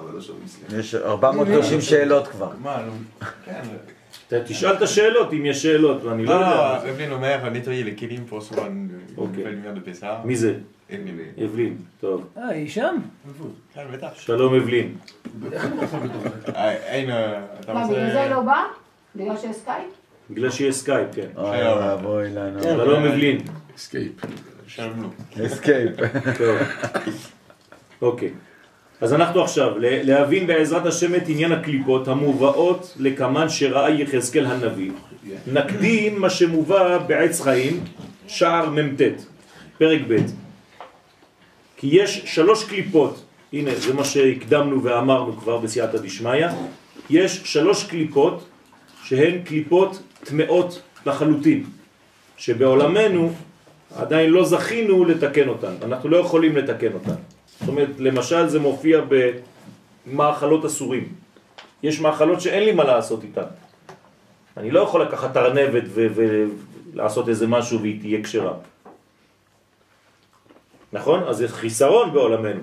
אה, 0.00 0.04
מאוחר. 0.04 0.78
יש 0.78 0.94
430 0.94 1.80
שאלות 1.80 2.28
כבר. 2.28 2.50
מה, 2.62 2.82
נו, 2.86 2.92
כן. 3.44 3.62
תשאל 4.44 4.74
את 4.74 4.82
השאלות 4.82 5.32
אם 5.32 5.46
יש 5.46 5.62
שאלות, 5.62 6.04
ואני 6.04 6.24
לא 6.24 6.34
לא, 6.34 6.46
יודע. 6.46 6.50
לא, 6.56 6.82
Evelyne 6.82 7.12
אומר 7.12 7.38
Ok. 9.16 9.18
nouvelle 9.18 9.54
lumière 9.54 9.74
de 9.74 10.02
Pessah. 10.02 10.24
מי 10.24 10.36
זה? 10.36 10.54
אבלין. 11.44 11.76
טוב. 12.00 12.26
אה, 12.36 12.48
היא 12.48 12.68
שם? 12.70 12.96
כן, 13.74 13.84
בטח. 13.92 14.08
שלום 14.16 14.54
אבלין. 14.54 14.94
אה, 16.54 16.72
אין, 16.72 17.10
אה, 17.10 17.42
אתה 17.60 17.74
מה. 17.74 17.86
בגלל 17.88 18.12
זה 18.12 18.26
לא 18.30 18.40
בא? 18.40 18.62
בגלל 19.16 19.36
שיש 19.36 19.56
סקייפ? 19.56 19.84
בגלל 20.30 20.50
שיש 20.50 20.76
סקייפ, 20.76 21.08
כן. 21.14 21.26
אוי 21.36 21.62
ואבוי 21.62 22.30
לנו. 22.30 22.62
שלום 22.62 23.04
אבלין. 23.04 23.38
שלום 24.66 25.02
לו. 25.02 25.46
אסקייפ. 25.46 25.90
טוב. 26.38 26.58
אוקיי. 28.02 28.30
אז 29.00 29.12
אנחנו 29.14 29.42
עכשיו, 29.42 29.72
להבין 29.78 30.46
בעזרת 30.46 30.86
השם 30.86 31.14
את 31.14 31.22
עניין 31.28 31.52
הקליפות 31.52 32.08
המובאות 32.08 32.94
לקמן 33.00 33.48
שראה 33.48 33.90
יחזקאל 33.90 34.46
הנביא. 34.46 34.90
נקדים 35.46 36.20
מה 36.20 36.30
שמובא 36.30 36.98
בעץ 36.98 37.40
חיים, 37.40 37.80
שער 38.26 38.70
מ"ט, 38.70 39.00
פרק 39.78 40.00
ב'. 40.08 40.16
כי 41.76 41.88
יש 41.92 42.22
שלוש 42.24 42.64
קליפות, 42.64 43.24
הנה 43.52 43.74
זה 43.74 43.94
מה 43.94 44.04
שהקדמנו 44.04 44.84
ואמרנו 44.84 45.36
כבר 45.36 45.56
בסייעתא 45.56 45.98
דשמיא, 45.98 46.46
יש 47.10 47.40
שלוש 47.44 47.84
קליפות 47.84 48.48
שהן 49.04 49.42
קליפות 49.44 50.02
טמאות 50.24 50.82
לחלוטין, 51.06 51.64
שבעולמנו 52.36 53.32
עדיין 53.96 54.30
לא 54.30 54.44
זכינו 54.44 55.04
לתקן 55.04 55.48
אותן, 55.48 55.74
אנחנו 55.82 56.08
לא 56.08 56.16
יכולים 56.16 56.56
לתקן 56.56 56.92
אותן. 56.92 57.35
זאת 57.60 57.68
אומרת, 57.68 57.88
למשל 57.98 58.48
זה 58.48 58.60
מופיע 58.60 59.00
במאכלות 60.06 60.64
אסורים. 60.64 61.08
יש 61.82 62.00
מאכלות 62.00 62.40
שאין 62.40 62.64
לי 62.64 62.72
מה 62.72 62.84
לעשות 62.84 63.22
איתן. 63.22 63.48
אני 64.56 64.70
לא 64.70 64.80
יכול 64.80 65.02
לקחת 65.02 65.36
ארנבת 65.36 65.82
ו- 65.86 66.06
ולעשות 66.14 67.28
איזה 67.28 67.46
משהו 67.46 67.80
והיא 67.80 68.00
תהיה 68.00 68.22
כשרה. 68.22 68.54
נכון? 70.92 71.22
אז 71.22 71.36
זה 71.36 71.48
חיסרון 71.48 72.12
בעולמנו. 72.12 72.60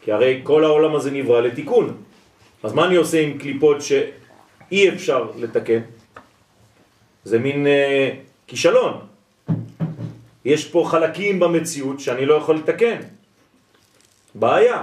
כי 0.00 0.12
הרי 0.12 0.40
כל 0.42 0.64
העולם 0.64 0.94
הזה 0.94 1.10
נברא 1.10 1.40
לתיקון. 1.40 1.96
אז 2.62 2.72
מה 2.72 2.86
אני 2.86 2.96
עושה 2.96 3.20
עם 3.20 3.38
קליפות 3.38 3.82
שאי 3.82 4.88
אפשר 4.88 5.30
לתקן? 5.38 5.80
זה 7.24 7.38
מין 7.38 7.66
אה, 7.66 8.10
כישלון. 8.46 9.00
יש 10.44 10.68
פה 10.68 10.84
חלקים 10.90 11.40
במציאות 11.40 12.00
שאני 12.00 12.26
לא 12.26 12.34
יכול 12.34 12.56
לתקן. 12.56 12.96
בעיה. 14.34 14.82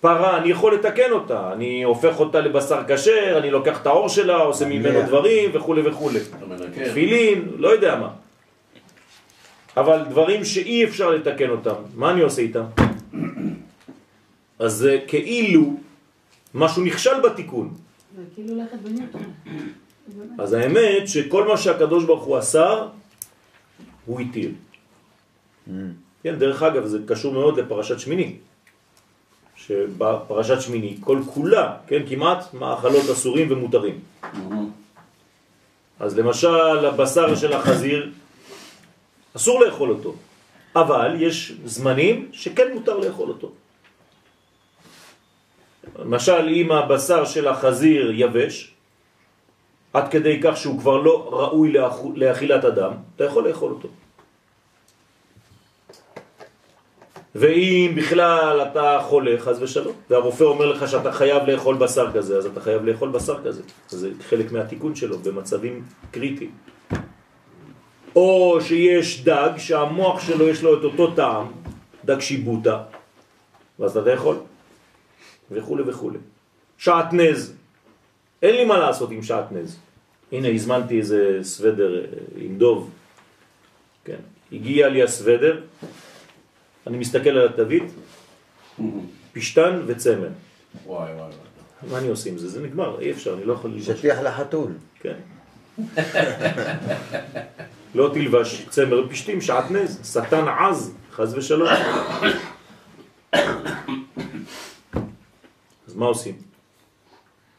פרה, 0.00 0.38
אני 0.38 0.48
יכול 0.50 0.74
לתקן 0.74 1.10
אותה, 1.10 1.52
אני 1.52 1.82
הופך 1.82 2.20
אותה 2.20 2.40
לבשר 2.40 2.82
כשר, 2.88 3.38
אני 3.38 3.50
לוקח 3.50 3.82
את 3.82 3.86
האור 3.86 4.08
שלה, 4.08 4.36
עושה 4.36 4.64
ממנו 4.64 5.02
דברים 5.02 5.50
וכו' 5.54 5.74
וכו'. 5.84 6.10
תפילין, 6.90 7.48
לא 7.56 7.68
יודע 7.68 7.96
מה. 7.96 8.10
אבל 9.76 10.04
דברים 10.08 10.44
שאי 10.44 10.84
אפשר 10.84 11.10
לתקן 11.10 11.50
אותם, 11.50 11.74
מה 11.94 12.10
אני 12.10 12.20
עושה 12.20 12.42
איתם? 12.42 12.64
אז 14.58 14.72
זה 14.72 14.98
כאילו 15.06 15.76
משהו 16.54 16.82
נכשל 16.84 17.20
בתיקון. 17.20 17.74
זה 18.16 18.22
כאילו 18.34 18.54
בניוטון. 18.82 19.22
אז 20.38 20.52
האמת 20.52 21.08
שכל 21.08 21.48
מה 21.48 21.56
שהקדוש 21.56 22.04
ברוך 22.04 22.24
הוא 22.24 22.36
עשה, 22.36 22.86
הוא 24.06 24.20
התיר. 24.20 24.50
כן, 26.22 26.34
דרך 26.38 26.62
אגב, 26.62 26.86
זה 26.86 26.98
קשור 27.06 27.32
מאוד 27.32 27.58
לפרשת 27.58 27.98
שמיני. 27.98 28.36
שבפרשת 29.56 30.60
שמיני, 30.60 30.96
כל 31.00 31.20
כולה, 31.34 31.76
כן, 31.86 32.02
כמעט, 32.08 32.54
מאכלות 32.54 33.04
אסורים 33.12 33.46
ומותרים. 33.50 34.00
אז 36.00 36.18
למשל, 36.18 36.86
הבשר 36.86 37.34
של 37.36 37.52
החזיר, 37.52 38.10
אסור 39.36 39.60
לאכול 39.60 39.90
אותו. 39.90 40.14
אבל 40.76 41.16
יש 41.18 41.52
זמנים 41.64 42.28
שכן 42.32 42.74
מותר 42.74 42.96
לאכול 42.98 43.28
אותו. 43.28 43.52
למשל, 45.98 46.48
אם 46.48 46.72
הבשר 46.72 47.24
של 47.24 47.48
החזיר 47.48 48.12
יבש, 48.14 48.74
עד 49.92 50.10
כדי 50.10 50.40
כך 50.42 50.56
שהוא 50.56 50.78
כבר 50.78 50.96
לא 50.96 51.28
ראוי 51.32 51.72
לאכילת 52.14 52.64
אדם, 52.64 52.92
אתה 53.16 53.24
יכול 53.24 53.48
לאכול 53.48 53.70
אותו. 53.70 53.88
ואם 57.34 57.92
בכלל 57.96 58.62
אתה 58.62 58.98
חולה, 59.02 59.38
חז 59.38 59.62
ושלום, 59.62 59.94
והרופא 60.10 60.44
אומר 60.44 60.66
לך 60.66 60.88
שאתה 60.88 61.12
חייב 61.12 61.42
לאכול 61.46 61.76
בשר 61.76 62.12
כזה, 62.12 62.38
אז 62.38 62.46
אתה 62.46 62.60
חייב 62.60 62.84
לאכול 62.84 63.08
בשר 63.08 63.44
כזה. 63.44 63.62
זה 63.88 64.10
חלק 64.28 64.52
מהתיקון 64.52 64.94
שלו 64.94 65.18
במצבים 65.18 65.84
קריטיים. 66.10 66.50
או 68.16 68.58
שיש 68.60 69.24
דג 69.24 69.50
שהמוח 69.56 70.20
שלו 70.20 70.48
יש 70.48 70.62
לו 70.62 70.78
את 70.78 70.84
אותו 70.84 71.14
טעם, 71.14 71.46
דג 72.04 72.20
שיבוטה, 72.20 72.82
ואז 73.78 73.96
אתה 73.96 74.10
יכול, 74.10 74.36
וכו' 75.50 75.76
וכו'. 75.86 76.10
שעטנז, 76.78 77.54
אין 78.42 78.54
לי 78.54 78.64
מה 78.64 78.78
לעשות 78.78 79.10
עם 79.10 79.22
שעטנז. 79.22 79.78
הנה, 80.32 80.48
הזמנתי 80.48 80.98
איזה 80.98 81.38
סוודר 81.42 82.00
אה, 82.00 82.04
עם 82.36 82.58
דוב. 82.58 82.90
כן. 84.04 84.20
הגיע 84.52 84.88
לי 84.88 85.02
הסוודר, 85.02 85.60
אני 86.88 86.98
מסתכל 86.98 87.30
על 87.30 87.48
התווית, 87.48 87.92
פשטן 89.32 89.80
וצמר. 89.86 90.28
וואי 90.86 91.12
וואי 91.12 91.14
וואי. 91.16 91.90
מה 91.90 91.98
אני 91.98 92.08
עושה 92.08 92.30
עם 92.30 92.38
זה? 92.38 92.48
זה 92.48 92.60
נגמר, 92.60 93.00
אי 93.00 93.10
אפשר, 93.10 93.34
אני 93.34 93.44
לא 93.44 93.52
יכול 93.52 93.70
ללבוש. 93.70 93.90
שטיח 93.90 94.18
לחתול. 94.18 94.72
כן. 95.00 95.14
לא 97.94 98.10
תלבש 98.14 98.66
צמר 98.70 99.08
פשטים, 99.08 99.40
שעטנז, 99.40 100.12
שטן 100.12 100.48
עז, 100.48 100.94
חז 101.12 101.34
ושלום. 101.34 101.68
אז 105.86 105.94
מה 105.94 106.06
עושים? 106.06 106.36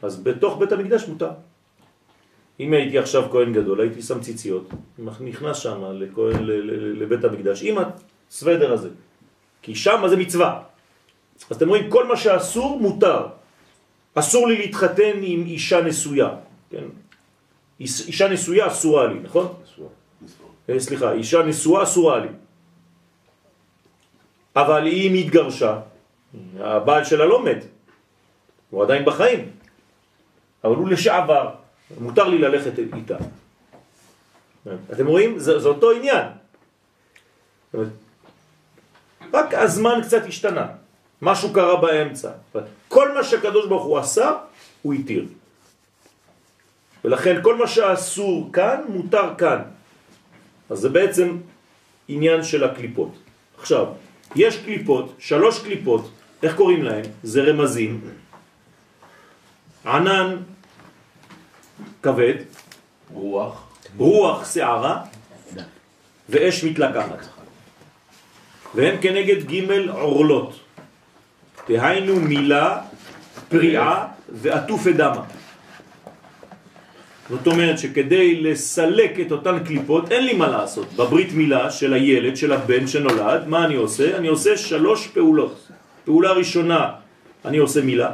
אז 0.01 0.23
בתוך 0.23 0.57
בית 0.57 0.71
המקדש 0.71 1.07
מותר. 1.07 1.31
אם 2.59 2.73
הייתי 2.73 2.97
עכשיו 2.97 3.29
כהן 3.31 3.53
גדול, 3.53 3.81
הייתי 3.81 4.01
שם 4.01 4.19
ציציות, 4.19 4.69
נכנס 5.21 5.57
שם 5.57 5.83
לבית 6.93 7.23
המקדש, 7.23 7.63
עם 7.63 7.77
הסוודר 8.29 8.73
הזה, 8.73 8.89
כי 9.61 9.75
שם 9.75 10.03
זה 10.09 10.17
מצווה. 10.17 10.61
אז 11.49 11.55
אתם 11.55 11.69
רואים, 11.69 11.89
כל 11.89 12.07
מה 12.07 12.17
שאסור 12.17 12.79
מותר. 12.79 13.27
אסור 14.15 14.47
לי 14.47 14.57
להתחתן 14.57 15.11
עם 15.21 15.45
אישה 15.45 15.81
נשויה, 15.81 16.29
כן? 16.69 16.83
איש- 17.79 18.07
אישה 18.07 18.27
נשויה 18.27 18.67
אסורה 18.67 19.07
לי, 19.07 19.19
נכון? 19.19 19.53
אה, 20.69 20.79
סליחה, 20.79 21.11
אישה 21.11 21.43
נשואה 21.43 21.83
אסורה 21.83 22.19
לי. 22.19 22.27
אבל 24.55 24.85
היא 24.85 25.25
מתגרשה, 25.25 25.79
הבעל 26.59 27.03
שלה 27.05 27.25
לא 27.25 27.43
מת, 27.45 27.65
הוא 28.69 28.83
עדיין 28.83 29.05
בחיים, 29.05 29.51
אבל 30.63 30.75
הוא 30.75 30.89
לשעבר, 30.89 31.49
מותר 32.01 32.27
לי 32.27 32.37
ללכת 32.37 32.73
איתה. 32.95 33.17
אתם 34.93 35.07
רואים? 35.07 35.39
זה, 35.39 35.59
זה 35.59 35.67
אותו 35.69 35.91
עניין. 35.91 36.27
רק 39.33 39.53
הזמן 39.53 39.99
קצת 40.03 40.25
השתנה, 40.27 40.67
משהו 41.21 41.53
קרה 41.53 41.81
באמצע. 41.81 42.31
כל 42.87 43.13
מה 43.13 43.23
שהקדוש 43.23 43.67
ברוך 43.67 43.83
הוא 43.83 43.97
עשה, 43.97 44.31
הוא 44.81 44.93
התיר. 44.93 45.25
ולכן 47.05 47.39
כל 47.43 47.55
מה 47.55 47.67
שאסור 47.67 48.49
כאן, 48.53 48.81
מותר 48.89 49.33
כאן. 49.37 49.61
אז 50.69 50.77
זה 50.79 50.89
בעצם 50.89 51.37
עניין 52.07 52.43
של 52.43 52.63
הקליפות. 52.63 53.11
עכשיו, 53.59 53.85
יש 54.35 54.57
קליפות, 54.57 55.15
שלוש 55.19 55.59
קליפות, 55.63 56.11
איך 56.43 56.55
קוראים 56.55 56.83
להם? 56.83 57.05
זה 57.23 57.41
רמזים. 57.43 58.01
ענן 59.85 60.37
כבד, 62.03 62.35
רוח. 63.13 63.67
רוח 63.97 64.53
שערה 64.53 65.03
ואש 66.29 66.63
מתלקחת. 66.63 67.38
והם 68.75 68.95
כנגד 69.01 69.51
ג' 69.51 69.89
עורלות. 69.89 70.59
דהיינו 71.69 72.15
מילה, 72.19 72.81
פריעה 73.49 74.07
ועטוף 74.29 74.87
אדמה. 74.87 75.23
זאת 77.29 77.47
אומרת 77.47 77.79
שכדי 77.79 78.41
לסלק 78.41 79.19
את 79.19 79.31
אותן 79.31 79.63
קליפות 79.63 80.11
אין 80.11 80.25
לי 80.25 80.33
מה 80.33 80.47
לעשות. 80.47 80.93
בברית 80.93 81.33
מילה 81.33 81.71
של 81.71 81.93
הילד, 81.93 82.37
של 82.37 82.53
הבן 82.53 82.87
שנולד, 82.87 83.47
מה 83.47 83.65
אני 83.65 83.75
עושה? 83.75 84.17
אני 84.17 84.27
עושה 84.27 84.57
שלוש 84.57 85.07
פעולות. 85.07 85.67
פעולה 86.05 86.31
ראשונה, 86.31 86.91
אני 87.45 87.57
עושה 87.57 87.81
מילה, 87.81 88.11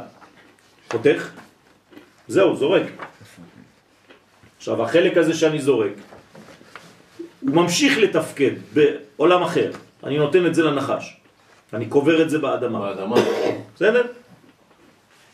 חותך, 0.92 1.30
זהו, 2.28 2.56
זורק. 2.56 2.82
עכשיו, 4.58 4.82
החלק 4.82 5.16
הזה 5.16 5.34
שאני 5.34 5.58
זורק, 5.58 5.92
הוא 7.40 7.56
ממשיך 7.56 7.98
לתפקד 7.98 8.50
בעולם 8.72 9.42
אחר. 9.42 9.70
אני 10.06 10.18
נותן 10.18 10.46
את 10.46 10.54
זה 10.54 10.62
לנחש. 10.62 11.16
אני 11.72 11.86
קובר 11.86 12.22
את 12.22 12.30
זה 12.30 12.38
באדמה. 12.38 12.80
באדמה. 12.80 13.16
בסדר? 13.74 14.06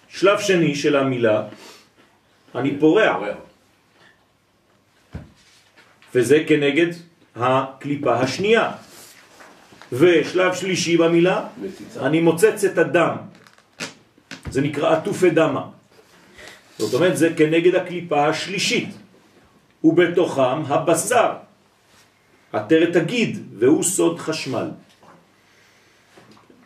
שלב 0.09 0.41
שני 0.41 0.75
של 0.75 0.97
המילה, 0.97 1.43
אני 2.55 2.81
פורע. 2.81 3.29
וזה 6.15 6.45
כנגד 6.49 6.87
הקליפה 7.37 8.15
השנייה. 8.15 8.71
ושלב 9.93 10.55
שלישי 10.55 10.97
במילה, 10.97 11.45
מציצה. 11.61 12.07
אני 12.07 12.21
מוצץ 12.21 12.65
את 12.65 12.79
הדם. 12.79 13.17
זה 14.51 14.61
נקרא 14.61 14.97
עטופי 14.97 15.31
דמה. 15.31 15.69
זאת 16.79 16.95
אומרת, 16.95 17.17
זה 17.17 17.33
כנגד 17.37 17.75
הקליפה 17.75 18.29
השלישית. 18.29 18.89
ובתוכם 19.85 20.73
הבשר, 20.73 21.33
עטרת 22.53 22.97
הגיד, 22.97 23.39
והוא 23.59 23.83
סוד 23.83 24.19
חשמל. 24.19 24.69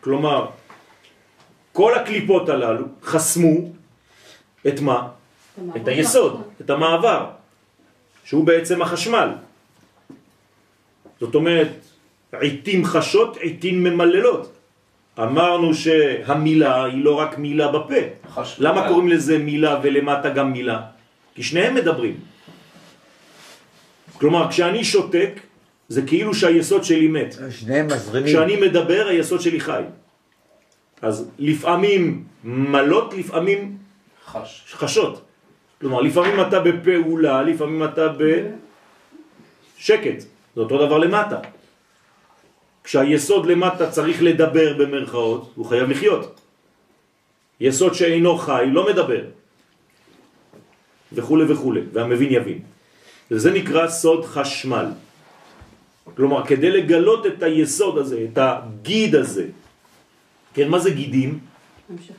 כלומר, 0.01 0.45
כל 1.73 1.95
הקליפות 1.95 2.49
הללו 2.49 2.85
חסמו 3.03 3.57
את 4.67 4.79
מה? 4.79 5.07
את 5.75 5.87
היסוד, 5.87 6.41
את 6.61 6.69
המעבר, 6.69 7.25
שהוא 8.25 8.45
בעצם 8.45 8.81
החשמל. 8.81 9.29
זאת 11.19 11.35
אומרת, 11.35 11.71
עיתים 12.41 12.85
חשות, 12.85 13.37
עיתים 13.37 13.83
ממללות. 13.83 14.53
אמרנו 15.19 15.73
שהמילה 15.73 16.83
היא 16.83 17.03
לא 17.03 17.13
רק 17.19 17.37
מילה 17.37 17.67
בפה. 17.71 18.01
חש- 18.29 18.55
למה 18.59 18.87
קוראים 18.87 19.07
לזה 19.09 19.37
מילה 19.37 19.79
ולמטה 19.83 20.29
גם 20.29 20.51
מילה? 20.53 20.81
כי 21.35 21.43
שניהם 21.43 21.75
מדברים. 21.75 22.19
כלומר, 24.17 24.49
כשאני 24.49 24.83
שותק, 24.83 25.39
זה 25.89 26.01
כאילו 26.01 26.33
שהיסוד 26.33 26.83
שלי 26.83 27.07
מת. 27.07 27.35
שניהם 27.49 27.87
מזרימים. 27.87 28.27
כשאני 28.27 28.55
מדבר, 28.55 29.07
היסוד 29.07 29.41
שלי 29.41 29.59
חי. 29.59 29.81
אז 31.01 31.29
לפעמים 31.39 32.23
מלות, 32.43 33.13
לפעמים 33.13 33.77
חש. 34.25 34.63
חשות. 34.71 35.21
כלומר, 35.81 36.01
לפעמים 36.01 36.41
אתה 36.41 36.59
בפעולה, 36.59 37.41
לפעמים 37.41 37.83
אתה 37.83 38.07
בשקט. 39.77 40.19
זה 40.55 40.61
אותו 40.61 40.85
דבר 40.85 40.97
למטה. 40.97 41.39
כשהיסוד 42.83 43.45
למטה 43.45 43.91
צריך 43.91 44.23
לדבר 44.23 44.77
במרכאות, 44.77 45.51
הוא 45.55 45.65
חייב 45.65 45.89
לחיות. 45.89 46.39
יסוד 47.59 47.93
שאינו 47.93 48.37
חי 48.37 48.65
לא 48.71 48.89
מדבר. 48.89 49.23
וכו' 51.13 51.37
וכו', 51.47 51.73
והמבין 51.93 52.31
יבין. 52.31 52.59
וזה 53.31 53.51
נקרא 53.51 53.87
סוד 53.87 54.25
חשמל. 54.25 54.85
כלומר, 56.15 56.45
כדי 56.45 56.71
לגלות 56.71 57.25
את 57.25 57.43
היסוד 57.43 57.97
הזה, 57.97 58.25
את 58.33 58.37
הגיד 58.37 59.15
הזה, 59.15 59.45
כן, 60.53 60.67
מה 60.69 60.79
זה 60.79 60.89
גידים? 60.89 61.39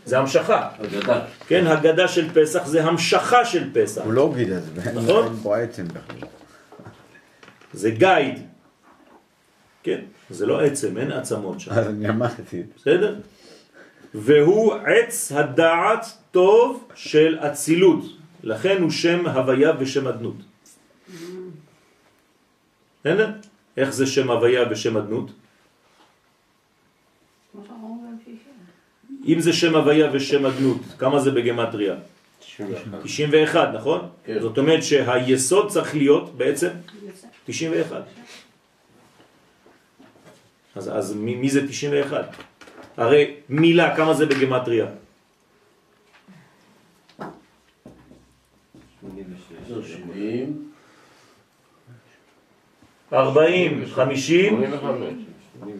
זה 0.05 0.18
המשכה. 0.18 0.68
אגדה. 0.84 1.24
כן, 1.47 1.66
הגדה 1.66 2.09
של 2.09 2.30
פסח 2.34 2.66
זה 2.66 2.84
המשכה 2.84 3.45
של 3.45 3.70
פסח. 3.72 4.03
הוא 4.05 4.12
לא 4.12 4.32
גיד 4.36 4.51
את 4.51 4.62
זה, 4.62 4.93
נכון. 4.95 5.24
אין 5.24 5.32
בו 5.32 5.55
עצם 5.55 5.89
בכלל. 5.89 6.28
זה 7.72 7.91
גייד. 7.91 8.39
כן, 9.82 10.01
זה 10.30 10.47
לא 10.47 10.61
עצם, 10.61 10.99
אין 10.99 11.12
עצמות 11.12 11.61
שם. 11.61 11.70
אז 11.70 11.86
אני 11.86 12.09
אמרתי, 12.09 12.62
בסדר? 12.76 13.16
והוא 14.14 14.74
עץ 14.74 15.32
הדעת 15.32 16.07
טוב 16.30 16.89
של 16.95 17.39
אצילות. 17.41 18.05
לכן 18.43 18.82
הוא 18.82 18.91
שם 18.91 19.26
הוויה 19.26 19.72
ושם 19.78 20.09
אדנות. 20.09 20.36
בסדר? 23.01 23.30
איך 23.79 23.91
זה 23.91 24.07
שם 24.07 24.31
הוויה 24.31 24.62
ושם 24.70 24.97
אדנות? 24.97 25.31
אם 29.26 29.41
זה 29.41 29.53
שם 29.53 29.74
הוויה 29.74 30.11
ושם 30.12 30.47
אדנות, 30.47 30.81
כמה 30.99 31.18
זה 31.20 31.31
בגמטריה? 31.31 31.95
91, 33.03 33.68
נכון? 33.74 34.09
כן. 34.24 34.41
זאת 34.41 34.59
אומרת 34.59 34.83
שהיסוד 34.83 35.70
צריך 35.70 35.95
להיות 35.95 36.35
בעצם 36.37 36.68
91. 37.47 38.03
אז, 40.74 40.89
אז 40.89 41.14
מי, 41.14 41.35
מי 41.35 41.51
זה 41.51 41.68
91? 41.68 42.35
הרי 42.97 43.35
מילה, 43.49 43.97
כמה 43.97 44.14
זה 44.14 44.26
בגמטריה? 44.26 44.87
86. 49.01 49.93
70. 49.93 50.68
40, 53.13 53.87
50 53.87 54.63
85. 54.63 55.29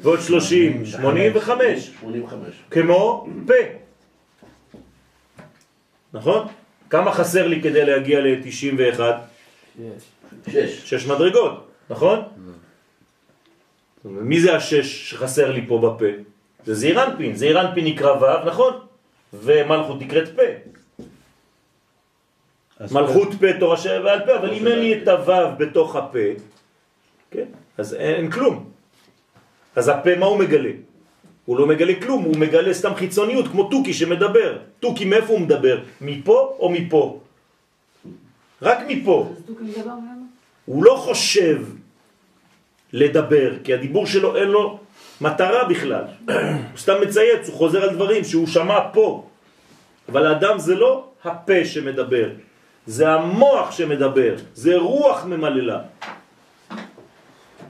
ועוד 0.03 0.21
30, 0.21 0.87
85. 0.87 1.91
85. 2.01 2.55
כמו 2.71 3.27
פה. 3.47 3.55
נכון? 6.13 6.47
כמה 6.91 7.13
חסר 7.13 7.47
לי 7.47 7.63
כדי 7.63 7.85
להגיע 7.85 8.21
ל-91? 8.21 9.01
שש. 10.51 10.91
שש 10.95 11.07
מדרגות, 11.07 11.69
נכון? 11.91 12.23
מי 14.05 14.41
זה 14.41 14.57
השש 14.57 15.11
שחסר 15.11 15.53
לי 15.53 15.67
פה 15.67 15.79
בפה? 15.79 16.07
זה 16.67 16.75
זעירנפין, 16.75 17.37
זעירנפין 17.37 17.85
נקרא 17.85 18.13
ו', 18.13 18.47
נכון? 18.47 18.73
ומלכות 19.35 20.01
נקראת 20.01 20.29
פה. 20.37 20.43
מלכות 22.91 23.29
פה 23.41 23.47
תורה 23.61 23.77
שבעל 23.77 24.21
פה, 24.27 24.37
אבל 24.37 24.53
אם 24.53 24.67
אין 24.67 24.79
לי 24.79 25.03
את 25.03 25.09
הו' 25.09 25.57
בתוך 25.59 25.97
הפה, 25.97 26.29
כן, 27.31 27.45
אז 27.79 27.95
אין, 27.95 28.15
אין 28.15 28.31
כלום. 28.31 28.71
אז 29.77 29.89
הפה 29.89 30.17
מה 30.17 30.27
הוא 30.27 30.39
מגלה? 30.39 30.71
הוא 31.45 31.59
לא 31.59 31.67
מגלה 31.67 31.95
כלום, 32.03 32.23
הוא 32.25 32.37
מגלה 32.37 32.75
סתם 32.75 32.95
חיצוניות, 32.95 33.49
כמו 33.49 33.69
תוכי 33.69 33.95
שמדבר. 33.95 34.59
תוכי 34.81 35.05
מאיפה 35.05 35.33
הוא 35.33 35.41
מדבר? 35.41 35.79
מפה 36.01 36.57
או 36.59 36.71
מפה? 36.71 37.21
רק 38.63 38.79
מפה. 38.89 39.33
הוא 40.65 40.85
לא 40.85 40.95
חושב 40.97 41.63
לדבר, 42.93 43.51
כי 43.65 43.75
הדיבור 43.75 44.07
שלו 44.07 44.37
אין 44.37 44.49
לו 44.49 44.79
מטרה 45.21 45.65
בכלל. 45.65 46.05
הוא 46.73 46.79
סתם 46.79 46.95
מצייץ, 47.03 47.49
הוא 47.49 47.57
חוזר 47.57 47.83
על 47.83 47.95
דברים 47.95 48.25
שהוא 48.25 48.47
שמע 48.47 48.79
פה. 48.93 49.29
אבל 50.09 50.27
האדם 50.27 50.59
זה 50.59 50.75
לא 50.75 51.05
הפה 51.25 51.65
שמדבר, 51.65 52.29
זה 52.87 53.09
המוח 53.09 53.73
שמדבר, 53.73 54.35
זה 54.55 54.77
רוח 54.77 55.25
ממללה. 55.25 55.81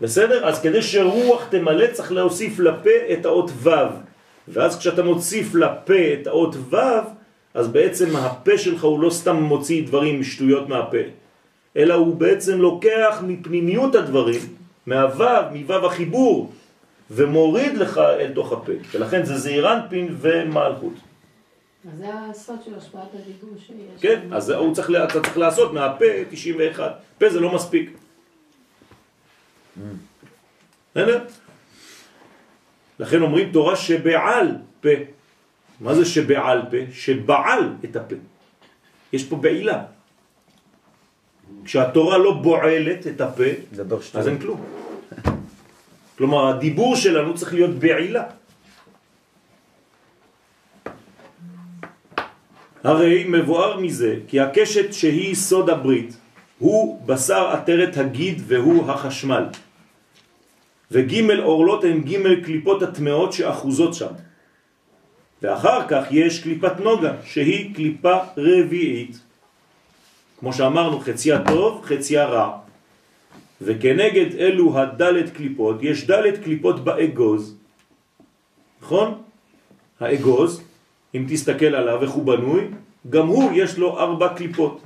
בסדר? 0.01 0.47
אז 0.49 0.61
כדי 0.63 0.83
שרוח 0.83 1.47
תמלא 1.51 1.87
צריך 1.93 2.13
להוסיף 2.13 2.59
לפה 2.59 2.91
את 3.13 3.25
האות 3.25 3.51
ו' 3.63 3.71
ואז 4.49 4.79
כשאתה 4.79 5.03
מוסיף 5.03 5.55
לפה 5.55 6.13
את 6.21 6.27
האות 6.27 6.57
ו' 6.71 6.77
אז 7.55 7.69
בעצם 7.69 8.17
הפה 8.17 8.59
שלך 8.59 8.85
הוא 8.85 9.01
לא 9.01 9.11
סתם 9.11 9.37
מוציא 9.37 9.87
דברים 9.87 10.25
שטויות 10.25 10.69
מהפה 10.69 10.99
אלא 11.77 11.95
הוא 11.95 12.17
בעצם 12.17 12.61
לוקח 12.61 13.23
מפנימיות 13.27 13.95
הדברים, 13.95 14.41
מהו', 14.87 15.25
מו' 15.53 15.87
החיבור 15.87 16.53
ומוריד 17.11 17.77
לך 17.77 17.99
אל 17.99 18.33
תוך 18.35 18.53
הפה 18.53 18.73
ולכן 18.93 19.25
זה 19.25 19.39
זעירנפין 19.39 20.17
ומלכות 20.21 20.93
אז 21.93 21.99
זה 21.99 22.07
הסוד 22.31 22.59
של 22.65 22.75
השפעת 22.75 23.09
הדיבור 23.15 23.51
שיש. 23.67 24.01
כן, 24.01 24.21
אז 24.33 24.51
הוא 24.51 24.75
צריך, 24.75 24.91
אתה 24.91 25.21
צריך 25.21 25.39
לעשות 25.39 25.73
מהפה 25.73 26.05
91. 26.31 26.93
פה 27.19 27.31
זה 27.31 27.41
לא 27.41 27.55
מספיק. 27.55 27.91
בסדר? 30.91 31.25
לכן 32.99 33.23
אומרים 33.23 33.53
תורה 33.53 33.77
שבעל 33.77 34.57
פה. 34.81 34.89
מה 35.81 35.95
זה 35.95 36.05
שבעל 36.05 36.63
פה? 36.71 36.93
שבעל 36.93 37.73
את 37.85 37.97
הפה. 37.97 38.17
יש 39.13 39.25
פה 39.25 39.37
בעילה. 39.37 39.85
כשהתורה 41.65 42.19
לא 42.19 42.33
בועלת 42.33 43.07
את 43.07 43.21
הפה, 43.21 43.51
אז. 44.15 44.29
אין 44.29 44.39
כלום. 44.39 44.65
כלומר, 46.19 46.49
הדיבור 46.49 46.97
שלנו 46.97 47.35
צריך 47.35 47.55
להיות 47.55 47.75
בעילה. 47.79 48.25
הרי 52.85 53.25
מבואר 53.29 53.81
מזה 53.81 54.17
כי 54.29 54.41
הקשת 54.41 54.93
שהיא 54.93 55.35
סוד 55.35 55.71
הברית 55.71 56.17
הוא 56.59 57.03
בשר 57.07 57.49
עטרת 57.49 57.97
הגיד 57.97 58.43
והוא 58.47 58.91
החשמל. 58.91 59.45
וג' 60.91 61.31
אורלות 61.39 61.85
הן 61.85 62.01
ג' 62.01 62.45
קליפות 62.45 62.83
הטמעות 62.83 63.33
שאחוזות 63.33 63.95
שם. 63.95 64.13
ואחר 65.43 65.89
כך 65.89 66.05
יש 66.11 66.43
קליפת 66.43 66.81
נוגה 66.81 67.13
שהיא 67.25 67.75
קליפה 67.75 68.17
רביעית. 68.37 69.19
כמו 70.41 70.53
שאמרנו 70.53 71.01
חציה 71.01 71.45
טוב, 71.45 71.85
חציה 71.85 72.25
רע. 72.25 72.59
וכנגד 73.61 74.35
אלו 74.39 74.79
הדלת 74.79 75.31
קליפות, 75.31 75.83
יש 75.83 76.07
דלת 76.07 76.43
קליפות 76.45 76.85
באגוז, 76.85 77.57
נכון? 78.83 79.23
האגוז, 80.01 80.63
אם 81.15 81.25
תסתכל 81.29 81.75
עליו 81.75 82.03
איך 82.03 82.11
הוא 82.11 82.25
בנוי, 82.25 82.65
גם 83.11 83.27
הוא 83.27 83.51
יש 83.55 83.79
לו 83.79 83.99
ארבע 83.99 84.29
קליפות. 84.35 84.81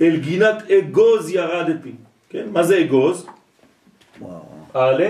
אל 0.00 0.16
גינת 0.16 0.70
אגוז 0.70 1.30
ירדתי, 1.30 1.92
כן? 2.30 2.48
מה 2.52 2.62
זה 2.62 2.80
אגוז? 2.80 3.26
א', 4.74 5.04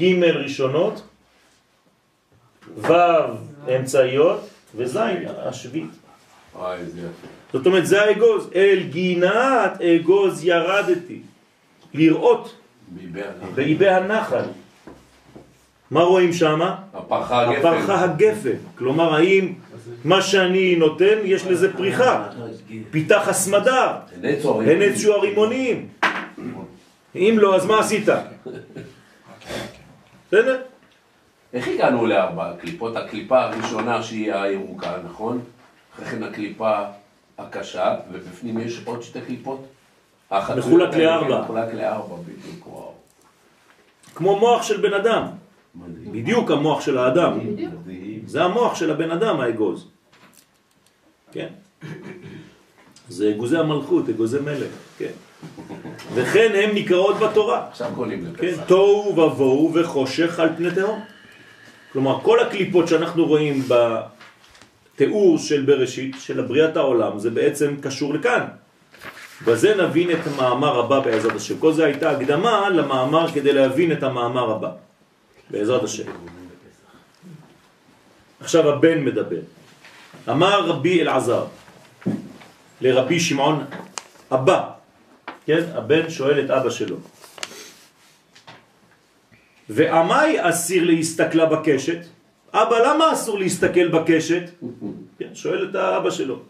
ג' 0.00 0.22
ראשונות, 0.24 1.02
ו' 2.76 2.92
אמצעיות, 3.76 4.48
וז' 4.76 4.98
השביעית. 5.38 5.90
זאת 7.52 7.66
אומרת, 7.66 7.86
זה 7.86 8.02
האגוז. 8.02 8.50
אל 8.54 8.78
גינת 8.90 9.80
אגוז 9.80 10.44
ירדתי. 10.44 11.20
לראות. 11.94 12.54
באיבי 13.54 13.88
הנחל. 13.88 14.44
מה 15.90 16.02
רואים 16.02 16.32
שם? 16.32 16.60
הפרחה 16.94 17.40
הגפן. 17.40 17.58
הפרחה 17.58 18.04
הגפן. 18.04 18.56
כלומר, 18.78 19.14
האם 19.14 19.52
מה 20.04 20.22
שאני 20.22 20.76
נותן, 20.76 21.18
יש 21.24 21.46
לזה 21.46 21.72
פריחה. 21.76 22.28
פיתח 22.90 23.28
הסמדר. 23.28 23.90
הנצו 24.66 25.14
הרימונים. 25.14 25.88
אם 27.16 27.36
לא, 27.38 27.56
אז 27.56 27.66
מה 27.66 27.80
עשית? 27.80 28.08
בסדר? 30.28 30.62
איך 31.52 31.68
הגענו 31.68 32.06
לארבע 32.06 32.52
קליפות? 32.60 32.96
הקליפה 32.96 33.42
הראשונה 33.42 34.02
שהיא 34.02 34.32
הירוקה, 34.34 34.96
נכון? 35.04 35.40
אחרי 35.94 36.06
כן 36.06 36.22
הקליפה 36.22 36.82
הקשה, 37.38 37.94
ובפנים 38.12 38.60
יש 38.60 38.80
עוד 38.84 39.02
שתי 39.02 39.20
קליפות? 39.20 39.66
מחולק 40.32 40.94
לארבע. 40.94 41.40
מחולק 41.42 41.74
לארבע, 41.74 42.16
בדיוק, 42.16 42.66
וואו. 42.66 42.92
כמו 44.14 44.38
מוח 44.38 44.62
של 44.62 44.80
בן 44.80 44.92
אדם. 44.94 45.26
מדהים. 45.74 46.12
בדיוק 46.12 46.50
המוח 46.50 46.80
של 46.80 46.98
האדם. 46.98 47.38
מדהים. 47.38 48.22
זה 48.26 48.44
המוח 48.44 48.74
של 48.74 48.90
הבן 48.90 49.10
אדם, 49.10 49.40
האגוז. 49.40 49.88
כן? 51.32 51.48
זה 53.08 53.30
אגוזי 53.30 53.58
המלכות, 53.58 54.08
אגוזי 54.08 54.38
מלך, 54.40 54.72
כן? 54.98 55.12
וכן 56.14 56.52
הם 56.54 56.70
נקראות 56.74 57.16
בתורה. 57.18 57.66
עכשיו 57.70 57.90
כן, 57.96 58.10
לפסח. 58.10 58.62
תוהו 58.66 59.18
ובוהו 59.18 59.74
וחושך 59.74 60.40
על 60.40 60.48
פני 60.56 60.70
תהום. 60.70 61.00
כלומר, 61.92 62.20
כל 62.22 62.40
הקליפות 62.40 62.88
שאנחנו 62.88 63.24
רואים 63.26 63.62
בתיאור 63.68 65.38
של 65.38 65.62
בראשית, 65.62 66.16
של 66.18 66.40
בריאת 66.40 66.76
העולם, 66.76 67.18
זה 67.18 67.30
בעצם 67.30 67.76
קשור 67.80 68.14
לכאן. 68.14 68.44
בזה 69.44 69.74
נבין 69.74 70.10
את 70.10 70.26
המאמר 70.26 70.78
הבא 70.78 71.00
בעזרת 71.00 71.36
השם. 71.36 71.58
כל 71.58 71.72
זה 71.72 71.84
הייתה 71.84 72.10
הקדמה 72.10 72.70
למאמר 72.70 73.32
כדי 73.32 73.52
להבין 73.52 73.92
את 73.92 74.02
המאמר 74.02 74.50
הבא, 74.50 74.70
בעזרת 75.50 75.82
השם. 75.82 76.04
עכשיו 78.40 78.68
הבן 78.68 79.04
מדבר. 79.04 79.40
אמר 80.30 80.66
רבי 80.66 81.02
אלעזר 81.02 81.44
לרבי 82.80 83.20
שמעון 83.20 83.64
אבא, 84.32 84.75
כן? 85.46 85.62
הבן 85.74 86.10
שואל 86.10 86.44
את 86.44 86.50
אבא 86.50 86.70
שלו. 86.70 86.96
ועמי 89.68 90.36
אסיר 90.38 90.84
להסתכלה 90.84 91.46
בקשת? 91.46 91.98
אבא, 92.52 92.78
למה 92.78 93.12
אסור 93.12 93.38
להסתכל 93.38 93.88
בקשת? 93.88 94.42
כן, 95.18 95.34
שואל 95.34 95.68
את 95.70 95.74
האבא 95.74 96.10
שלו. 96.10 96.40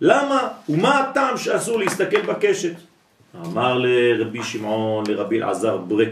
למה? 0.00 0.48
ומה 0.68 0.98
הטעם 0.98 1.36
שאסור 1.36 1.78
להסתכל 1.78 2.22
בקשת? 2.22 2.74
אמר 3.46 3.78
לרבי 3.78 4.42
שמעון, 4.42 5.04
לרבי 5.08 5.38
אלעזר, 5.38 5.76
ברי, 5.76 6.06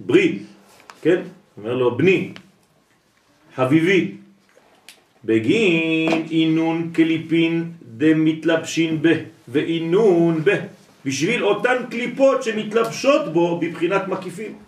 ברי, 0.00 0.38
כן? 1.02 1.22
אומר 1.56 1.74
לו, 1.74 1.96
בני, 1.96 2.32
חביבי, 3.56 4.14
בגין 5.24 6.26
אינון 6.30 6.90
קליפין 6.92 7.72
דמתלבשין 7.82 9.02
בה, 9.02 9.10
ואינון 9.48 10.44
בה, 10.44 10.52
בשביל 11.04 11.44
אותן 11.44 11.76
קליפות 11.90 12.42
שמתלבשות 12.42 13.32
בו 13.32 13.60
בבחינת 13.60 14.08
מקיפים. 14.08 14.58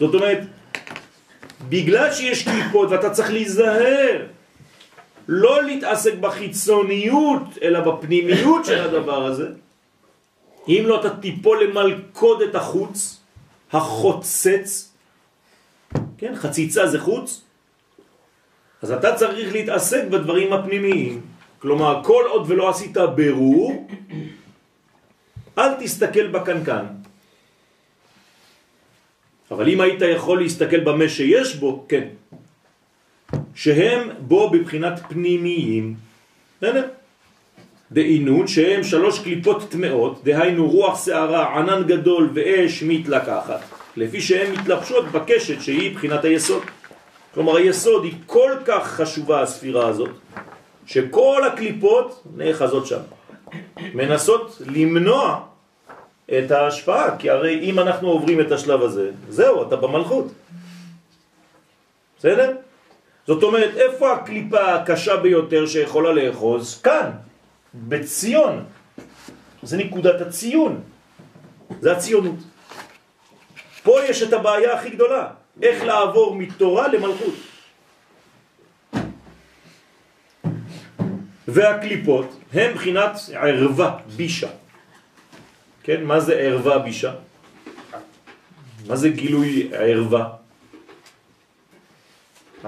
זאת 0.00 0.14
אומרת, 0.14 0.40
בגלל 1.68 2.12
שיש 2.12 2.44
קליפות 2.44 2.90
ואתה 2.90 3.10
צריך 3.10 3.30
להיזהר, 3.30 4.26
לא 5.28 5.64
להתעסק 5.64 6.14
בחיצוניות, 6.14 7.42
אלא 7.62 7.80
בפנימיות 7.80 8.64
של 8.64 8.80
הדבר 8.80 9.24
הזה, 9.24 9.48
אם 10.68 10.82
לא 10.86 11.00
אתה 11.00 11.10
תיפול 11.16 11.58
את 12.42 12.54
החוץ, 12.54 13.20
החוצץ, 13.72 14.92
כן, 16.18 16.32
חציצה 16.34 16.86
זה 16.86 17.00
חוץ, 17.00 17.42
אז 18.82 18.90
אתה 18.90 19.14
צריך 19.14 19.52
להתעסק 19.52 20.04
בדברים 20.10 20.52
הפנימיים. 20.52 21.31
כלומר, 21.62 22.00
כל 22.04 22.24
עוד 22.28 22.50
ולא 22.50 22.70
עשית 22.70 22.96
ברור, 23.16 23.86
אל 25.58 25.74
תסתכל 25.80 26.26
בקנקן. 26.26 26.84
אבל 29.50 29.68
אם 29.68 29.80
היית 29.80 30.02
יכול 30.02 30.42
להסתכל 30.42 30.80
במה 30.80 31.08
שיש 31.08 31.56
בו, 31.56 31.86
כן. 31.88 32.08
שהם 33.54 34.10
בו 34.18 34.50
בבחינת 34.50 35.00
פנימיים. 35.08 35.94
בסדר? 36.58 36.86
דאינון 37.92 38.46
שהם 38.46 38.82
שלוש 38.82 39.22
קליפות 39.22 39.70
טמאות, 39.70 40.24
דהיינו 40.24 40.70
רוח 40.70 41.04
שערה, 41.04 41.58
ענן 41.58 41.82
גדול 41.86 42.30
ואש 42.34 42.82
מתלקחת, 42.82 43.60
לפי 43.96 44.20
שהן 44.20 44.52
מתלבשות 44.52 45.04
בקשת 45.12 45.60
שהיא 45.62 45.94
בחינת 45.94 46.24
היסוד. 46.24 46.62
כלומר 47.34 47.56
היסוד 47.56 48.04
היא 48.04 48.14
כל 48.26 48.52
כך 48.64 48.86
חשובה 48.86 49.42
הספירה 49.42 49.88
הזאת, 49.88 50.10
שכל 50.92 51.42
הקליפות 51.46 52.22
נאחזות 52.36 52.86
שם. 52.86 53.00
מנסות 53.94 54.62
למנוע 54.66 55.40
את 56.38 56.50
ההשפעה, 56.50 57.18
כי 57.18 57.30
הרי 57.30 57.60
אם 57.60 57.78
אנחנו 57.78 58.08
עוברים 58.08 58.40
את 58.40 58.52
השלב 58.52 58.82
הזה, 58.82 59.10
זהו, 59.28 59.62
אתה 59.62 59.76
במלכות. 59.76 60.26
בסדר? 62.18 62.56
זאת 63.26 63.42
אומרת, 63.42 63.70
איפה 63.76 64.12
הקליפה 64.12 64.74
הקשה 64.74 65.16
ביותר 65.16 65.66
שיכולה 65.66 66.12
לאחוז? 66.12 66.80
כאן, 66.80 67.10
בציון. 67.74 68.64
זה 69.62 69.76
נקודת 69.76 70.20
הציון. 70.20 70.80
זה 71.80 71.92
הציונות. 71.92 72.40
פה 73.82 74.04
יש 74.04 74.22
את 74.22 74.32
הבעיה 74.32 74.74
הכי 74.74 74.90
גדולה, 74.90 75.28
איך 75.62 75.84
לעבור 75.84 76.34
מתורה 76.34 76.88
למלכות. 76.88 77.51
והקליפות 81.52 82.40
הם 82.52 82.74
בחינת 82.74 83.10
ערווה, 83.32 83.98
בישה. 84.16 84.50
כן, 85.82 86.04
מה 86.04 86.20
זה 86.20 86.34
ערווה, 86.34 86.78
בישה? 86.78 87.14
מה 88.86 88.96
זה 88.96 89.08
גילוי 89.08 89.70
ערווה? 89.72 90.28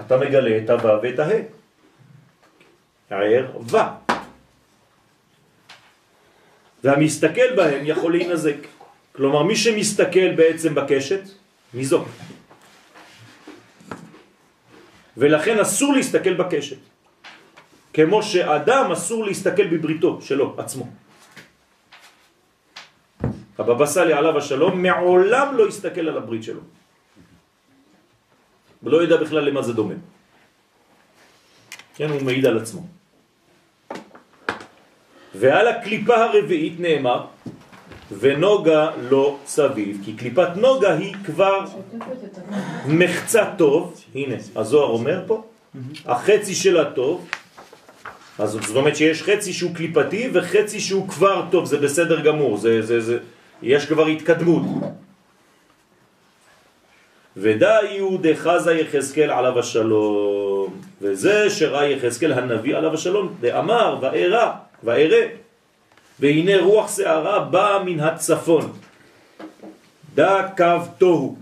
אתה 0.06 0.16
מגלה 0.16 0.58
את 0.58 0.70
הו' 0.70 1.02
ואת 1.02 1.18
הה. 1.18 1.30
ערווה. 3.10 3.94
והמסתכל 6.84 7.56
בהם 7.56 7.82
יכול 7.84 8.12
להינזק. 8.12 8.56
כלומר, 9.12 9.42
מי 9.42 9.56
שמסתכל 9.56 10.34
בעצם 10.34 10.74
בקשת, 10.74 11.22
ניזוק. 11.74 12.08
ולכן 15.16 15.60
אסור 15.60 15.92
להסתכל 15.94 16.34
בקשת. 16.34 16.93
כמו 17.94 18.22
שאדם 18.22 18.92
אסור 18.92 19.24
להסתכל 19.24 19.66
בבריתו 19.66 20.18
שלו, 20.20 20.54
עצמו. 20.58 20.86
הבבא 23.58 23.86
סאלי 23.86 24.12
עליו 24.12 24.38
השלום 24.38 24.82
מעולם 24.82 25.56
לא 25.56 25.68
הסתכל 25.68 26.08
על 26.08 26.16
הברית 26.16 26.42
שלו. 26.42 26.60
ולא 28.82 29.04
ידע 29.04 29.16
בכלל 29.16 29.48
למה 29.48 29.62
זה 29.62 29.72
דומה. 29.72 29.94
כן, 31.94 32.10
הוא 32.10 32.22
מעיד 32.22 32.46
על 32.46 32.58
עצמו. 32.58 32.82
ועל 35.34 35.68
הקליפה 35.68 36.16
הרביעית 36.16 36.80
נאמר, 36.80 37.26
ונוגה 38.18 38.90
לא 39.10 39.38
סביב, 39.46 40.00
כי 40.04 40.12
קליפת 40.16 40.48
נוגה 40.56 40.94
היא 40.94 41.14
כבר. 41.26 41.64
מחצה 42.86 43.54
טוב, 43.58 44.00
הנה, 44.14 44.34
הזוהר 44.56 44.90
אומר 44.90 45.24
פה, 45.26 45.42
החצי 46.06 46.54
של 46.54 46.80
הטוב, 46.80 47.28
אז 48.38 48.50
זאת 48.50 48.76
אומרת 48.76 48.96
שיש 48.96 49.22
חצי 49.22 49.52
שהוא 49.52 49.74
קליפתי 49.74 50.30
וחצי 50.32 50.80
שהוא 50.80 51.08
כבר 51.08 51.44
טוב, 51.50 51.64
זה 51.64 51.78
בסדר 51.78 52.20
גמור, 52.20 52.56
זה, 52.56 52.82
זה, 52.82 53.00
זה, 53.00 53.18
יש 53.62 53.86
כבר 53.86 54.06
התקדמות. 54.06 54.62
ודאי 57.36 57.98
הוא 57.98 58.18
דחזה 58.22 58.74
יחזקאל 58.74 59.30
עליו 59.30 59.58
השלום, 59.58 60.80
וזה 61.02 61.50
שראה 61.50 61.86
יחזקאל 61.86 62.32
הנביא 62.32 62.76
עליו 62.76 62.94
השלום, 62.94 63.34
דאמר 63.40 63.98
וארא, 64.00 64.52
וארא, 64.84 65.22
והנה 66.20 66.60
רוח 66.60 66.96
שערה 66.96 67.40
באה 67.40 67.84
מן 67.84 68.00
הצפון, 68.00 68.72
דא 70.14 70.48
קו 70.56 70.80
תוהו. 70.98 71.36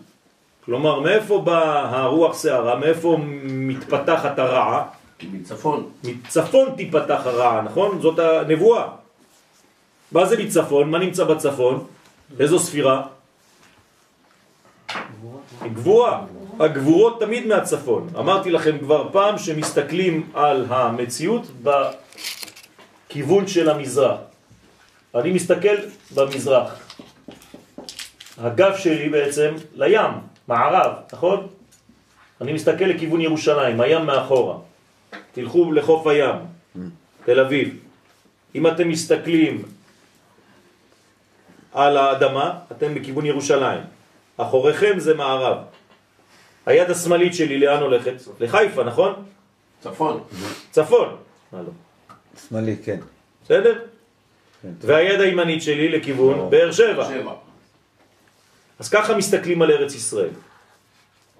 כלומר, 0.64 1.00
מאיפה 1.00 1.38
באה 1.38 2.00
הרוח 2.00 2.42
שערה? 2.42 2.76
מאיפה 2.76 3.18
מתפתחת 3.42 4.38
הרעה? 4.38 4.84
מצפון. 5.32 5.90
מצפון 6.04 6.68
תיפתח 6.76 7.20
הרעה, 7.24 7.62
נכון? 7.62 8.00
זאת 8.00 8.18
הנבואה. 8.18 8.88
מה 10.12 10.26
זה 10.26 10.36
מצפון? 10.38 10.90
מה 10.90 10.98
נמצא 10.98 11.24
בצפון? 11.24 11.84
איזו 12.40 12.58
ספירה? 12.58 13.02
גבורה. 15.62 16.24
הגבורות 16.60 17.20
תמיד 17.20 17.46
מהצפון. 17.46 18.08
אמרתי 18.18 18.50
לכם 18.50 18.78
כבר 18.78 19.08
פעם 19.12 19.38
שמסתכלים 19.38 20.30
על 20.34 20.66
המציאות 20.68 21.46
בכיוון 21.62 23.46
של 23.46 23.70
המזרח. 23.70 24.18
אני 25.14 25.32
מסתכל 25.32 25.76
במזרח. 26.14 26.78
הגב 28.38 28.76
שלי 28.76 29.08
בעצם 29.08 29.54
לים, 29.74 30.10
מערב, 30.48 30.92
נכון? 31.12 31.46
אני 32.40 32.52
מסתכל 32.52 32.84
לכיוון 32.84 33.20
ירושלים, 33.20 33.80
הים 33.80 34.06
מאחורה. 34.06 34.58
תלכו 35.32 35.72
לחוף 35.72 36.06
הים, 36.06 36.36
תל 37.24 37.40
אביב. 37.40 37.78
אם 38.54 38.66
אתם 38.66 38.88
מסתכלים 38.88 39.62
על 41.72 41.96
האדמה, 41.96 42.58
אתם 42.72 42.94
בכיוון 42.94 43.26
ירושלים. 43.26 43.80
אחוריכם 44.36 44.98
זה 44.98 45.14
מערב. 45.14 45.58
היד 46.66 46.90
השמאלית 46.90 47.34
שלי 47.34 47.58
לאן 47.58 47.82
הולכת? 47.82 48.12
לחיפה, 48.40 48.84
נכון? 48.84 49.24
צפון. 49.80 50.22
צפון. 50.70 51.16
מה 51.52 51.62
לא? 51.62 51.70
שמאלי, 52.48 52.76
כן. 52.84 53.00
בסדר? 53.44 53.78
והיד 54.80 55.20
הימנית 55.20 55.62
שלי 55.62 55.88
לכיוון 55.88 56.50
באר 56.50 56.72
שבע. 56.72 57.08
שבע. 57.08 57.34
אז 58.78 58.88
ככה 58.88 59.16
מסתכלים 59.16 59.62
על 59.62 59.70
ארץ 59.70 59.94
ישראל. 59.94 60.30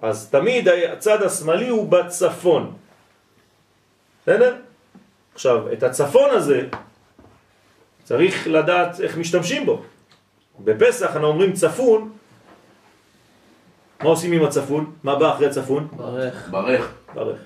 אז 0.01 0.29
תמיד 0.29 0.67
הצד 0.67 1.23
השמאלי 1.23 1.67
הוא 1.67 1.89
בצפון. 1.89 2.73
בסדר? 4.23 4.55
עכשיו, 5.33 5.73
את 5.73 5.83
הצפון 5.83 6.29
הזה 6.29 6.67
צריך 8.03 8.47
לדעת 8.47 8.99
איך 9.01 9.17
משתמשים 9.17 9.65
בו. 9.65 9.81
בפסח 10.63 11.05
אנחנו 11.05 11.27
אומרים 11.27 11.53
צפון, 11.53 12.11
מה 14.01 14.09
עושים 14.09 14.31
עם 14.31 14.43
הצפון? 14.43 14.91
מה 15.03 15.15
בא 15.15 15.33
אחרי 15.33 15.47
הצפון? 15.47 15.87
ברך. 15.97 16.49
ברך. 16.49 16.91
ברך. 17.13 17.39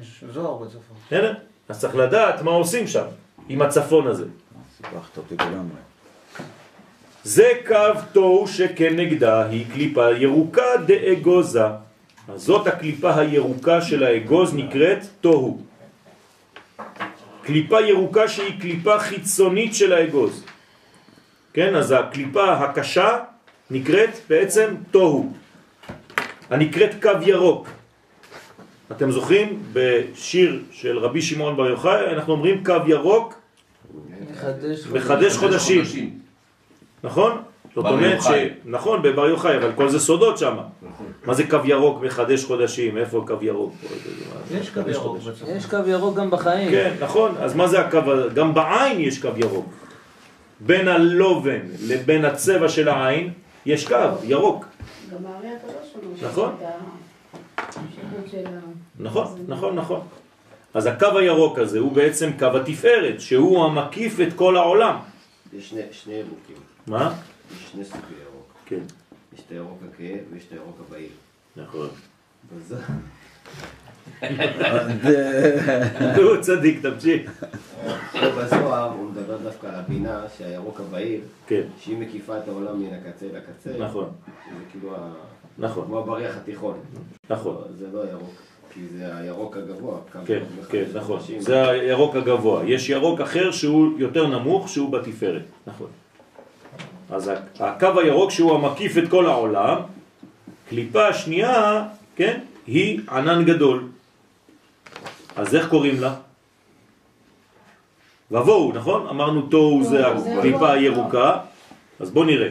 יש 0.00 0.24
זוהר 0.30 0.54
בצפון. 0.56 0.96
בסדר? 1.06 1.34
אז 1.68 1.80
צריך 1.80 1.96
לדעת 1.96 2.42
מה 2.42 2.50
עושים 2.50 2.86
שם, 2.86 3.04
עם 3.48 3.62
הצפון 3.62 4.06
הזה. 4.06 4.24
סיפחת 4.76 5.16
אותי 5.16 5.34
לגמרי. 5.34 5.80
זה 7.24 7.50
קו 7.66 8.00
תוהו 8.12 8.48
שכנגדה 8.48 9.46
היא 9.46 9.66
קליפה 9.72 10.10
ירוקה 10.10 10.76
דאגוזה. 10.86 11.64
אז 12.28 12.42
זאת 12.42 12.66
הקליפה 12.66 13.14
הירוקה 13.14 13.80
של 13.80 14.04
האגוז 14.04 14.54
נקראת 14.54 14.98
תוהו. 15.20 15.58
קליפה 17.46 17.80
ירוקה 17.80 18.28
שהיא 18.28 18.60
קליפה 18.60 18.98
חיצונית 18.98 19.74
של 19.74 19.92
האגוז. 19.92 20.44
כן, 21.52 21.74
אז 21.74 21.92
הקליפה 21.92 22.52
הקשה 22.52 23.18
נקראת 23.70 24.10
בעצם 24.28 24.74
תוהו. 24.90 25.32
הנקראת 26.50 26.90
קו 27.02 27.10
ירוק. 27.26 27.68
אתם 28.92 29.10
זוכרים? 29.10 29.62
בשיר 29.72 30.62
של 30.70 30.98
רבי 30.98 31.22
שמעון 31.22 31.56
בר 31.56 31.66
יוחאי 31.66 32.10
אנחנו 32.12 32.32
אומרים 32.32 32.64
קו 32.64 32.74
ירוק 32.86 33.34
מחדש. 34.30 34.86
מחדש 34.86 35.36
חודשים. 35.36 36.18
נכון? 37.04 37.42
זאת 37.74 37.84
אומרת 37.84 38.22
ש... 38.22 38.26
נכון, 38.64 39.02
בבר 39.02 39.28
יוחאי, 39.28 39.56
אבל 39.56 39.70
כל 39.74 39.88
זה 39.88 39.98
סודות 40.00 40.38
שם. 40.38 40.56
נכון. 40.82 41.06
מה 41.24 41.34
זה 41.34 41.46
קו 41.50 41.56
ירוק 41.64 42.02
מחדש 42.02 42.44
חודשים? 42.44 42.98
איפה 42.98 43.24
קו 43.26 43.34
ירוק? 43.40 43.74
יש 44.50 44.70
קו 44.70 44.80
ירוק. 44.90 45.16
יש 45.56 45.66
קו 45.66 45.76
ירוק 45.86 46.16
גם 46.16 46.30
בחיים. 46.30 46.70
כן, 46.70 46.94
נכון. 47.00 47.34
אז 47.40 47.54
מה 47.54 47.66
זה 47.68 47.80
הקו. 47.80 47.98
גם 48.34 48.54
בעין 48.54 49.00
יש 49.00 49.22
קו 49.22 49.28
ירוק. 49.36 49.66
בין 50.60 50.88
הלובן 50.88 51.60
לבין 51.86 52.24
הצבע 52.24 52.68
של 52.68 52.88
העין 52.88 53.30
יש 53.66 53.88
קו 53.88 53.94
ירוק. 54.22 54.64
גם 55.12 55.26
הארי 55.26 55.48
הקדוש 55.48 55.92
שלנו. 56.20 56.30
נכון. 56.30 56.52
נכון, 58.98 59.38
נכון, 59.48 59.74
נכון. 59.76 60.00
אז 60.74 60.86
הקו 60.86 61.18
הירוק 61.18 61.58
הזה 61.58 61.78
הוא 61.78 61.92
בעצם 61.92 62.30
קו 62.38 62.46
התפארת, 62.46 63.20
שהוא 63.20 63.64
המקיף 63.64 64.20
את 64.20 64.32
כל 64.36 64.56
העולם. 64.56 64.96
יש 65.58 65.70
שני- 65.70 65.80
שני 65.92 66.14
ירוקים, 66.14 66.56
מה? 66.86 67.12
יש 67.52 67.68
שני 67.72 67.84
סוגי 67.84 68.14
ירוק. 68.22 68.52
כן, 68.66 68.80
יש 69.34 69.40
את 69.46 69.50
הירוק 69.50 69.78
הכהה 69.94 70.16
ויש 70.32 70.46
את 70.46 70.52
הירוק 70.52 70.76
הבהיר. 70.88 71.10
נכון. 71.56 71.88
הוא 76.16 76.36
צדיק, 76.40 76.82
תמשיך. 76.82 77.44
בזוהר 78.14 78.90
הוא 78.90 79.10
מדבר 79.10 79.36
דווקא 79.36 79.66
על 79.66 79.74
הבינה 79.74 80.24
שהירוק 80.38 80.80
הבהיר, 80.80 81.20
כן, 81.46 81.62
שהיא 81.78 81.98
מקיפה 81.98 82.38
את 82.38 82.48
העולם 82.48 82.80
מן 82.80 82.94
הקצה 82.94 83.26
לקצה. 83.26 83.70
נכון, 83.78 84.10
זה 84.26 84.64
כאילו 84.70 84.96
ה... 84.96 85.12
נכון, 85.58 85.84
כמו 85.86 85.98
הבריח 85.98 86.36
התיכון. 86.36 86.80
נכון. 87.30 87.54
לא, 87.54 87.64
זה 87.76 87.86
לא 87.92 88.02
הירוק, 88.02 88.34
כי 88.70 88.80
זה 88.88 89.16
הירוק 89.16 89.56
הגבוה. 89.56 89.98
כן, 90.26 90.42
כן, 90.70 90.84
נכון. 90.94 91.20
זה 91.38 91.68
הירוק 91.68 92.16
הגבוה. 92.16 92.64
יש 92.64 92.88
ירוק 92.88 93.20
אחר 93.20 93.50
שהוא 93.50 93.98
יותר 93.98 94.26
נמוך, 94.26 94.68
שהוא 94.68 94.92
בתפארת. 94.92 95.42
נכון. 95.66 95.86
אז 97.10 97.30
הקו 97.60 98.00
הירוק 98.00 98.30
שהוא 98.30 98.54
המקיף 98.54 98.98
את 98.98 99.08
כל 99.08 99.26
העולם, 99.26 99.78
קליפה 100.68 101.08
השנייה, 101.08 101.84
כן, 102.16 102.40
היא 102.66 103.00
ענן 103.10 103.44
גדול. 103.44 103.88
אז 105.36 105.54
איך 105.54 105.68
קוראים 105.68 106.00
לה? 106.00 106.14
ובואו, 108.30 108.72
נכון? 108.72 109.06
אמרנו 109.06 109.42
תוהו 109.42 109.84
זה 109.84 110.06
הקליפה 110.06 110.72
הירוקה, 110.72 111.38
אז 112.00 112.10
בואו 112.10 112.24
נראה. 112.24 112.48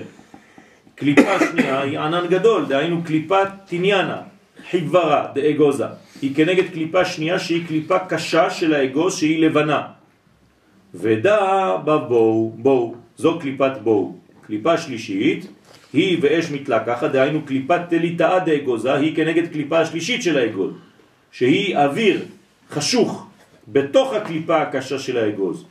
קליפה 0.96 1.40
שנייה 1.40 1.82
היא 1.82 2.00
ענן 2.00 2.28
גדול, 2.28 2.66
דהיינו 2.66 3.04
קליפת 3.04 3.48
תניאנה, 3.66 4.22
חיברה 4.70 5.28
דאגוזה. 5.34 5.86
היא 6.22 6.36
כנגד 6.36 6.70
קליפה 6.74 7.06
שנייה 7.06 7.40
שהיא 7.40 7.68
קליפה 7.68 8.00
קשה 8.00 8.50
של 8.50 8.74
האגוז 8.74 9.18
שהיא 9.18 9.46
לבנה. 9.46 9.82
ודא 10.94 11.78
בבואו, 11.86 12.54
בואו, 12.58 12.96
זו 13.18 13.40
קליפת 13.40 13.72
בואו. 13.84 14.23
קליפה 14.48 14.78
שלישית 14.78 15.48
היא 15.94 16.18
ואש 16.22 16.52
מתלקחת, 16.52 17.12
דהיינו 17.12 17.46
קליפת 17.46 17.82
תליטאה 17.90 18.40
דאגוזה, 18.40 18.94
היא 18.94 19.16
כנגד 19.16 19.52
קליפה 19.52 19.80
השלישית 19.80 20.24
של 20.24 20.38
האגוז, 20.38 20.74
שהיא 21.32 21.78
אוויר 21.78 22.26
חשוך 22.72 23.28
בתוך 23.68 24.14
הקליפה 24.14 24.62
הקשה 24.62 25.00
של 25.00 25.18
האגוז. 25.18 25.66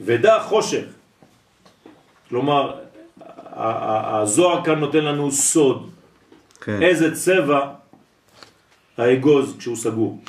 ודע 0.00 0.42
חושך. 0.42 0.84
כלומר, 2.28 2.80
הזוהר 3.52 4.64
כאן 4.64 4.78
נותן 4.78 5.04
לנו 5.04 5.32
סוד. 5.32 5.90
כן. 6.60 6.82
איזה 6.82 7.14
צבע 7.14 7.74
האגוז 8.96 9.56
כשהוא 9.58 9.76
סגור. 9.76 10.22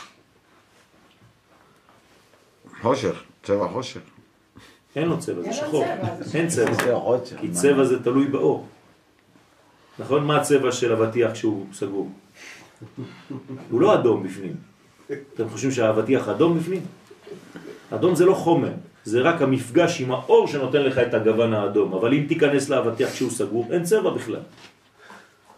חושך, 2.82 3.24
צבע 3.44 3.68
חושך. 3.68 4.19
אין 4.95 5.10
לו 5.10 5.20
צבע, 5.20 5.41
זה 5.41 5.53
שחור. 5.53 5.86
אין 6.34 6.48
צבע. 6.48 6.72
כי 7.40 7.52
צבע 7.52 7.84
זה 7.84 8.03
תלוי 8.03 8.28
באור. 8.28 8.66
נכון? 9.99 10.24
מה 10.24 10.38
הצבע 10.38 10.72
של 10.72 10.91
אבטיח 10.91 11.32
כשהוא 11.32 11.66
סגור? 11.74 12.10
הוא 13.72 13.82
לא 13.82 13.94
אדום 13.94 14.24
בפנים. 14.24 14.56
אתם 15.34 15.49
חושבים 15.49 15.72
שהאבטיח 15.72 16.28
אדום 16.28 16.60
בפנים? 16.60 16.82
אדום 17.91 18.16
זה 18.16 18.26
לא 18.26 18.34
חומר, 18.34 18.72
זה 19.03 19.22
רק 19.22 19.41
המפגש 19.41 20.02
עם 20.02 20.11
האור 20.11 20.48
שנותן 20.48 20.82
לך 20.82 20.98
את 20.98 21.14
הגוון 21.14 21.53
האדום. 21.53 21.94
אבל 21.94 22.14
אם 22.14 22.26
תיכנס 22.28 22.70
לאבטיח 22.70 23.10
כשהוא 23.10 23.32
סגור, 23.32 23.68
אין 23.72 23.84
צבע 23.84 24.10
בכלל. 24.10 24.41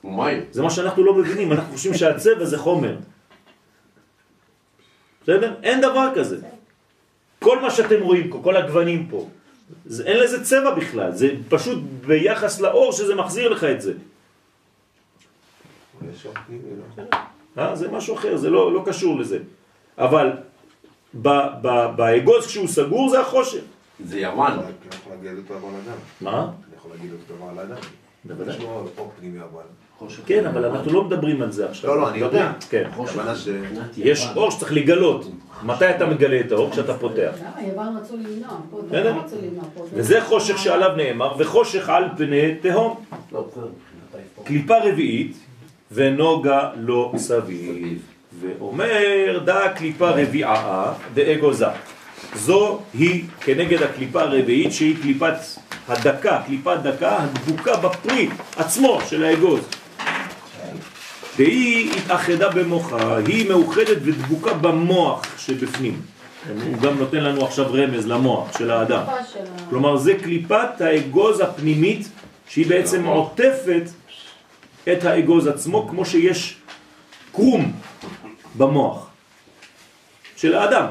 ומים. 0.04 0.44
זה 0.52 0.62
מה 0.62 0.70
שאנחנו 0.70 1.04
לא 1.04 1.14
מבינים, 1.14 1.52
אנחנו 1.52 1.74
חושבים 1.74 1.94
שהצבע 1.94 2.46
זה 2.46 2.58
חומר. 2.58 2.96
בסדר? 5.24 5.54
אין 5.64 5.82
דבר 5.82 6.08
כזה. 6.16 6.38
כל 7.44 7.62
מה 7.62 7.72
שאתם 7.72 8.02
רואים 8.02 8.30
פה, 8.30 8.40
כל 8.44 8.56
הגוונים 8.58 9.08
פה, 9.10 9.28
זה, 9.86 10.04
אין 10.06 10.18
לזה 10.18 10.44
צבע 10.44 10.72
בכלל, 10.76 11.12
זה 11.12 11.28
פשוט 11.50 11.80
ביחס 12.08 12.60
לאור 12.62 12.92
שזה 12.92 13.16
מחזיר 13.16 13.50
לך 13.50 13.64
את 13.64 13.82
זה. 13.82 13.94
אה? 17.58 17.76
זה 17.76 17.92
משהו 17.92 18.16
אחר, 18.16 18.38
זה 18.38 18.50
לא, 18.50 18.74
לא 18.74 18.84
קשור 18.86 19.20
לזה. 19.20 19.40
אבל 19.98 20.32
ב- 21.22 21.48
ב- 21.62 21.96
באגוז 21.96 22.46
כשהוא 22.48 22.68
סגור 22.68 23.10
זה 23.10 23.20
החושך. 23.20 23.62
זה 24.06 24.20
יוון. 24.20 24.52
אני 24.52 24.62
יכול 25.02 25.12
להגיד 25.14 25.38
אותו 25.38 25.54
אבל 25.54 25.70
אדם. 25.86 25.98
מה? 26.22 26.40
אני 26.44 26.76
יכול 26.78 26.92
להגיד 26.92 27.12
אותו 27.12 27.34
אבל 27.46 27.60
אדם. 27.64 27.82
בוודאי. 28.26 28.56
יש 28.56 28.62
לו 28.62 28.88
אור 28.98 29.12
פנימי 29.20 29.40
אבל. 29.40 29.64
חושך 30.06 30.22
כן, 30.26 30.46
אבל. 30.46 30.66
אנחנו 30.66 30.94
לא 30.94 31.04
מדברים 31.04 31.42
על 31.42 31.52
זה 31.52 31.70
עכשיו. 31.70 31.90
לא, 31.90 32.02
לא, 32.02 32.10
אני 32.10 32.18
יודע. 32.18 32.52
כן. 32.70 32.90
יש 33.98 34.28
אור 34.36 34.52
שצריך 34.52 34.74
לגלות. 34.74 35.32
מתי 35.64 35.90
אתה 35.90 36.06
מגלה 36.06 36.40
את 36.40 36.52
האור? 36.52 36.72
כשאתה 36.72 36.94
פותח. 36.94 37.34
למה? 37.40 37.68
יוון 37.68 37.98
רצו 37.98 38.16
למנוע. 38.18 39.04
לא 39.04 39.22
וזה 39.94 40.22
חושך 40.22 40.58
שעליו 40.58 40.92
נאמר, 40.98 41.34
וחושך 41.38 41.90
על 41.90 42.04
פני 42.18 42.56
תהום. 42.62 43.04
לא. 43.32 43.48
קליפה 44.44 44.76
רביעית, 44.84 45.38
ונוגה 45.92 46.70
לא 46.76 47.14
סביב. 47.18 48.02
ואומר, 48.42 49.40
דא 49.46 49.68
קליפה 49.68 50.10
רביעה 50.10 50.94
דאגוזה. 51.14 51.66
זו 52.36 52.80
היא 52.94 53.24
כנגד 53.40 53.84
הקליפה 53.84 54.22
הרביעית 54.22 54.74
שהיא 54.74 54.96
קליפת 55.02 55.34
הדקה, 55.88 56.42
קליפת 56.46 56.78
דקה 56.84 57.18
הדבוקה 57.18 57.78
בפרי 57.78 58.30
עצמו 58.58 59.00
של 59.10 59.24
האגוז. 59.24 59.62
והיא 61.38 61.92
התאחדה 61.92 62.50
במוחה, 62.50 63.18
היא 63.18 63.50
מאוחדת 63.50 63.98
ודבוקה 64.04 64.54
במוח 64.54 65.38
שבפנים. 65.38 66.02
הוא 66.48 66.82
גם 66.82 66.98
נותן 66.98 67.24
לנו 67.24 67.46
עכשיו 67.46 67.74
רמז 67.74 68.08
למוח 68.08 68.58
של 68.58 68.72
האדם. 68.72 69.04
כלומר 69.70 69.98
זה 69.98 70.14
קליפת 70.24 70.82
האגוז 70.82 71.40
הפנימית 71.40 72.08
שהיא 72.48 72.68
בעצם 72.68 73.06
עוטפת 73.06 73.84
את 74.92 75.04
האגוז 75.04 75.48
עצמו 75.48 75.88
כמו 75.88 76.06
שיש 76.06 76.58
קרום 77.32 77.72
במוח 78.58 79.10
של 80.36 80.56
האדם. 80.56 80.86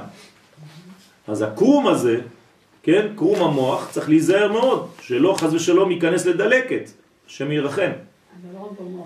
אז 1.28 1.42
הקרום 1.42 1.86
הזה, 1.86 2.20
כן, 2.82 3.06
קרום 3.16 3.42
המוח, 3.42 3.88
צריך 3.90 4.08
להיזהר 4.08 4.52
מאוד, 4.52 4.88
שלא 5.02 5.34
חז 5.38 5.54
ושלום 5.54 5.90
ייכנס 5.90 6.26
לדלקת, 6.26 6.90
השם 7.28 7.52
ירחם. 7.52 7.82
אבל 7.82 8.54
לא 8.54 8.64
רק 8.64 8.80
במוח, 8.80 8.99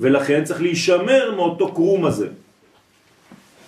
ולכן 0.00 0.44
צריך 0.44 0.60
להישמר 0.62 1.32
מאותו 1.36 1.72
קרום 1.74 2.04
הזה. 2.04 2.28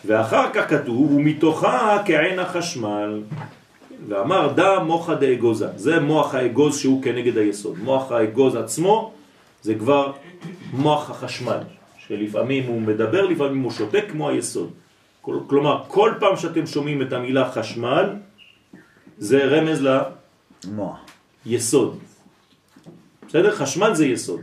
ואחר 0.05 0.47
כך 0.55 0.71
כתוב, 0.71 1.13
ומתוכה 1.13 2.03
כעין 2.07 2.39
החשמל. 2.39 3.23
ואמר 4.09 4.53
דה 4.53 4.79
מוחה 4.79 5.15
דאגוזה. 5.15 5.69
זה 5.77 6.01
מוח 6.01 6.35
האגוז 6.35 6.79
שהוא 6.79 7.03
כנגד 7.03 7.39
היסוד. 7.39 7.79
מוח 7.79 8.13
האגוז 8.13 8.55
עצמו 8.57 9.13
זה 9.63 9.75
כבר 9.75 10.13
מוח 10.73 11.11
החשמל, 11.11 11.59
שלפעמים 11.99 12.67
הוא 12.67 12.81
מדבר, 12.81 13.27
לפעמים 13.27 13.63
הוא 13.63 13.71
שותק 13.73 14.05
כמו 14.11 14.29
היסוד. 14.29 14.71
כל- 15.21 15.39
כלומר, 15.47 15.83
כל 15.89 16.13
פעם 16.21 16.37
שאתם 16.37 16.67
שומעים 16.67 17.03
את 17.03 17.13
המילה 17.13 17.51
חשמל, 17.51 18.11
זה 19.19 19.45
רמז. 19.45 19.87
ליסוד. 21.47 21.99
בסדר? 23.29 23.51
חשמל 23.55 23.95
זה 23.95 24.07
יסוד. 24.07 24.41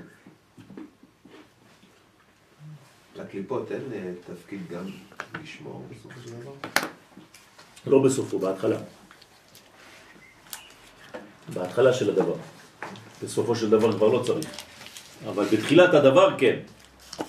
לקליפות 3.16 3.72
אין 3.72 3.82
אה, 3.94 4.12
תפקיד 4.34 4.60
גם 4.72 4.86
לשמור 5.44 5.86
בסופו 5.92 6.20
של 6.24 6.30
דבר? 6.42 6.52
לא 7.88 8.00
בסופו, 8.00 8.40
בהתחלה. 8.40 8.78
בהתחלה 11.54 11.94
של 11.94 12.10
הדבר. 12.10 12.36
בסופו 13.24 13.56
של 13.56 13.70
דבר 13.70 13.92
כבר 13.98 14.08
לא 14.08 14.24
צריך. 14.26 14.48
אבל 15.28 15.46
בתחילת 15.46 15.94
הדבר 15.94 16.36
כן. 16.38 16.60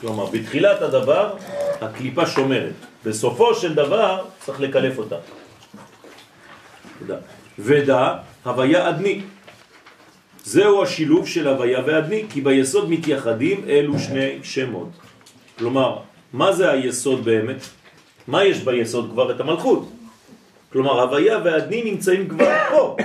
כלומר, 0.00 0.26
בתחילת 0.26 0.82
הדבר 0.82 1.36
הקליפה 1.80 2.26
שומרת. 2.26 2.74
בסופו 3.04 3.54
של 3.54 3.74
דבר 3.74 4.24
צריך 4.40 4.60
לקלף 4.60 4.98
אותה. 4.98 5.16
תודה. 6.98 7.16
ודע, 7.58 8.18
הוויה 8.44 8.88
אדני. 8.88 9.20
זהו 10.44 10.82
השילוב 10.82 11.26
של 11.26 11.48
הוויה 11.48 11.80
ואדני, 11.86 12.26
כי 12.30 12.40
ביסוד 12.40 12.90
מתייחדים 12.90 13.64
אלו 13.68 13.98
שני 13.98 14.38
שמות. 14.42 14.88
כלומר, 15.58 15.98
מה 16.32 16.52
זה 16.52 16.70
היסוד 16.70 17.24
באמת? 17.24 17.60
מה 18.28 18.44
יש 18.44 18.58
ביסוד 18.62 19.10
כבר? 19.10 19.30
את 19.30 19.40
המלכות. 19.40 19.88
כלומר, 20.72 21.00
הוויה 21.00 21.38
והאדני 21.44 21.82
נמצאים 21.92 22.28
כבר 22.28 22.54
פה, 22.70 22.96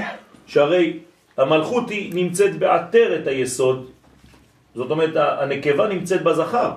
שהרי 0.47 0.99
המלכות 1.37 1.89
היא 1.89 2.13
נמצאת 2.15 2.59
בעטרת 2.59 3.27
היסוד, 3.27 3.89
זאת 4.75 4.91
אומרת, 4.91 5.13
הנקבה 5.15 5.87
נמצאת 5.87 6.23
בזכר. 6.23 6.71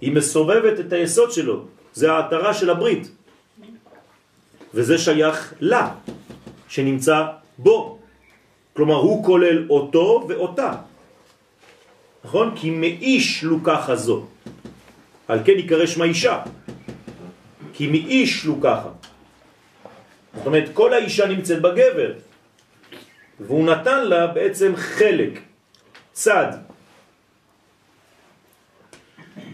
היא 0.00 0.12
מסובבת 0.12 0.80
את 0.80 0.92
היסוד 0.92 1.32
שלו, 1.32 1.64
זה 1.92 2.12
העטרה 2.12 2.54
של 2.54 2.70
הברית. 2.70 3.10
וזה 4.74 4.98
שייך 4.98 5.54
לה, 5.60 5.90
שנמצא 6.68 7.26
בו. 7.58 7.98
כלומר, 8.76 8.94
הוא 8.94 9.24
כולל 9.24 9.66
אותו 9.70 10.24
ואותה. 10.28 10.72
נכון? 12.24 12.52
כי 12.56 12.70
מאיש 12.70 13.44
לוקחה 13.44 13.96
זו. 13.96 14.26
על 15.28 15.38
כן 15.44 15.58
יקרא 15.58 15.86
שמה 15.86 16.04
אישה. 16.04 16.42
כי 17.72 17.86
מאיש 17.86 18.44
לוקחה. 18.44 18.90
זאת 20.36 20.46
אומרת, 20.46 20.70
כל 20.74 20.94
האישה 20.94 21.26
נמצאת 21.26 21.62
בגבר, 21.62 22.12
והוא 23.40 23.66
נתן 23.66 24.04
לה 24.04 24.26
בעצם 24.26 24.72
חלק, 24.76 25.40
צד. 26.12 26.52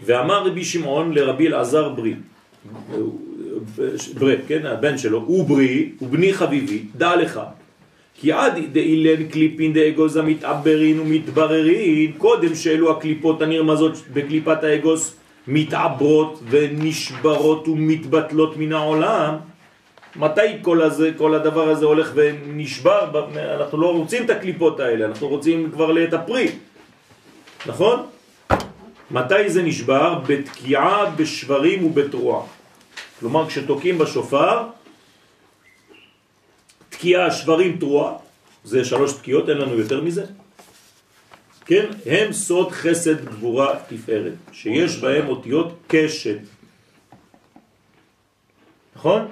ואמר 0.05 0.47
רבי 0.47 0.65
שמעון 0.65 1.13
לרבי 1.13 1.47
אלעזר 1.47 1.89
ברי, 1.89 2.15
ברי, 4.13 4.35
כן, 4.47 4.65
הבן 4.65 4.97
שלו, 4.97 5.19
הוא 5.19 5.47
ברי, 5.47 5.91
הוא 5.99 6.09
בני 6.09 6.33
חביבי, 6.33 6.85
דע 6.95 7.15
לך, 7.15 7.39
כי 8.21 8.31
עד 8.31 8.53
דאילן 8.71 9.27
קליפין 9.27 9.73
דאגוז 9.73 10.17
המתעברין 10.17 10.99
ומתבררין, 10.99 12.11
קודם 12.17 12.55
שאלו 12.55 12.91
הקליפות 12.91 13.41
הנרמזות 13.41 13.93
בקליפת 14.13 14.63
האגוז 14.63 15.15
מתעברות 15.47 16.39
ונשברות 16.49 17.67
ומתבטלות 17.67 18.57
מן 18.57 18.73
העולם, 18.73 19.35
מתי 20.15 20.41
כל, 20.61 20.81
הזה, 20.81 21.11
כל 21.17 21.33
הדבר 21.33 21.69
הזה 21.69 21.85
הולך 21.85 22.11
ונשבר? 22.15 23.27
אנחנו 23.59 23.77
לא 23.77 23.93
רוצים 23.93 24.25
את 24.25 24.29
הקליפות 24.29 24.79
האלה, 24.79 25.05
אנחנו 25.05 25.27
רוצים 25.27 25.71
כבר 25.71 26.03
את 26.03 26.13
הפרי, 26.13 26.47
נכון? 27.65 27.99
מתי 29.11 29.49
זה 29.49 29.63
נשבר? 29.63 30.19
בתקיעה, 30.27 31.05
בשברים 31.15 31.85
ובתרועה. 31.85 32.41
כלומר, 33.19 33.47
כשתוקעים 33.47 33.97
בשופר, 33.97 34.63
תקיעה, 36.97 37.31
שברים, 37.31 37.77
תרועה, 37.77 38.13
זה 38.63 38.85
שלוש 38.85 39.13
תקיעות, 39.13 39.49
אין 39.49 39.57
לנו 39.57 39.79
יותר 39.79 40.01
מזה. 40.01 40.25
כן? 41.65 41.85
הם 42.05 42.33
סוד 42.33 42.71
חסד 42.71 43.25
גבורה 43.25 43.79
תפארת, 43.87 44.33
שיש 44.51 44.97
בהם 44.97 45.27
אותיות 45.27 45.79
קשת. 45.87 46.37
נכון? 48.95 49.27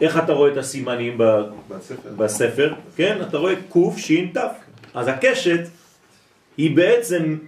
איך 0.00 0.18
אתה 0.18 0.32
רואה 0.32 0.52
את 0.52 0.56
הסימנים 0.56 1.18
ב- 1.18 1.42
בספר. 1.68 2.10
בספר? 2.16 2.74
כן, 2.96 3.18
אתה 3.28 3.38
רואה 3.38 3.54
קוף 3.68 3.98
שין 3.98 4.30
תף. 4.34 4.52
אז 4.94 5.08
הקשת 5.08 5.60
היא 6.56 6.76
בעצם 6.76 7.38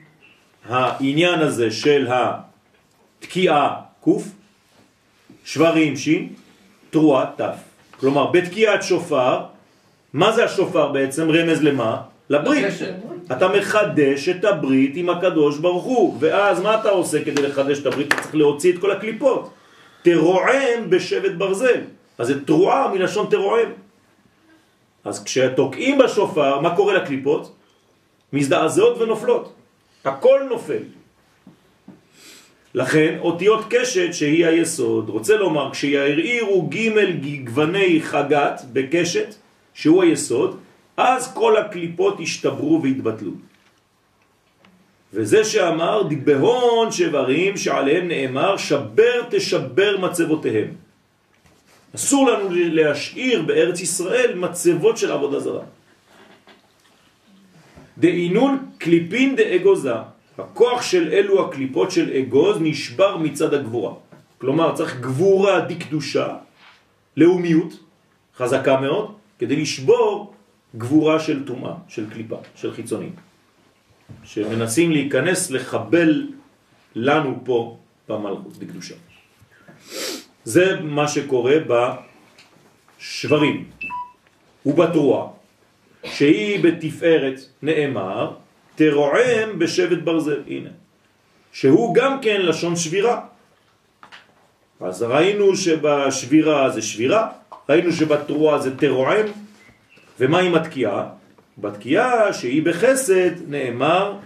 העניין 0.65 1.41
הזה 1.41 1.71
של 1.71 2.09
התקיעה 2.11 3.81
קוף, 4.01 4.25
שברים 5.45 5.97
שין, 5.97 6.33
תרועה 6.91 7.31
תף. 7.37 7.70
כלומר, 8.01 8.27
בתקיעת 8.27 8.83
שופר, 8.83 9.41
מה 10.13 10.33
זה 10.33 10.45
השופר 10.45 10.89
בעצם? 10.89 11.31
רמז 11.31 11.63
למה? 11.63 11.97
לברית. 12.31 12.67
אתה 13.33 13.49
מחדש 13.49 14.29
את 14.29 14.45
הברית 14.45 14.93
עם 14.95 15.11
הקדוש 15.11 15.59
ברוך 15.59 15.85
הוא, 15.85 16.17
ואז 16.21 16.61
מה 16.61 16.81
אתה 16.81 16.89
עושה 16.91 17.25
כדי 17.25 17.43
לחדש 17.43 17.79
את 17.79 17.87
הברית? 17.87 18.07
אתה 18.07 18.23
צריך 18.23 18.35
להוציא 18.35 18.73
את 18.73 18.79
כל 18.79 18.91
הקליפות. 18.91 19.51
תרועם 20.03 20.91
בשבט 20.91 21.33
ברזל. 21.39 21.81
אז 22.19 22.27
זה 22.27 22.45
תרועה 22.45 22.93
מלשון 22.95 23.27
תרועם. 23.31 23.69
אז 25.05 25.25
כשתוקעים 25.25 25.99
בשופר, 25.99 26.61
מה 26.61 26.77
קורה 26.77 26.95
לקליפות? 26.95 27.53
מזדעזעות 28.33 28.99
ונופלות. 28.99 29.53
הכל 30.05 30.41
נופל. 30.51 30.83
לכן 32.75 33.19
אותיות 33.21 33.65
קשת 33.71 34.15
שהיא 34.15 34.47
היסוד, 34.47 35.09
רוצה 35.09 35.37
לומר 35.37 35.71
כשירעירו 35.73 36.69
ג' 36.69 36.89
גווני 37.45 38.03
חגת 38.03 38.63
בקשת, 38.73 39.35
שהוא 39.75 40.03
היסוד, 40.03 40.59
אז 40.97 41.35
כל 41.35 41.57
הקליפות 41.57 42.21
השתברו 42.21 42.83
והתבטלו. 42.83 43.33
וזה 45.13 45.45
שאמר 45.45 46.03
בהון 46.25 46.93
שברים 46.93 47.57
שעליהם 47.57 48.09
נאמר 48.09 48.57
שבר 48.57 49.27
תשבר 49.31 49.97
מצבותיהם. 49.99 50.71
אסור 51.95 52.31
לנו 52.31 52.49
להשאיר 52.51 53.43
בארץ 53.43 53.81
ישראל 53.81 54.35
מצבות 54.35 54.99
של 54.99 55.13
עבודה 55.13 55.41
זרה. 55.41 55.65
דאינון 57.99 58.59
קליפין 58.79 59.37
דאגוזה, 59.37 59.95
הכוח 60.41 60.83
של 60.83 61.09
אלו 61.13 61.49
הקליפות 61.49 61.91
של 61.91 62.11
אגוז 62.13 62.57
נשבר 62.61 63.17
מצד 63.17 63.55
הגבורה. 63.55 63.95
כלומר 64.39 64.75
צריך 64.75 65.01
גבורה 65.01 65.61
דקדושה, 65.61 66.37
לאומיות, 67.17 67.73
חזקה 68.37 68.81
מאוד, 68.81 69.15
כדי 69.39 69.57
לשבור 69.57 70.35
גבורה 70.77 71.21
של 71.21 71.47
טומאה, 71.47 71.75
של 71.89 72.11
קליפה, 72.11 72.37
של 72.57 72.73
חיצונים, 72.73 73.13
שמנסים 74.25 74.91
להיכנס, 74.91 75.51
לחבל 75.51 76.29
לנו 76.95 77.41
פה 77.45 77.77
במלכות, 78.09 78.57
בקדושה. 78.57 78.95
זה 80.45 80.81
מה 80.81 81.09
שקורה 81.09 81.57
בשברים 82.99 83.71
ובתרועה, 84.67 85.27
שהיא 86.05 86.65
בתפארת 86.65 87.41
נאמר, 87.63 88.35
תרועם 88.81 89.59
בשבט 89.59 89.99
ברזל, 89.99 90.43
הנה, 90.47 90.71
שהוא 91.53 91.95
גם 91.95 92.21
כן 92.23 92.41
לשון 92.41 92.77
שבירה. 92.77 93.21
אז 94.81 95.03
ראינו 95.03 95.57
שבשבירה 95.57 96.71
זה 96.71 96.83
שבירה, 96.83 97.29
ראינו 97.69 97.93
שבתרועה 97.93 98.59
זה 98.59 98.77
תרועם, 98.77 99.27
ומה 100.21 100.39
עם 100.39 100.55
התקיעה? 100.55 101.09
בתקיעה 101.59 102.33
שהיא 102.33 102.63
בחסד 102.63 103.49
נאמר 103.49 104.17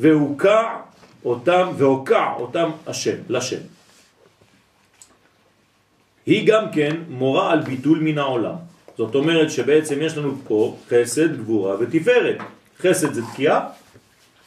והוקע 0.00 0.62
אותם, 1.24 1.68
והוקע 1.76 2.32
אותם 2.38 2.70
השם, 2.86 3.16
לשם. 3.28 3.62
היא 6.26 6.46
גם 6.46 6.64
כן 6.72 6.96
מורה 7.08 7.52
על 7.52 7.60
ביטול 7.60 7.98
מן 7.98 8.18
העולם. 8.18 8.65
זאת 8.98 9.14
אומרת 9.14 9.50
שבעצם 9.50 9.98
יש 10.00 10.16
לנו 10.16 10.34
פה 10.48 10.76
חסד, 10.88 11.36
גבורה 11.36 11.76
ותפארת. 11.80 12.36
חסד 12.80 13.12
זה 13.12 13.22
תקיעה, 13.32 13.68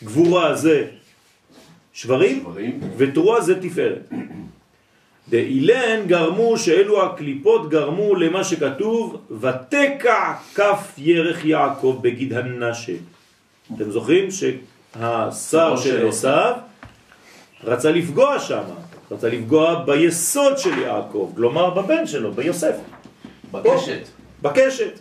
גבורה 0.03 0.55
זה 0.55 0.88
שברים, 1.93 2.39
שברים. 2.39 2.80
ותרועה 2.97 3.41
זה 3.41 3.61
תפארת. 3.61 4.09
דאילן 5.30 6.07
גרמו 6.07 6.57
שאלו 6.57 7.03
הקליפות 7.05 7.69
גרמו 7.69 8.15
למה 8.15 8.43
שכתוב 8.43 9.21
ותקע 9.41 10.34
כף 10.55 10.93
ירך 10.97 11.45
יעקב 11.45 11.99
בגיד 12.01 12.34
הנשה. 12.34 12.93
אתם 13.76 13.91
זוכרים 13.91 14.27
שהשר 14.31 15.77
של 15.77 16.07
עשיו 16.07 16.53
רצה 17.63 17.91
לפגוע 17.91 18.39
שם, 18.39 18.63
רצה 19.11 19.30
לפגוע 19.30 19.84
ביסוד 19.85 20.57
של 20.57 20.77
יעקב, 20.77 21.31
כלומר 21.35 21.69
בבן 21.69 22.07
שלו, 22.07 22.31
ביוסף, 22.31 22.76
בקשת. 23.51 24.18
בקשת. 24.41 24.99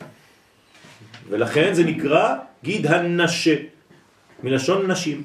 ולכן 1.28 1.74
זה 1.74 1.84
נקרא 1.84 2.34
גיד 2.64 2.86
הנשה, 2.86 3.54
מלשון 4.42 4.90
נשים. 4.90 5.22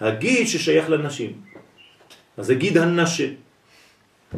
הגיד 0.00 0.48
ששייך 0.48 0.90
לנשים. 0.90 1.32
אז 2.36 2.46
זה 2.46 2.54
גיד 2.54 2.78
הנשה. 2.78 3.28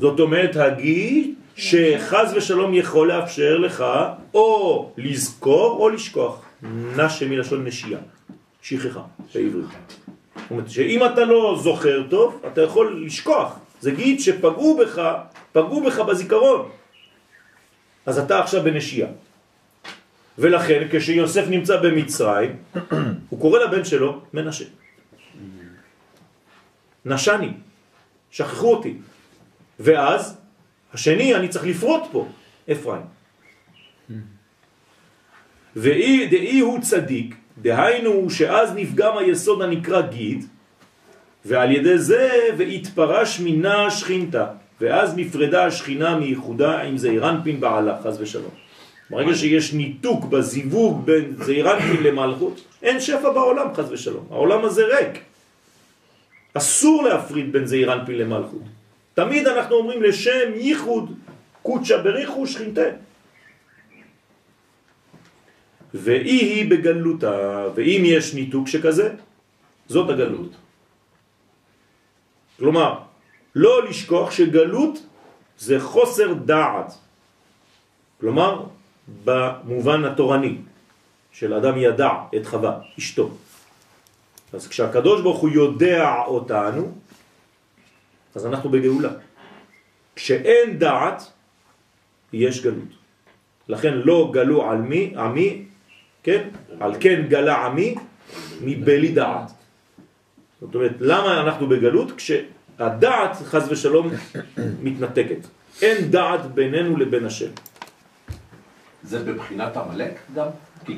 זאת 0.01 0.21
אומרת, 0.21 0.57
הגיד 0.57 1.35
שחז 1.57 2.33
ושלום 2.37 2.75
יכול 2.75 3.09
לאפשר 3.09 3.59
לך 3.59 3.85
או 4.35 4.93
לזכור 4.97 5.77
או 5.81 5.89
לשכוח. 5.89 6.43
נשה 6.97 7.29
מלשון 7.29 7.65
נשייה, 7.67 7.99
שכחה 8.63 9.03
בעברית. 9.35 9.67
זאת 10.35 10.51
אומרת 10.51 10.71
שאם 10.71 11.05
אתה 11.05 11.25
לא 11.25 11.59
זוכר 11.63 12.03
טוב, 12.11 12.43
אתה 12.53 12.63
יכול 12.63 13.05
לשכוח. 13.07 13.59
זה 13.81 13.91
גיד 13.91 14.21
שפגעו 14.21 14.77
בך, 14.77 15.03
פגעו 15.53 15.85
בך 15.85 15.99
בזיכרון. 15.99 16.69
אז 18.07 18.19
אתה 18.19 18.41
עכשיו 18.41 18.63
בנשייה. 18.63 19.09
ולכן 20.39 20.89
כשיוסף 20.93 21.45
נמצא 21.49 21.77
במצרים, 21.77 22.57
הוא 23.29 23.41
קורא 23.41 23.59
לבן 23.59 23.85
שלו 23.85 24.21
מנשה. 24.33 24.65
נשני, 27.05 27.53
שכחו 28.31 28.75
אותי. 28.75 28.95
ואז 29.81 30.37
השני 30.93 31.35
אני 31.35 31.49
צריך 31.49 31.65
לפרוט 31.65 32.03
פה, 32.13 32.29
אפרים. 32.73 33.03
ואי 35.77 36.27
דאי 36.27 36.61
הוא 36.61 36.81
צדיק, 36.81 37.35
דהיינו 37.59 38.31
שאז 38.31 38.73
נפגם 38.75 39.19
היסוד 39.19 39.63
הנקרא 39.63 40.01
גיד, 40.01 40.45
ועל 41.45 41.71
ידי 41.73 41.99
זה 41.99 42.31
והתפרש 42.59 43.41
מינה 43.41 43.91
שכינתה, 43.91 44.47
ואז 44.81 45.17
נפרדה 45.17 45.67
השכינה 45.67 46.19
מייחודה 46.19 46.83
עם 46.83 46.99
זעירנפין 46.99 47.61
בעלה, 47.61 48.03
חז 48.03 48.21
ושלום. 48.21 48.55
ברגע 49.11 49.35
שיש 49.35 49.73
ניתוק 49.73 50.25
בזיווג 50.25 51.07
בין 51.07 51.37
זעירנפין 51.39 52.03
למלכות, 52.03 52.61
אין 52.83 53.01
שפע 53.01 53.31
בעולם, 53.31 53.75
חז 53.75 53.93
ושלום. 53.93 54.27
העולם 54.31 54.65
הזה 54.65 54.83
ריק. 54.87 55.19
אסור 56.55 57.03
להפריד 57.03 57.53
בין 57.53 57.67
זעירנפין 57.67 58.19
למלכות. 58.19 58.63
תמיד 59.15 59.47
אנחנו 59.47 59.77
אומרים 59.77 60.03
לשם 60.03 60.55
ייחוד, 60.55 61.13
קודשא 61.63 62.03
בריחו 62.03 62.47
שכינתה. 62.47 62.89
ואי 65.95 66.31
היא 66.31 66.71
בגלותה, 66.71 67.67
ואם 67.75 68.03
יש 68.05 68.35
ניתוק 68.35 68.69
שכזה, 68.69 69.09
זאת 69.89 70.11
הגלות. 70.11 70.53
כלומר, 72.59 73.10
לא 73.55 73.89
לשכוח 73.89 74.31
שגלות 74.31 74.99
זה 75.59 75.81
חוסר 75.81 76.33
דעת. 76.33 76.95
כלומר, 78.21 78.65
במובן 79.25 80.05
התורני 80.05 80.57
של 81.33 81.55
אדם 81.55 81.79
ידע 81.79 82.11
את 82.37 82.47
חווה, 82.47 82.81
אשתו. 82.99 83.31
אז 84.53 84.69
כשהקדוש 84.69 85.21
ברוך 85.21 85.41
הוא 85.41 85.51
יודע 85.51 86.15
אותנו, 86.27 86.93
אז 88.35 88.47
אנחנו 88.47 88.71
בגאולה. 88.71 89.13
כשאין 90.17 90.79
דעת, 90.79 91.23
יש 92.33 92.63
גלות. 92.63 92.93
לכן 93.69 93.95
לא 93.95 94.31
גלו 94.33 94.71
על 94.71 94.79
מי, 94.79 95.15
עמי, 95.17 95.65
כן? 96.23 96.49
על 96.81 96.93
כן 97.01 97.27
גלה 97.29 97.67
עמי 97.67 97.95
מבלי 98.61 99.09
דעת. 99.13 99.51
זאת 100.61 100.75
אומרת, 100.75 100.93
למה 101.01 101.41
אנחנו 101.41 101.67
בגלות? 101.69 102.13
כשהדעת, 102.81 103.37
חז 103.37 103.73
ושלום, 103.73 104.11
מתנתקת. 104.83 105.47
אין 105.83 106.11
דעת 106.11 106.47
בינינו 106.55 106.97
לבין 106.97 107.27
השם. 107.27 107.51
זה 109.03 109.25
בבחינת 109.25 109.77
עמלק 109.77 110.19
גם? 110.35 110.47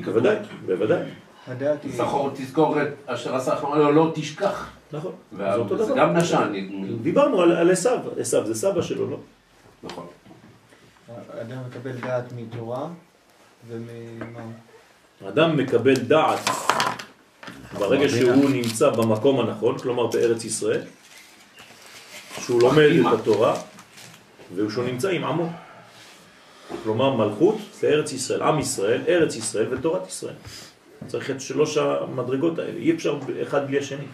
בוודאי, 0.05 0.35
בוודאי. 0.65 1.03
הדעת 1.47 1.83
היא... 1.83 1.91
זכור 1.93 2.29
תזכור 2.35 2.81
את 2.81 2.87
אשר 3.05 3.35
עשה 3.35 3.53
לך, 3.53 3.63
לא, 3.63 3.93
לא 3.93 4.11
תשכח. 4.15 4.69
נכון, 4.91 5.11
זה 5.37 5.55
אותו 5.55 5.73
וזה 5.73 5.85
דבר. 5.85 5.97
גם 5.97 6.17
נשן. 6.17 6.53
דיברנו 7.01 7.41
על, 7.41 7.51
על 7.51 7.71
עשיו, 7.71 7.99
עשיו 8.19 8.47
זה 8.47 8.55
סבא 8.55 8.81
שלו, 8.81 9.09
לא? 9.09 9.17
נכון. 9.83 10.07
האדם 11.33 11.57
מקבל 11.69 11.91
דעת 11.91 12.33
מתורה 12.35 12.87
וממה? 13.67 14.41
אדם 15.29 15.57
מקבל 15.57 15.95
דעת 15.95 16.49
ברגע 17.79 18.09
שהוא 18.09 18.49
נמצא 18.49 18.89
במקום 18.89 19.39
הנכון, 19.39 19.77
כלומר 19.77 20.07
בארץ 20.07 20.45
ישראל, 20.45 20.81
שהוא 22.39 22.61
לומד 22.61 22.89
את 22.99 23.19
התורה 23.19 23.55
ושהוא 24.55 24.85
נמצא 24.85 25.09
עם 25.09 25.23
עמו. 25.23 25.49
כלומר 26.83 27.15
מלכות 27.15 27.57
זה 27.79 27.87
ארץ 27.87 28.13
ישראל, 28.13 28.41
עם 28.41 28.59
ישראל, 28.59 29.01
ארץ 29.07 29.35
ישראל 29.35 29.73
ותורת 29.73 30.07
ישראל. 30.07 30.33
צריך 31.07 31.31
את 31.31 31.41
שלוש 31.41 31.77
המדרגות 31.77 32.59
האלה, 32.59 32.79
אי 32.79 32.91
אפשר 32.91 33.19
אחד 33.43 33.67
בלי 33.67 33.79
השני. 33.79 34.05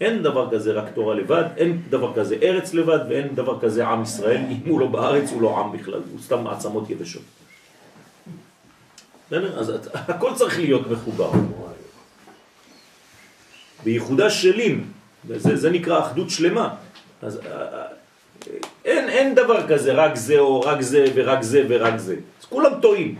אין 0.00 0.22
דבר 0.22 0.50
כזה 0.50 0.72
רק 0.72 0.84
תורה 0.94 1.14
לבד, 1.14 1.44
אין 1.56 1.82
דבר 1.90 2.12
כזה 2.16 2.36
ארץ 2.42 2.74
לבד, 2.74 2.98
ואין 3.08 3.34
דבר 3.34 3.60
כזה 3.60 3.86
עם 3.86 4.02
ישראל. 4.02 4.40
אם 4.50 4.68
הוא 4.70 4.80
לא 4.80 4.86
בארץ, 4.86 5.30
הוא 5.30 5.42
לא 5.42 5.58
עם 5.60 5.72
בכלל, 5.72 6.00
הוא 6.12 6.20
סתם 6.20 6.44
מעצמות 6.44 6.90
יבשות. 6.90 7.22
אז 9.30 9.72
הכל 9.94 10.30
צריך 10.34 10.58
להיות 10.58 10.90
מחובר. 10.90 11.30
בייחודה 13.84 14.30
שלים, 14.30 14.92
זה, 15.28 15.56
זה 15.56 15.70
נקרא 15.70 16.06
אחדות 16.06 16.30
שלמה. 16.30 16.74
אז 17.22 17.40
אה, 17.46 17.62
אה, 17.62 17.86
אין, 18.84 19.08
אין 19.08 19.34
דבר 19.34 19.68
כזה, 19.68 19.92
רק 19.92 20.14
זה 20.16 20.38
או 20.38 20.60
רק 20.60 20.80
זה 20.80 21.04
ורק 21.14 21.42
זה 21.42 21.64
ורק 21.68 21.96
זה. 21.96 22.16
אז 22.40 22.44
כולם 22.44 22.80
טועים, 22.80 23.18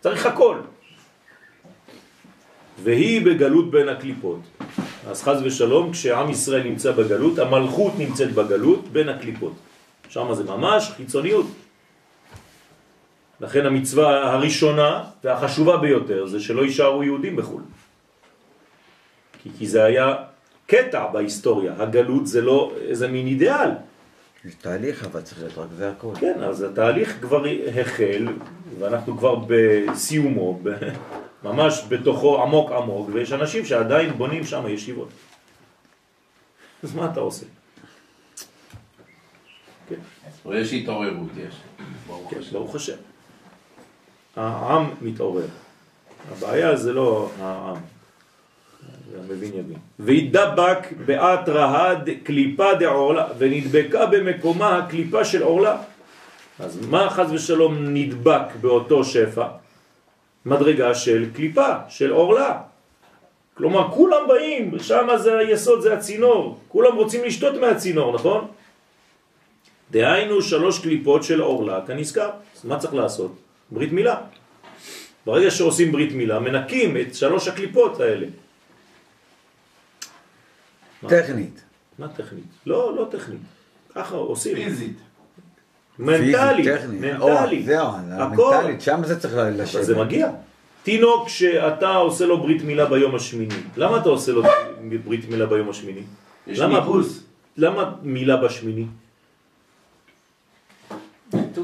צריך 0.00 0.26
הכל. 0.26 0.56
והיא 2.82 3.26
בגלות 3.26 3.70
בין 3.70 3.88
הקליפות. 3.88 4.40
אז 5.08 5.22
חז 5.22 5.42
ושלום, 5.44 5.92
כשעם 5.92 6.30
ישראל 6.30 6.62
נמצא 6.62 6.92
בגלות, 6.92 7.38
המלכות 7.38 7.92
נמצאת 7.98 8.32
בגלות 8.32 8.88
בין 8.88 9.08
הקליפות. 9.08 9.52
שם 10.08 10.34
זה 10.34 10.44
ממש 10.44 10.90
חיצוניות. 10.96 11.46
לכן 13.40 13.66
המצווה 13.66 14.32
הראשונה 14.32 15.04
והחשובה 15.24 15.76
ביותר 15.76 16.26
זה 16.26 16.40
שלא 16.40 16.62
יישארו 16.62 17.02
יהודים 17.02 17.36
בחו"ל. 17.36 17.62
כי, 19.42 19.50
כי 19.58 19.66
זה 19.66 19.84
היה 19.84 20.14
קטע 20.66 21.06
בהיסטוריה, 21.06 21.72
הגלות 21.78 22.26
זה 22.26 22.40
לא 22.40 22.72
איזה 22.88 23.08
מין 23.08 23.26
אידיאל. 23.26 23.70
יש 24.44 24.54
תהליך, 24.54 25.04
אבל 25.04 25.20
צריך 25.22 25.38
להיות 25.40 25.58
רק 25.58 25.68
זה 25.76 25.90
הכל. 25.90 26.12
כן, 26.20 26.42
אז 26.42 26.62
התהליך 26.62 27.18
כבר 27.20 27.44
החל, 27.80 28.26
ואנחנו 28.78 29.18
כבר 29.18 29.34
בסיומו, 29.48 30.60
ב- 30.62 30.70
ממש 31.42 31.84
בתוכו 31.88 32.42
עמוק 32.42 32.70
עמוק, 32.72 33.08
ויש 33.12 33.32
אנשים 33.32 33.64
שעדיין 33.64 34.10
בונים 34.12 34.44
שם 34.44 34.64
ישיבות. 34.68 35.08
אז 36.82 36.94
מה 36.94 37.10
אתה 37.12 37.20
עושה? 37.20 37.46
כן, 39.88 39.94
יש 40.54 40.72
התעוררות, 40.72 41.30
יש. 41.48 41.54
כן. 42.30 42.40
ברוך 42.52 42.74
השם. 42.74 42.96
העם 44.36 44.90
מתעורר. 45.02 45.46
הבעיה 46.32 46.76
זה 46.76 46.92
לא 46.92 47.30
העם. 47.40 47.76
המבין 49.18 49.48
יבין. 49.48 49.76
וידבק 50.00 50.78
בעת 51.06 51.48
רהד 51.48 52.10
קליפה 52.22 52.74
דעורלה, 52.74 53.26
ונדבקה 53.38 54.06
במקומה 54.06 54.78
הקליפה 54.78 55.24
של 55.24 55.42
עורלה. 55.42 55.76
אז 56.58 56.86
מה 56.86 57.10
חז 57.10 57.32
ושלום 57.32 57.76
נדבק 57.78 58.56
באותו 58.60 59.04
שפע? 59.04 59.46
מדרגה 60.46 60.94
של 60.94 61.26
קליפה, 61.34 61.72
של 61.88 62.12
עורלה. 62.12 62.60
כלומר, 63.54 63.90
כולם 63.90 64.28
באים, 64.28 64.78
שם 64.78 65.08
זה 65.16 65.38
היסוד, 65.38 65.80
זה 65.80 65.94
הצינור. 65.94 66.58
כולם 66.68 66.96
רוצים 66.96 67.24
לשתות 67.24 67.54
מהצינור, 67.60 68.14
נכון? 68.14 68.46
דהיינו 69.90 70.42
שלוש 70.42 70.78
קליפות 70.78 71.24
של 71.24 71.40
עורלה 71.40 71.80
כנזכר. 71.86 72.30
אז 72.56 72.64
מה 72.64 72.78
צריך 72.78 72.94
לעשות? 72.94 73.32
ברית 73.70 73.92
מילה. 73.92 74.16
ברגע 75.26 75.50
שעושים 75.50 75.92
ברית 75.92 76.12
מילה, 76.12 76.38
מנקים 76.38 76.96
את 76.96 77.14
שלוש 77.14 77.48
הקליפות 77.48 78.00
האלה. 78.00 78.26
טכנית. 81.08 81.62
מה 81.98 82.08
טכנית? 82.08 82.44
לא, 82.66 82.96
לא 82.96 83.08
טכנית. 83.10 83.40
ככה 83.94 84.16
עושים. 84.16 84.54
פיזית. 84.54 84.96
מנטלית. 85.98 86.66
מנטלית. 86.90 87.20
או, 87.20 87.28
זהו, 87.66 87.86
הכל. 88.18 88.54
המנטלית, 88.54 88.80
שם 88.80 89.00
זה 89.04 89.20
צריך 89.20 89.34
לשבת. 89.56 89.84
זה 89.84 89.96
מגיע. 89.98 90.30
תינוק 90.82 91.28
שאתה 91.28 91.88
עושה 91.94 92.26
לו 92.26 92.40
ברית 92.40 92.62
מילה 92.64 92.86
ביום 92.86 93.14
השמיני, 93.14 93.54
למה 93.76 93.98
אתה 93.98 94.08
עושה 94.08 94.32
לו 94.32 94.42
ברית 95.04 95.28
מילה 95.28 95.46
ביום 95.46 95.70
השמיני? 95.70 96.02
יש 96.46 96.58
למה? 96.58 96.78
ניגוס. 96.80 97.20
למה 97.56 97.94
מילה 98.02 98.36
בשמיני? 98.36 98.86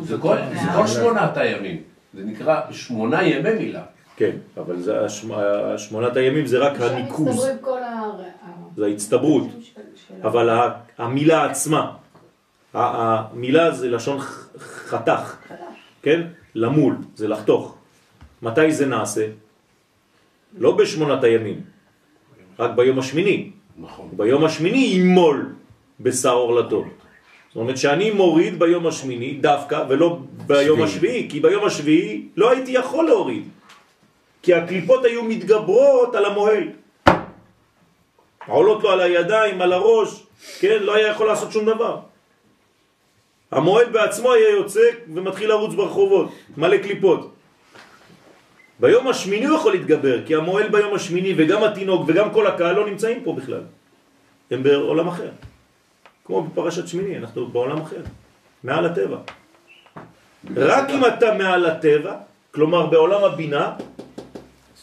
זה 0.02 0.16
כל 0.20 0.36
זה 0.54 0.66
כל 0.76 0.86
שמונת 0.86 1.36
הימים. 1.36 1.82
זה 2.14 2.24
נקרא 2.24 2.60
שמונה 2.72 3.22
ימי 3.22 3.54
מילה. 3.54 3.82
כן, 4.16 4.30
אבל. 4.56 4.76
השמונת 5.74 6.16
הימים 6.16 6.46
זה 6.46 6.58
רק 6.58 6.80
הניקוז, 6.80 7.28
מצטברים 7.28 7.56
כל 7.60 7.82
ה... 7.82 7.86
ה- 7.86 8.50
זה 8.76 8.86
ההצטברות, 8.86 9.46
אבל 10.22 10.70
המילה 10.98 11.44
עצמה, 11.50 11.92
המילה 12.74 13.70
זה 13.70 13.90
לשון 13.90 14.18
חתך, 14.58 15.36
כן? 16.02 16.26
למול, 16.54 16.96
זה 17.14 17.28
לחתוך. 17.28 17.74
מתי 18.42 18.72
זה 18.72 18.86
נעשה? 18.86 19.26
לא 20.58 20.76
בשמונת 20.76 21.24
הימים, 21.24 21.60
רק 22.58 22.70
ביום 22.76 22.98
השמיני. 22.98 23.50
נכון. 23.78 24.08
ביום 24.12 24.44
השמיני 24.44 24.78
ימול 24.78 25.52
בשר 26.00 26.32
עורלתו. 26.32 26.84
זאת 27.48 27.56
אומרת 27.56 27.78
שאני 27.78 28.10
מוריד 28.10 28.58
ביום 28.58 28.86
השמיני 28.86 29.34
דווקא 29.40 29.84
ולא 29.88 30.18
ביום 30.46 30.78
שביעי. 30.78 30.84
השביעי, 30.84 31.30
כי 31.30 31.40
ביום 31.40 31.64
השביעי 31.64 32.28
לא 32.36 32.50
הייתי 32.50 32.70
יכול 32.70 33.04
להוריד. 33.04 33.48
כי 34.42 34.54
הקליפות 34.54 35.04
היו 35.04 35.24
מתגברות 35.24 36.14
על 36.14 36.24
המוהל. 36.24 36.68
עולות 38.46 38.82
לו 38.82 38.90
על 38.90 39.00
הידיים, 39.00 39.62
על 39.62 39.72
הראש, 39.72 40.26
כן? 40.60 40.82
לא 40.82 40.94
היה 40.94 41.08
יכול 41.08 41.26
לעשות 41.26 41.52
שום 41.52 41.64
דבר. 41.66 42.00
המוהל 43.50 43.88
בעצמו 43.90 44.32
היה 44.32 44.48
יוצא 44.50 44.80
ומתחיל 45.14 45.48
לרוץ 45.48 45.74
ברחובות, 45.74 46.28
מלא 46.56 46.76
קליפות. 46.76 47.32
ביום 48.80 49.08
השמיני 49.08 49.46
הוא 49.46 49.56
יכול 49.56 49.72
להתגבר, 49.72 50.26
כי 50.26 50.34
המוהל 50.34 50.68
ביום 50.68 50.94
השמיני 50.94 51.34
וגם 51.36 51.64
התינוק 51.64 52.02
וגם 52.06 52.30
כל 52.32 52.46
הקהל 52.46 52.76
לא 52.76 52.86
נמצאים 52.86 53.24
פה 53.24 53.32
בכלל. 53.32 53.62
הם 54.50 54.62
בעולם 54.62 55.08
אחר. 55.08 55.30
כמו 56.24 56.42
בפרשת 56.42 56.88
שמיני, 56.88 57.18
אנחנו 57.18 57.48
בעולם 57.48 57.80
אחר. 57.80 58.02
מעל 58.64 58.86
הטבע. 58.86 59.16
רק 60.56 60.90
אם 60.90 61.06
אתה 61.06 61.34
מעל 61.34 61.66
הטבע, 61.66 62.14
כלומר 62.50 62.86
בעולם 62.86 63.24
הבינה, 63.24 63.72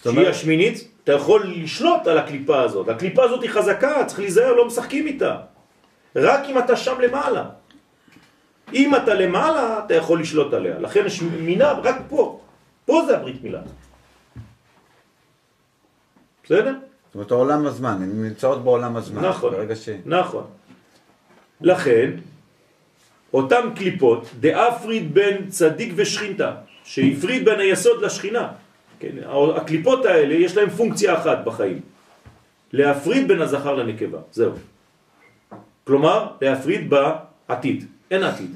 שהיא 0.03 0.27
השמינית, 0.27 0.87
אתה 1.07 1.15
יכול 1.15 1.53
לשלוט 1.55 2.07
על 2.07 2.17
הקליפה 2.17 2.61
הזאת. 2.61 2.89
הקליפה 2.89 3.23
הזאת 3.23 3.41
היא 3.41 3.49
חזקה, 3.49 4.05
צריך 4.05 4.19
להיזהר, 4.19 4.53
לא 4.53 4.67
משחקים 4.67 5.07
איתה. 5.07 5.37
רק 6.15 6.41
אם 6.49 6.59
אתה 6.59 6.75
שם 6.75 7.01
למעלה. 7.01 7.43
אם 8.73 8.95
אתה 8.95 9.13
למעלה, 9.13 9.79
אתה 9.85 9.93
יכול 9.93 10.19
לשלוט 10.21 10.53
עליה. 10.53 10.79
לכן 10.79 11.05
יש 11.05 11.21
מינה 11.21 11.71
רק 11.71 11.95
פה. 12.09 12.39
פה 12.85 13.01
זה 13.07 13.17
הברית 13.17 13.43
מילה. 13.43 13.61
בסדר? 16.43 16.75
זאת 17.07 17.15
אומרת, 17.15 17.31
עולם 17.31 17.65
הזמן, 17.65 17.97
הן 18.03 18.23
נמצאות 18.23 18.63
בעולם 18.63 18.95
הזמן. 18.97 19.25
נכון. 19.25 19.53
ש... 19.75 19.89
נכון. 20.05 20.43
לכן, 21.61 22.11
אותם 23.33 23.69
קליפות, 23.75 24.27
דאפריד 24.39 25.13
בין 25.13 25.49
צדיק 25.49 25.93
ושכינתה, 25.95 26.55
שהפריד 26.83 27.45
בין 27.45 27.59
היסוד 27.59 28.01
לשכינה. 28.01 28.66
כן, 28.99 29.15
הקליפות 29.55 30.05
האלה 30.05 30.33
יש 30.33 30.57
להם 30.57 30.69
פונקציה 30.69 31.17
אחת 31.17 31.37
בחיים, 31.43 31.79
להפריד 32.73 33.27
בין 33.27 33.41
הזכר 33.41 33.75
לנקבה, 33.75 34.19
זהו. 34.31 34.51
כלומר, 35.83 36.27
להפריד 36.41 36.89
בעתיד, 36.89 37.85
אין 38.11 38.23
עתיד. 38.23 38.55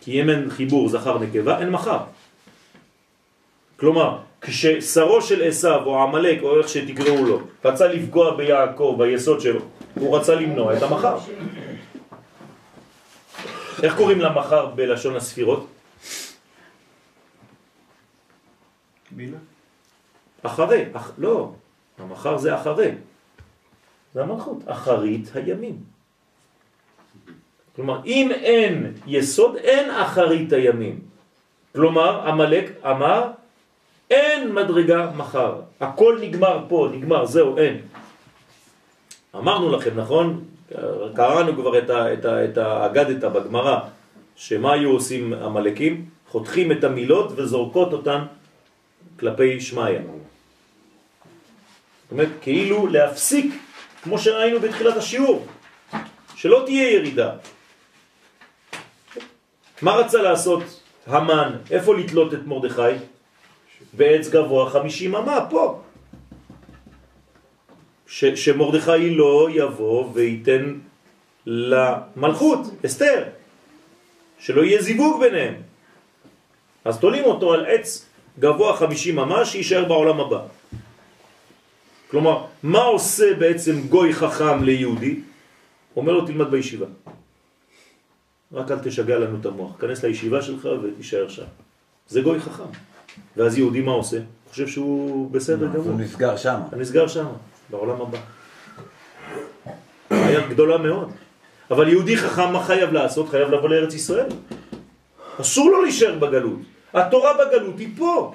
כי 0.00 0.20
אם 0.20 0.30
אין 0.30 0.50
חיבור 0.50 0.88
זכר 0.88 1.18
נקבה, 1.18 1.58
אין 1.58 1.70
מחר. 1.70 1.98
כלומר, 3.76 4.18
כששרו 4.40 5.22
של 5.22 5.42
עשיו 5.42 5.80
או 5.84 6.02
עמלק 6.02 6.42
או 6.42 6.58
איך 6.58 6.68
שתקראו 6.68 7.24
לו, 7.24 7.40
רצה 7.64 7.86
לפגוע 7.86 8.36
ביעקב, 8.36 8.96
ביסוד 8.98 9.40
שלו, 9.40 9.60
הוא 9.94 10.16
רצה 10.16 10.34
למנוע 10.34 10.76
את 10.76 10.82
המחר. 10.82 11.18
איך 13.82 13.96
קוראים 13.96 14.20
למחר 14.20 14.66
בלשון 14.66 15.16
הספירות? 15.16 15.66
בינה? 19.10 19.36
אחרי, 20.44 20.84
אח, 20.92 21.12
לא, 21.18 21.52
המחר 21.98 22.38
זה 22.38 22.54
אחרי. 22.54 22.90
זה 24.14 24.22
המלכות, 24.22 24.58
אחרית 24.66 25.30
הימים. 25.34 25.76
כלומר, 27.76 28.00
אם 28.06 28.30
אין 28.30 28.92
יסוד, 29.06 29.56
אין 29.56 29.90
אחרית 29.90 30.52
הימים. 30.52 31.00
כלומר, 31.74 32.28
המלאק 32.28 32.64
אמר, 32.84 33.30
אין 34.10 34.54
מדרגה 34.54 35.10
מחר. 35.16 35.60
הכל 35.80 36.18
נגמר 36.20 36.64
פה, 36.68 36.88
נגמר, 36.92 37.26
זהו, 37.26 37.58
אין. 37.58 37.80
אמרנו 39.34 39.72
לכם, 39.72 40.00
נכון? 40.00 40.44
קראנו 41.14 41.52
כבר 41.54 41.78
את, 41.78 41.90
ה, 41.90 42.12
את, 42.12 42.24
ה, 42.24 42.44
את 42.44 42.58
האגדתא 42.58 43.28
בגמרא, 43.28 43.78
שמה 44.36 44.72
היו 44.72 44.90
עושים 44.90 45.32
המלאקים? 45.32 46.04
חותכים 46.28 46.72
את 46.72 46.84
המילות 46.84 47.32
וזורקות 47.36 47.92
אותן 47.92 48.22
כלפי 49.18 49.60
שמעיה. 49.60 50.00
זאת 52.04 52.12
אומרת, 52.12 52.28
כאילו 52.42 52.86
להפסיק, 52.86 53.54
כמו 54.02 54.18
שראינו 54.18 54.60
בתחילת 54.60 54.96
השיעור, 54.96 55.46
שלא 56.36 56.62
תהיה 56.66 56.90
ירידה. 56.90 57.30
מה 59.82 59.92
רצה 59.92 60.22
לעשות 60.22 60.62
המן? 61.06 61.56
איפה 61.70 61.94
לתלות 61.94 62.34
את 62.34 62.46
מרדכי? 62.46 62.96
בעץ 63.92 64.28
גבוה 64.28 64.70
חמישים 64.70 65.14
אמה, 65.14 65.46
פה. 65.50 65.80
ש, 68.06 68.24
שמרדכי 68.24 69.10
לא 69.10 69.48
יבוא 69.50 70.10
וייתן 70.14 70.78
למלכות, 71.46 72.60
אסתר, 72.86 73.24
שלא 74.38 74.62
יהיה 74.62 74.82
זיווג 74.82 75.20
ביניהם. 75.20 75.54
אז 76.84 76.98
תולים 76.98 77.24
אותו 77.24 77.52
על 77.52 77.66
עץ 77.66 78.06
גבוה 78.38 78.76
חמישי 78.76 79.12
ממש, 79.12 79.52
שיישאר 79.52 79.84
בעולם 79.84 80.20
הבא. 80.20 80.40
כלומר, 82.14 82.44
מה 82.62 82.82
עושה 82.82 83.34
בעצם 83.38 83.88
גוי 83.88 84.14
חכם 84.14 84.64
ליהודי? 84.64 85.20
אומר 85.96 86.12
לו 86.12 86.26
תלמד 86.26 86.50
בישיבה. 86.50 86.86
רק 88.52 88.70
אל 88.70 88.78
תשגע 88.78 89.18
לנו 89.18 89.36
את 89.40 89.46
המוח, 89.46 89.70
כנס 89.80 90.04
לישיבה 90.04 90.42
שלך 90.42 90.68
ותישאר 90.82 91.28
שם. 91.28 91.50
זה 92.08 92.20
גוי 92.20 92.40
חכם. 92.40 92.70
ואז 93.36 93.58
יהודי 93.58 93.80
מה 93.80 93.92
עושה? 93.92 94.18
חושב 94.50 94.68
שהוא 94.68 95.30
בסדר 95.30 95.66
גמור. 95.66 95.84
הוא 95.84 96.00
נסגר 96.00 96.36
שם. 96.36 96.60
הוא 96.70 96.80
נסגר 96.80 97.06
שם, 97.06 97.26
בעולם 97.70 98.00
הבא. 98.00 98.18
בעיה 100.10 100.48
גדולה 100.48 100.78
מאוד. 100.78 101.10
אבל 101.70 101.88
יהודי 101.88 102.16
חכם 102.16 102.52
מה 102.52 102.64
חייב 102.64 102.92
לעשות? 102.92 103.28
חייב 103.28 103.48
לבוא 103.48 103.68
לארץ 103.68 103.94
ישראל. 103.94 104.28
אסור 105.40 105.70
לו 105.70 105.82
להישאר 105.82 106.18
בגלות. 106.18 106.60
התורה 106.94 107.32
בגלות 107.34 107.78
היא 107.78 107.88
פה. 107.96 108.34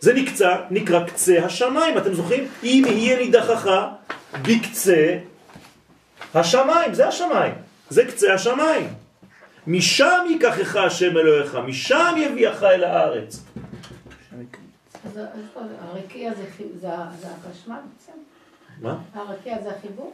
זה 0.00 0.14
נקצה, 0.14 0.56
נקרא 0.70 1.04
קצה 1.06 1.44
השמיים, 1.44 1.98
אתם 1.98 2.14
זוכרים? 2.14 2.48
אם 2.62 2.84
יהיה 2.86 3.18
נידחך 3.18 3.70
בקצה 4.42 5.18
השמיים, 6.34 6.94
זה 6.94 7.08
השמיים, 7.08 7.54
זה 7.90 8.04
קצה 8.04 8.34
השמיים. 8.34 8.88
משם 9.66 10.24
ייקחך 10.28 10.76
השם 10.76 11.18
אלוהיך, 11.18 11.54
משם 11.54 12.14
יביאך 12.16 12.62
אל 12.62 12.84
הארץ. 12.84 13.42
אז 15.06 15.20
הרקיע 15.80 16.32
זה 16.80 16.88
החשמל 16.88 17.74
בעצם? 17.74 18.18
מה? 18.80 18.96
הרקיע 19.14 19.62
זה 19.62 19.70
החיבור? 19.70 20.12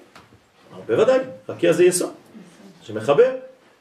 בוודאי, 0.86 1.18
רקיע 1.48 1.72
זה 1.72 1.84
יסוד, 1.84 2.12
שמחבר. 2.82 3.34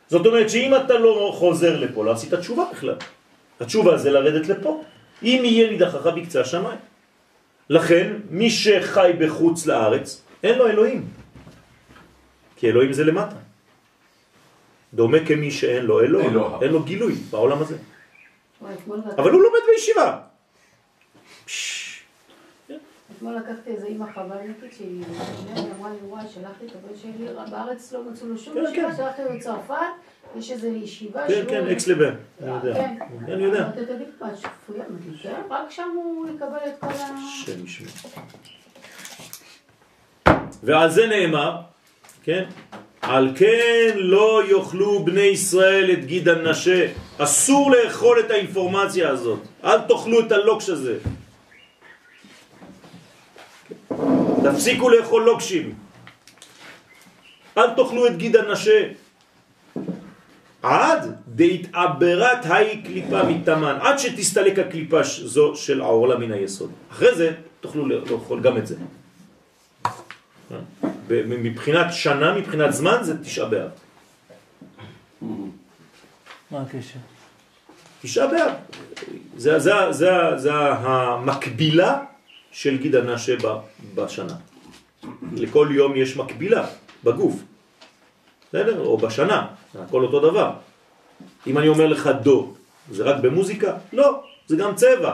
זאת 0.10 0.26
אומרת 0.26 0.50
שאם 0.50 0.76
אתה 0.76 0.94
לא 0.94 1.32
חוזר 1.36 1.80
לפה, 1.80 2.06
לא 2.06 2.12
עשית 2.12 2.34
תשובה 2.34 2.64
בכלל. 2.72 2.96
התשובה 3.60 3.98
זה 3.98 4.12
לרדת 4.12 4.48
לפה. 4.48 4.84
אם 5.26 5.42
יהיה 5.44 5.72
נידחך 5.72 6.06
בקצה 6.06 6.42
השמיים. 6.42 6.80
לכן, 7.70 8.14
מי 8.30 8.50
שחי 8.50 9.12
בחוץ 9.20 9.66
לארץ, 9.66 10.22
אין 10.44 10.58
לו 10.58 10.68
אלוהים. 10.68 11.08
כי 12.56 12.70
אלוהים 12.70 12.94
זה 12.94 13.04
למטה. 13.04 13.36
דומה 14.94 15.18
כמי 15.28 15.52
שאין 15.52 15.86
לו 15.86 16.02
אלוה, 16.02 16.26
אלוה. 16.26 16.60
אין 16.62 16.72
לו 16.72 16.84
גילוי 16.84 17.14
בעולם 17.30 17.62
הזה. 17.62 17.78
אבל 19.18 19.32
הוא 19.32 19.42
לומד 19.42 19.60
בישיבה. 19.68 20.20
אתמול 23.18 23.36
לקחתי 23.36 23.70
איזה 23.70 23.88
אימא 23.88 24.06
חב"דניקית 24.16 24.74
שהיא 24.78 25.04
היא 25.56 25.64
אמרה 25.78 25.90
לי, 25.90 25.98
וואי, 26.08 26.24
שלחתי 26.34 26.66
את 26.66 26.72
הבן 26.76 26.98
שלי, 27.02 27.28
בארץ 27.52 27.94
לא 27.94 28.04
מצאו 28.04 28.28
לו 28.28 28.38
שום 28.38 28.54
כן, 28.54 28.64
ישיבה, 28.70 28.90
כן. 28.90 28.98
שלחתי 28.98 29.22
לו 29.24 29.40
צרפת, 29.40 29.76
יש 30.38 30.52
איזו 30.52 30.68
ישיבה 30.68 31.28
כן, 31.28 31.34
שהוא- 31.34 31.50
כן, 31.50 31.68
אקס 31.68 31.88
לבן, 31.88 32.16
אני 32.44 32.52
יודע. 32.52 32.74
כן. 32.74 32.96
אני 33.34 33.44
יודע. 33.44 33.70
אתה 33.70 33.80
יודע 33.80 33.94
מה, 34.22 34.28
שפויה? 34.36 34.84
כן, 35.24 35.42
רק 35.50 35.72
שם 35.72 35.90
הוא 35.96 36.28
יקבל 36.36 36.58
את 36.68 36.80
כל 36.80 36.88
ה... 36.88 36.92
השם 36.92 37.66
ישמע. 37.66 37.88
ועל 40.64 40.90
זה 40.92 41.08
נאמר, 41.08 41.58
כן? 42.24 42.44
על 43.02 43.32
כן 43.36 43.92
לא 43.96 44.42
יאכלו 44.50 45.06
בני 45.06 45.22
ישראל 45.22 45.92
את 45.94 46.06
גיד 46.06 46.30
הנשה. 46.30 46.88
אסור 47.18 47.72
לאכול 47.72 48.20
את 48.20 48.32
האינפורמציה 48.32 49.10
הזאת. 49.10 49.40
אל 49.64 49.82
תאכלו 49.82 50.20
את 50.20 50.32
הלוקש 50.32 50.70
הזה. 50.70 50.98
תפסיקו 54.44 54.90
לאכול 54.90 55.24
לוקשים. 55.24 55.74
אל 57.58 57.70
תאכלו 57.76 58.08
את 58.08 58.18
גיד 58.18 58.36
הנשה. 58.36 58.88
עד 60.66 61.16
דהתעברת 61.28 62.38
היי 62.44 62.82
קליפה 62.82 63.24
מתאמן, 63.24 63.78
עד 63.82 64.00
שתסתלק 64.00 64.60
הקליפה 64.60 65.04
זו 65.04 65.56
של 65.56 65.82
העורלה 65.82 66.18
מן 66.18 66.32
היסוד. 66.32 66.72
אחרי 66.92 67.16
זה 67.16 67.32
תוכלו 67.60 67.86
לאכול 67.88 68.42
גם 68.42 68.58
את 68.58 68.68
זה. 68.68 68.76
ב- 71.08 71.24
מבחינת 71.28 71.94
שנה, 71.94 72.34
מבחינת 72.34 72.74
זמן, 72.74 72.98
זה 73.02 73.24
תשעה 73.24 73.46
באב. 73.46 73.70
מה 76.52 76.62
הקשר? 76.62 77.00
תשעה 78.02 78.28
באב. 78.28 78.52
זה, 79.38 79.60
זה, 79.60 79.72
זה, 79.92 80.10
זה 80.36 80.54
המקבילה 80.56 82.00
של 82.52 82.78
גיד 82.78 82.96
הנשה 82.96 83.36
בשנה. 83.96 84.36
לכל 85.34 85.68
יום 85.72 85.96
יש 85.96 86.18
מקבילה 86.18 86.68
בגוף. 87.04 87.36
בסדר? 88.50 88.80
או 88.80 88.98
בשנה, 88.98 89.48
הכל 89.84 90.04
אותו 90.04 90.20
דבר. 90.20 90.52
אם 91.48 91.58
אני 91.58 91.68
אומר 91.68 91.88
לך 91.88 92.10
דו, 92.24 92.54
זה 92.92 93.04
רק 93.04 93.16
במוזיקה? 93.22 93.74
לא, 93.94 94.24
זה 94.48 94.56
גם 94.56 94.76
צבע. 94.76 95.14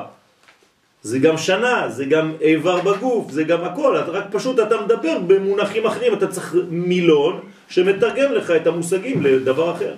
זה 1.03 1.19
גם 1.19 1.37
שנה, 1.37 1.89
זה 1.89 2.05
גם 2.05 2.33
איבר 2.41 2.81
בגוף, 2.81 3.31
זה 3.31 3.43
גם 3.43 3.63
הכל, 3.63 3.99
אתה 3.99 4.11
רק 4.11 4.25
פשוט 4.31 4.59
אתה 4.59 4.81
מדבר 4.81 5.19
במונחים 5.27 5.85
אחרים, 5.85 6.13
אתה 6.13 6.27
צריך 6.27 6.55
מילון 6.69 7.39
שמתרגם 7.69 8.31
לך 8.31 8.51
את 8.51 8.67
המושגים 8.67 9.23
לדבר 9.23 9.75
אחר. 9.75 9.95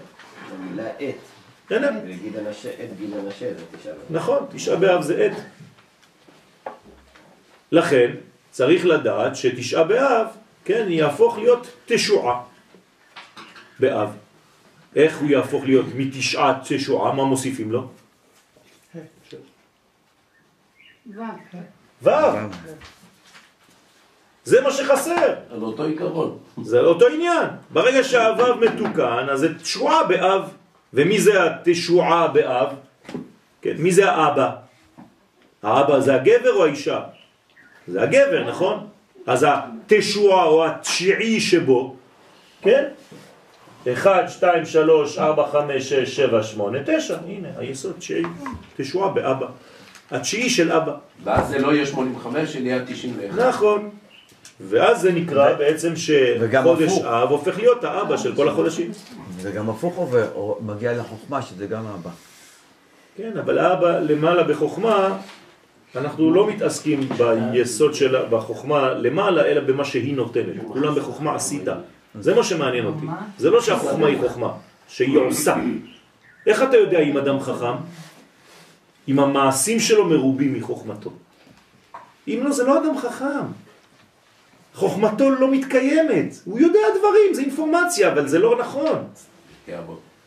המילה 0.52 0.90
עת, 1.00 1.16
הנשה, 1.72 2.70
עת 2.70 2.98
גיד 2.98 3.14
הנשה, 3.14 3.46
זה 3.54 3.64
תשעה 3.80 3.94
באב. 3.94 4.18
נכון, 4.18 4.46
תשעה 4.52 4.76
באב 4.76 5.02
זה 5.02 5.16
עת. 5.26 5.38
לכן 7.72 8.12
צריך 8.52 8.86
לדעת 8.86 9.36
שתשעה 9.36 9.84
באב, 9.84 10.28
כן, 10.66 10.86
יהפוך 10.90 11.38
להיות 11.38 11.68
תשועה 11.86 12.42
באב. 13.80 14.10
איך 14.96 15.18
הוא 15.18 15.30
יהפוך 15.30 15.64
להיות 15.64 15.86
מתשעה 15.96 16.60
תשועה? 16.64 17.14
מה 17.14 17.24
מוסיפים 17.24 17.72
לו? 17.72 17.88
ו'. 21.16 21.22
ו'. 22.04 22.10
זה 24.44 24.62
מה 24.62 24.72
שחסר. 24.72 25.34
על 25.52 25.62
אותו 25.62 25.84
עיקרון. 25.84 26.38
זה 26.62 26.80
אותו 26.80 27.08
עניין. 27.08 27.48
ברגע 27.70 28.04
שהו' 28.04 28.56
מתוקן, 28.62 29.26
אז 29.32 29.40
זה 29.40 29.60
תשועה 29.60 30.04
באב. 30.04 30.50
ומי 30.94 31.20
זה 31.20 31.44
התשועה 31.44 32.28
באב? 32.28 32.70
כן, 33.62 33.76
מי 33.78 33.92
זה 33.92 34.12
האבא? 34.12 34.50
האבא 35.64 36.00
זה 36.00 36.16
הגבר 36.16 36.54
או 36.54 36.66
האישה? 36.66 37.02
זה 37.88 38.02
הגבר, 38.02 38.50
נכון? 38.50 38.88
אז 39.28 39.46
התשועה 39.50 40.46
או 40.46 40.66
התשיעי 40.66 41.40
שבו, 41.40 41.96
כן? 42.62 42.84
1, 43.88 44.30
2, 44.30 44.66
3, 44.66 45.18
4, 45.18 45.48
5, 45.52 45.90
6, 45.90 46.16
7, 46.16 46.44
8, 46.44 46.80
9, 46.86 47.18
הנה, 47.28 47.48
היסוד 47.58 47.94
תשיעי, 47.98 48.24
תשועה 48.78 49.10
באבא. 49.10 49.48
התשיעי 50.12 50.50
של 50.50 50.72
אבא. 50.72 50.94
ואז 51.24 51.48
זה 51.48 51.60
לא 51.60 51.74
יהיה 51.74 51.86
85, 51.86 52.56
אלא 52.56 52.66
יהיה 52.66 52.86
91. 52.86 53.40
נכון. 53.48 53.90
ואז 54.60 55.02
זה 55.02 55.12
נקרא 55.12 55.54
בעצם 55.54 55.94
וגם 56.40 56.64
שחודש 56.64 56.92
הפוך. 56.92 57.06
אב 57.06 57.30
הופך 57.30 57.58
להיות 57.58 57.84
האבא 57.84 58.18
של 58.18 58.36
כל 58.36 58.50
החודשים. 58.50 58.92
וגם 59.38 59.70
הפוך 59.70 59.98
עובר, 59.98 60.28
או 60.36 60.58
מגיע 60.62 60.94
לחוכמה, 60.94 61.42
שזה 61.42 61.68
גם 61.68 61.86
הבא. 61.88 62.10
כן, 63.18 63.32
אבל 63.38 63.60
האבא 63.60 64.00
למעלה 64.00 64.44
בחוכמה, 64.44 65.18
אנחנו 65.96 66.34
לא 66.34 66.48
מתעסקים 66.48 67.10
ביסוד 67.52 67.94
שלה, 67.94 68.26
בחוכמה 68.26 68.94
למעלה, 68.94 69.46
אלא 69.46 69.62
במה 69.62 69.86
שהיא 69.86 70.16
נותנת. 70.16 70.56
כולם 70.68 70.96
בחוכמה 70.96 71.36
עשית. 71.36 71.68
זה 72.20 72.36
מה 72.36 72.44
שמעניין 72.44 72.86
אותי. 72.86 73.06
זה 73.38 73.50
לא 73.50 73.62
שהחוכמה 73.62 74.08
היא 74.08 74.18
חוכמה, 74.20 74.52
שהיא 74.88 75.18
עושה. 75.18 75.56
איך 76.48 76.64
אתה 76.64 76.78
יודע 76.78 77.00
אם 77.00 77.18
אדם 77.18 77.40
חכם? 77.40 77.76
אם 79.08 79.20
המעשים 79.20 79.80
שלו 79.80 80.06
מרובים 80.06 80.54
מחוכמתו. 80.54 81.12
אם 82.28 82.40
לא, 82.44 82.52
זה 82.52 82.64
לא 82.64 82.78
אדם 82.78 82.98
חכם. 82.98 83.46
חוכמתו 84.74 85.30
לא 85.30 85.52
מתקיימת. 85.52 86.36
הוא 86.46 86.60
יודע 86.60 86.80
דברים, 87.00 87.34
זה 87.34 87.42
אינפורמציה, 87.42 88.12
אבל 88.12 88.28
זה 88.28 88.40
לא 88.40 88.60
נכון. 88.60 89.04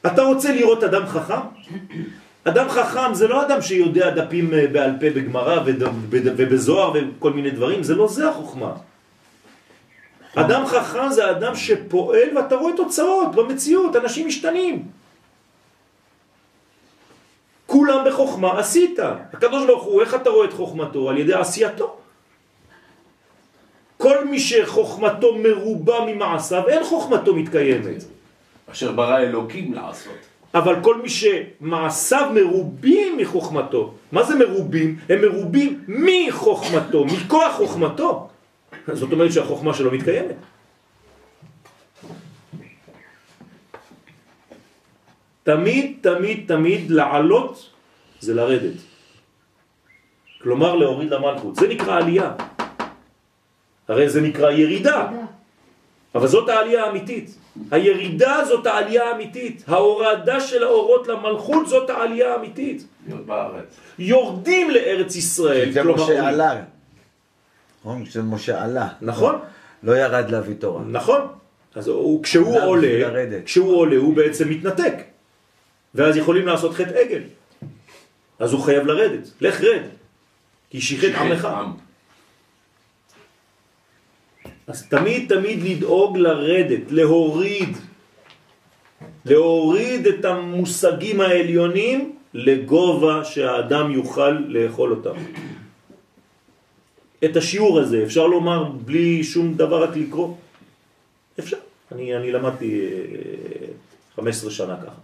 אתה 0.06 0.22
רוצה 0.22 0.52
לראות 0.52 0.84
אדם 0.84 1.06
חכם? 1.06 1.40
אדם 2.44 2.68
חכם 2.68 3.14
זה 3.14 3.28
לא 3.28 3.46
אדם 3.46 3.62
שיודע 3.62 4.10
דפים 4.10 4.54
אה, 4.54 4.66
בעל 4.66 4.92
פה 5.00 5.10
בגמרא 5.10 5.62
ובזוהר 6.10 6.92
וכל 6.94 7.32
מיני 7.32 7.50
דברים, 7.50 7.82
זה 7.82 7.94
לא 7.94 8.08
זה 8.08 8.28
החוכמה. 8.30 8.72
אדם 10.36 10.66
חכם 10.66 11.08
זה 11.10 11.30
אדם 11.30 11.56
שפועל 11.56 12.36
ואתה 12.36 12.56
רואה 12.56 12.76
תוצאות 12.76 13.34
במציאות, 13.34 13.96
אנשים 13.96 14.26
משתנים. 14.26 14.84
כולם 17.66 18.04
בחוכמה 18.06 18.58
עשית. 18.58 18.98
הקדוש 19.32 19.66
ברוך 19.66 19.84
הוא, 19.84 20.00
איך 20.00 20.14
אתה 20.14 20.30
רואה 20.30 20.46
את 20.46 20.52
חוכמתו? 20.52 21.10
על 21.10 21.18
ידי 21.18 21.34
עשייתו. 21.34 21.96
כל 23.96 24.24
מי 24.24 24.40
שחוכמתו 24.40 25.34
מרובה 25.34 25.94
ממעשיו, 26.06 26.68
אין 26.68 26.84
חוכמתו 26.84 27.34
מתקיימת. 27.34 28.04
אשר 28.72 28.92
ברא 28.92 29.18
אלוקים 29.18 29.74
לעשות. 29.74 30.12
אבל 30.54 30.74
כל 30.82 31.02
מי 31.02 31.08
שמעשיו 31.08 32.30
מרובים 32.34 33.16
מחוכמתו, 33.16 33.94
מה 34.12 34.22
זה 34.22 34.34
מרובים? 34.34 34.98
הם 35.08 35.20
מרובים 35.20 35.84
מחוכמתו, 35.88 37.04
מכוח 37.04 37.56
חוכמתו. 37.56 38.28
זאת 38.92 39.12
אומרת 39.12 39.32
שהחוכמה 39.32 39.74
שלו 39.74 39.90
מתקיימת. 39.90 40.36
תמיד, 45.42 45.96
תמיד, 46.00 46.44
תמיד 46.48 46.90
לעלות 46.90 47.70
זה 48.20 48.34
לרדת. 48.34 48.78
כלומר 50.42 50.74
להוריד 50.74 51.10
למלכות. 51.10 51.56
זה 51.56 51.68
נקרא 51.68 51.96
עלייה. 51.96 52.32
הרי 53.88 54.08
זה 54.08 54.20
נקרא 54.20 54.50
ירידה. 54.50 55.08
אבל 56.14 56.26
זאת 56.26 56.48
העלייה 56.48 56.84
האמיתית. 56.84 57.38
הירידה 57.70 58.44
זאת 58.48 58.66
העלייה 58.66 59.04
האמיתית. 59.10 59.64
ההורדה 59.68 60.40
של 60.40 60.62
האורות 60.62 61.08
למלכות 61.08 61.68
זאת 61.68 61.90
העלייה 61.90 62.32
האמיתית. 62.34 62.86
להיות 63.06 63.26
בארץ. 63.26 63.76
יורדים 63.98 64.70
לארץ 64.70 65.16
ישראל. 65.16 65.72
זה 65.72 65.82
כלומר, 65.82 66.02
משה 66.02 66.12
עולים. 66.12 66.24
עלה. 66.24 66.75
נכון? 67.86 68.04
זה 68.10 68.22
משה 68.22 68.64
עלה. 68.64 68.88
נכון. 69.00 69.38
לא 69.82 69.92
ירד 69.92 70.30
להביא 70.30 70.54
תורה. 70.58 70.84
נכון. 70.84 71.20
אז 71.74 71.88
הוא, 71.88 72.22
כשהוא 72.22 72.60
עולה. 72.60 73.42
כשהוא 73.44 73.76
עולה 73.76 73.96
הוא 73.96 74.16
בעצם 74.16 74.50
מתנתק. 74.50 74.94
ואז 75.94 76.16
יכולים 76.16 76.46
לעשות 76.46 76.74
חטא 76.74 76.90
עגל. 76.90 77.22
אז 78.38 78.52
הוא 78.52 78.62
חייב 78.62 78.86
לרדת. 78.86 79.28
לך 79.40 79.60
רד. 79.60 79.82
כי 80.70 80.80
שיחת 80.80 81.14
עמך. 81.20 81.44
עם. 81.44 81.72
אז 84.66 84.88
תמיד 84.88 85.28
תמיד 85.28 85.62
לדאוג 85.62 86.18
לרדת, 86.18 86.90
להוריד. 86.90 87.76
להוריד 89.24 90.06
את 90.06 90.24
המושגים 90.24 91.20
העליונים 91.20 92.16
לגובה 92.34 93.24
שהאדם 93.24 93.90
יוכל 93.90 94.30
לאכול 94.30 94.90
אותם. 94.90 95.16
את 97.24 97.36
השיעור 97.36 97.80
הזה 97.80 98.02
אפשר 98.02 98.26
לומר 98.26 98.64
בלי 98.64 99.24
שום 99.24 99.54
דבר 99.54 99.82
רק 99.82 99.96
לקרוא? 99.96 100.34
אפשר. 101.38 101.56
אני, 101.92 102.16
אני 102.16 102.32
למדתי 102.32 102.80
אה, 102.80 103.66
15 104.16 104.50
שנה 104.50 104.76
ככה. 104.76 105.00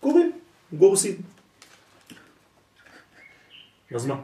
קוראים, 0.00 0.32
גורסים. 0.72 1.14
אז 3.94 4.06
מה? 4.06 4.16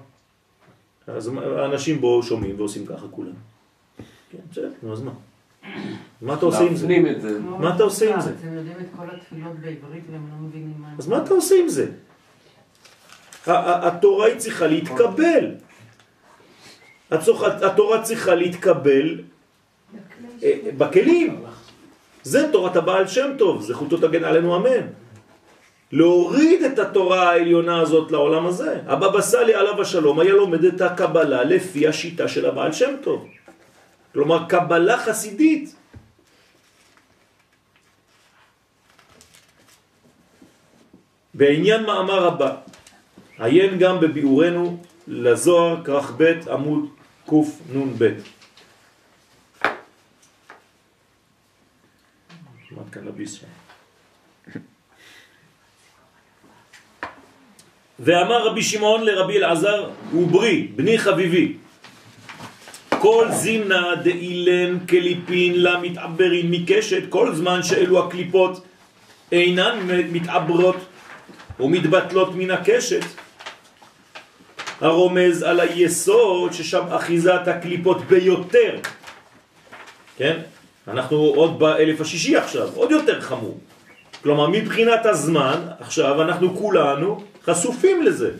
אז 1.06 1.30
האנשים 1.56 2.00
בו 2.00 2.22
שומעים 2.22 2.58
ועושים 2.58 2.86
ככה 2.86 3.06
כולם. 3.10 3.32
כן, 4.30 4.38
בסדר, 4.50 4.72
נו 4.82 4.92
אז 4.92 5.02
מה? 5.02 5.12
מה 6.22 6.34
אתה 6.34 6.46
עושה 6.46 6.60
עם 6.60 6.76
זה? 6.76 6.86
את 7.10 7.20
זה. 7.20 7.40
מה 7.40 7.74
אתה 7.74 7.82
עושה 7.82 8.14
עם 8.14 8.20
זה? 8.20 8.30
אתם 8.40 8.52
יודעים 8.52 8.76
את 8.80 8.86
כל 8.96 9.04
התפילות 9.16 9.52
בעברית 9.52 10.04
והם 10.12 10.28
לא 10.30 10.48
מבינים 10.48 10.74
מה... 10.78 10.94
אז 10.98 11.08
מה 11.08 11.22
אתה 11.24 11.34
עושה 11.34 11.54
עם 11.62 11.68
זה? 11.68 11.90
התורה 13.46 14.26
היא 14.26 14.38
צריכה 14.38 14.66
להתקבל. 14.66 15.54
הצורך- 17.10 17.62
התורה 17.62 18.02
צריכה 18.02 18.34
להתקבל 18.34 19.20
אה, 20.42 20.52
בכלים. 20.78 21.42
זה 22.22 22.48
תורת 22.52 22.76
הבעל 22.76 23.06
שם 23.08 23.30
טוב, 23.38 23.62
זכותו 23.62 23.96
תגן 23.96 24.24
עלינו 24.24 24.56
אמן. 24.56 24.86
להוריד 25.92 26.62
את 26.62 26.78
התורה 26.78 27.30
העליונה 27.30 27.80
הזאת 27.80 28.12
לעולם 28.12 28.46
הזה. 28.46 28.80
הבבא 28.86 29.20
סאלי 29.20 29.54
עליו 29.54 29.80
השלום 29.82 30.20
היה 30.20 30.32
לומד 30.32 30.64
את 30.64 30.80
הקבלה 30.80 31.44
לפי 31.44 31.88
השיטה 31.88 32.28
של 32.28 32.46
הבעל 32.46 32.72
שם 32.72 32.94
טוב. 33.02 33.26
כלומר 34.12 34.44
קבלה 34.48 34.98
חסידית. 34.98 35.74
בעניין 41.34 41.86
מאמר 41.86 42.26
הבא, 42.26 42.54
עיין 43.38 43.78
גם 43.78 44.00
בביאורנו 44.00 44.76
לזוהר 45.08 45.84
כרך 45.84 46.12
ב' 46.16 46.48
עמוד 46.50 46.84
קנ"ב. 47.28 48.04
לביס 52.96 53.32
שם. 53.32 53.46
ואמר 58.00 58.46
רבי 58.46 58.62
שמעון 58.62 59.04
לרבי 59.04 59.36
אלעזר, 59.38 59.90
וברי, 60.14 60.68
בני 60.76 60.98
חביבי, 60.98 61.56
כל 63.00 63.28
זימנה 63.32 63.94
דאילן 64.02 64.86
קליפין 64.86 65.60
לה 65.60 65.78
מתעברין 65.78 66.50
מקשת, 66.50 67.02
כל 67.08 67.34
זמן 67.34 67.62
שאלו 67.62 68.06
הקליפות 68.06 68.64
אינן 69.32 69.78
מתעברות 70.12 70.76
ומתבטלות 71.60 72.34
מן 72.34 72.50
הקשת, 72.50 73.04
הרומז 74.80 75.42
על 75.42 75.60
היסוד 75.60 76.52
ששם 76.52 76.82
אחיזת 76.90 77.40
הקליפות 77.46 78.04
ביותר. 78.04 78.76
כן? 80.16 80.38
אנחנו 80.88 81.16
עוד 81.16 81.58
באלף 81.58 82.00
השישי 82.00 82.36
עכשיו, 82.36 82.68
עוד 82.74 82.90
יותר 82.90 83.20
חמור. 83.20 83.58
כלומר, 84.22 84.46
מבחינת 84.48 85.06
הזמן, 85.06 85.60
עכשיו 85.80 86.22
אנחנו 86.22 86.56
כולנו 86.56 87.22
חשופים 87.44 88.02
לזה. 88.02 88.30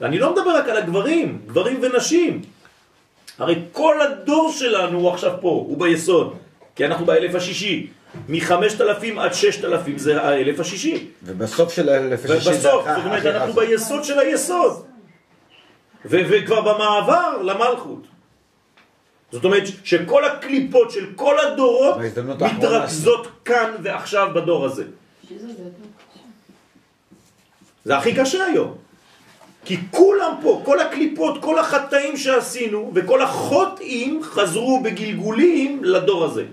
ואני 0.00 0.18
לא 0.18 0.32
מדבר 0.32 0.56
רק 0.56 0.68
על 0.68 0.76
הגברים, 0.76 1.38
גברים 1.46 1.80
ונשים. 1.82 2.42
הרי 3.38 3.58
כל 3.72 3.96
הדור 4.02 4.52
שלנו 4.52 4.98
הוא 4.98 5.10
עכשיו 5.10 5.32
פה, 5.40 5.48
הוא 5.48 5.78
ביסוד, 5.80 6.36
כי 6.76 6.86
אנחנו 6.86 7.06
באלף 7.06 7.34
השישי. 7.34 7.86
מחמשת 8.28 8.80
אלפים 8.80 9.18
עד 9.18 9.34
ששת 9.34 9.64
אלפים 9.64 9.98
זה 9.98 10.22
האלף 10.22 10.60
השישי. 10.60 11.06
ובסוף 11.22 11.72
של 11.72 11.88
האלף 11.88 12.24
השישי 12.24 12.40
זה 12.44 12.50
ובסוף, 12.50 12.82
אחרי- 12.84 12.94
זאת 12.96 13.04
אומרת, 13.04 13.26
אנחנו 13.26 13.52
ביסוד 13.52 14.04
של 14.04 14.18
היסוד. 14.18 14.84
ו- 16.04 16.20
וכבר 16.30 16.60
במעבר 16.60 17.42
למלכות. 17.42 18.06
זאת 19.32 19.44
אומרת 19.44 19.62
שכל 19.84 20.24
הקליפות 20.24 20.90
של 20.90 21.06
כל 21.16 21.36
הדורות 21.38 21.96
מתרכזות 22.40 23.26
כאן 23.44 23.74
ועכשיו 23.82 24.28
בדור 24.34 24.64
הזה. 24.64 24.84
שזה 25.28 25.46
זה 27.84 27.96
הכי 27.96 28.14
קשה 28.14 28.44
היום. 28.44 28.74
כי 29.64 29.76
כולם 29.90 30.34
פה, 30.42 30.62
כל 30.64 30.80
הקליפות, 30.80 31.42
כל 31.42 31.58
החטאים 31.58 32.16
שעשינו 32.16 32.90
וכל 32.94 33.22
החוטאים 33.22 34.22
חזרו 34.22 34.82
בגלגולים 34.82 35.84
לדור 35.84 36.24
הזה. 36.24 36.44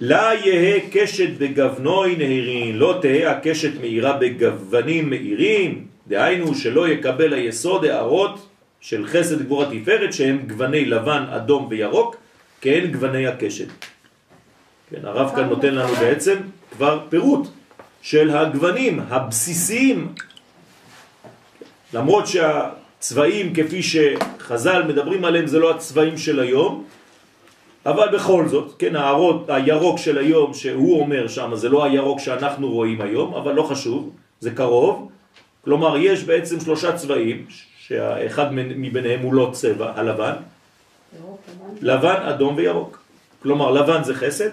לה 0.00 0.30
יהא 0.44 0.80
קשת 0.92 1.30
בגוונוי 1.38 2.16
נהירין, 2.16 2.76
לא 2.76 2.98
תהא 3.02 3.30
הקשת 3.30 3.80
מאירה 3.80 4.12
בגוונים 4.12 5.10
מאירים, 5.10 5.86
דהיינו 6.08 6.54
שלא 6.54 6.88
יקבל 6.88 7.32
היסוד 7.32 7.84
הערות 7.84 8.48
של 8.80 9.06
חסד 9.06 9.42
גבורה 9.42 9.66
תפארת 9.70 10.12
שהם 10.12 10.42
גווני 10.48 10.84
לבן, 10.84 11.24
אדום 11.30 11.66
וירוק, 11.70 12.16
כאין 12.60 12.92
גווני 12.92 13.26
הקשת. 13.26 13.68
כן, 14.90 15.04
הרב 15.04 15.32
כאן 15.36 15.48
נותן 15.48 15.74
לנו 15.74 15.94
בעצם 15.94 16.36
כבר 16.72 17.00
פירוט 17.08 17.48
של 18.02 18.30
הגוונים 18.30 19.00
הבסיסיים, 19.08 20.12
למרות 21.94 22.24
שהצבעים 22.26 23.54
כפי 23.54 23.80
שחז"ל 23.82 24.82
מדברים 24.82 25.24
עליהם 25.24 25.46
זה 25.46 25.58
לא 25.58 25.70
הצבעים 25.70 26.18
של 26.18 26.40
היום, 26.40 26.84
אבל 27.86 28.08
בכל 28.12 28.48
זאת, 28.48 28.74
כן, 28.78 28.96
הערות, 28.96 29.50
הירוק 29.50 29.98
של 29.98 30.18
היום 30.18 30.54
שהוא 30.54 31.00
אומר 31.00 31.28
שם, 31.28 31.50
זה 31.54 31.68
לא 31.68 31.84
הירוק 31.84 32.20
שאנחנו 32.20 32.70
רואים 32.70 33.00
היום, 33.00 33.34
אבל 33.34 33.52
לא 33.52 33.62
חשוב, 33.62 34.10
זה 34.40 34.50
קרוב. 34.50 35.08
כלומר, 35.64 35.96
יש 35.96 36.24
בעצם 36.24 36.60
שלושה 36.60 36.96
צבעים, 36.96 37.46
שהאחד 37.78 38.54
מביניהם 38.54 39.20
הוא 39.20 39.34
לא 39.34 39.50
צבע, 39.52 39.92
הלבן, 39.96 40.34
ירוק, 41.18 41.40
לבן. 41.80 42.22
אדום 42.22 42.56
וירוק. 42.56 43.02
כלומר, 43.42 43.70
לבן 43.70 44.04
זה 44.04 44.14
חסד, 44.14 44.50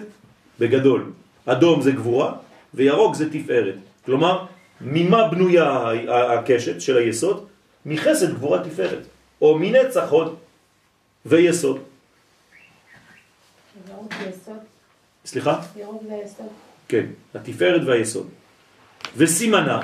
בגדול. 0.58 1.12
אדום 1.46 1.82
זה 1.82 1.92
גבורה, 1.92 2.32
וירוק 2.74 3.14
זה 3.14 3.30
תפארת. 3.30 3.74
כלומר, 4.04 4.44
ממה 4.80 5.28
בנויה 5.28 5.92
הקשת 6.08 6.80
של 6.80 6.96
היסוד? 6.96 7.46
מחסד 7.86 8.34
גבורה 8.34 8.64
תפארת. 8.64 9.02
או 9.42 9.58
מנצח 9.58 10.10
הוד 10.10 10.36
ויסוד. 11.26 11.78
ירוק 13.88 14.12
זה 14.22 14.30
יסוד. 14.30 14.58
סליחה? 15.24 15.60
ירוק 15.76 16.02
זה 16.08 16.14
יסוד. 16.24 16.46
כן, 16.88 17.06
התפארת 17.34 17.82
והיסוד. 17.86 18.28
וסימנה, 19.16 19.80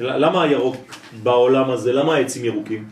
למה 0.00 0.42
הירוק 0.42 0.76
בעולם 1.22 1.70
הזה, 1.70 1.92
למה 1.92 2.14
העצים 2.14 2.44
ירוקים? 2.44 2.84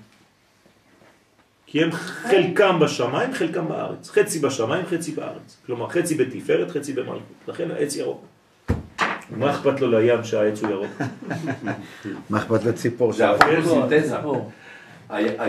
כי 1.67 1.83
הם 1.83 1.93
חלקם 1.93 2.79
בשמיים, 2.81 3.35
חלקם 3.35 3.69
בארץ. 3.69 4.11
חצי 4.11 4.39
בשמיים, 4.39 4.85
חצי 4.91 5.13
בארץ. 5.13 5.57
כלומר, 5.67 5.89
חצי 5.89 6.15
בתפארת, 6.15 6.71
חצי 6.71 6.93
במלכות. 6.93 7.23
לכן 7.49 7.71
העץ 7.71 7.97
ירוק. 7.97 8.25
מה 9.37 9.51
אכפת 9.51 9.81
לו 9.81 9.91
לים 9.91 10.25
שהעץ 10.25 10.63
הוא 10.63 10.71
ירוק? 10.71 10.91
מה 12.31 12.39
אכפת 12.39 12.65
לציפור 12.65 13.13
זה. 13.13 13.31
הפוטוסינתזה. 13.31 14.17
ציפור. 14.17 14.51
ה- 15.11 15.17
ה- 15.17 15.47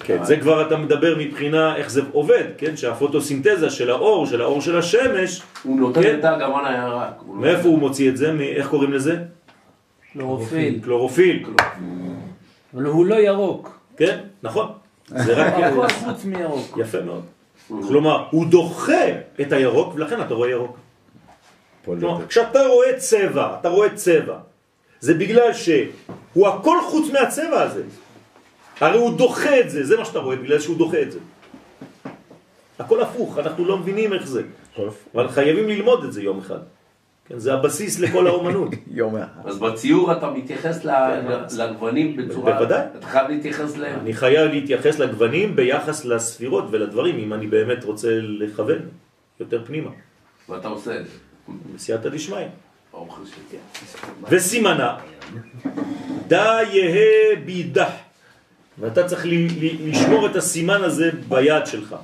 כן, 0.00 0.24
זה 0.24 0.36
כבר 0.36 0.66
אתה 0.66 0.76
מדבר 0.76 1.16
מבחינה 1.18 1.76
איך 1.76 1.90
זה 1.90 2.00
עובד, 2.12 2.44
כן? 2.58 2.76
שהפוטוסינתזה 2.76 3.70
של 3.70 3.90
האור, 3.90 4.26
של 4.26 4.40
האור 4.40 4.60
של 4.60 4.78
השמש, 4.78 5.42
הוא 5.62 5.80
נותן 5.80 6.02
כן. 6.02 6.18
את 6.18 6.24
הגוון 6.24 6.64
הירק. 6.64 7.14
הוא 7.26 7.36
לא- 7.36 7.42
מאיפה 7.42 7.68
הוא 7.68 7.78
מוציא 7.78 8.08
את 8.10 8.16
זה? 8.16 8.32
איך 8.56 8.68
קוראים 8.68 8.92
לזה? 8.92 9.16
קלורופיל. 10.14 10.80
קלורופיל. 10.84 11.46
אבל 12.74 12.84
הוא 12.84 13.06
לא 13.06 13.14
ירוק. 13.14 13.78
כן, 13.96 14.18
נכון. 14.42 14.72
זה 15.08 15.34
רק... 15.34 15.54
הכל 15.54 15.88
חוץ 15.88 16.24
מירוק. 16.24 16.78
יפה 16.78 17.00
מאוד. 17.00 17.22
כלומר, 17.68 18.26
הוא 18.30 18.46
דוחה 18.46 19.06
את 19.40 19.52
הירוק, 19.52 19.94
ולכן 19.94 20.20
אתה 20.20 20.34
רואה 20.34 20.50
ירוק. 20.50 20.76
כלומר, 21.84 22.26
כשאתה 22.26 22.66
רואה 22.66 22.98
צבע, 22.98 23.56
אתה 23.60 23.68
רואה 23.68 23.94
צבע, 23.94 24.38
זה 25.00 25.14
בגלל 25.14 25.52
שהוא 25.52 26.48
הכל 26.48 26.76
חוץ 26.86 27.10
מהצבע 27.10 27.62
הזה. 27.62 27.82
הרי 28.80 28.98
הוא 28.98 29.16
דוחה 29.18 29.60
את 29.60 29.70
זה, 29.70 29.84
זה 29.86 29.96
מה 29.96 30.04
שאתה 30.04 30.18
רואה, 30.18 30.36
בגלל 30.36 30.60
שהוא 30.60 30.76
דוחה 30.76 31.02
את 31.02 31.12
זה. 31.12 31.18
הכל 32.78 33.02
הפוך, 33.02 33.38
אנחנו 33.38 33.64
לא 33.64 33.76
מבינים 33.78 34.12
איך 34.12 34.26
זה. 34.26 34.42
אבל 35.14 35.28
חייבים 35.28 35.68
ללמוד 35.68 36.04
את 36.04 36.12
זה 36.12 36.22
יום 36.22 36.38
אחד. 36.38 36.58
כן, 37.26 37.38
זה 37.38 37.54
הבסיס 37.54 38.00
לכל 38.00 38.26
האומנות. 38.26 38.68
יום 38.90 39.16
אחד. 39.16 39.26
אז 39.44 39.58
בציור 39.58 40.12
אתה 40.12 40.30
מתייחס 40.30 40.84
ל- 40.84 40.90
לגוונים 41.58 42.16
בצורה... 42.16 42.52
כן, 42.52 42.58
בוודאי. 42.58 42.86
אתה 42.98 43.06
חייב 43.06 43.28
להתייחס 43.30 43.76
אליהם. 43.76 44.00
אני 44.00 44.12
חייב 44.12 44.50
להתייחס 44.50 44.98
לגוונים 44.98 45.56
ביחס 45.56 46.04
לספירות 46.04 46.64
ולדברים, 46.70 47.18
אם 47.18 47.32
אני 47.34 47.46
באמת 47.46 47.84
רוצה 47.84 48.08
לכוון 48.20 48.78
יותר 49.40 49.64
פנימה. 49.64 49.90
ואתה 50.48 50.68
עושה 50.68 51.00
את 51.00 51.06
זה. 51.06 51.12
בסייעתא 51.74 52.08
דשמיא. 52.08 52.46
וסימנה, 54.30 54.96
דה 56.28 56.58
יהא 56.72 57.36
בידח. 57.44 57.90
ואתה 58.78 59.04
צריך 59.08 59.26
לשמור 59.80 60.26
את 60.26 60.36
הסימן 60.36 60.84
הזה 60.84 61.10
ביד 61.28 61.66
שלך. 61.66 61.96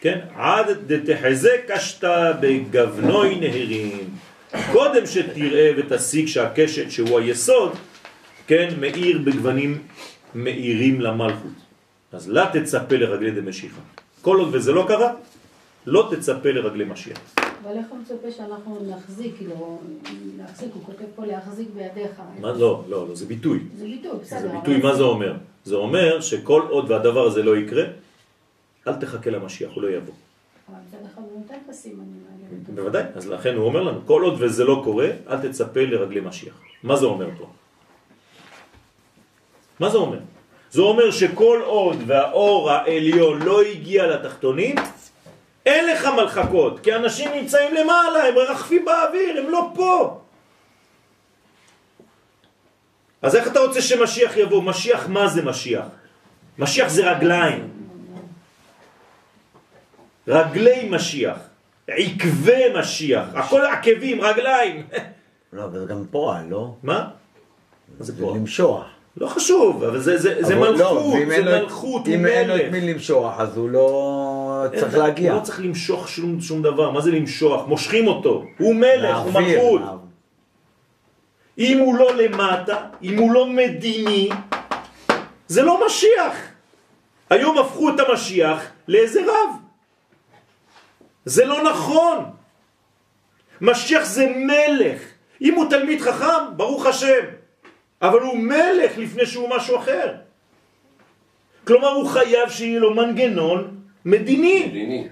כן? 0.00 0.18
עד 0.36 0.66
דתחזה 0.86 1.50
קשתה 1.68 2.32
בגבנוי 2.40 3.40
נהרים. 3.40 4.07
קודם 4.72 5.06
שתראה 5.06 5.70
ותשיג 5.76 6.26
שהקשת 6.26 6.90
שהוא 6.90 7.18
היסוד, 7.18 7.72
כן, 8.46 8.68
מאיר 8.80 9.18
בגוונים 9.24 9.78
מאירים 10.34 11.00
למלכות. 11.00 11.52
אז 12.12 12.28
לא 12.28 12.42
תצפה 12.52 12.96
לרגלי 12.96 13.30
דמשיחה. 13.30 13.80
כל 14.22 14.36
עוד 14.36 14.48
וזה 14.52 14.72
לא 14.72 14.84
קרה, 14.88 15.12
לא 15.86 16.10
תצפה 16.10 16.48
לרגלי 16.48 16.84
משיח. 16.84 17.18
אבל 17.38 17.76
איך 17.76 17.86
הוא 17.90 17.98
מצפה 17.98 18.30
שאנחנו 18.30 18.78
נחזיק, 18.90 19.36
כאילו, 19.36 19.80
להחזיק, 20.38 20.68
הוא 20.74 20.82
כותב 20.84 21.04
פה 21.14 21.26
להחזיק 21.26 21.68
בידיך. 21.74 22.10
מה? 22.40 22.52
לא, 22.52 22.84
לא, 22.88 23.08
לא, 23.08 23.14
זה 23.14 23.26
ביטוי. 23.26 23.60
זה 23.78 23.84
ביטוי, 23.84 24.18
בסדר. 24.22 24.40
זה 24.40 24.48
ביטוי, 24.48 24.78
מה 24.78 24.94
זה 24.94 25.02
אומר? 25.02 25.34
זה 25.64 25.74
אומר 25.74 26.20
שכל 26.20 26.62
עוד 26.70 26.90
והדבר 26.90 27.26
הזה 27.26 27.42
לא 27.42 27.56
יקרה, 27.56 27.84
אל 28.88 28.94
תחכה 28.94 29.30
למשיח, 29.30 29.70
הוא 29.74 29.82
לא 29.82 29.88
יבוא. 29.88 30.14
אבל 30.68 30.78
מצד 30.88 31.06
אחד 31.12 31.22
הוא 31.22 31.40
נותן 31.40 31.54
את 31.64 31.70
הסימנים. 31.70 32.28
בוודאי, 32.50 33.02
אז 33.14 33.28
לכן 33.28 33.54
הוא 33.54 33.64
אומר 33.64 33.82
לנו, 33.82 34.06
כל 34.06 34.22
עוד 34.22 34.34
וזה 34.38 34.64
לא 34.64 34.80
קורה, 34.84 35.08
אל 35.28 35.48
תצפה 35.48 35.80
לרגלי 35.80 36.20
משיח. 36.20 36.54
מה 36.82 36.96
זה 36.96 37.06
אומר 37.06 37.28
פה? 37.38 37.46
מה 39.80 39.88
זה 39.90 39.98
אומר? 39.98 40.18
זה 40.70 40.82
אומר 40.82 41.10
שכל 41.10 41.60
עוד 41.64 41.96
והאור 42.06 42.70
העליון 42.70 43.42
לא 43.42 43.62
הגיע 43.62 44.06
לתחתונים, 44.06 44.76
אין 45.66 45.90
לך 45.90 46.06
מלחקות, 46.16 46.80
כי 46.80 46.94
אנשים 46.94 47.30
נמצאים 47.34 47.74
למעלה, 47.74 48.24
הם 48.28 48.34
מרחפים 48.34 48.84
באוויר, 48.84 49.38
הם 49.38 49.50
לא 49.50 49.70
פה. 49.74 50.20
אז 53.22 53.36
איך 53.36 53.48
אתה 53.48 53.60
רוצה 53.60 53.82
שמשיח 53.82 54.36
יבוא? 54.36 54.62
משיח, 54.62 55.08
מה 55.08 55.28
זה 55.28 55.42
משיח? 55.42 55.86
משיח 56.58 56.88
זה 56.88 57.10
רגליים. 57.10 57.68
רגלי 60.28 60.88
משיח, 60.90 61.38
עקבי 61.88 62.62
משיח, 62.78 63.24
הכל 63.34 63.60
עקבים, 63.60 64.20
רגליים. 64.20 64.86
לא, 65.52 65.64
אבל 65.64 65.78
זה 65.78 65.86
גם 65.86 66.04
פועל, 66.10 66.44
לא? 66.48 66.74
מה? 66.82 67.08
מה 67.98 68.04
זה 68.04 68.20
פה? 68.20 68.34
למשוח. 68.36 68.84
לא 69.16 69.26
חשוב, 69.26 69.84
אבל 69.84 70.00
זה, 70.00 70.18
זה, 70.18 70.36
זה 70.40 70.54
אבל 70.54 70.66
לא, 70.66 70.72
מלכות, 70.72 71.14
זה 71.28 71.42
מלכות, 71.44 72.06
הוא 72.06 72.14
אם 72.14 72.26
אין 72.26 72.48
לו 72.48 72.56
את. 72.56 72.72
מי 72.72 72.80
למשוח, 72.80 73.40
אז 73.40 73.56
הוא 73.56 73.70
לא 73.70 74.64
צריך 74.74 74.94
הוא 74.94 75.02
להגיע. 75.02 75.34
לא 75.34 75.40
צריך 75.40 75.60
למשוך 75.60 76.08
שום, 76.08 76.40
שום 76.40 76.62
דבר, 76.62 76.90
מה 76.90 77.00
זה 77.00 77.10
למשוך? 77.10 77.68
מושכים 77.68 78.06
אותו, 78.06 78.44
הוא 78.58 78.74
מלך, 78.74 79.18
הוא 79.18 79.32
מלכות. 79.32 79.80
אם 81.58 81.78
הוא 81.78 81.98
לא 81.98 82.16
למטה, 82.16 82.76
אם 83.02 83.18
הוא 83.18 83.32
לא 83.32 83.46
מדיני, 83.46 84.28
זה 85.48 85.62
לא 85.62 85.86
משיח. 85.86 86.34
היום 87.30 87.58
הפכו 87.58 87.90
את 87.90 88.00
המשיח 88.00 88.62
לאיזה 88.88 89.20
רב. 89.22 89.67
זה 91.28 91.44
לא 91.44 91.70
נכון. 91.70 92.24
משיח 93.60 94.04
זה 94.04 94.26
מלך. 94.36 95.00
אם 95.42 95.54
הוא 95.54 95.70
תלמיד 95.70 96.00
חכם, 96.00 96.56
ברוך 96.56 96.86
השם. 96.86 97.24
אבל 98.02 98.20
הוא 98.20 98.36
מלך 98.38 98.98
לפני 98.98 99.26
שהוא 99.26 99.48
משהו 99.56 99.76
אחר. 99.76 100.14
כלומר, 101.66 101.88
הוא 101.88 102.08
חייב 102.08 102.48
שיהיה 102.50 102.80
לו 102.80 102.94
מנגנון 102.94 103.80
מדיני. 104.04 104.66
מדיני. 104.68 105.08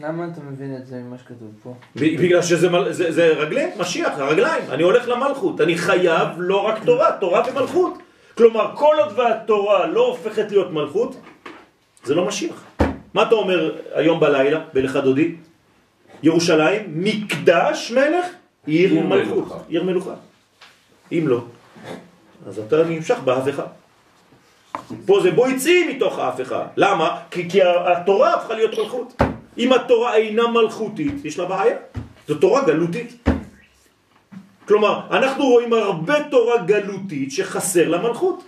למה 0.00 0.28
אתה 0.32 0.40
מבין 0.40 0.76
את 0.76 0.86
זה 0.86 0.96
ממה 0.96 1.18
שכתוב 1.18 1.50
פה? 1.62 1.74
בגלל 1.96 2.42
שזה 2.42 2.68
מל- 2.70 2.92
זה, 2.92 3.12
זה 3.12 3.26
רגלי 3.26 3.66
משיח, 3.78 4.18
הרגליים. 4.18 4.64
אני 4.70 4.82
הולך 4.82 5.08
למלכות. 5.08 5.60
אני 5.60 5.78
חייב 5.78 6.28
לא 6.36 6.56
רק 6.66 6.84
תורה, 6.84 7.12
תורה 7.20 7.42
ומלכות. 7.50 7.98
כלומר, 8.36 8.76
כל 8.76 8.96
עוד 8.98 9.18
והתורה 9.18 9.86
לא 9.86 10.06
הופכת 10.06 10.50
להיות 10.50 10.70
מלכות, 10.72 11.16
זה 12.04 12.14
לא 12.14 12.24
משיח. 12.26 12.64
מה 13.14 13.22
אתה 13.22 13.34
אומר 13.34 13.74
היום 13.94 14.20
בלילה, 14.20 14.60
בלך 14.72 14.96
דודי? 14.96 15.34
ירושלים, 16.22 16.82
מקדש 16.94 17.92
מלך, 17.94 18.26
עיר 18.66 18.92
עיר 18.92 19.06
מלכות, 19.06 19.34
מלוכה. 19.34 19.58
עיר 19.68 19.82
מלוכה. 19.82 20.14
אם 21.12 21.24
לא, 21.28 21.40
אז 22.46 22.58
אתה 22.58 22.84
נמשך 22.84 23.18
בהפכה. 23.24 23.62
פה 25.06 25.20
זה 25.22 25.30
בוא 25.30 25.48
יצאי 25.48 25.94
מתוך 25.94 26.18
ההפכה. 26.18 26.66
למה? 26.76 27.20
כי, 27.30 27.50
כי 27.50 27.60
התורה 27.62 28.34
הפכה 28.34 28.54
להיות 28.54 28.78
מלכות. 28.78 29.22
אם 29.58 29.72
התורה 29.72 30.16
אינה 30.16 30.46
מלכותית, 30.46 31.24
יש 31.24 31.38
לה 31.38 31.44
בעיה. 31.44 31.76
זו 32.28 32.34
תורה 32.34 32.64
גלותית. 32.64 33.28
כלומר, 34.68 35.00
אנחנו 35.10 35.44
רואים 35.44 35.72
הרבה 35.72 36.24
תורה 36.30 36.56
גלותית 36.62 37.32
שחסר 37.32 37.88
למלכות. 37.88 38.44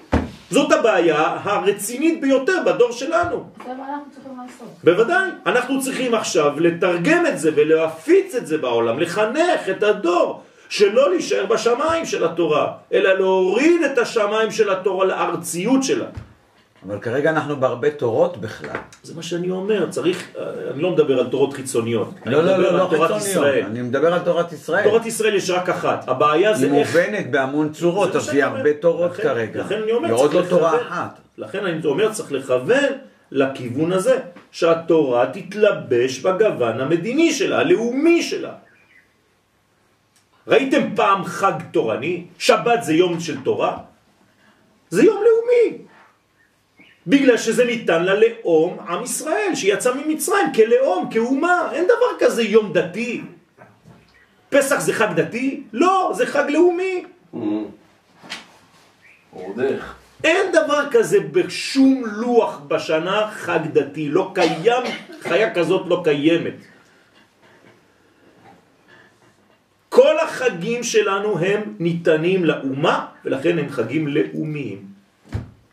זאת 0.51 0.73
הבעיה 0.73 1.37
הרצינית 1.43 2.21
ביותר 2.21 2.63
בדור 2.67 2.93
שלנו. 2.93 3.45
זה 3.67 3.75
מה 3.75 3.89
אנחנו 3.89 4.11
צריכים 4.15 4.33
לעשות. 4.43 4.69
בוודאי. 4.85 5.31
אנחנו 5.47 5.81
צריכים 5.81 6.15
עכשיו 6.15 6.61
לתרגם 6.61 7.27
את 7.27 7.39
זה 7.39 7.51
ולהפיץ 7.57 8.35
את 8.35 8.47
זה 8.47 8.59
בעולם, 8.59 8.99
לחנך 8.99 9.69
את 9.71 9.83
הדור, 9.83 10.43
שלא 10.69 11.11
להישאר 11.11 11.47
בשמיים 11.47 12.07
של 12.07 12.25
התורה, 12.25 12.73
אלא 12.93 13.13
להוריד 13.13 13.83
את 13.83 13.99
השמיים 13.99 14.51
של 14.51 14.71
התורה 14.71 15.07
לארציות 15.07 15.85
שלה. 15.85 16.07
אבל 16.87 16.99
כרגע 17.01 17.31
אנחנו 17.31 17.57
בהרבה 17.57 17.91
תורות 17.91 18.37
בכלל. 18.37 18.77
זה 19.03 19.15
מה 19.15 19.23
שאני 19.23 19.51
אומר, 19.51 19.91
צריך, 19.91 20.29
אני 20.75 20.83
לא 20.83 20.91
מדבר 20.91 21.19
על 21.21 21.27
תורות 21.31 21.53
חיצוניות, 21.53 22.11
אני 22.27 22.35
לא, 22.35 22.45
לא, 22.45 22.57
לא, 22.59 22.73
לא 22.73 22.79
תורת 22.79 22.91
חיצוניות. 23.11 23.23
ישראל. 23.23 23.65
אני 23.65 23.83
מדבר 23.83 24.15
על 24.15 24.21
תורת 24.21 24.53
ישראל. 24.53 24.85
תורת 24.85 25.07
ישראל 25.07 25.35
יש 25.35 25.51
רק 25.51 25.69
אחת, 25.69 26.09
הבעיה 26.09 26.55
זה 26.55 26.67
היא 26.67 26.75
איך... 26.75 26.89
מובנת 26.97 27.31
בהמון 27.31 27.73
צורות, 27.73 28.17
אז 28.17 28.29
היא. 28.29 28.45
הרבה 28.45 28.73
תורות 28.75 29.11
לכן- 29.13 29.23
כרגע. 29.23 29.61
לכן 29.61 29.83
אני 29.83 29.93
אומר, 29.93 30.09
ועוד 30.09 30.31
צריך 30.31 30.45
לא 30.53 30.57
תורה 30.59 30.75
לכוון. 30.77 30.87
אחת. 30.87 31.19
לכן 31.39 31.67
אני 31.67 31.81
אומר, 31.85 32.13
צריך 32.13 32.33
לכוון 32.33 32.85
לכיוון 33.31 33.93
הזה, 33.93 34.19
שהתורה 34.51 35.27
תתלבש 35.33 36.19
בגוון 36.19 36.81
המדיני 36.81 37.33
שלה, 37.33 37.59
הלאומי 37.59 38.23
שלה. 38.23 38.53
ראיתם 40.47 40.95
פעם 40.97 41.25
חג 41.25 41.53
תורני? 41.73 42.25
שבת 42.39 42.83
זה 42.83 42.95
יום 42.95 43.21
של 43.21 43.41
תורה? 43.45 43.77
זה 44.91 45.03
יום 45.03 45.17
לאומי. 45.17 45.79
בגלל 47.11 47.37
שזה 47.37 47.65
ניתן 47.65 48.05
ללאום 48.05 48.79
עם 48.89 49.03
ישראל, 49.03 49.51
שיצא 49.55 49.95
ממצרים 49.95 50.47
כלאום, 50.55 51.11
כאומה. 51.11 51.69
אין 51.73 51.85
דבר 51.85 52.11
כזה 52.19 52.43
יום 52.43 52.73
דתי. 52.73 53.23
פסח 54.49 54.81
זה 54.81 54.93
חג 54.93 55.13
דתי? 55.17 55.63
לא, 55.73 56.13
זה 56.15 56.27
חג 56.27 56.45
לאומי. 56.49 57.05
עוד 59.31 59.61
איך. 59.61 59.95
אין 60.25 60.53
דבר 60.53 60.83
כזה 60.91 61.21
בשום 61.21 62.03
לוח 62.07 62.61
בשנה 62.69 63.31
חג 63.33 63.59
דתי, 63.73 64.09
לא 64.09 64.31
קיים, 64.35 64.83
חיה 65.21 65.55
כזאת 65.55 65.87
לא 65.87 66.01
קיימת. 66.05 66.55
כל 69.89 70.19
החגים 70.19 70.83
שלנו 70.83 71.39
הם 71.39 71.75
ניתנים 71.79 72.45
לאומה, 72.45 73.07
ולכן 73.25 73.59
הם 73.59 73.69
חגים 73.69 74.09
לאומיים. 74.09 74.90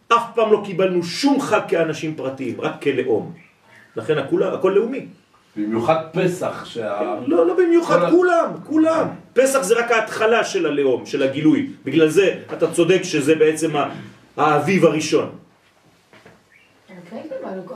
אף 0.07 0.23
פעם 0.35 0.51
לא 0.51 0.61
קיבלנו 0.65 1.03
שום 1.03 1.41
חג 1.41 1.59
כאנשים 1.67 2.15
פרטיים, 2.15 2.61
רק 2.61 2.81
כלאום. 2.81 3.33
לכן 3.95 4.17
הכל, 4.17 4.43
הכל 4.43 4.71
לאומי. 4.75 5.05
במיוחד 5.55 5.95
פסח, 6.13 6.65
שה... 6.65 7.19
לא, 7.25 7.47
לא 7.47 7.57
במיוחד, 7.57 7.99
כל 7.99 8.11
כולם, 8.11 8.51
כולם. 8.63 9.07
פסח 9.33 9.61
זה 9.61 9.79
רק 9.79 9.91
ההתחלה 9.91 10.43
של 10.43 10.65
הלאום, 10.65 11.05
של 11.05 11.23
הגילוי. 11.23 11.69
בגלל 11.83 12.09
זה 12.09 12.43
אתה 12.53 12.71
צודק 12.71 12.99
שזה 13.03 13.35
בעצם 13.35 13.71
האביב 14.37 14.85
הראשון. 14.85 15.29
כן, 17.09 17.21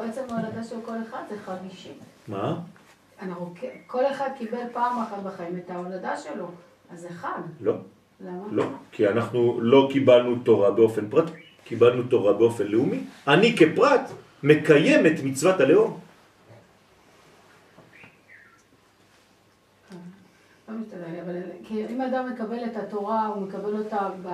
עצם 0.10 0.22
ההולדה 0.30 0.64
של 0.64 0.76
כל 0.86 0.92
אחד 1.10 1.20
זה 1.30 1.36
חג 1.46 1.54
אישי. 1.72 1.90
מה? 2.28 2.56
אנחנו, 3.22 3.54
כן- 3.62 3.68
כל 3.88 4.06
אחד 4.12 4.30
קיבל 4.38 4.58
פעם 4.74 5.02
אחת 5.02 5.24
בחיים 5.24 5.60
את 5.66 5.70
ההולדה 5.70 6.18
שלו, 6.18 6.52
אז 6.94 7.00
זה 7.00 7.10
חג. 7.10 7.42
לא, 7.62 7.74
למה? 8.22 8.44
לא. 8.52 8.64
כי 8.92 9.08
אנחנו 9.08 9.60
לא 9.62 9.90
קיבלנו 9.92 10.36
תורה 10.36 10.72
באופן 10.72 11.10
פרטי. 11.10 11.32
קיבלנו 11.72 12.04
תורה 12.04 12.34
באופן 12.34 12.68
לאומי, 12.68 13.00
אני 13.28 13.56
כפרט 13.58 14.12
מקיים 14.44 15.06
את 15.06 15.24
מצוות 15.24 15.60
הלאום. 15.60 16.00
לא 20.68 20.74
אם 21.90 22.02
אדם 22.02 22.30
מקבל 22.34 22.58
את 22.66 22.78
התורה, 22.78 23.26
הוא 23.26 23.48
מקבל 23.48 23.78
אותה 23.78 24.10
ב... 24.24 24.28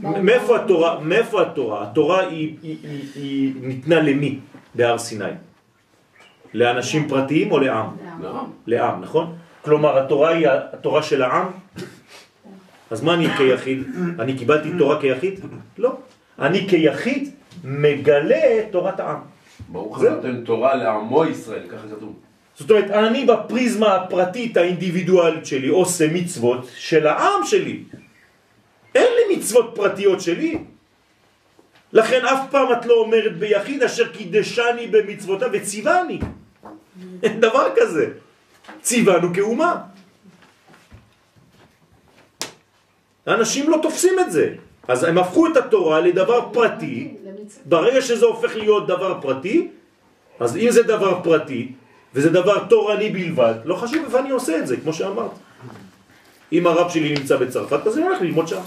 מאיפה 0.00 0.56
התורה? 0.56 1.00
מאיפה 1.00 1.42
התורה? 1.42 1.82
התורה 1.82 2.20
היא, 2.20 2.56
היא, 2.62 2.76
היא, 2.82 3.08
היא 3.14 3.54
ניתנה 3.60 4.00
למי 4.00 4.38
בהר 4.74 4.98
סיני? 4.98 5.24
לאנשים 6.54 7.08
פרטיים 7.08 7.52
או 7.52 7.58
לעם? 7.58 7.96
לעם, 8.66 9.00
נכון? 9.00 9.36
כלומר 9.62 9.98
התורה 9.98 10.28
היא 10.28 10.48
התורה 10.48 11.02
של 11.02 11.22
העם? 11.22 11.46
אז 12.90 13.02
מה 13.02 13.14
אני 13.14 13.28
כיחיד? 13.36 13.82
אני 14.18 14.38
קיבלתי 14.38 14.68
תורה 14.78 15.00
כיחיד? 15.00 15.40
לא. 15.78 16.07
אני 16.38 16.68
כיחיד 16.68 17.30
מגלה 17.64 18.58
את 18.58 18.64
תורת 18.72 19.00
העם. 19.00 19.20
ברוך. 19.68 20.02
הנותן 20.02 20.44
תורה 20.44 20.74
לעמו 20.74 21.24
ישראל, 21.24 21.62
ככה 21.68 21.88
כתוב. 21.96 22.14
זאת 22.58 22.70
אומרת, 22.70 22.90
אני 22.90 23.24
בפריזמה 23.24 23.94
הפרטית 23.94 24.56
האינדיבידואלית 24.56 25.46
שלי 25.46 25.68
עושה 25.68 26.06
מצוות 26.12 26.70
של 26.74 27.06
העם 27.06 27.44
שלי. 27.44 27.82
אין 28.94 29.12
לי 29.16 29.36
מצוות 29.36 29.72
פרטיות 29.74 30.20
שלי. 30.20 30.58
לכן 31.92 32.24
אף 32.24 32.50
פעם 32.50 32.72
את 32.72 32.86
לא 32.86 32.94
אומרת 32.94 33.38
ביחיד 33.38 33.82
אשר 33.82 34.12
קידשני 34.12 34.86
במצוותיו 34.90 35.48
וציווני. 35.52 36.18
אין 37.22 37.40
דבר 37.40 37.68
כזה. 37.76 38.06
ציוונו 38.80 39.34
כאומה. 39.34 39.82
האנשים 43.26 43.70
לא 43.70 43.78
תופסים 43.82 44.18
את 44.20 44.32
זה. 44.32 44.54
אז 44.88 45.04
הם 45.04 45.18
הפכו 45.18 45.46
את 45.46 45.56
התורה 45.56 46.00
לדבר 46.00 46.48
פרטי. 46.52 47.14
ברגע 47.64 48.02
שזה 48.02 48.26
הופך 48.26 48.56
להיות 48.56 48.86
דבר 48.86 49.20
פרטי, 49.20 49.68
אז 50.40 50.56
אם 50.56 50.70
זה 50.70 50.82
דבר 50.82 51.20
פרטי, 51.22 51.72
וזה 52.14 52.30
דבר 52.30 52.64
תורני 52.64 53.10
בלבד, 53.10 53.54
לא 53.64 53.74
חשוב 53.74 54.04
איפה 54.04 54.18
אני 54.18 54.30
עושה 54.30 54.58
את 54.58 54.66
זה, 54.66 54.76
כמו 54.76 54.92
שאמרת. 54.92 55.30
אם 56.52 56.66
הרב 56.66 56.90
שלי 56.90 57.14
נמצא 57.14 57.36
בצרפת, 57.36 57.86
אז 57.86 57.98
אני 57.98 58.06
הולך 58.06 58.20
ללמוד 58.22 58.48
שם. 58.48 58.60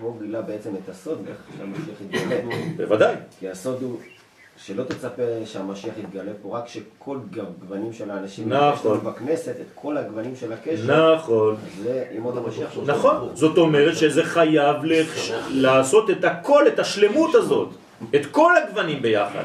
פה 0.00 0.16
גילה 0.20 0.42
בעצם 0.42 0.70
את 0.76 0.88
הסוד, 0.88 1.24
איך 1.28 1.36
שהמשיח 1.58 2.00
יתגלה. 2.00 2.40
בוודאי. 2.76 3.14
כי 3.38 3.48
הסוד 3.48 3.82
הוא 3.82 4.00
שלא 4.66 4.84
תצפה 4.84 5.22
שהמשיח 5.44 5.94
יתגלה 5.98 6.32
פה, 6.42 6.58
רק 6.58 6.68
שכל 6.68 7.18
גוונים 7.60 7.92
של 7.92 8.10
האנשים 8.10 8.48
נכון. 8.52 8.74
יש 8.74 9.04
לנו 9.04 9.12
בכנסת, 9.12 9.48
את 9.60 9.66
כל 9.74 9.96
הגוונים 9.96 10.36
של 10.36 10.52
הקשר, 10.52 11.14
נכון. 11.14 11.56
זה 11.82 12.04
ימות 12.12 12.36
המשיח. 12.36 12.68
נכון. 12.86 13.28
זאת 13.34 13.58
אומרת 13.58 13.96
שזה 13.96 14.24
חייב 14.24 14.84
לח- 14.84 15.30
לעשות 15.50 16.10
את 16.10 16.24
הכל, 16.24 16.68
את 16.68 16.78
השלמות 16.78 17.34
הזאת. 17.34 17.68
את 18.14 18.26
כל 18.30 18.52
הגוונים 18.56 19.02
ביחד. 19.02 19.42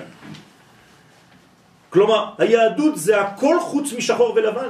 כלומר, 1.89 2.25
היהדות 2.37 2.97
זה 2.97 3.21
הכל 3.21 3.59
חוץ 3.61 3.93
משחור 3.93 4.33
ולבן. 4.35 4.69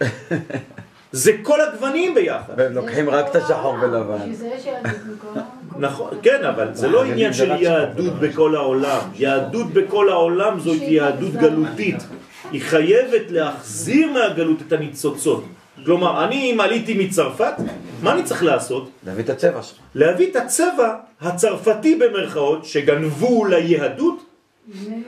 זה 1.12 1.32
כל 1.42 1.60
הגוונים 1.60 2.14
ביחד. 2.14 2.54
והם 2.56 2.72
לוקחים 2.72 3.10
רק 3.10 3.26
את 3.30 3.36
השחור 3.36 3.74
ולבן. 3.82 4.32
נכון, 5.78 6.10
כן, 6.22 6.44
אבל 6.44 6.68
זה 6.72 6.88
לא 6.88 7.04
עניין 7.04 7.32
של 7.32 7.50
יהדות 7.50 8.14
בכל 8.20 8.56
העולם. 8.56 9.00
יהדות 9.14 9.66
בכל 9.72 10.08
העולם 10.08 10.60
זאת 10.60 10.82
יהדות 10.82 11.32
גלותית. 11.32 11.96
היא 12.52 12.62
חייבת 12.62 13.30
להחזיר 13.30 14.12
מהגלות 14.12 14.62
את 14.66 14.72
הניצוצות. 14.72 15.44
כלומר, 15.84 16.24
אני 16.24 16.52
אם 16.52 16.60
עליתי 16.60 16.94
מצרפת, 16.94 17.52
מה 18.02 18.12
אני 18.12 18.22
צריך 18.22 18.42
לעשות? 18.42 18.90
להביא 19.06 19.24
את 19.24 19.30
הצבע 19.30 19.62
שלך. 19.62 19.78
להביא 19.94 20.30
את 20.30 20.36
הצבע 20.36 20.94
הצרפתי 21.20 21.94
במרכאות 21.94 22.64
שגנבו 22.64 23.44
ליהדות 23.44 24.24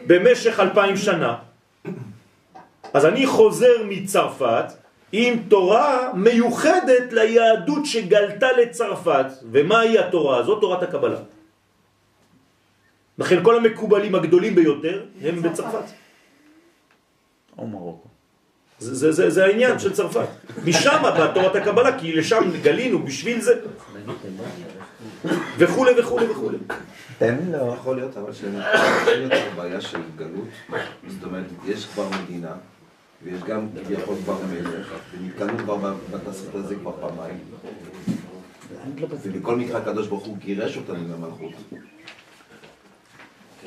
במשך 0.07 0.61
אלפיים 0.61 0.97
שנה. 0.97 1.35
אז 2.95 3.07
אני 3.07 3.27
חוזר 3.27 3.73
מצרפת 3.89 4.73
עם 5.13 5.43
תורה 5.49 6.13
מיוחדת 6.15 7.13
ליהדות 7.13 7.87
שגלתה 7.87 8.53
לצרפת. 8.53 9.27
ומהי 9.51 9.99
התורה 9.99 10.39
הזאת? 10.39 10.61
תורת 10.61 10.83
הקבלה. 10.83 11.21
לכן 13.19 13.45
כל 13.45 13.57
המקובלים 13.57 14.15
הגדולים 14.15 14.55
ביותר 14.55 15.05
הם 15.23 15.43
בצרפת. 15.43 15.85
או 17.59 17.67
מרוקו. 17.67 18.09
זה, 18.79 18.95
זה, 18.95 19.13
זה, 19.13 19.31
זה 19.31 19.45
העניין 19.45 19.79
של 19.79 19.93
צרפת. 19.93 20.29
משם 20.65 20.99
באה 21.03 21.35
תורת 21.35 21.57
הקבלה, 21.57 21.99
כי 21.99 22.13
לשם 22.13 22.51
גלינו 22.63 22.99
בשביל 22.99 23.41
זה. 23.41 23.61
וכולי 25.59 25.93
וכולי 26.01 26.31
וכולי. 26.31 26.59
תן 27.19 27.39
לו. 27.53 27.75
יכול 27.75 27.97
להיות 27.97 28.17
אבל 28.17 28.33
שיכול 28.33 28.63
להיות 29.15 29.55
בעיה 29.57 29.81
של 29.81 29.99
גלות, 30.17 30.49
זאת 31.09 31.25
אומרת, 31.25 31.45
יש 31.67 31.87
כבר 31.87 32.09
מדינה, 32.23 32.53
ויש 33.23 33.43
גם 33.43 33.69
כביכול 33.85 34.17
כבר 34.25 34.37
מלך, 34.51 34.93
ונתקלנו 35.13 35.59
כבר 35.59 35.95
בתסריט 36.11 36.55
הזה 36.55 36.75
כבר 36.75 36.93
פעמיים. 37.01 37.39
ובכל 39.23 39.57
מקרה 39.57 39.79
הקדוש 39.79 40.07
ברוך 40.07 40.25
הוא 40.25 40.37
גירש 40.37 40.77
אותנו 40.77 41.15
למלכות. 41.15 41.53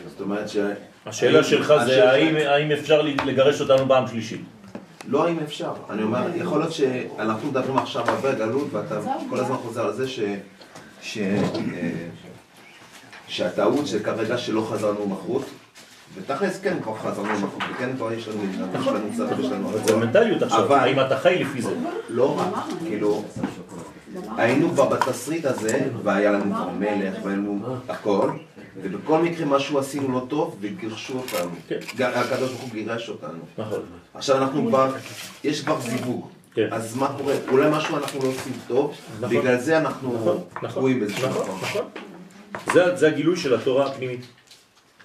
זאת 0.07 0.21
אומרת 0.21 0.49
ש... 0.49 0.57
השאלה 1.05 1.43
שלך 1.43 1.73
זה 1.85 2.11
האם, 2.11 2.71
אפשר 2.71 3.01
לגרש 3.01 3.61
אותנו 3.61 3.87
פעם 3.87 4.07
שלישית. 4.07 4.41
לא 5.07 5.27
האם 5.27 5.39
אפשר, 5.39 5.73
אני 5.89 6.03
אומר, 6.03 6.27
יכול 6.35 6.59
להיות 6.59 6.73
שאנחנו 6.73 7.49
מדברים 7.49 7.77
עכשיו 7.77 8.09
הרבה 8.09 8.29
על 8.29 8.35
גלות, 8.35 8.67
ואתה 8.71 8.99
כל 9.29 9.39
הזמן 9.39 9.55
חוזר 9.55 9.85
על 9.85 9.93
זה 9.93 10.07
ש... 10.07 10.19
ש... 11.01 11.17
אה, 11.17 12.07
שהטעות 13.27 13.87
שכרגע 13.87 14.37
שלא 14.37 14.67
חזרנו 14.71 15.07
מלכות, 15.07 15.45
ותכלס 16.15 16.59
כן 16.59 16.77
כבר 16.83 16.95
חזרנו 16.97 17.29
מלכות, 17.29 17.63
וכן 17.75 17.95
כבר 17.95 18.13
יש 18.13 18.27
לנו 18.27 18.43
מדינה, 18.43 18.65
יש 18.79 18.87
לנו 18.87 18.99
צבא, 19.17 19.41
יש 19.41 19.51
לנו 19.51 19.69
אבל. 19.69 19.79
זה 19.85 19.95
מנטליות 19.95 20.41
עכשיו, 20.41 20.73
האם 20.73 20.99
אתה 20.99 21.17
חי 21.17 21.43
לפי 21.43 21.61
זה? 21.61 21.75
לא 22.09 22.39
רק, 22.39 22.63
כאילו, 22.85 23.23
היינו 24.37 24.69
כבר 24.69 24.89
בתסריט 24.89 25.45
הזה, 25.45 25.89
והיה 26.03 26.31
לנו 26.31 26.55
כבר 26.55 26.69
מלך, 26.69 27.13
והיה 27.23 27.37
לנו 27.37 27.75
הכל, 27.89 28.29
ובכל 28.81 29.21
מקרה 29.21 29.45
משהו 29.45 29.79
עשינו 29.79 30.11
לא 30.11 30.25
טוב, 30.29 30.57
וגירשו 30.61 31.13
אותנו. 31.13 31.51
כן. 31.67 31.79
הקדוש 31.99 32.49
ברוך 32.49 32.61
הוא 32.61 32.69
גירש 32.71 33.09
אותנו. 33.09 33.39
נכון. 33.57 33.79
עכשיו 34.13 34.37
אנחנו 34.37 34.67
כבר, 34.67 34.91
יש 35.43 35.61
כבר 35.61 35.81
זיווג. 35.81 36.27
כן. 36.53 36.67
אז 36.71 36.95
מה 36.95 37.13
קורה? 37.17 37.33
אולי 37.51 37.69
משהו 37.71 37.97
אנחנו 37.97 38.19
לא 38.23 38.27
עושים 38.27 38.53
טוב, 38.67 38.95
נכון. 39.19 39.37
בגלל 39.37 39.57
זה 39.57 39.77
אנחנו 39.77 40.13
נכון, 40.13 40.37
נכון, 40.55 40.69
תקועים 40.69 40.99
באיזשהו 40.99 41.29
נכון, 41.29 41.45
מקום. 41.45 41.59
נכון. 41.61 42.97
זה 42.97 43.07
הגילוי 43.07 43.37
של 43.37 43.55
התורה 43.55 43.87
הפנימית. 43.87 44.25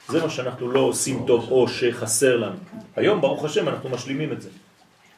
זה 0.08 0.22
מה 0.22 0.30
שאנחנו 0.30 0.70
לא 0.70 0.80
עושים 0.80 1.24
טוב 1.26 1.48
או 1.50 1.68
שחסר 1.68 2.36
לנו. 2.36 2.56
היום, 2.96 3.20
ברוך 3.20 3.44
השם, 3.44 3.68
אנחנו 3.68 3.88
משלימים 3.88 4.32
את 4.32 4.42
זה. 4.42 4.48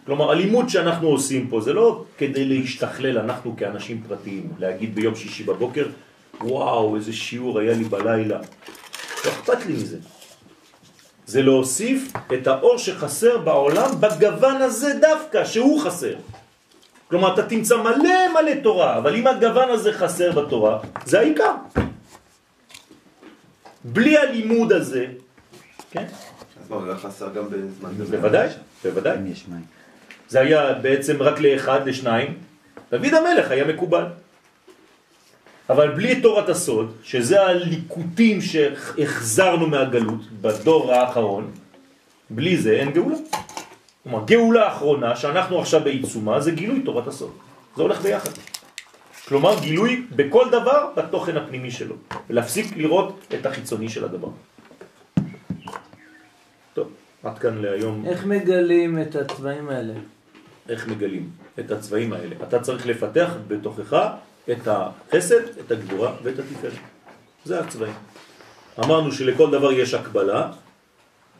כלומר, 0.06 0.30
הלימוד 0.30 0.68
שאנחנו 0.68 1.08
עושים 1.08 1.48
פה 1.48 1.60
זה 1.60 1.72
לא 1.72 2.04
כדי 2.18 2.44
להשתכלל 2.44 3.18
אנחנו 3.18 3.56
כאנשים 3.56 4.02
פרטיים, 4.08 4.48
להגיד 4.58 4.94
ביום 4.94 5.14
שישי 5.14 5.44
בבוקר, 5.44 5.86
וואו, 6.40 6.96
איזה 6.96 7.12
שיעור 7.12 7.58
היה 7.58 7.74
לי 7.74 7.84
בלילה. 7.84 8.38
לא 9.24 9.30
אכפת 9.30 9.66
לי 9.66 9.72
מזה. 9.72 9.98
זה 11.26 11.42
להוסיף 11.42 12.12
את 12.34 12.46
האור 12.46 12.78
שחסר 12.78 13.38
בעולם 13.38 13.90
בגוון 14.00 14.62
הזה 14.62 14.94
דווקא, 15.00 15.44
שהוא 15.44 15.80
חסר. 15.80 16.14
כלומר, 17.10 17.34
אתה 17.34 17.42
תמצא 17.42 17.76
מלא 17.76 18.32
מלא 18.34 18.54
תורה, 18.62 18.98
אבל 18.98 19.16
אם 19.16 19.26
הגוון 19.26 19.70
הזה 19.70 19.92
חסר 19.92 20.32
בתורה, 20.32 20.78
זה 21.04 21.18
העיקר. 21.18 21.52
בלי 23.92 24.18
הלימוד 24.18 24.72
הזה, 24.72 25.06
כן? 25.90 26.04
אז 26.62 26.70
מה, 26.70 26.76
הוא 26.76 26.84
היה 26.86 26.96
חסר 26.96 27.28
גם 27.34 27.44
בזמן? 27.50 27.90
בוודאי, 27.90 28.48
בוודאי. 28.84 29.18
זה 30.28 30.40
היה 30.40 30.72
בעצם 30.74 31.22
רק 31.22 31.40
לאחד, 31.40 31.88
לשניים. 31.88 32.38
דוד 32.90 33.14
המלך 33.14 33.50
היה 33.50 33.64
מקובל. 33.64 34.04
אבל 35.70 35.88
בלי 35.90 36.20
תורת 36.20 36.48
הסוד, 36.48 36.92
שזה 37.02 37.42
הליקוטים 37.42 38.40
שהחזרנו 38.40 39.66
מהגלות 39.66 40.20
בדור 40.40 40.92
האחרון, 40.92 41.50
בלי 42.30 42.56
זה 42.56 42.72
אין 42.72 42.90
גאולה. 42.90 43.16
כלומר, 44.02 44.24
גאולה 44.24 44.64
האחרונה 44.64 45.16
שאנחנו 45.16 45.60
עכשיו 45.60 45.80
בעיצומה 45.80 46.40
זה 46.40 46.50
גילוי 46.50 46.82
תורת 46.82 47.06
הסוד. 47.06 47.32
זה 47.76 47.82
הולך 47.82 48.00
ביחד. 48.00 48.30
כלומר, 49.28 49.60
גילוי 49.60 50.06
בכל 50.16 50.46
דבר 50.50 50.92
בתוכן 50.96 51.36
הפנימי 51.36 51.70
שלו. 51.70 51.94
ולהפסיק 52.30 52.76
לראות 52.76 53.34
את 53.34 53.46
החיצוני 53.46 53.88
של 53.88 54.04
הדבר. 54.04 54.28
טוב, 56.74 56.88
עד 57.22 57.38
כאן 57.38 57.58
להיום. 57.58 58.04
איך 58.06 58.24
מגלים 58.24 59.02
את 59.02 59.16
הצבעים 59.16 59.68
האלה? 59.68 59.94
איך 60.68 60.88
מגלים 60.88 61.30
את 61.58 61.70
הצבעים 61.70 62.12
האלה. 62.12 62.36
אתה 62.48 62.60
צריך 62.60 62.86
לפתח 62.86 63.30
בתוכך 63.48 64.06
את 64.50 64.68
החסד, 64.68 65.42
את 65.66 65.72
הגבורה 65.72 66.12
ואת 66.22 66.38
התפארת. 66.38 66.72
זה 67.44 67.60
הצבעים. 67.60 67.94
אמרנו 68.78 69.12
שלכל 69.12 69.50
דבר 69.50 69.72
יש 69.72 69.94
הקבלה. 69.94 70.52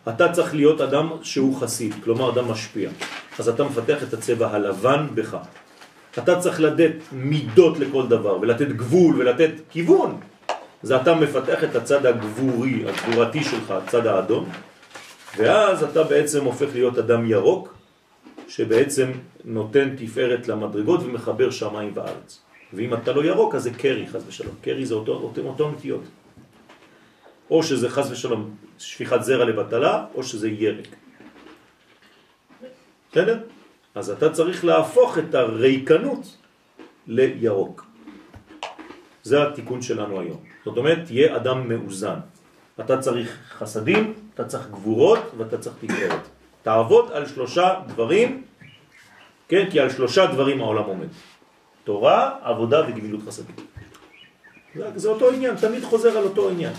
אתה 0.09 0.33
צריך 0.33 0.55
להיות 0.55 0.81
אדם 0.81 1.11
שהוא 1.23 1.61
חסיד, 1.61 1.95
כלומר 2.05 2.33
אדם 2.33 2.51
משפיע. 2.51 2.91
אז 3.39 3.49
אתה 3.49 3.65
מפתח 3.65 4.03
את 4.03 4.15
הצבע 4.15 4.51
הלבן 4.51 5.07
בך. 5.15 5.37
אתה 6.19 6.41
צריך 6.41 6.61
לתת 6.61 6.93
מידות 7.13 7.79
לכל 7.79 8.07
דבר, 8.07 8.39
ולתת 8.41 8.69
גבול, 8.69 9.17
ולתת 9.19 9.51
כיוון. 9.71 10.21
אז 10.83 10.93
אתה 10.93 11.15
מפתח 11.15 11.65
את 11.65 11.77
הצד 11.77 12.07
הגבורי, 12.07 12.85
הגבורתי 12.89 13.45
שלך, 13.45 13.71
הצד 13.71 14.07
האדום, 14.07 14.49
ואז 15.37 15.83
אתה 15.83 16.03
בעצם 16.03 16.45
הופך 16.45 16.69
להיות 16.73 16.99
אדם 16.99 17.27
ירוק, 17.27 17.75
שבעצם 18.49 19.11
נותן 19.45 19.97
תפארת 19.97 20.49
למדרגות 20.49 21.01
ומחבר 21.03 21.51
שמיים 21.51 21.93
וארץ. 21.95 22.41
ואם 22.73 22.95
אתה 22.95 23.13
לא 23.13 23.25
ירוק, 23.25 23.55
אז 23.55 23.63
זה 23.63 23.71
קרי, 23.71 24.07
חס 24.07 24.23
ושלום. 24.27 24.55
קרי 24.63 24.87
זה 24.87 24.95
אותו, 24.95 25.13
אותו, 25.13 25.41
אותו 25.41 25.71
נטיות. 25.71 26.03
או 27.51 27.63
שזה 27.63 27.89
חס 27.89 28.11
ושלום 28.11 28.51
שפיכת 28.79 29.23
זרע 29.23 29.45
לבטלה, 29.45 30.05
או 30.15 30.23
שזה 30.23 30.49
ירק. 30.49 30.89
בסדר? 33.13 33.39
אז 33.99 34.11
אתה 34.11 34.31
צריך 34.31 34.65
להפוך 34.65 35.19
את 35.19 35.35
הריקנות 35.35 36.37
לירוק. 37.07 37.87
זה 39.23 39.43
התיקון 39.43 39.83
שלנו 39.83 40.21
היום. 40.21 40.41
זאת 40.65 40.77
אומרת, 40.77 40.99
תהיה 41.07 41.37
אדם 41.37 41.69
מאוזן. 41.69 42.19
אתה 42.81 42.99
צריך 42.99 43.39
חסדים, 43.59 44.15
אתה 44.35 44.45
צריך 44.45 44.71
גבורות 44.71 45.19
ואתה 45.37 45.59
צריך 45.59 45.77
תקרת. 45.81 46.21
תעבוד 46.63 47.11
על 47.13 47.27
שלושה 47.27 47.75
דברים, 47.87 48.43
כן? 49.49 49.71
כי 49.71 49.81
על 49.81 49.91
שלושה 49.91 50.27
דברים 50.27 50.61
העולם 50.61 50.85
עומד. 50.85 51.09
תורה, 51.85 52.39
עבודה 52.43 52.89
וגמילות 52.89 53.21
חסדים. 53.27 53.57
זה, 54.75 54.91
זה 54.97 55.09
אותו 55.09 55.31
עניין, 55.31 55.57
תמיד 55.57 55.85
חוזר 55.85 56.19
על 56.19 56.25
אותו 56.25 56.51
עניין. 56.51 56.73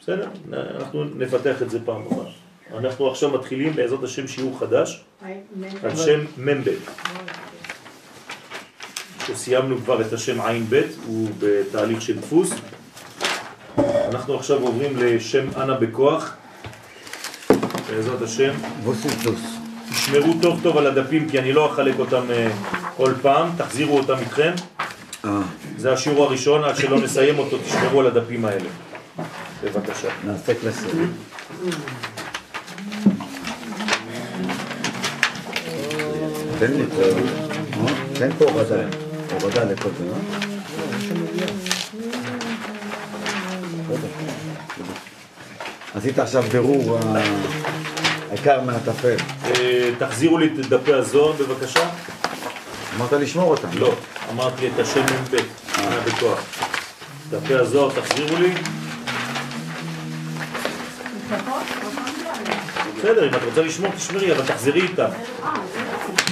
בסדר? 0.00 0.28
אנחנו 0.52 1.04
נפתח 1.04 1.62
את 1.62 1.70
זה 1.70 1.84
פעם 1.84 2.02
אחת. 2.06 2.47
אנחנו 2.76 3.10
עכשיו 3.10 3.30
מתחילים 3.30 3.76
בעזרת 3.76 4.02
השם 4.04 4.28
שיעור 4.28 4.58
חדש 4.58 5.04
על 5.82 5.96
שם 5.96 6.20
מ"ב. 6.38 6.70
שסיימנו 9.26 9.76
כבר 9.78 10.00
את 10.00 10.12
השם 10.12 10.40
עין 10.40 10.66
ב', 10.68 10.82
הוא 11.06 11.28
בתהליך 11.38 12.02
של 12.02 12.18
דפוס. 12.18 12.50
אנחנו 13.78 14.34
עכשיו 14.34 14.60
עוברים 14.60 14.96
לשם 14.96 15.46
אנה 15.56 15.74
בכוח, 15.74 16.36
בעזרת 17.90 18.22
השם. 18.22 18.52
ווסיסדוס. 18.84 19.40
תשמרו 19.90 20.34
טוב 20.42 20.60
טוב 20.62 20.76
על 20.76 20.86
הדפים 20.86 21.28
כי 21.28 21.38
אני 21.38 21.52
לא 21.52 21.72
אחלק 21.72 21.98
אותם 21.98 22.30
אה, 22.30 22.50
כל 22.96 23.12
פעם, 23.22 23.48
תחזירו 23.56 23.98
אותם 23.98 24.18
איתכם. 24.18 24.52
אה, 25.24 25.40
זה 25.76 25.92
השיעור 25.92 26.24
הראשון, 26.24 26.64
עד 26.64 26.76
שלא 26.76 27.00
נסיים 27.00 27.38
אותו 27.38 27.58
תשמרו 27.58 28.00
על 28.00 28.06
הדפים 28.06 28.44
האלה. 28.44 28.68
בבקשה. 29.64 30.08
נעשה 30.24 30.54
קלסר. 30.54 30.88
תן 36.58 36.72
לי 36.72 36.84
פה? 36.86 37.02
תן 38.12 38.30
פה 38.38 38.44
הורדה, 38.44 38.76
הורדה 39.40 39.64
לכל 39.64 39.88
זה, 39.98 40.04
אה? 40.04 40.48
עשית 45.94 46.18
עכשיו 46.18 46.42
בירור 46.42 46.98
אה, 46.98 47.22
העיקר 48.30 48.60
מהטפל. 48.60 49.16
אה, 49.44 49.90
תחזירו 49.98 50.38
לי 50.38 50.46
את 50.46 50.66
דפי 50.66 50.92
הזוהר 50.92 51.32
בבקשה. 51.32 51.88
אמרת 52.96 53.12
לשמור 53.12 53.50
אותם. 53.50 53.68
לא, 53.78 53.94
אמרתי 54.30 54.66
את 54.66 54.78
השם 54.78 55.02
מ"ב, 55.02 55.36
אנה 55.78 56.00
בכוח. 56.00 56.44
דפי 57.30 57.54
הזוהר 57.54 58.00
תחזירו 58.00 58.36
לי. 58.36 58.52
בסדר, 62.98 63.28
אם 63.28 63.34
את 63.34 63.42
רוצה 63.44 63.62
לשמור 63.62 63.90
תשמרי, 63.92 64.32
אבל 64.32 64.46
תחזרי 64.46 64.82
איתם. 64.82 65.08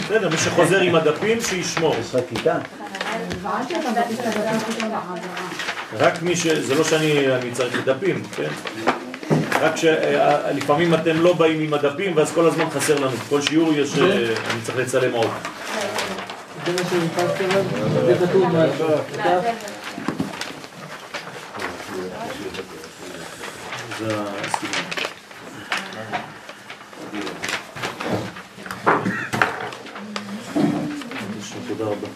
בסדר, 0.07 0.29
מי 0.29 0.37
שחוזר 0.37 0.81
עם 0.81 0.95
הדפים 0.95 1.41
שישמור. 1.41 1.95
יש 2.01 2.15
לך 2.15 2.21
כיתה? 2.29 2.59
רק 5.99 6.23
מי 6.23 6.37
ש... 6.37 6.47
זה 6.47 6.75
לא 6.75 6.85
שאני 6.85 7.35
אני 7.35 7.51
צריך 7.53 7.85
דפים, 7.85 8.23
כן? 8.37 8.49
רק 9.61 9.77
שלפעמים 9.77 10.95
אתם 10.95 11.21
לא 11.21 11.33
באים 11.33 11.61
עם 11.61 11.75
הדפים 11.75 12.17
ואז 12.17 12.33
כל 12.33 12.47
הזמן 12.47 12.71
חסר 12.71 12.95
לנו. 12.95 13.17
כל 13.29 13.41
שיעור 13.41 13.73
יש... 13.73 13.99
אה, 13.99 14.05
אני 14.51 14.63
צריך 14.63 14.79
לצלם 14.79 15.13
עוד. 15.13 15.31
זה 16.67 16.73
מה 16.73 16.79
שנתפסתם 16.91 17.45
עליו? 17.51 17.65
זה 18.07 18.27
כתוב 18.27 18.53
מהכתב? 18.53 19.41
זה 23.99 24.15
הסימן. 24.45 24.97
תודה 31.79 31.91
רבה. 31.91 32.09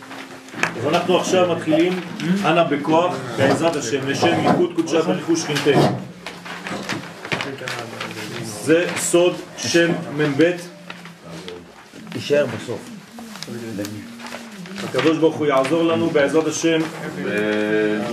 אז 0.81 0.87
אנחנו 0.87 1.19
עכשיו 1.19 1.57
מתחילים, 1.57 2.01
אנא 2.45 2.63
בכוח, 2.63 3.17
בעזרת 3.37 3.77
השם, 3.77 4.09
לשם 4.09 4.41
ייחוד 4.41 4.73
קודשה 4.77 5.03
בריחוש 5.03 5.41
שכינתנו. 5.41 5.99
זה 8.45 8.87
סוד 8.97 9.37
שם 9.57 9.93
מ"ב, 10.17 10.51
יישאר 12.15 12.47
בסוף. 12.47 12.91
הקדוש 14.85 15.19
ברוך 15.19 15.37
הוא 15.37 15.47
יעזור 15.47 15.83
לנו 15.83 16.11
בעזרת 16.11 16.47
השם 16.47 16.81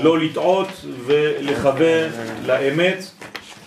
לא 0.02 0.20
לטעות 0.20 0.86
ולכוון 1.06 2.10
לאמת, 2.46 3.06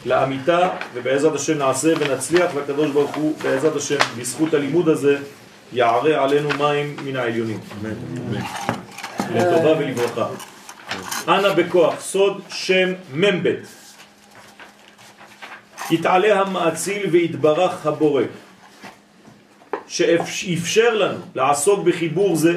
לאמיתה, 0.06 0.68
ובעזרת 0.94 1.34
השם 1.34 1.58
נעשה 1.58 1.92
ונצליח, 1.98 2.50
והקדוש 2.54 2.90
ברוך 2.90 3.14
הוא 3.14 3.36
בעזרת 3.42 3.76
השם 3.76 3.98
בזכות 4.18 4.54
הלימוד 4.54 4.88
הזה 4.88 5.18
יערה 5.72 6.24
עלינו 6.24 6.48
מים 6.58 6.96
מן 7.04 7.16
העליונים. 7.16 7.60
לטובה 9.34 9.78
ולברכה. 9.78 10.26
אנא 11.28 11.52
בכוח, 11.54 12.00
סוד 12.00 12.42
שם 12.48 12.92
מ"ב. 13.14 13.54
יתעלה 15.90 16.40
המאציל 16.40 17.06
ויתברך 17.10 17.86
הבורא, 17.86 18.22
שאפשר 19.86 20.94
לנו 20.94 21.18
לעסוק 21.34 21.84
בחיבור 21.84 22.36
זה 22.36 22.56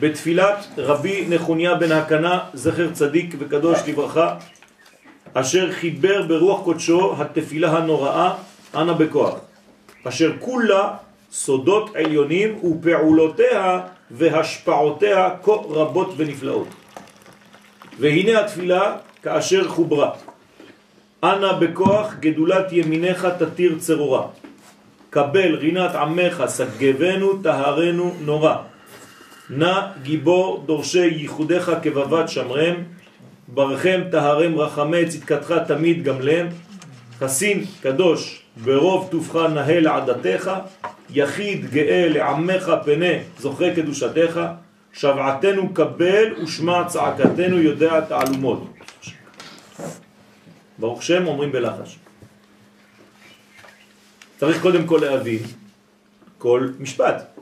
בתפילת 0.00 0.66
רבי 0.76 1.26
נחוניה 1.28 1.74
בן 1.74 1.92
הקנה, 1.92 2.38
זכר 2.54 2.90
צדיק 2.92 3.34
וקדוש 3.38 3.78
לברכה, 3.86 4.36
אשר 5.34 5.72
חיבר 5.72 6.22
ברוח 6.22 6.64
קודשו 6.64 7.14
התפילה 7.18 7.78
הנוראה, 7.78 8.34
אנא 8.74 8.92
בכוח, 8.92 9.34
אשר 10.04 10.32
כולה 10.40 10.90
סודות 11.34 11.96
עליונים 11.96 12.58
ופעולותיה 12.64 13.80
והשפעותיה 14.10 15.30
כה 15.42 15.52
רבות 15.52 16.14
ונפלאות. 16.16 16.68
והנה 17.98 18.40
התפילה 18.40 18.96
כאשר 19.22 19.68
חוברה. 19.68 20.10
אנא 21.24 21.52
בכוח 21.52 22.14
גדולת 22.20 22.72
ימיניך 22.72 23.26
תתיר 23.38 23.76
צרורה. 23.78 24.26
קבל 25.10 25.54
רינת 25.54 25.94
עמך 25.94 26.42
סגבנו 26.46 27.42
טהרנו 27.42 28.14
נורא. 28.20 28.56
נא 29.50 29.80
גיבור 30.02 30.62
דורשי 30.66 31.06
ייחודיך 31.06 31.70
כבבת 31.82 32.28
שמרם. 32.28 32.74
ברכם 33.48 34.00
טהרם 34.10 34.58
רחמי 34.58 35.06
צדקתך 35.06 35.54
תמיד 35.66 36.04
גמלם. 36.04 36.46
חסין 37.18 37.64
קדוש 37.82 38.42
ברוב 38.64 39.08
טובך 39.10 39.36
נהל 39.36 39.86
עדתך. 39.86 40.50
יחיד 41.10 41.70
גאה 41.70 42.08
לעמך 42.08 42.72
פנה 42.84 43.14
זוכרי 43.38 43.74
קדושתך. 43.76 44.40
שבעתנו 44.94 45.74
קבל 45.74 46.42
ושמע 46.42 46.84
צעקתנו 46.88 47.62
יודע 47.62 48.00
תעלומות. 48.00 48.64
ברוך 50.78 51.02
שם 51.02 51.26
אומרים 51.26 51.52
בלחש. 51.52 51.98
צריך 54.36 54.62
קודם 54.62 54.86
כל 54.86 55.00
להבין 55.02 55.38
כל 56.38 56.68
משפט. 56.78 57.33